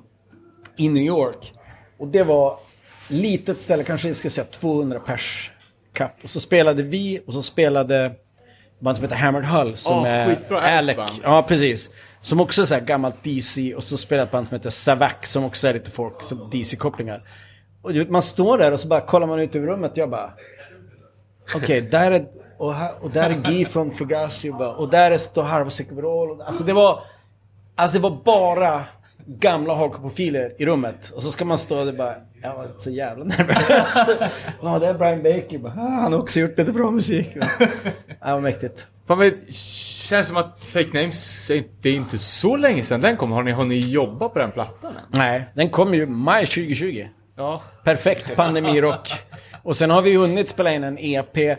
i 0.78 0.90
New 0.90 1.04
York. 1.04 1.54
Och 1.98 2.08
det 2.08 2.24
var 2.24 2.60
litet 3.08 3.60
ställe, 3.60 3.84
kanske 3.84 4.08
jag 4.08 4.18
ska 4.18 4.30
säga 4.30 4.45
200 4.45 4.99
pers 4.99 5.52
kapp. 5.94 6.16
Och 6.24 6.30
så 6.30 6.40
spelade 6.40 6.84
vi 6.84 7.22
och 7.28 7.34
så 7.34 7.41
spelade 7.41 8.12
band 8.80 8.98
som 8.98 9.04
heter 9.04 9.16
Hammered 9.16 9.45
Hull 9.45 9.78
som 9.78 9.98
Åh, 9.98 10.08
är 10.08 10.38
Alec. 10.52 10.98
band. 10.98 11.12
Ja, 11.24 11.45
precis. 11.48 11.90
Som 12.22 12.40
också 12.40 12.62
är 12.62 12.66
så 12.66 12.74
här 12.74 12.82
gammalt 12.82 13.24
DC 13.24 13.76
och 13.76 13.84
så 13.84 13.98
spelar 13.98 14.24
ett 14.24 14.32
band 14.32 14.48
som 14.48 14.58
heter 14.58 14.70
Savac 14.70 15.14
som 15.22 15.44
också 15.44 15.68
är 15.68 15.74
lite 15.74 15.91
folk 15.91 16.22
som 16.22 16.49
DC-kopplingar. 16.49 17.24
Och 17.88 17.93
du 17.93 17.99
vet, 17.99 18.09
man 18.09 18.22
står 18.22 18.57
där 18.57 18.72
och 18.72 18.80
så 18.80 18.88
bara 18.88 19.01
kollar 19.01 19.27
man 19.27 19.39
ut 19.39 19.55
över 19.55 19.68
rummet 19.68 19.91
och 19.91 19.97
jag 19.97 20.09
bara... 20.09 20.31
Okej, 21.55 21.81
där 21.81 22.11
är... 22.11 22.26
Och, 22.57 22.73
här, 22.73 22.91
och 23.01 23.09
där 23.11 23.30
är 23.30 23.34
Guy 23.51 23.65
från 23.65 23.91
Fugazi 23.91 24.51
och, 24.77 24.89
där 24.89 25.11
är 25.11 25.18
står 25.18 25.43
Harvo 25.43 25.69
Sekeverol. 25.69 26.41
Alltså 26.41 26.64
det 26.64 26.73
var... 26.73 26.99
Alltså 27.76 27.97
det 27.97 28.03
var 28.03 28.18
bara 28.26 28.85
gamla 29.26 29.73
hardcore-profiler 29.76 30.53
i 30.57 30.65
rummet. 30.65 31.09
Och 31.15 31.23
så 31.23 31.31
ska 31.31 31.45
man 31.45 31.57
stå 31.57 31.76
där 31.76 31.88
och 31.88 31.97
bara... 31.97 32.15
Jag 32.41 32.55
var 32.55 32.68
så 32.77 32.89
jävla 32.91 33.23
nervös. 33.23 34.09
Ja, 34.61 34.80
det 34.80 34.88
är 34.88 34.93
Brian 34.93 35.23
Baker. 35.23 35.57
Bara, 35.57 35.73
"Ah, 35.73 36.01
han 36.01 36.14
har 36.14 36.19
också 36.19 36.39
gjort 36.39 36.57
lite 36.57 36.72
bra 36.72 36.91
musik. 36.91 37.30
Ja, 38.22 38.34
vad 38.34 38.41
mäktigt. 38.41 38.88
Fan, 39.07 39.18
men 39.18 39.30
det 39.47 39.53
känns 39.53 40.27
som 40.27 40.38
att 40.38 40.65
Fake 40.65 40.89
Names, 41.01 41.51
det 41.81 41.89
är 41.89 41.95
inte 41.95 42.18
så 42.18 42.57
länge 42.57 42.84
sedan 42.84 43.01
den 43.01 43.18
kom. 43.18 43.31
Har 43.31 43.43
ni, 43.43 43.51
har 43.51 43.65
ni 43.65 43.77
jobbat 43.77 44.34
på 44.34 44.39
den 44.39 44.51
plattan 44.51 44.95
än? 44.95 45.01
Nej, 45.19 45.45
den 45.53 45.69
kom 45.69 45.93
ju 45.93 46.05
maj 46.07 46.45
2020. 46.45 47.05
Ja. 47.38 47.61
Perfekt 47.84 48.35
pandemirock. 48.35 49.14
Och 49.64 49.76
sen 49.76 49.89
har 49.89 50.01
vi 50.01 50.15
hunnit 50.15 50.49
spela 50.49 50.73
in 50.73 50.84
en 50.84 50.97
EP 50.99 51.38
eh, 51.38 51.55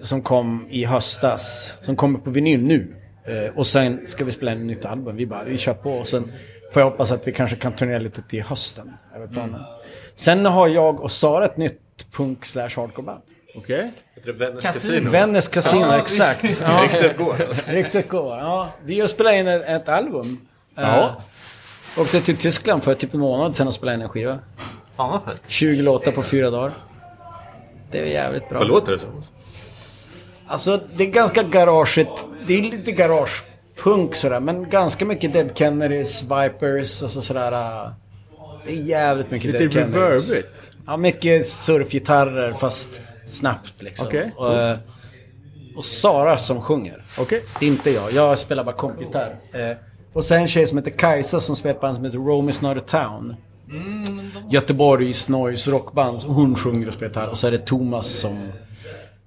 som 0.00 0.22
kom 0.22 0.66
i 0.70 0.84
höstas. 0.84 1.76
Som 1.80 1.96
kommer 1.96 2.18
på 2.18 2.30
vinyl 2.30 2.62
nu. 2.64 2.94
Eh, 3.26 3.56
och 3.58 3.66
sen 3.66 4.06
ska 4.06 4.24
vi 4.24 4.32
spela 4.32 4.52
in 4.52 4.58
ett 4.60 4.66
nytt 4.66 4.84
album. 4.84 5.16
Vi 5.16 5.26
bara, 5.26 5.44
vi 5.44 5.58
kör 5.58 5.74
på. 5.74 5.92
Och 5.92 6.06
sen 6.08 6.32
får 6.72 6.82
jag 6.82 6.90
hoppas 6.90 7.10
att 7.12 7.28
vi 7.28 7.32
kanske 7.32 7.56
kan 7.56 7.72
turnera 7.72 7.98
lite 7.98 8.22
till 8.22 8.42
hösten. 8.42 8.92
Över 9.16 9.26
planen. 9.26 9.60
Sen 10.14 10.46
har 10.46 10.68
jag 10.68 11.00
och 11.00 11.10
Sara 11.10 11.44
ett 11.44 11.56
nytt 11.56 11.80
punk 12.12 12.44
slash 12.44 12.70
hardcore 12.76 13.02
band. 13.06 13.22
Okej. 13.56 13.92
Heter 14.14 14.32
det 14.32 14.38
Vänners 14.38 14.64
Casino. 14.64 14.92
Casino? 14.94 15.10
Vännäs 15.10 15.48
Casino, 15.48 15.80
Ja, 15.80 15.98
exakt. 15.98 16.60
Ja, 16.60 16.82
Ryktet 16.82 17.16
går. 17.18 17.36
riktigt 17.72 18.08
går. 18.08 18.36
Ja, 18.36 18.68
vi 18.84 19.00
har 19.00 19.08
spelat 19.08 19.34
in 19.34 19.48
ett, 19.48 19.62
ett 19.66 19.88
album. 19.88 20.40
Ja. 20.74 21.22
Åkte 21.98 22.20
till 22.20 22.36
Tyskland 22.36 22.82
för 22.84 22.94
typ 22.94 23.14
en 23.14 23.20
månad 23.20 23.56
sedan 23.56 23.66
och 23.66 23.74
spelade 23.74 23.94
in 23.96 24.02
en 24.02 24.08
skiva. 24.08 24.38
Fan 24.96 25.10
vad 25.10 25.22
fett. 25.24 25.42
20 25.50 25.82
låtar 25.82 26.12
på 26.12 26.22
fyra 26.22 26.50
dagar. 26.50 26.72
Det 27.90 27.98
är 27.98 28.04
jävligt 28.06 28.48
bra. 28.48 28.58
Vad 28.58 28.68
låter 28.68 28.92
det 28.92 28.98
som? 28.98 29.22
Alltså 30.46 30.80
det 30.94 31.04
är 31.04 31.10
ganska 31.10 31.42
garageigt. 31.42 32.26
Det 32.46 32.54
är 32.58 32.62
lite 32.62 32.92
garagepunk 32.92 34.14
sådär. 34.14 34.40
Men 34.40 34.70
ganska 34.70 35.04
mycket 35.04 35.32
Dead 35.32 35.50
Kennedys, 35.58 36.22
Vipers 36.22 37.02
och 37.02 37.10
så 37.10 37.22
sådär. 37.22 37.52
äh, 37.52 37.90
Det 38.66 38.72
är 38.72 38.76
jävligt 38.82 39.30
mycket 39.30 39.46
Lite 39.52 39.58
Dead 39.58 39.72
Kennedys. 39.72 40.30
reverbigt. 40.30 40.70
Ja, 40.86 40.96
mycket 40.96 41.46
surfgitarrer 41.46 42.52
fast 42.52 43.00
snabbt 43.26 43.82
liksom. 43.82 44.06
Okej, 44.06 44.32
och, 44.36 44.58
eh, 44.58 44.76
och 45.76 45.84
Sara 45.84 46.38
som 46.38 46.62
sjunger. 46.62 47.04
Okej. 47.18 47.44
Inte 47.60 47.90
jag. 47.90 48.12
Jag 48.12 48.38
spelar 48.38 48.64
bara 48.64 48.74
kompgitarr. 48.76 49.36
Och 50.12 50.24
sen 50.24 50.40
en 50.40 50.48
tjej 50.48 50.66
som 50.66 50.78
heter 50.78 50.90
Kajsa 50.90 51.40
som 51.40 51.56
spelar 51.56 51.80
på 51.80 51.86
en 51.86 51.94
som 51.94 52.04
heter 52.04 52.18
Rome 52.18 52.50
is 52.50 52.62
not 52.62 52.76
a 52.76 52.80
town. 52.86 53.36
Göteborgs 54.50 55.28
noise 55.28 55.70
rockband. 55.70 56.22
Hon 56.22 56.56
sjunger 56.56 56.88
och 56.88 56.94
spelar 56.94 57.08
gitarr. 57.10 57.28
Och 57.28 57.38
så 57.38 57.46
är 57.46 57.50
det 57.50 57.66
Thomas 57.66 58.06
som 58.06 58.52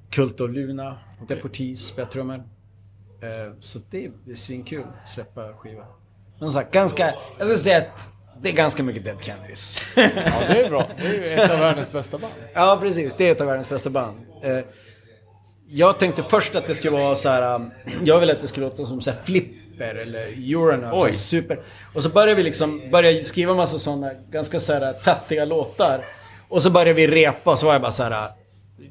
Kult 0.09 0.39
och 0.39 0.49
Luna. 0.49 0.97
Deportees 1.27 1.85
spelar 1.85 2.09
trummor. 2.09 2.35
Eh, 2.35 3.59
så 3.59 3.79
det 3.89 4.05
är, 4.05 4.35
svinkul 4.35 4.83
att 5.03 5.09
släppa 5.09 5.53
skiva. 5.53 5.85
Men 6.39 6.51
som 6.51 6.61
sagt, 6.61 6.73
ganska... 6.73 7.13
Jag 7.37 7.47
skulle 7.47 7.57
säga 7.57 7.77
att 7.77 8.13
det 8.41 8.49
är 8.49 8.53
ganska 8.53 8.83
mycket 8.83 9.05
Dead 9.05 9.21
Kennedys. 9.21 9.93
Ja, 9.95 10.03
det 10.47 10.65
är 10.65 10.69
bra. 10.69 10.87
Det 10.97 11.07
är 11.07 11.13
ju 11.13 11.25
ett 11.25 11.51
av 11.51 11.59
världens 11.59 11.93
bästa 11.93 12.17
band. 12.17 12.33
Ja, 12.53 12.77
precis. 12.81 13.13
Det 13.17 13.27
är 13.27 13.31
ett 13.31 13.41
av 13.41 13.47
världens 13.47 13.69
bästa 13.69 13.89
band. 13.89 14.17
Eh, 14.41 14.59
jag 15.67 15.99
tänkte 15.99 16.23
först 16.23 16.55
att 16.55 16.67
det 16.67 16.73
skulle 16.73 16.97
vara 16.97 17.15
så 17.15 17.29
här. 17.29 17.55
um, 17.55 17.71
jag 18.03 18.19
ville 18.19 18.33
att 18.33 18.41
det 18.41 18.47
skulle 18.47 18.65
låta 18.65 18.85
som 18.85 19.01
så 19.01 19.11
här 19.11 19.17
Flipper 19.73 19.95
eller 19.95 20.19
Euronaut. 20.19 20.99
så 20.99 21.05
här 21.05 21.09
Oj. 21.09 21.13
Super. 21.13 21.59
Och 21.93 22.03
så 22.03 22.09
började 22.09 22.35
vi 22.35 22.43
liksom 22.43 22.89
började 22.91 23.23
skriva 23.23 23.53
massa 23.53 23.79
sådana 23.79 24.11
ganska 24.31 24.59
så 24.59 24.73
här 24.73 24.93
tattiga 24.93 25.45
låtar. 25.45 26.05
Och 26.49 26.63
så 26.63 26.69
började 26.69 26.93
vi 26.93 27.07
repa 27.07 27.51
och 27.51 27.59
så 27.59 27.65
var 27.65 27.73
jag 27.73 27.81
bara 27.81 27.91
så 27.91 28.03
här. 28.03 28.29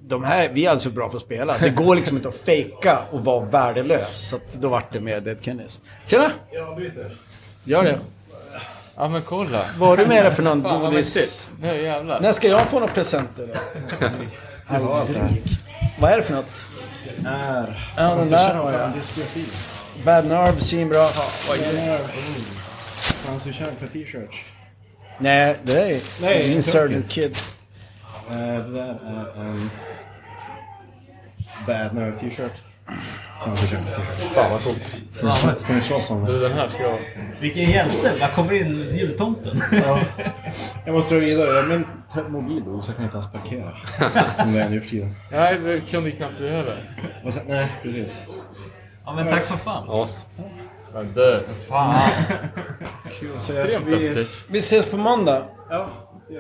De 0.01 0.25
här, 0.25 0.49
vi 0.53 0.67
är 0.67 0.71
alltså 0.71 0.91
bra 0.91 1.11
för 1.11 1.17
att 1.17 1.23
spela. 1.23 1.59
Det 1.59 1.71
går 1.71 1.95
liksom 1.95 2.17
inte 2.17 2.29
att 2.29 2.35
fejka 2.35 2.99
och 3.11 3.25
vara 3.25 3.45
värdelös. 3.45 4.29
Så 4.29 4.37
att 4.37 4.53
då 4.53 4.69
vart 4.69 4.93
det 4.93 5.01
med 5.01 5.23
Dead 5.23 5.37
Kennedys. 5.41 5.81
Tjena! 6.07 6.31
Jag 6.53 6.77
byter. 6.77 7.17
Gör 7.65 7.85
det. 7.85 7.99
Ja, 8.97 9.09
men 9.09 9.23
kolla. 9.23 9.65
Vad 9.79 9.89
har 9.89 9.97
du 9.97 10.07
med 10.07 10.25
dig 10.25 10.35
för 10.35 10.43
någon 10.43 10.63
Fan 10.63 10.81
godis? 10.81 11.51
Nu 11.61 11.83
jävlar. 11.83 12.21
När 12.21 12.33
ska 12.33 12.49
jag 12.49 12.67
få 12.69 12.79
några 12.79 12.93
presenter 12.93 13.49
då? 13.55 14.77
Aldrig. 14.77 15.43
Vad 15.99 16.13
är 16.13 16.17
det 16.17 16.23
för 16.23 16.35
något? 16.35 16.69
Är... 17.27 17.93
Ja, 17.97 18.15
den 18.15 18.31
där 18.31 18.55
har 18.55 18.73
jag. 18.73 18.93
Bad 20.05 20.27
Nerve, 20.27 20.61
svinbra. 20.61 21.07
Den 21.59 21.79
är... 21.79 21.99
Fanns 23.27 23.47
ju 23.47 23.53
kärn 23.53 23.77
för 23.79 23.87
t-shirts. 23.87 24.37
Nej, 25.19 25.57
det 25.63 25.73
är 25.93 26.01
Nej, 26.23 26.53
Insurgent 26.53 27.11
Kid. 27.11 27.37
Eh, 28.31 28.37
det 28.37 28.73
där 28.73 28.99
är 29.07 29.41
en... 29.41 29.71
Bad 31.67 31.95
Nerve 31.95 32.19
t-shirt. 32.19 32.53
Fan 34.35 34.51
vad 34.51 34.63
coolt. 34.65 34.83
Fan 35.13 35.29
vad 35.29 35.39
fett. 35.39 35.63
Får 35.63 35.75
ni 35.75 35.81
slåss 35.81 36.11
om 36.11 36.25
Du, 36.25 36.33
det? 36.33 36.49
den 36.49 36.53
här 36.59 36.69
ska 36.69 36.83
jag... 36.83 36.99
Vilken 37.41 37.71
hjälte. 37.71 38.13
Vad 38.21 38.33
kommer 38.33 38.53
in 38.53 38.89
jultomten? 38.97 39.63
Ja. 39.73 40.01
Jag 40.87 40.93
måste 40.95 41.15
dra 41.15 41.21
vidare. 41.21 41.63
Min 41.67 41.85
te- 42.15 42.29
mobil 42.29 42.65
dog 42.65 42.85
så 42.85 42.91
jag 42.91 42.97
kan 42.97 43.05
inte 43.05 43.17
ens 43.17 43.33
parkera. 43.33 43.77
Som 44.37 44.53
det 44.53 44.63
är 44.63 44.69
nu 44.69 44.81
för 44.81 44.89
tiden. 44.91 45.15
Nej, 45.31 45.59
det 45.59 45.81
kunde 45.81 46.11
knappt. 46.11 46.35
Och 47.25 47.35
sen, 47.35 47.43
nej, 47.49 47.67
precis. 47.83 48.17
Ja 49.05 49.13
men 49.15 49.27
tack 49.29 49.45
som 49.45 49.59
fan. 49.59 49.85
As. 49.91 50.27
Men 50.95 51.13
du, 51.15 51.43
fan. 51.69 51.95
Extremt 53.07 53.87
Vi- 53.87 54.07
häftigt. 54.09 54.29
Vi 54.49 54.59
ses 54.59 54.91
på 54.91 54.97
måndag. 54.97 55.43
Ja. 55.71 55.87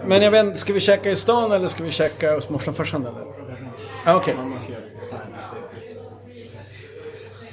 Men 0.07 0.23
jag 0.23 0.31
vet 0.31 0.45
inte, 0.47 0.59
ska 0.59 0.73
vi 0.73 0.81
käka 0.81 1.11
i 1.11 1.17
stan 1.17 1.53
eller 1.53 1.69
ska 1.69 1.85
vi 1.85 1.91
käka 1.91 2.35
hos 2.35 2.49
morsan 2.49 2.71
och 2.73 2.77
farsan 2.77 3.07
eller? 3.07 3.23
Ja, 4.07 4.15
okej. 4.17 4.35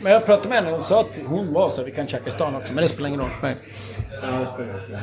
Men 0.01 0.11
jag 0.11 0.25
pratade 0.25 0.49
med 0.49 0.57
henne 0.57 0.77
och 0.77 0.83
sa 0.83 1.01
att 1.01 1.07
hon 1.27 1.53
var 1.53 1.69
så 1.69 1.81
här, 1.81 1.85
vi 1.85 1.91
kan 1.95 2.07
käka 2.07 2.27
i 2.27 2.31
stan 2.31 2.55
också. 2.55 2.73
Men 2.73 2.81
det 2.81 2.87
spelar 2.87 3.07
ingen 3.07 3.21
roll 3.21 3.29
för 3.29 3.47
mig. 3.47 3.57
Ja. 4.21 4.57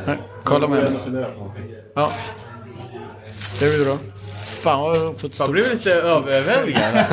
Nej, 0.06 0.18
Kolla 0.44 0.68
med 0.68 0.78
Jag 0.84 0.90
henne. 0.90 1.26
Ja. 1.94 2.10
Det 3.60 3.66
är 3.66 3.78
du 3.78 3.84
då. 3.84 3.98
Fan 4.66 4.80
vad 4.80 4.96
jag 4.96 5.06
har 5.06 5.14
fått 5.14 5.34
stort... 5.34 5.50
blir 5.50 5.62
lite 5.62 5.94
överväldigad. 5.94 7.04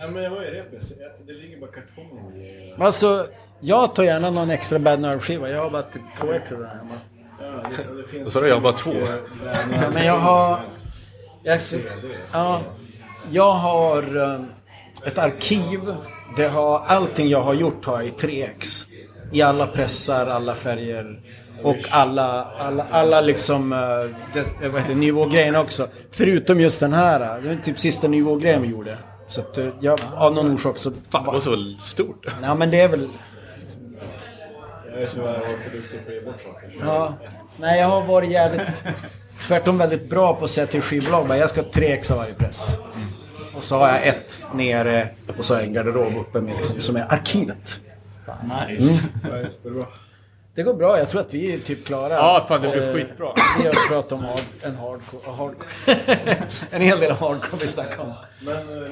Men 0.12 0.22
jag 0.22 0.30
var 0.30 0.42
ju 0.42 0.50
repis. 0.50 0.92
Det 1.26 1.32
ligger 1.32 1.60
bara 1.60 1.70
kartonger 1.70 2.36
i... 2.36 2.74
Men 2.76 2.86
Alltså, 2.86 3.26
jag 3.60 3.94
tar 3.94 4.02
gärna 4.02 4.30
någon 4.30 4.50
extra 4.50 4.78
Bad 4.78 5.00
Nerve-skiva. 5.00 5.50
Jag 5.50 5.62
har 5.62 5.70
bara 5.70 5.82
ett 5.82 5.94
KX 6.18 6.50
där 6.50 6.56
hemma. 6.56 6.94
Ja, 7.40 7.46
det, 7.46 8.02
det 8.02 8.08
finns 8.08 8.22
Vad 8.24 8.32
sa 8.32 8.40
du? 8.40 8.48
Jag 8.48 8.54
har 8.54 8.62
bara 8.62 8.72
två. 8.72 8.94
Men 9.92 10.06
jag 10.06 10.18
har... 10.18 10.60
Jag, 11.42 11.60
ja, 12.32 12.62
jag 13.30 13.52
har 13.52 14.16
eh, 14.16 14.40
ett 15.04 15.18
arkiv. 15.18 15.96
Det 16.36 16.48
har, 16.48 16.78
allting 16.86 17.28
jag 17.28 17.40
har 17.40 17.54
gjort 17.54 17.84
har 17.84 18.00
jag 18.00 18.06
i 18.06 18.10
3X. 18.10 18.86
I 19.32 19.42
alla 19.42 19.66
pressar, 19.66 20.26
alla 20.26 20.54
färger. 20.54 21.20
Och 21.62 21.76
alla, 21.90 22.44
alla, 22.58 22.86
alla 22.90 23.20
liksom, 23.20 23.72
eh, 23.72 23.78
det, 24.32 24.68
vad 24.68 24.82
heter 24.82 24.94
nivågrejerna 24.94 25.60
också. 25.60 25.88
Förutom 26.10 26.60
just 26.60 26.80
den 26.80 26.92
här. 26.92 27.36
eh, 27.36 27.42
Det 27.42 27.50
är 27.50 27.56
typ 27.56 27.78
sista 27.78 28.08
nivågrejen 28.08 28.62
vi 28.62 28.68
gjorde. 28.68 28.98
Så 29.26 29.40
att 29.40 29.58
eh, 29.58 29.66
jag, 29.80 30.00
av 30.16 30.34
någon 30.34 30.54
orsak 30.54 30.78
så... 30.78 30.92
Fan, 31.10 31.24
det 31.24 31.30
var 31.30 31.40
så 31.40 31.74
stort. 31.80 32.26
Ja 32.42 32.54
men 32.54 32.70
det 32.70 32.80
är 32.80 32.88
väl... 32.88 33.08
Jag 34.92 35.02
är 35.02 35.20
var 35.22 35.32
för 35.56 35.70
duktig 35.76 36.04
på 36.04 36.08
att 36.10 36.14
ge 36.14 36.20
bort 36.20 36.42
saker. 36.44 36.72
Ja. 36.80 37.14
Nej, 37.56 37.80
jag 37.80 37.86
har 37.88 38.04
varit 38.04 38.30
jävligt... 38.30 38.84
Tvärtom 39.46 39.78
väldigt 39.78 40.10
bra 40.10 40.34
på 40.34 40.44
att 40.44 40.50
säga 40.50 40.66
till 40.66 40.82
skivbolag 40.82 41.38
jag 41.38 41.50
ska 41.50 41.60
ha 41.60 41.68
tre 41.68 41.86
ex 41.86 42.10
av 42.10 42.18
varje 42.18 42.34
press. 42.34 42.78
Och 43.56 43.62
så 43.62 43.78
har 43.78 43.88
jag 43.88 44.06
ett 44.06 44.48
nere 44.54 45.08
och 45.38 45.44
så 45.44 45.54
har 45.54 45.60
jag 45.60 45.68
en 45.68 45.74
garderob 45.74 46.16
uppe 46.16 46.40
med 46.40 46.56
liksom, 46.56 46.80
som 46.80 46.96
är 46.96 47.12
arkivet. 47.12 47.80
Nice. 48.68 49.04
Ja, 49.22 49.86
det 50.54 50.62
går 50.62 50.74
bra, 50.74 50.98
jag 50.98 51.08
tror 51.10 51.20
att 51.20 51.34
vi 51.34 51.54
är 51.54 51.58
typ 51.58 51.86
klara. 51.86 52.14
Ja, 52.14 52.44
fan 52.48 52.62
det 52.62 52.68
blir 52.68 52.88
Eh, 52.88 52.94
skitbra. 52.94 53.32
Vi 53.58 53.66
har 53.66 53.88
pratat 53.88 54.12
om 54.12 54.24
hard, 54.24 54.40
en 54.62 54.76
hardcore, 54.76 55.32
hardcore. 55.32 55.68
en 56.70 56.82
hel 56.82 57.00
del 57.00 57.10
hardcore 57.12 57.58
vi 57.60 57.66
snackar 57.68 57.98
om. 57.98 58.12
Men 58.40 58.56
eh, 58.56 58.90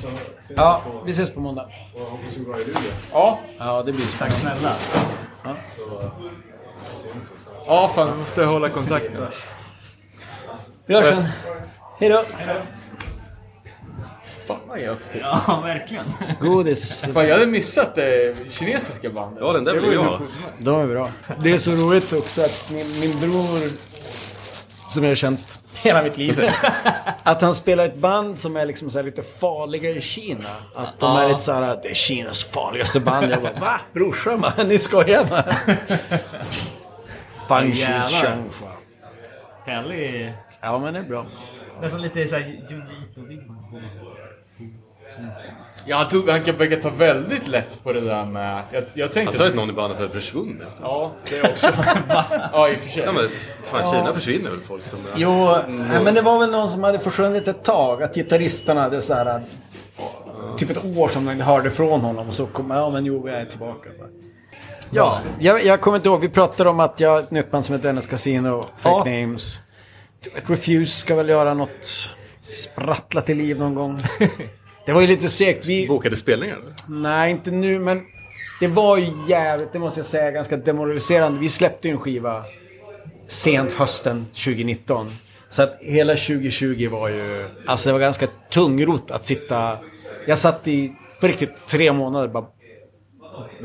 så 0.00 0.08
ses 0.40 0.56
Ja, 0.56 0.82
på, 0.84 1.02
vi 1.04 1.10
ses 1.12 1.34
på 1.34 1.40
måndag. 1.40 1.68
och 1.94 2.00
hoppas 2.00 2.34
det 2.34 2.40
går 2.44 2.52
bra 2.52 2.60
i 2.60 2.64
Luleå. 2.64 2.80
Ja, 3.12 3.38
Ja, 3.58 3.82
det 3.82 3.92
blir 3.92 4.06
spännande. 4.06 4.36
Snälla. 4.40 4.72
Så 5.76 6.00
eh, 6.00 6.10
syns 6.80 7.48
ja 7.66 7.90
fan 7.94 8.12
vi 8.12 8.18
måste 8.18 8.44
hålla 8.44 8.68
kontakten. 8.70 9.26
Vi 10.86 10.94
hörs 10.94 11.06
sen. 11.06 11.24
Hejdå. 12.00 12.22
Fan 14.46 14.60
vad 14.68 14.80
gött 14.80 15.12
typ. 15.12 15.22
Ja, 15.22 15.60
verkligen. 15.64 16.04
Godis. 16.40 17.04
Fan 17.14 17.28
jag 17.28 17.34
hade 17.34 17.46
missat 17.46 17.94
det 17.94 18.36
kinesiska 18.50 19.10
bandet. 19.10 19.38
Ja, 19.40 19.52
den 19.52 19.64
där 19.64 19.74
ju 19.74 19.92
jag. 19.92 20.22
De 20.58 20.80
är 20.80 20.86
bra. 20.86 21.10
Det 21.40 21.52
är 21.52 21.58
så 21.58 21.70
roligt 21.70 22.12
också 22.12 22.40
att 22.40 22.70
min, 22.70 23.00
min 23.00 23.20
bror, 23.20 23.70
som 24.90 25.02
jag 25.02 25.10
har 25.10 25.14
känt 25.14 25.58
hela 25.82 26.02
mitt 26.02 26.16
liv, 26.16 26.40
att 27.22 27.42
han 27.42 27.54
spelar 27.54 27.84
ett 27.84 27.96
band 27.96 28.38
som 28.38 28.56
är 28.56 28.66
liksom 28.66 28.90
så 28.90 28.98
här 28.98 29.04
lite 29.04 29.22
farliga 29.22 29.90
i 29.90 30.00
Kina. 30.00 30.56
Att 30.74 31.00
de 31.00 31.16
är 31.16 31.28
lite 31.28 31.40
så 31.40 31.52
här, 31.52 31.78
det 31.82 31.88
är 31.90 31.94
Kinas 31.94 32.44
farligaste 32.44 33.00
band. 33.00 33.30
Jag 33.32 33.42
bara, 33.42 33.52
va? 33.52 33.80
Brorsan? 33.92 34.40
bara, 34.40 34.54
Ni 34.64 34.78
skojar 34.78 35.24
va? 35.24 35.44
Fan, 37.48 37.70
jävlar. 37.70 38.08
tjong, 38.08 38.50
fan. 38.50 38.68
Härlig. 39.64 40.34
Ja, 40.60 40.78
men 40.78 40.94
det 40.94 41.00
är 41.00 41.04
bra. 41.04 41.26
Nästan 41.80 42.02
lite 42.02 42.28
såhär 42.28 42.42
Junji 42.70 43.06
Ja, 45.88 45.96
han, 45.96 46.08
tog, 46.08 46.28
han 46.28 46.42
kan 46.42 46.56
verka 46.56 46.76
ta 46.76 46.90
väldigt 46.90 47.48
lätt 47.48 47.84
på 47.84 47.92
det 47.92 48.00
där 48.00 48.24
med... 48.24 48.62
Jag, 48.72 48.84
jag 48.94 49.06
Han 49.06 49.12
tänkte... 49.14 49.36
sa 49.36 49.46
att 49.46 49.54
någon 49.54 49.70
i 49.70 49.72
bandet 49.72 49.98
hade 49.98 50.10
försvunnit. 50.10 50.66
Ja, 50.82 51.12
det 51.30 51.50
också. 51.50 51.66
ja, 52.52 52.68
i 52.68 52.76
och 52.76 52.78
för 52.78 52.90
sig. 52.90 53.02
Ja 53.02 53.12
men 53.12 53.28
fan 53.62 53.90
Kina 53.92 54.14
försvinner 54.14 54.50
väl 54.50 54.60
folk 54.60 54.84
som... 54.84 54.98
Jo, 55.16 55.56
nej, 55.68 56.04
men 56.04 56.14
det 56.14 56.22
var 56.22 56.38
väl 56.38 56.50
någon 56.50 56.68
som 56.68 56.84
hade 56.84 56.98
försvunnit 56.98 57.48
ett 57.48 57.64
tag. 57.64 58.02
Att 58.02 58.14
gitarristerna 58.14 58.80
hade 58.80 59.02
så 59.02 59.14
här... 59.14 59.42
Typ 60.58 60.70
ett 60.70 60.84
år 60.96 61.08
som 61.08 61.24
de 61.26 61.40
hörde 61.40 61.70
från 61.70 62.00
honom 62.00 62.28
och 62.28 62.34
så 62.34 62.46
kom 62.46 62.70
ja 62.70 62.90
men 62.90 63.04
jo, 63.06 63.28
jag 63.28 63.40
är 63.40 63.44
tillbaka. 63.44 63.88
Ja, 64.90 65.20
jag, 65.38 65.64
jag 65.64 65.80
kommer 65.80 65.96
inte 65.96 66.08
ihåg. 66.08 66.20
Vi 66.20 66.28
pratade 66.28 66.70
om 66.70 66.80
att 66.80 67.00
jag 67.00 67.10
har 67.10 67.18
ett 67.18 67.30
nytt 67.30 67.50
band 67.50 67.64
som 67.64 67.74
heter 67.74 67.92
NS 67.92 68.06
Casino, 68.06 68.62
Fake 68.76 69.10
Ja. 69.10 69.20
Names. 69.20 69.58
Ett 70.36 70.50
Refuse 70.50 70.92
ska 71.00 71.14
väl 71.14 71.28
göra 71.28 71.54
något 71.54 71.86
sprattla 72.42 73.20
till 73.20 73.36
liv 73.36 73.58
någon 73.58 73.74
gång. 73.74 73.98
Det 74.86 74.92
var 74.92 75.00
ju 75.00 75.06
lite 75.06 75.28
segt. 75.28 75.66
Vi, 75.66 75.88
Bokade 75.88 76.16
spelningar? 76.16 76.58
Nej, 76.88 77.30
inte 77.30 77.50
nu, 77.50 77.78
men 77.78 78.02
det 78.60 78.66
var 78.66 78.96
ju 78.96 79.06
jävligt, 79.28 79.72
det 79.72 79.78
måste 79.78 80.00
jag 80.00 80.06
säga, 80.06 80.30
ganska 80.30 80.56
demoraliserande. 80.56 81.40
Vi 81.40 81.48
släppte 81.48 81.88
ju 81.88 81.92
en 81.94 82.00
skiva 82.00 82.44
sent 83.26 83.72
hösten 83.72 84.26
2019. 84.26 85.10
Så 85.48 85.62
att 85.62 85.78
hela 85.80 86.12
2020 86.12 86.88
var 86.90 87.08
ju, 87.08 87.48
alltså 87.66 87.88
det 87.88 87.92
var 87.92 88.00
ganska 88.00 88.26
tungrot 88.50 89.10
att 89.10 89.26
sitta, 89.26 89.78
jag 90.26 90.38
satt 90.38 90.68
i, 90.68 90.92
på 91.20 91.26
riktigt, 91.26 91.50
tre 91.66 91.92
månader 91.92 92.28
bara 92.28 92.46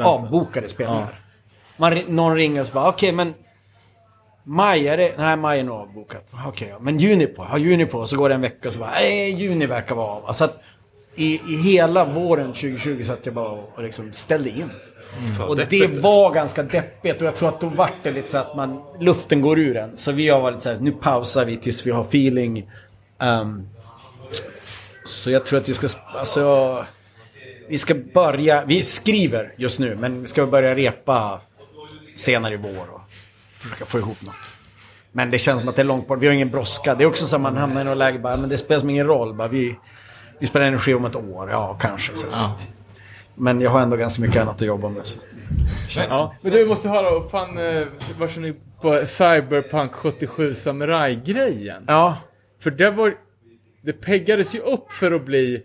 avbokade 0.04 0.68
spelningar. 0.70 1.20
Man, 1.78 1.94
ri- 1.94 2.06
någon 2.12 2.36
ringer 2.36 2.60
och 2.62 2.68
så 2.68 2.74
bara, 2.74 2.90
okej 2.90 3.12
men 3.12 3.34
Maj, 4.44 4.88
är 4.88 4.98
det? 4.98 5.14
Nej, 5.18 5.38
maj 5.38 5.60
är 5.60 5.64
nog 5.64 5.76
avbokat. 5.76 6.28
Okej, 6.48 6.68
ja. 6.72 6.80
men 6.80 6.98
juni 6.98 7.26
på? 7.28 7.48
Ja, 7.52 7.58
juni 7.58 7.86
på. 7.86 8.06
Så 8.06 8.18
går 8.18 8.30
det 8.30 8.36
en 8.36 8.42
vecka 8.42 8.68
och 8.68 8.74
så 8.74 8.80
bara, 8.80 8.92
nej, 8.92 9.32
juni 9.32 9.66
verkar 9.66 9.96
vara 9.96 10.08
av. 10.08 10.26
Alltså 10.26 10.44
att 10.44 10.60
i, 11.16 11.42
i 11.48 11.56
hela 11.56 12.06
våren 12.06 12.48
2020 12.48 13.04
satt 13.04 13.26
jag 13.26 13.36
bara 13.36 13.50
och, 13.50 13.84
liksom 13.84 14.14
ställde 14.14 14.50
in. 14.50 14.70
Fan, 15.38 15.48
Och 15.48 15.58
det 15.58 15.88
var 15.88 16.34
ganska 16.34 16.64
deppigt 16.64 17.22
och 17.22 17.28
jag 17.28 17.36
tror 17.36 17.50
att 17.50 17.62
då 17.62 17.68
vart 17.68 17.94
det 18.04 18.12
lite 18.12 18.32
så 18.32 18.38
att 18.38 18.56
man, 18.56 18.82
luften 19.00 19.42
går 19.42 19.60
ur 19.60 19.78
en. 19.78 19.98
Så 19.98 20.12
vi 20.12 20.30
har 20.30 20.42
varit 20.42 20.62
så 20.62 20.70
här, 20.70 20.78
nu 20.80 20.92
pausar 20.92 21.46
vi 21.46 21.58
tills 21.58 21.88
vi 21.88 21.92
har 21.92 22.02
feeling. 22.02 22.72
Ehm, 23.20 23.68
så 25.06 25.32
jag 25.32 25.46
tror 25.46 25.60
att 25.60 25.70
vi 25.70 25.74
ska, 25.74 25.88
alltså, 26.14 26.86
vi 27.68 27.78
ska 27.78 27.96
börja, 28.14 28.64
vi 28.66 28.84
skriver 28.84 29.54
just 29.58 29.80
nu, 29.80 29.98
men 30.00 30.22
vi 30.22 30.28
ska 30.28 30.48
börja 30.48 30.76
repa 30.76 31.42
senare 32.16 32.54
i 32.54 32.58
vår 32.58 32.88
och 32.94 33.02
försöka 33.58 33.86
få 33.86 33.98
ihop 33.98 34.22
något. 34.22 34.54
Men 35.12 35.32
det 35.32 35.40
känns 35.40 35.60
som 35.60 35.70
att 35.70 35.76
det 35.76 35.82
är 35.82 35.86
långt 35.86 36.08
bort, 36.08 36.20
vi 36.22 36.28
har 36.28 36.34
ingen 36.34 36.50
brådska. 36.50 36.96
Det 36.96 37.04
är 37.04 37.08
också 37.08 37.26
så 37.26 37.36
att 37.36 37.42
man 37.42 37.58
hamnar 37.58 37.82
i 37.82 37.84
något 37.84 37.98
läge 37.98 38.20
bara, 38.20 38.38
men 38.38 38.50
det 38.50 38.58
spelar 38.58 38.80
som 38.80 38.90
ingen 38.90 39.08
roll. 39.08 39.34
Bara, 39.34 39.48
vi, 39.48 39.76
vi 40.42 40.48
spelar 40.48 40.66
energi 40.66 40.94
om 40.94 41.06
ett 41.06 41.16
år, 41.16 41.50
ja 41.50 41.78
kanske. 41.82 42.16
Så. 42.16 42.28
Ja. 42.32 42.58
Men 43.36 43.62
jag 43.62 43.70
har 43.72 43.82
ändå 43.82 43.96
ganska 43.96 44.22
mycket 44.22 44.42
annat 44.42 44.56
att 44.56 44.68
jobba 44.68 44.90
med. 44.90 45.06
Så. 45.06 45.20
Ja. 45.96 46.36
Men 46.42 46.52
du 46.52 46.66
måste 46.66 46.90
höra, 46.90 47.30
fan, 47.30 47.58
eh, 47.58 47.88
vad 48.20 48.30
känner 48.30 48.48
ni 48.48 48.56
på 48.82 49.06
Cyberpunk 49.06 49.94
77 49.94 50.54
Samurai-grejen? 50.54 51.84
Ja, 51.88 52.18
För 52.60 52.72
det 52.72 52.92
var... 52.92 53.14
Det 53.84 53.94
peggades 53.94 54.56
ju 54.56 54.60
upp 54.60 54.92
för 54.92 55.12
att 55.12 55.26
bli... 55.26 55.64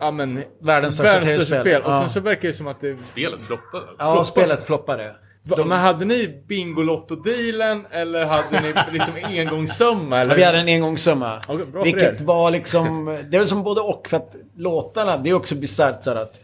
Ja 0.00 0.10
men... 0.10 0.42
Världens 0.60 0.94
största 0.94 1.12
världens 1.12 1.34
största 1.42 1.54
tv-spel. 1.54 1.82
spel. 1.82 1.82
Och 1.82 1.90
Ja. 1.94 2.00
sen 2.00 2.10
så 2.10 2.20
verkar 2.20 2.48
det 2.48 2.54
som 2.54 2.66
att 2.66 2.80
det... 2.80 3.02
Spelet 3.02 3.42
floppade. 3.42 3.86
ja 3.98 4.24
spelet 4.24 4.64
floppade. 4.64 5.14
Men 5.42 5.70
hade 5.70 6.04
ni 6.04 6.42
Bingolotto-dealen 6.46 7.86
eller 7.90 8.24
hade 8.24 8.60
ni 8.60 8.74
liksom 8.92 9.14
engångssumma? 9.24 10.20
Eller? 10.20 10.30
Ja, 10.30 10.36
vi 10.36 10.44
hade 10.44 10.58
en 10.58 10.68
engångssumma. 10.68 11.40
För 11.46 11.84
vilket 11.84 12.20
var 12.20 12.50
liksom... 12.50 13.18
Det 13.30 13.38
var 13.38 13.44
som 13.44 13.62
både 13.62 13.80
och. 13.80 14.08
För 14.08 14.16
att 14.16 14.36
låtarna, 14.56 15.16
det 15.16 15.30
är 15.30 15.34
också 15.34 15.54
bisarrt 15.54 16.04
så 16.04 16.10
att... 16.10 16.40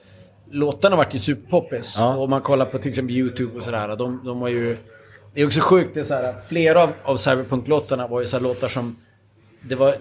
Låtarna 0.51 0.97
vart 0.97 1.15
ju 1.15 1.19
superpoppis. 1.19 1.97
Ja. 1.99 2.17
Om 2.17 2.31
man 2.31 2.41
kollar 2.41 2.67
på 2.67 2.79
till 2.79 2.89
exempel 2.89 3.17
YouTube 3.17 3.57
och 3.57 3.63
sådär. 3.63 3.97
De, 3.97 4.25
de 4.25 4.41
var 4.41 4.49
ju... 4.49 4.77
Det 5.35 5.41
är 5.43 5.47
också 5.47 5.61
sjukt, 5.61 5.95
det 5.95 6.01
är 6.01 6.05
så 6.05 6.15
här, 6.15 6.35
flera 6.49 6.83
av, 6.83 6.91
av 7.03 7.17
Cyberpunk-låtarna 7.17 8.07
var 8.07 8.21
ju 8.21 8.27
så 8.27 8.39
låtar 8.39 8.69
som... 8.69 8.97
Det 9.61 9.75
var 9.75 9.97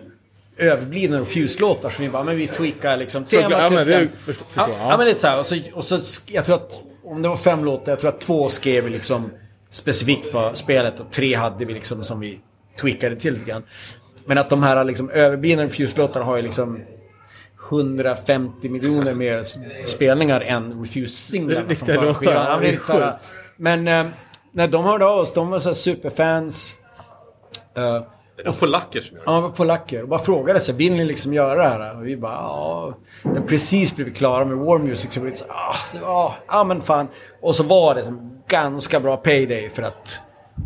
överblivna 0.57 1.22
och 1.22 1.27
Fuse-låtar 1.27 1.89
som 1.89 2.03
vi 2.05 2.09
bara, 2.09 2.23
men 2.23 2.35
vi 2.38 2.47
tweakar 2.47 2.97
liksom 2.97 3.26
Så, 3.26 3.35
ja, 3.35 3.49
men 3.49 3.73
det 3.73 3.95
är 3.95 3.99
grann. 3.99 4.09
först, 4.26 4.39
Ja, 4.55 4.69
ja. 4.80 4.97
men 4.97 5.07
lite 5.07 5.19
så 5.19 5.27
här. 5.27 5.39
Och 5.39 5.45
så, 5.45 5.57
och 5.73 5.84
så, 5.84 5.99
jag 6.27 6.45
tror 6.45 6.55
att 6.55 6.84
om 7.06 7.22
det 7.22 7.30
var 7.30 7.38
fem 7.38 7.65
låtar, 7.65 7.91
jag 7.91 7.99
tror 7.99 8.10
att 8.10 8.19
två 8.19 8.49
skrev 8.49 8.84
vi 8.84 8.90
liksom 8.90 9.32
specifikt 9.69 10.32
för 10.32 10.53
spelet 10.53 10.99
och 10.99 11.11
tre 11.11 11.36
hade 11.36 11.65
vi 11.65 11.73
liksom 11.73 12.03
som 12.03 12.19
vi 12.19 12.40
tweakade 12.82 13.15
till 13.15 13.34
lite 13.34 13.45
grann. 13.45 13.64
Men 14.26 14.38
att 14.38 14.49
de 14.49 14.64
här 14.64 14.84
liksom 14.84 15.10
överblivna 15.10 15.64
Refuse-låtarna 15.64 16.26
har 16.26 16.36
ju 16.36 16.41
liksom 16.41 16.80
150 17.69 18.69
miljoner 18.69 19.14
mer 19.14 19.44
spelningar 19.84 20.41
än 20.41 20.69
Det 20.69 20.76
är 20.76 20.80
Refuse-singlarna 20.80 21.68
riktiga 21.68 22.02
låtar, 22.02 22.34
ja, 22.34 22.57
det 22.61 22.68
är 22.68 22.72
lite 22.72 22.84
så 22.84 22.94
här, 22.94 23.18
Men 23.57 23.88
eh, 23.88 24.06
när 24.52 24.68
de 24.68 24.86
hörde 24.86 25.06
av 25.06 25.19
oss, 25.19 25.34
de 25.34 25.49
var 25.49 25.60
så 25.60 25.73
superfans. 25.73 26.73
Eh, 27.77 28.03
Det 28.35 28.47
är 28.47 28.51
polacker 28.51 29.01
som 29.01 29.17
gör 29.17 29.25
det. 29.25 29.31
Ja, 29.31 29.53
polacker. 29.55 30.01
Och 30.01 30.07
bara 30.09 30.19
frågade 30.19 30.59
sig, 30.59 30.75
vill 30.75 30.93
ni 30.93 31.05
liksom 31.05 31.33
göra 31.33 31.63
det 31.63 31.69
här? 31.69 31.97
Och 31.97 32.07
vi 32.07 32.17
bara, 32.17 32.33
ja. 32.33 32.97
Har 33.23 33.41
precis 33.47 33.95
blivit 33.95 34.17
klara 34.17 34.45
med 34.45 34.57
War 34.57 34.77
Music. 34.77 35.13
Så 35.13 35.21
vi 35.21 35.29
var 35.29 35.35
så, 35.35 35.45
ah, 35.49 35.75
ja, 36.01 36.35
ja, 36.47 36.63
men 36.63 36.81
fan. 36.81 37.07
Och 37.41 37.55
så 37.55 37.63
var 37.63 37.95
det 37.95 38.01
en 38.01 38.41
ganska 38.47 38.99
bra 38.99 39.17
payday 39.17 39.69
för 39.69 39.83
att 39.83 40.21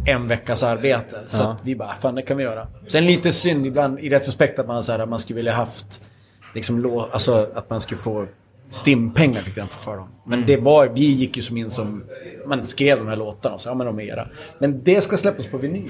en 0.05 0.27
veckas 0.27 0.63
arbete. 0.63 1.19
Så 1.27 1.43
att 1.43 1.57
vi 1.63 1.75
bara, 1.75 1.95
fan 1.95 2.15
det 2.15 2.21
kan 2.21 2.37
vi 2.37 2.43
göra. 2.43 2.67
Sen 2.87 3.05
lite 3.05 3.31
synd 3.31 3.65
ibland 3.65 3.99
i 3.99 4.09
retrospekt 4.09 4.59
att 4.59 4.67
man, 4.67 4.83
så 4.83 4.91
här, 4.91 4.99
att 4.99 5.09
man 5.09 5.19
skulle 5.19 5.37
vilja 5.37 5.53
haft, 5.53 6.09
liksom, 6.55 7.05
alltså 7.11 7.47
att 7.55 7.69
man 7.69 7.81
skulle 7.81 8.01
få 8.01 8.25
stimpengar 8.69 9.41
till 9.41 9.51
exempel 9.51 9.77
för 9.77 9.97
dem. 9.97 10.09
Men 10.25 10.45
det 10.45 10.57
var, 10.57 10.87
vi 10.87 11.05
gick 11.05 11.37
ju 11.37 11.43
som 11.43 11.57
in 11.57 11.71
som, 11.71 12.03
man 12.47 12.65
skrev 12.65 12.97
de 12.97 13.07
här 13.07 13.15
låtarna 13.15 13.55
och 13.55 13.61
så, 13.61 13.69
ja 13.69 13.73
men 13.73 13.87
de 13.87 13.99
är 13.99 14.03
era. 14.03 14.27
Men 14.59 14.83
det 14.83 15.01
ska 15.01 15.17
släppas 15.17 15.45
på 15.45 15.57
vinyl. 15.57 15.89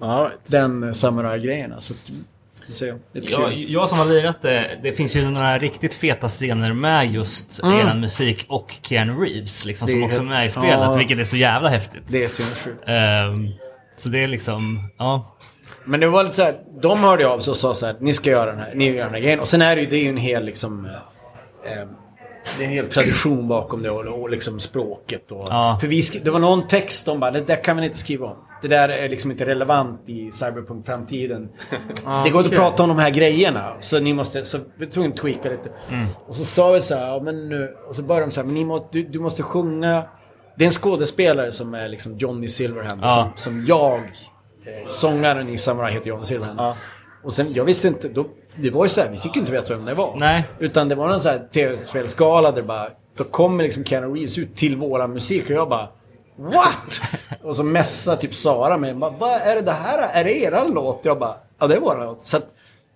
All 0.00 0.24
right. 0.24 0.38
Den 0.46 0.82
eh, 0.82 0.92
Samurai-grejerna. 0.92 1.80
Så 1.80 1.94
att, 1.94 2.12
så, 2.68 2.86
Jag, 3.12 3.52
jag 3.52 3.88
som 3.88 3.98
har 3.98 4.06
lirat 4.06 4.42
det, 4.42 4.78
det 4.82 4.92
finns 4.92 5.16
ju 5.16 5.30
några 5.30 5.58
riktigt 5.58 5.94
feta 5.94 6.28
scener 6.28 6.72
med 6.72 7.12
just 7.12 7.60
eran 7.64 8.00
musik 8.00 8.46
och 8.48 8.74
Keanu 8.82 9.12
Reeves. 9.12 9.64
Liksom, 9.64 9.88
som 9.88 10.02
också 10.02 10.18
är 10.18 10.24
med 10.24 10.46
i 10.46 10.50
spelet, 10.50 10.70
ja. 10.70 10.92
vilket 10.96 11.18
är 11.18 11.24
så 11.24 11.36
jävla 11.36 11.68
häftigt. 11.68 12.02
Det 12.08 12.24
är 12.24 12.28
sinnessjukt. 12.28 12.82
Ehm, 12.86 13.48
så 13.96 14.08
det 14.08 14.24
är 14.24 14.28
liksom, 14.28 14.88
ja. 14.98 15.36
Men 15.84 16.00
det 16.00 16.08
var 16.08 16.22
lite 16.22 16.36
så 16.36 16.42
här, 16.42 16.56
de 16.82 16.98
hörde 17.00 17.28
av 17.28 17.40
sig 17.40 17.50
och 17.50 17.56
sa 17.56 17.74
så 17.74 17.86
här, 17.86 17.96
ni 18.00 18.14
ska 18.14 18.30
göra 18.30 18.50
den 18.50 18.60
här, 18.60 18.72
ni 18.74 18.84
gör 18.90 19.04
den 19.04 19.14
här 19.14 19.20
grejen. 19.20 19.40
Och 19.40 19.48
sen 19.48 19.62
är 19.62 19.76
det 19.76 19.82
ju, 19.82 19.88
det 19.88 19.96
är 19.96 20.02
ju 20.02 20.08
en 20.08 20.16
hel 20.16 20.44
liksom... 20.44 20.86
Eh, 20.86 21.72
eh, 21.72 21.86
det 22.58 22.64
är 22.64 22.68
en 22.68 22.72
hel 22.72 22.86
tradition 22.86 23.48
bakom 23.48 23.82
det 23.82 23.90
och, 23.90 24.22
och 24.22 24.30
liksom 24.30 24.60
språket. 24.60 25.32
Och, 25.32 25.46
Ja. 25.50 25.78
För 25.80 25.88
vi 25.88 26.02
det 26.24 26.30
var 26.30 26.38
någon 26.38 26.66
text 26.66 27.06
de 27.06 27.20
bara, 27.20 27.30
det 27.30 27.40
där 27.40 27.64
kan 27.64 27.76
vi 27.76 27.84
inte 27.84 27.98
skriva 27.98 28.26
om. 28.26 28.36
Det 28.62 28.68
där 28.68 28.88
är 28.88 29.08
liksom 29.08 29.30
inte 29.30 29.46
relevant 29.46 30.08
i 30.08 30.32
cyberpunk-framtiden. 30.32 31.48
det 32.24 32.30
går 32.30 32.44
inte 32.44 32.56
att 32.56 32.62
prata 32.62 32.82
om 32.82 32.88
de 32.88 32.98
här 32.98 33.10
grejerna. 33.10 33.76
Så 33.80 34.00
ni 34.00 34.12
måste, 34.12 34.44
så 34.44 34.58
vi 34.76 34.86
tvungna 34.86 35.10
att 35.10 35.16
tweaka 35.20 35.48
lite. 35.48 35.70
Och 36.26 36.36
så 36.36 36.44
sa 36.44 36.72
vi 36.72 36.80
så 36.80 36.94
här, 36.94 37.06
ja, 37.06 37.20
men 37.20 37.48
nu, 37.48 37.76
och 37.88 37.96
så 37.96 38.02
började 38.02 38.26
de 38.26 38.30
så 38.30 38.40
här, 38.40 38.46
men 38.46 38.54
ni 38.54 38.64
må, 38.64 38.88
du, 38.92 39.02
du 39.02 39.18
måste 39.18 39.42
sjunga. 39.42 40.04
Det 40.56 40.64
är 40.64 40.66
en 40.66 40.72
skådespelare 40.72 41.52
som 41.52 41.74
är 41.74 41.88
liksom 41.88 42.18
Johnny 42.18 42.48
Silverhand. 42.48 43.00
Ja. 43.04 43.32
Som, 43.36 43.54
som 43.54 43.64
jag, 43.64 43.98
eh, 43.98 44.88
sångaren 44.88 45.48
i 45.48 45.58
Samurai 45.58 45.92
heter 45.92 46.08
Johnny 46.08 46.24
Silverhand. 46.24 46.76
Och 47.24 47.32
sen, 47.32 47.52
jag 47.52 47.64
visste 47.64 47.88
inte, 47.88 48.08
då, 48.08 48.26
det 48.56 48.70
var 48.70 48.84
ju 48.84 48.88
så 48.88 49.00
här, 49.00 49.10
vi 49.10 49.16
fick 49.16 49.36
ju 49.36 49.40
inte 49.40 49.52
veta 49.52 49.76
vem 49.76 49.84
det 49.84 49.94
var. 49.94 50.16
Nej. 50.16 50.44
Utan 50.58 50.88
det 50.88 50.94
var 50.94 51.08
någon 51.08 51.20
så 51.20 51.28
här 51.28 51.48
tv-spelsgala 51.52 52.52
där 52.52 52.62
bara, 52.62 52.88
då 53.18 53.24
kommer 53.24 53.64
liksom 53.64 53.84
Keanu 53.84 54.14
Reeves 54.14 54.38
ut 54.38 54.56
till 54.56 54.76
våran 54.76 55.12
musik 55.12 55.44
och 55.44 55.50
jag 55.56 55.68
bara 55.68 55.88
What? 56.38 57.00
och 57.42 57.56
så 57.56 57.62
mässar 57.62 58.16
typ 58.16 58.34
Sara 58.34 58.78
mig. 58.78 58.94
Vad 58.94 59.30
är 59.30 59.54
det 59.54 59.60
det 59.60 59.72
här? 59.72 60.08
Är 60.12 60.24
det 60.24 60.42
eran 60.42 60.72
låt? 60.74 61.00
Jag 61.02 61.18
bara, 61.18 61.34
ja 61.58 61.66
det 61.66 61.74
är 61.74 61.80
våran 61.80 62.06
låt. 62.06 62.26
Så 62.26 62.36
att, 62.36 62.46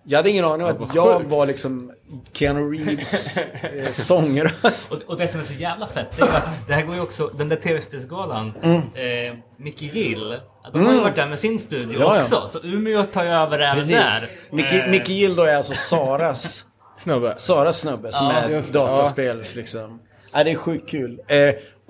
jag 0.03 0.17
hade 0.19 0.29
ingen 0.29 0.45
aning 0.45 0.67
om 0.67 0.83
att 0.83 0.95
jag 0.95 1.23
var 1.23 1.45
liksom 1.45 1.91
Keanu 2.33 2.71
Reeves 2.71 3.37
eh, 3.37 3.91
sångröst. 3.91 4.91
Och, 4.91 4.97
och 5.07 5.17
det 5.17 5.27
som 5.27 5.39
är 5.39 5.43
så 5.43 5.53
jävla 5.53 5.87
fett, 5.87 6.07
det 6.17 6.21
är 6.23 6.27
att 6.37 6.43
det 6.67 6.73
här 6.73 6.81
går 6.81 6.95
ju 6.95 7.01
också, 7.01 7.27
den 7.27 7.49
där 7.49 7.55
tv-spelsgalan, 7.55 8.53
Mm. 8.63 8.77
eh, 8.77 9.37
Mickey 9.57 9.85
Gill, 9.87 10.37
de 10.73 10.85
har 10.85 10.93
ju 10.93 10.99
varit 11.01 11.15
där 11.15 11.27
med 11.27 11.39
sin 11.39 11.59
studio 11.59 11.99
Ja, 11.99 12.15
ja. 12.15 12.19
också. 12.19 12.47
Så 12.47 12.59
Umeå 12.67 13.03
tar 13.03 13.23
ju 13.23 13.29
över 13.29 13.59
även 13.59 13.87
där. 13.87 14.21
Mickey, 14.51 14.79
Eh, 14.79 14.87
Mickey 14.89 15.13
Gildo 15.13 15.43
är 15.43 15.55
alltså 15.55 15.73
Saras 15.73 16.65
Snubbe. 16.97 17.33
Saras 17.37 17.79
snubbe 17.79 18.11
som 18.11 18.25
Ja, 18.27 18.33
är 18.33 18.63
dataspels 18.73 19.55
liksom. 19.55 19.99
Ja, 20.33 20.43
det 20.43 20.51
är 20.51 20.55
sjukt 20.55 20.89
kul. 20.89 21.21
Eh, 21.27 21.37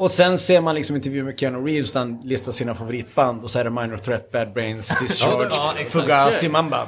och 0.02 0.12
sen 0.12 0.38
ser 0.38 0.62
man 0.62 0.76
liksom 0.76 0.96
intervjuer 0.96 1.24
med 1.24 1.40
Keanu 1.40 1.68
Reeves 1.68 1.92
där 1.94 2.00
han 2.00 2.22
listar 2.24 2.52
sina 2.52 2.76
favoritband 2.76 3.44
och 3.44 3.52
så 3.52 3.60
är 3.60 3.64
det 3.64 3.70
Minor 3.70 3.98
Threat, 3.98 4.32
Bad 4.32 4.54
Brains, 4.54 4.94
Discharge, 5.02 5.50
Ja. 5.52 5.74
Fugazi. 5.86 6.50
Man 6.50 6.70
bara... 6.70 6.88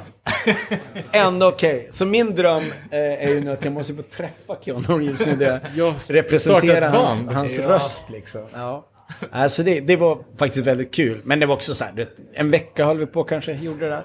Ändå 1.12 1.46
okej. 1.48 1.88
Så 1.90 2.06
min 2.06 2.34
dröm 2.34 2.62
eh, 2.90 2.98
är 2.98 3.28
ju 3.28 3.40
nu 3.40 3.50
att 3.50 3.64
jag 3.64 3.72
måste 3.72 3.94
få 3.94 4.02
träffa 4.02 4.56
Keanu 4.64 4.82
Reeves 5.04 5.26
nu. 5.26 5.36
Det 5.36 5.60
Ja, 5.74 5.94
starta 5.94 6.18
representera 6.18 6.86
ett 6.86 6.94
hans, 6.94 7.26
hans 7.26 7.58
Ja. 7.58 7.68
röst 7.68 8.10
liksom. 8.10 8.42
Ja. 8.54 8.86
Alltså 9.32 9.62
det, 9.62 9.80
det 9.80 9.96
var 9.96 10.18
faktiskt 10.38 10.66
väldigt 10.66 10.94
kul. 10.94 11.20
Men 11.24 11.40
det 11.40 11.46
var 11.46 11.54
också 11.54 11.74
så 11.74 11.84
här, 11.84 11.92
vet, 11.92 12.16
en 12.34 12.50
vecka 12.50 12.84
höll 12.84 12.98
vi 12.98 13.06
på 13.06 13.24
kanske, 13.24 13.52
gjorde 13.52 13.80
det 13.80 13.90
där. 13.90 14.04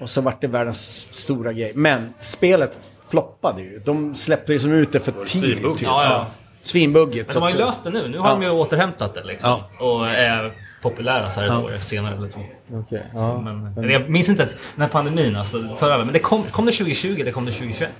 Och 0.00 0.10
så 0.10 0.20
vart 0.20 0.40
det 0.40 0.46
världens 0.46 1.08
stora 1.12 1.52
grej. 1.52 1.72
Men 1.74 2.14
spelet 2.20 2.78
floppade 3.08 3.62
ju. 3.62 3.78
De 3.78 4.14
släppte 4.14 4.52
ju 4.52 4.58
som 4.58 4.72
ut 4.72 4.92
det 4.92 5.00
för 5.00 5.12
tidigt. 5.26 5.58
Typ. 5.62 5.82
Ja, 5.82 6.04
ja. 6.04 6.26
Svinbuggigt. 6.64 7.26
Men 7.26 7.32
så 7.34 7.38
de 7.38 7.42
har 7.42 7.50
ju 7.50 7.56
löst 7.58 7.84
det 7.84 7.90
nu. 7.90 8.08
Nu 8.08 8.18
har 8.18 8.28
Ja. 8.28 8.34
de 8.34 8.42
ju 8.42 8.50
återhämtat 8.50 9.14
det 9.14 9.24
liksom. 9.24 9.50
Ja. 9.78 9.86
Och 9.86 10.06
är 10.08 10.52
populära 10.82 11.30
så 11.30 11.40
här 11.40 11.46
ett 11.46 11.64
år 11.64 11.78
senare 11.82 12.16
eller 12.16 12.28
två. 12.28 12.40
Okej. 12.72 13.02
Så, 13.12 13.18
Ja. 13.18 13.40
men, 13.40 13.78
eller 13.78 13.88
jag 13.92 14.10
minns 14.10 14.28
inte 14.28 14.42
ens 14.42 14.56
när 14.76 14.88
pandemin 14.88 15.36
alltså, 15.36 15.62
tar 15.78 15.90
över. 15.90 16.04
Men 16.04 16.12
det 16.12 16.18
kom, 16.18 16.42
kom 16.42 16.66
det 16.66 16.72
2020 16.72 17.16
eller 17.20 17.32
kom 17.32 17.44
det 17.44 17.52
2021? 17.52 17.90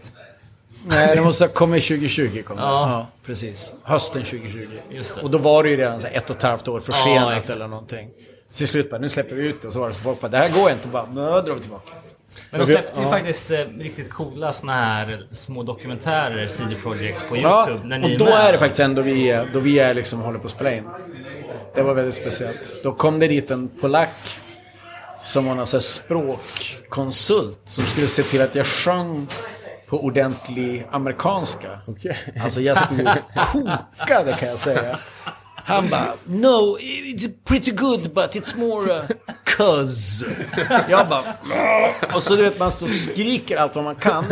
Nej, 0.86 1.16
det 1.16 1.22
måste 1.24 1.44
ha 1.44 1.48
kommit 1.48 1.84
2020. 1.84 2.42
Kom. 2.46 2.58
Ja. 2.58 2.64
Ja. 2.90 3.06
precis. 3.26 3.72
Hösten 3.82 4.24
2020. 4.24 4.68
Just 4.90 5.14
det. 5.16 5.22
Och 5.22 5.30
då 5.30 5.38
var 5.38 5.62
det 5.62 5.68
ju 5.70 5.76
redan 5.76 6.00
så 6.00 6.06
här 6.06 6.16
ett 6.16 6.30
och 6.30 6.36
ett 6.36 6.42
halvt 6.42 6.68
år 6.68 6.80
försenat 6.80 7.32
exakt. 7.32 7.50
eller 7.50 7.68
någonting. 7.68 8.10
Till 8.54 8.68
slut 8.68 8.90
bara, 8.90 9.00
nu 9.00 9.08
släpper 9.08 9.34
vi 9.36 9.46
ut 9.48 9.62
det. 9.62 9.70
Så 9.70 9.80
var 9.80 9.88
det 9.88 9.94
så 9.94 10.00
folk 10.00 10.20
bara, 10.20 10.28
det 10.28 10.38
här 10.38 10.48
går 10.60 10.70
inte. 10.70 10.88
Bara, 10.88 11.06
nu 11.06 11.20
drar 11.20 11.54
vi 11.54 11.60
tillbaka. 11.60 11.92
Men 12.58 12.66
de 12.66 12.72
släppte 12.72 13.00
ju 13.00 13.06
ja. 13.06 13.10
faktiskt 13.12 13.50
eh, 13.50 13.58
riktigt 13.58 14.10
coola 14.10 14.52
såna 14.52 14.72
här 14.72 15.26
små 15.30 15.62
dokumentärer, 15.62 16.46
CD 16.48 16.74
Projekt 16.82 17.28
på 17.28 17.36
Ja, 17.36 17.66
YouTube. 17.68 17.88
när 17.88 17.98
ni 17.98 18.14
och 18.14 18.18
då 18.18 18.24
med. 18.24 18.34
är 18.34 18.52
det 18.52 18.58
faktiskt 18.58 18.80
ändå 18.80 19.02
vi 19.02 19.30
är, 19.30 19.48
då 19.52 19.60
vi 19.60 19.78
är 19.78 19.94
liksom 19.94 20.20
håller 20.20 20.38
på 20.38 20.44
att 20.44 20.50
spela 20.50 20.72
in. 20.74 20.84
Det 21.74 21.82
var 21.82 21.94
väldigt 21.94 22.14
speciellt. 22.14 22.82
Då 22.82 22.92
kom 22.92 23.18
det 23.18 23.28
dit 23.28 23.50
en 23.50 23.68
polack 23.68 24.38
som 25.24 25.46
var 25.46 25.54
någon 25.54 25.66
sån 25.66 25.80
språkkonsult 25.80 27.60
som 27.64 27.84
skulle 27.84 28.06
se 28.06 28.22
till 28.22 28.42
att 28.42 28.54
jag 28.54 28.66
sjöng 28.66 29.26
på 29.86 30.04
ordentlig 30.04 30.86
amerikanska. 30.90 31.78
Okej. 31.86 32.16
Alltså 32.44 32.60
jag 32.60 32.78
stod 32.78 33.08
kokade 33.52 34.32
kan 34.40 34.48
jag 34.48 34.58
säga. 34.58 34.98
Han 35.64 35.90
bara, 35.90 36.14
no, 36.24 36.78
it's 36.80 37.28
pretty 37.44 37.70
good 37.70 38.14
but 38.14 38.34
it's 38.34 38.58
more 38.58 38.92
uh, 38.92 39.04
cuz. 39.44 40.24
Jag 40.88 41.08
bara, 41.08 41.24
och 42.14 42.22
så 42.22 42.36
du 42.36 42.42
vet 42.42 42.58
man 42.58 42.72
står 42.72 42.86
och 42.86 42.92
skriker 42.92 43.56
allt 43.56 43.74
vad 43.74 43.84
man 43.84 43.96
kan. 43.96 44.24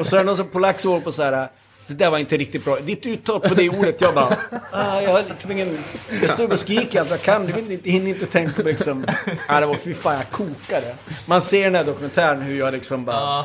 Och 0.00 0.06
så 0.06 0.16
är 0.16 0.20
det 0.20 0.26
någon 0.26 0.36
som 0.36 0.48
polack 0.48 0.80
som 0.80 0.90
håller 0.90 1.04
på 1.04 1.12
så 1.12 1.22
här. 1.22 1.48
Det 1.86 1.94
där 1.94 2.10
var 2.10 2.18
inte 2.18 2.36
riktigt 2.36 2.64
bra. 2.64 2.76
Ditt 2.80 3.06
uttal 3.06 3.40
på 3.40 3.54
det 3.54 3.68
ordet, 3.68 4.00
jag 4.00 4.14
bara... 4.14 4.36
Ah, 4.72 5.00
jag 5.00 5.10
har 5.10 5.22
liksom 5.28 5.50
ingen... 5.50 5.78
Jag 6.20 6.30
står 6.30 6.52
och 6.52 6.58
skriker 6.58 7.00
allt 7.00 7.10
jag 7.10 7.22
kan. 7.22 7.46
du 7.46 7.58
inte, 7.58 7.90
hinner 7.90 8.08
inte 8.08 8.26
tänka 8.26 8.62
på 8.62 8.62
liksom... 8.62 9.06
Ah, 9.48 9.60
det 9.60 9.66
var 9.66 9.76
fy 9.76 9.94
fan, 9.94 10.14
jag 10.14 10.30
kokade. 10.30 10.94
Man 11.26 11.40
ser 11.40 11.64
den 11.64 11.74
här 11.74 11.84
dokumentären 11.84 12.42
hur 12.42 12.58
jag 12.58 12.72
liksom 12.72 13.04
bara... 13.04 13.44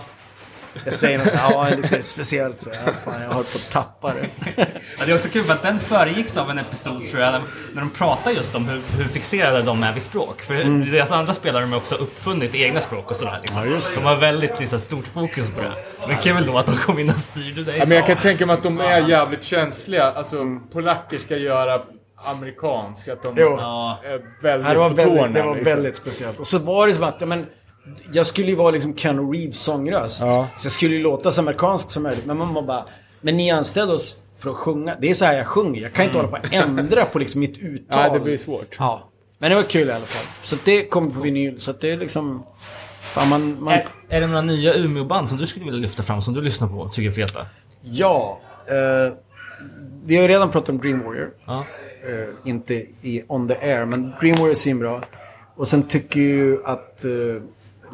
Ja. 0.76 0.82
Jag 0.86 0.94
säger 0.94 1.18
något 1.18 1.28
så 1.28 1.38
här, 1.38 1.52
ja, 1.52 1.70
lite 1.76 2.04
speciellt 2.04 2.62
så. 2.62 2.70
Ja, 2.86 2.92
fan, 3.06 3.22
jag 3.22 3.30
håller 3.30 3.50
på 3.50 3.58
att 3.58 3.72
tappa 3.72 4.14
det. 4.14 4.28
Ja, 4.98 5.06
det 5.06 5.12
är 5.12 5.16
också 5.16 5.30
kul 5.30 5.44
för 5.44 5.54
att 5.54 5.64
den 5.64 5.80
föregicks 5.80 6.38
av 6.38 6.50
en 6.50 6.58
episod 6.58 7.08
tror 7.12 7.24
jag, 7.24 7.34
när 7.74 7.82
de 7.82 7.90
pratar 7.90 8.32
just 8.32 8.56
om 8.56 8.68
hur, 8.70 8.82
hur 8.98 9.06
fixerade 9.06 9.62
de 9.62 9.84
är 9.84 9.94
vid 9.94 10.04
språk. 10.04 10.42
För 10.42 10.54
deras 10.92 11.12
andra 11.12 11.34
spelare 11.34 11.66
har 11.66 11.78
också 11.78 11.96
uppfunnit 11.96 12.56
egna 12.56 12.82
språk 12.82 13.10
och 13.12 13.16
sådär. 13.16 13.40
Liksom. 13.42 13.62
Mm. 13.62 13.74
Ja. 13.74 13.80
De 13.96 14.04
har 14.04 14.16
väldigt 14.16 14.60
liksom, 14.60 14.80
stort 14.80 15.08
fokus 15.08 15.50
på 15.50 15.62
det. 15.62 15.72
Men 16.08 16.18
kul 16.18 16.46
då 16.46 16.58
att 16.58 16.66
de 16.66 16.76
kom 16.76 17.00
in 17.00 17.10
och 17.10 17.20
styrde 17.20 17.64
dig. 17.64 17.78
Ja, 17.78 17.86
men 17.88 17.98
jag 17.98 18.06
kan 18.06 18.18
tänka 18.18 18.46
mig 18.46 18.54
att 18.54 18.64
de 18.64 18.80
är 18.80 19.08
jävligt 19.10 19.44
känsliga. 19.44 20.04
Alltså, 20.12 20.38
polacker 20.74 21.18
ska 21.20 21.38
göra 21.38 21.82
amerikansk. 22.26 23.08
Att 23.08 23.24
de 23.24 23.34
Jo. 23.38 23.58
Är 23.58 24.42
väldigt 24.42 24.68
Ja, 24.68 24.74
det 24.74 24.80
var, 24.80 24.90
på 24.90 24.96
väldigt, 24.96 25.18
tårna. 25.18 25.34
det 25.34 25.42
var 25.42 25.56
liksom. 25.56 25.74
väldigt 25.74 25.96
speciellt. 25.96 26.40
Och 26.40 26.48
så 26.48 26.60
var 26.60 26.88
det 26.88 26.94
som 26.94 27.04
att, 27.04 27.16
ja, 27.20 27.26
men, 27.26 27.46
jag 28.12 28.26
skulle 28.26 28.50
ju 28.50 28.56
vara 28.56 28.72
liksom 28.72 28.96
Keanu 28.96 29.22
Reeves 29.32 29.60
sångröst. 29.60 30.22
Ja. 30.22 30.48
Så 30.56 30.66
jag 30.66 30.72
skulle 30.72 30.96
ju 30.96 31.02
låta 31.02 31.32
så 31.32 31.42
amerikanskt 31.42 31.92
som 31.92 32.04
möjligt. 32.04 32.26
Men 32.26 32.38
man 32.38 32.66
bara, 32.66 32.86
men 33.22 33.38
ni 33.38 33.52
anställde 33.52 33.94
oss 33.94 34.20
för 34.38 34.50
att 34.50 34.56
sjunga. 34.56 34.96
Det 35.02 35.10
är 35.10 35.14
så 35.14 35.26
här 35.26 35.38
jag 35.38 35.48
sjunger. 35.48 35.82
Jag 35.82 35.94
kan 35.94 36.06
inte 36.06 36.18
hålla 36.18 36.30
på 36.30 36.36
att 36.36 36.54
ändra 36.54 37.06
på 37.06 37.20
liksom 37.20 37.40
mitt 37.42 37.58
uttal. 37.62 38.02
Ja, 38.08 38.14
det 38.14 38.20
blir 38.20 38.38
svårt. 38.38 38.76
Ja. 38.80 39.10
Men 39.38 39.50
det 39.50 39.56
var 39.56 39.64
kul 39.64 39.88
i 39.88 39.92
alla 39.92 40.06
fall. 40.06 40.26
Så 40.44 40.56
det 40.66 40.84
kom 40.84 41.12
på 41.12 41.20
vinyl. 41.20 41.60
Så 41.60 41.72
det 41.72 41.92
är 41.92 41.98
liksom... 41.98 42.44
Fan, 43.00 43.30
man, 43.30 43.64
man, 43.64 43.74
Är, 43.74 43.88
är 44.10 44.22
det 44.22 44.28
några 44.28 44.42
nya 44.42 44.74
Umeå-band 44.74 45.30
som 45.30 45.38
du 45.38 45.46
skulle 45.46 45.66
vilja 45.66 45.80
lyfta 45.80 46.04
fram 46.04 46.22
som 46.22 46.34
du 46.34 46.42
lyssnar 46.42 46.68
på 46.68 46.76
och 46.76 46.94
tycker 46.94 47.08
är 47.22 47.28
feta? 47.28 47.46
Ja. 47.82 48.40
Eh, 48.68 49.14
vi 50.06 50.16
har 50.16 50.22
ju 50.22 50.28
redan 50.28 50.52
pratat 50.52 50.70
om 50.70 50.78
Dream 50.78 51.04
Warrior. 51.04 51.30
Ja. 51.46 51.66
Eh, 52.10 52.50
inte 52.50 52.74
i 53.02 53.24
On 53.28 53.48
the 53.48 53.56
Air, 53.56 53.86
men 53.86 54.14
Dream 54.22 54.36
Warrior 54.36 54.50
är 54.50 54.56
svinbra. 54.56 55.02
Och 55.56 55.68
sen 55.68 55.84
tycker 55.84 56.20
jag 56.20 56.30
ju 56.30 56.66
att 56.66 57.02
uh, 57.06 57.42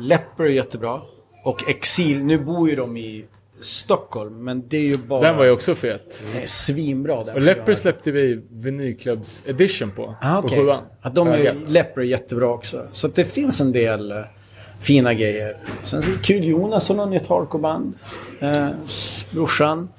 Lepper 0.02 0.44
är 0.44 0.48
jättebra. 0.49 1.02
Och 1.44 1.69
Exil, 1.69 2.23
nu 2.23 2.38
bor 2.38 2.69
ju 2.69 2.76
de 2.76 2.98
i 2.98 3.26
Stockholm, 3.61 4.44
men 4.44 4.68
det 4.68 4.78
är 4.78 4.82
ju 4.82 4.98
bara... 4.98 5.22
Den 5.22 5.38
var 5.38 5.45
ju 5.45 5.52
också 5.52 5.76
fet. 5.76 6.23
Den 6.34 6.41
är 6.44 6.48
svinbra 6.48 7.23
den 7.23 7.36
Och 7.36 7.41
skivan. 7.44 7.76
släppte 7.76 8.11
vi 8.11 8.41
Vinylklubbs 8.52 9.44
edition 9.48 9.91
på. 9.91 10.15
Ah, 10.22 10.41
På 10.41 10.45
okej. 10.48 10.57
sjuan. 10.57 10.84
Ja, 11.02 11.10
de 11.10 11.28
är, 11.28 11.38
Ögat. 11.38 11.69
Lepper 11.69 12.02
är 12.02 12.06
jättebra 12.06 12.48
också. 12.49 12.88
Så 12.91 13.07
det 13.07 13.26
finns 13.26 13.61
en 13.61 13.72
del 13.72 14.11
eh, 14.11 14.18
fina 14.82 15.14
grejer. 15.14 15.57
Sen 15.82 16.02
så 16.02 16.10
är 16.10 16.14
det 16.14 16.23
kul, 16.23 16.44
Jonas 16.44 16.90
något 16.90 17.10
nytt 17.10 17.28
hardcore-band. 17.28 17.94
Eh, 18.40 18.68
brorsan. 19.32 19.90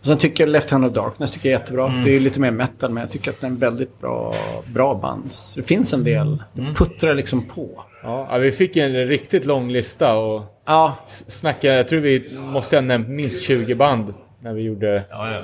Och 0.00 0.06
sen 0.06 0.18
tycker 0.18 0.44
jag 0.44 0.48
Left 0.50 0.70
Hand 0.70 0.84
of 0.84 0.92
Darkness 0.92 1.32
tycker 1.32 1.48
jag 1.48 1.56
är 1.56 1.60
jättebra. 1.60 1.86
Mm. 1.88 2.02
Det 2.04 2.16
är 2.16 2.20
lite 2.20 2.40
mer 2.40 2.50
metal, 2.50 2.90
men 2.90 3.00
jag 3.00 3.10
tycker 3.10 3.30
att 3.30 3.40
det 3.40 3.46
är 3.46 3.50
en 3.50 3.56
väldigt 3.56 4.00
bra, 4.00 4.34
bra 4.66 4.94
band. 4.94 5.32
Så 5.32 5.60
det 5.60 5.66
finns 5.66 5.92
en 5.92 6.04
del. 6.04 6.42
Det 6.52 6.60
Mm. 6.62 6.74
puttrar 6.74 7.14
liksom 7.14 7.42
på. 7.42 7.84
Ja, 8.06 8.38
vi 8.38 8.52
fick 8.52 8.76
en 8.76 9.06
riktigt 9.06 9.46
lång 9.46 9.70
lista 9.70 10.16
och 10.18 10.42
Ja, 10.66 10.96
snacka, 11.06 11.74
jag 11.74 11.88
tror 11.88 12.00
vi 12.00 12.38
måste 12.38 12.76
ha 12.76 12.80
nämnt 12.80 13.08
minst 13.08 13.42
20 13.42 13.74
band 13.74 14.14
när 14.40 14.52
vi 14.52 14.62
gjorde 14.62 15.02
Ja, 15.10 15.32
ja. 15.32 15.40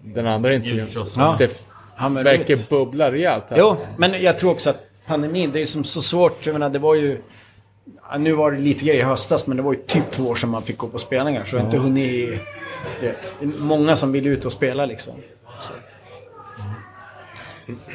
den 0.00 0.26
andra 0.26 0.54
intervjun. 0.54 0.88
Ja. 1.16 1.36
Det 1.38 1.60
verkar 2.22 2.58
bubbla 2.70 3.12
rejält 3.12 3.44
här. 3.48 3.56
Jo, 3.58 3.76
men 3.96 4.22
jag 4.22 4.38
tror 4.38 4.50
också 4.50 4.70
att 4.70 4.86
pandemin, 5.06 5.52
det 5.52 5.60
är 5.60 5.66
som 5.66 5.84
så 5.84 6.02
svårt. 6.02 6.46
Jag 6.46 6.52
menar, 6.52 6.70
det 6.70 6.78
var 6.78 6.94
ju... 6.94 7.18
Nu 8.18 8.32
var 8.32 8.52
det 8.52 8.58
lite 8.58 8.84
grejer 8.84 9.00
i 9.00 9.04
höstas, 9.04 9.46
men 9.46 9.56
det 9.56 9.62
var 9.62 9.72
ju 9.72 9.78
typ 9.78 10.10
två 10.10 10.24
år 10.24 10.34
sedan 10.34 10.50
man 10.50 10.62
fick 10.62 10.78
gå 10.78 10.86
på 10.86 10.98
spelningar. 10.98 11.44
Så 11.44 11.56
jag 11.56 11.60
har 11.60 11.66
inte 11.66 11.78
hunnit... 11.78 12.40
Det 13.00 13.06
är 13.06 13.60
många 13.60 13.96
som 13.96 14.12
vill 14.12 14.26
ut 14.26 14.44
och 14.44 14.52
spela 14.52 14.86
liksom. 14.86 15.14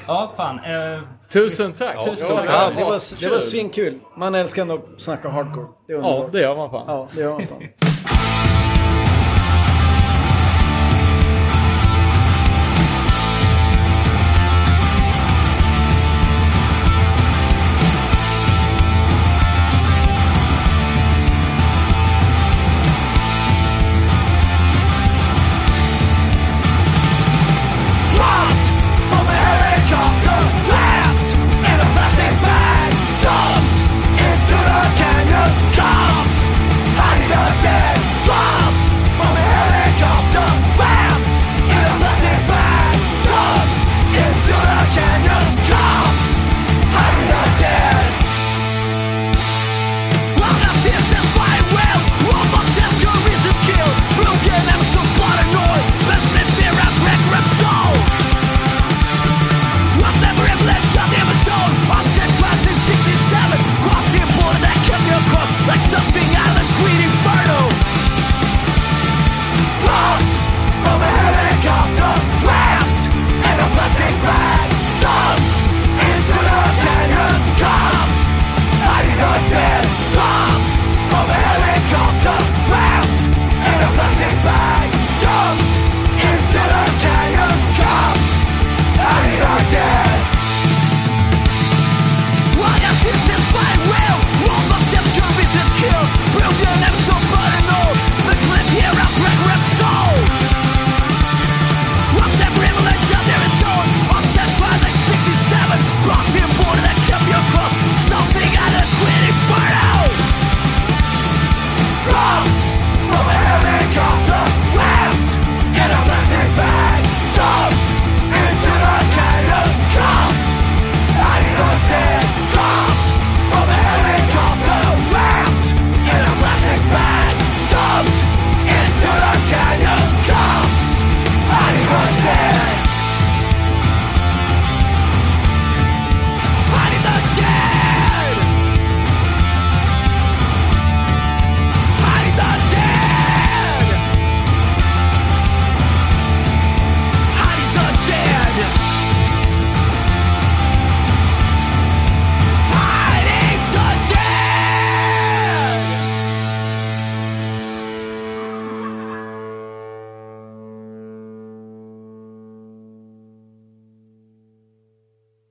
Ja, 0.07 0.31
fan. 0.37 0.59
Eh, 0.59 1.01
Tusen 1.29 1.73
tack! 1.73 2.05
tusen 2.05 2.29
tack! 2.29 2.45
Ja, 2.49 2.69
det 2.77 2.83
var, 2.83 3.19
det 3.21 3.29
var 3.29 3.39
svinkul. 3.39 3.99
Man 4.17 4.35
älskar 4.35 4.61
ändå 4.61 4.75
att 4.75 5.01
snacka 5.01 5.29
hardcore. 5.29 5.67
Det 5.87 5.93
är 5.93 5.97
Ja, 5.97 6.29
det 6.31 6.41
gör 6.41 6.55
man 6.55 6.69
fan. 6.71 6.83
Ja, 6.87 7.07
det 7.15 7.21
gör 7.21 7.29
man 7.31 7.47
fan. 7.47 7.63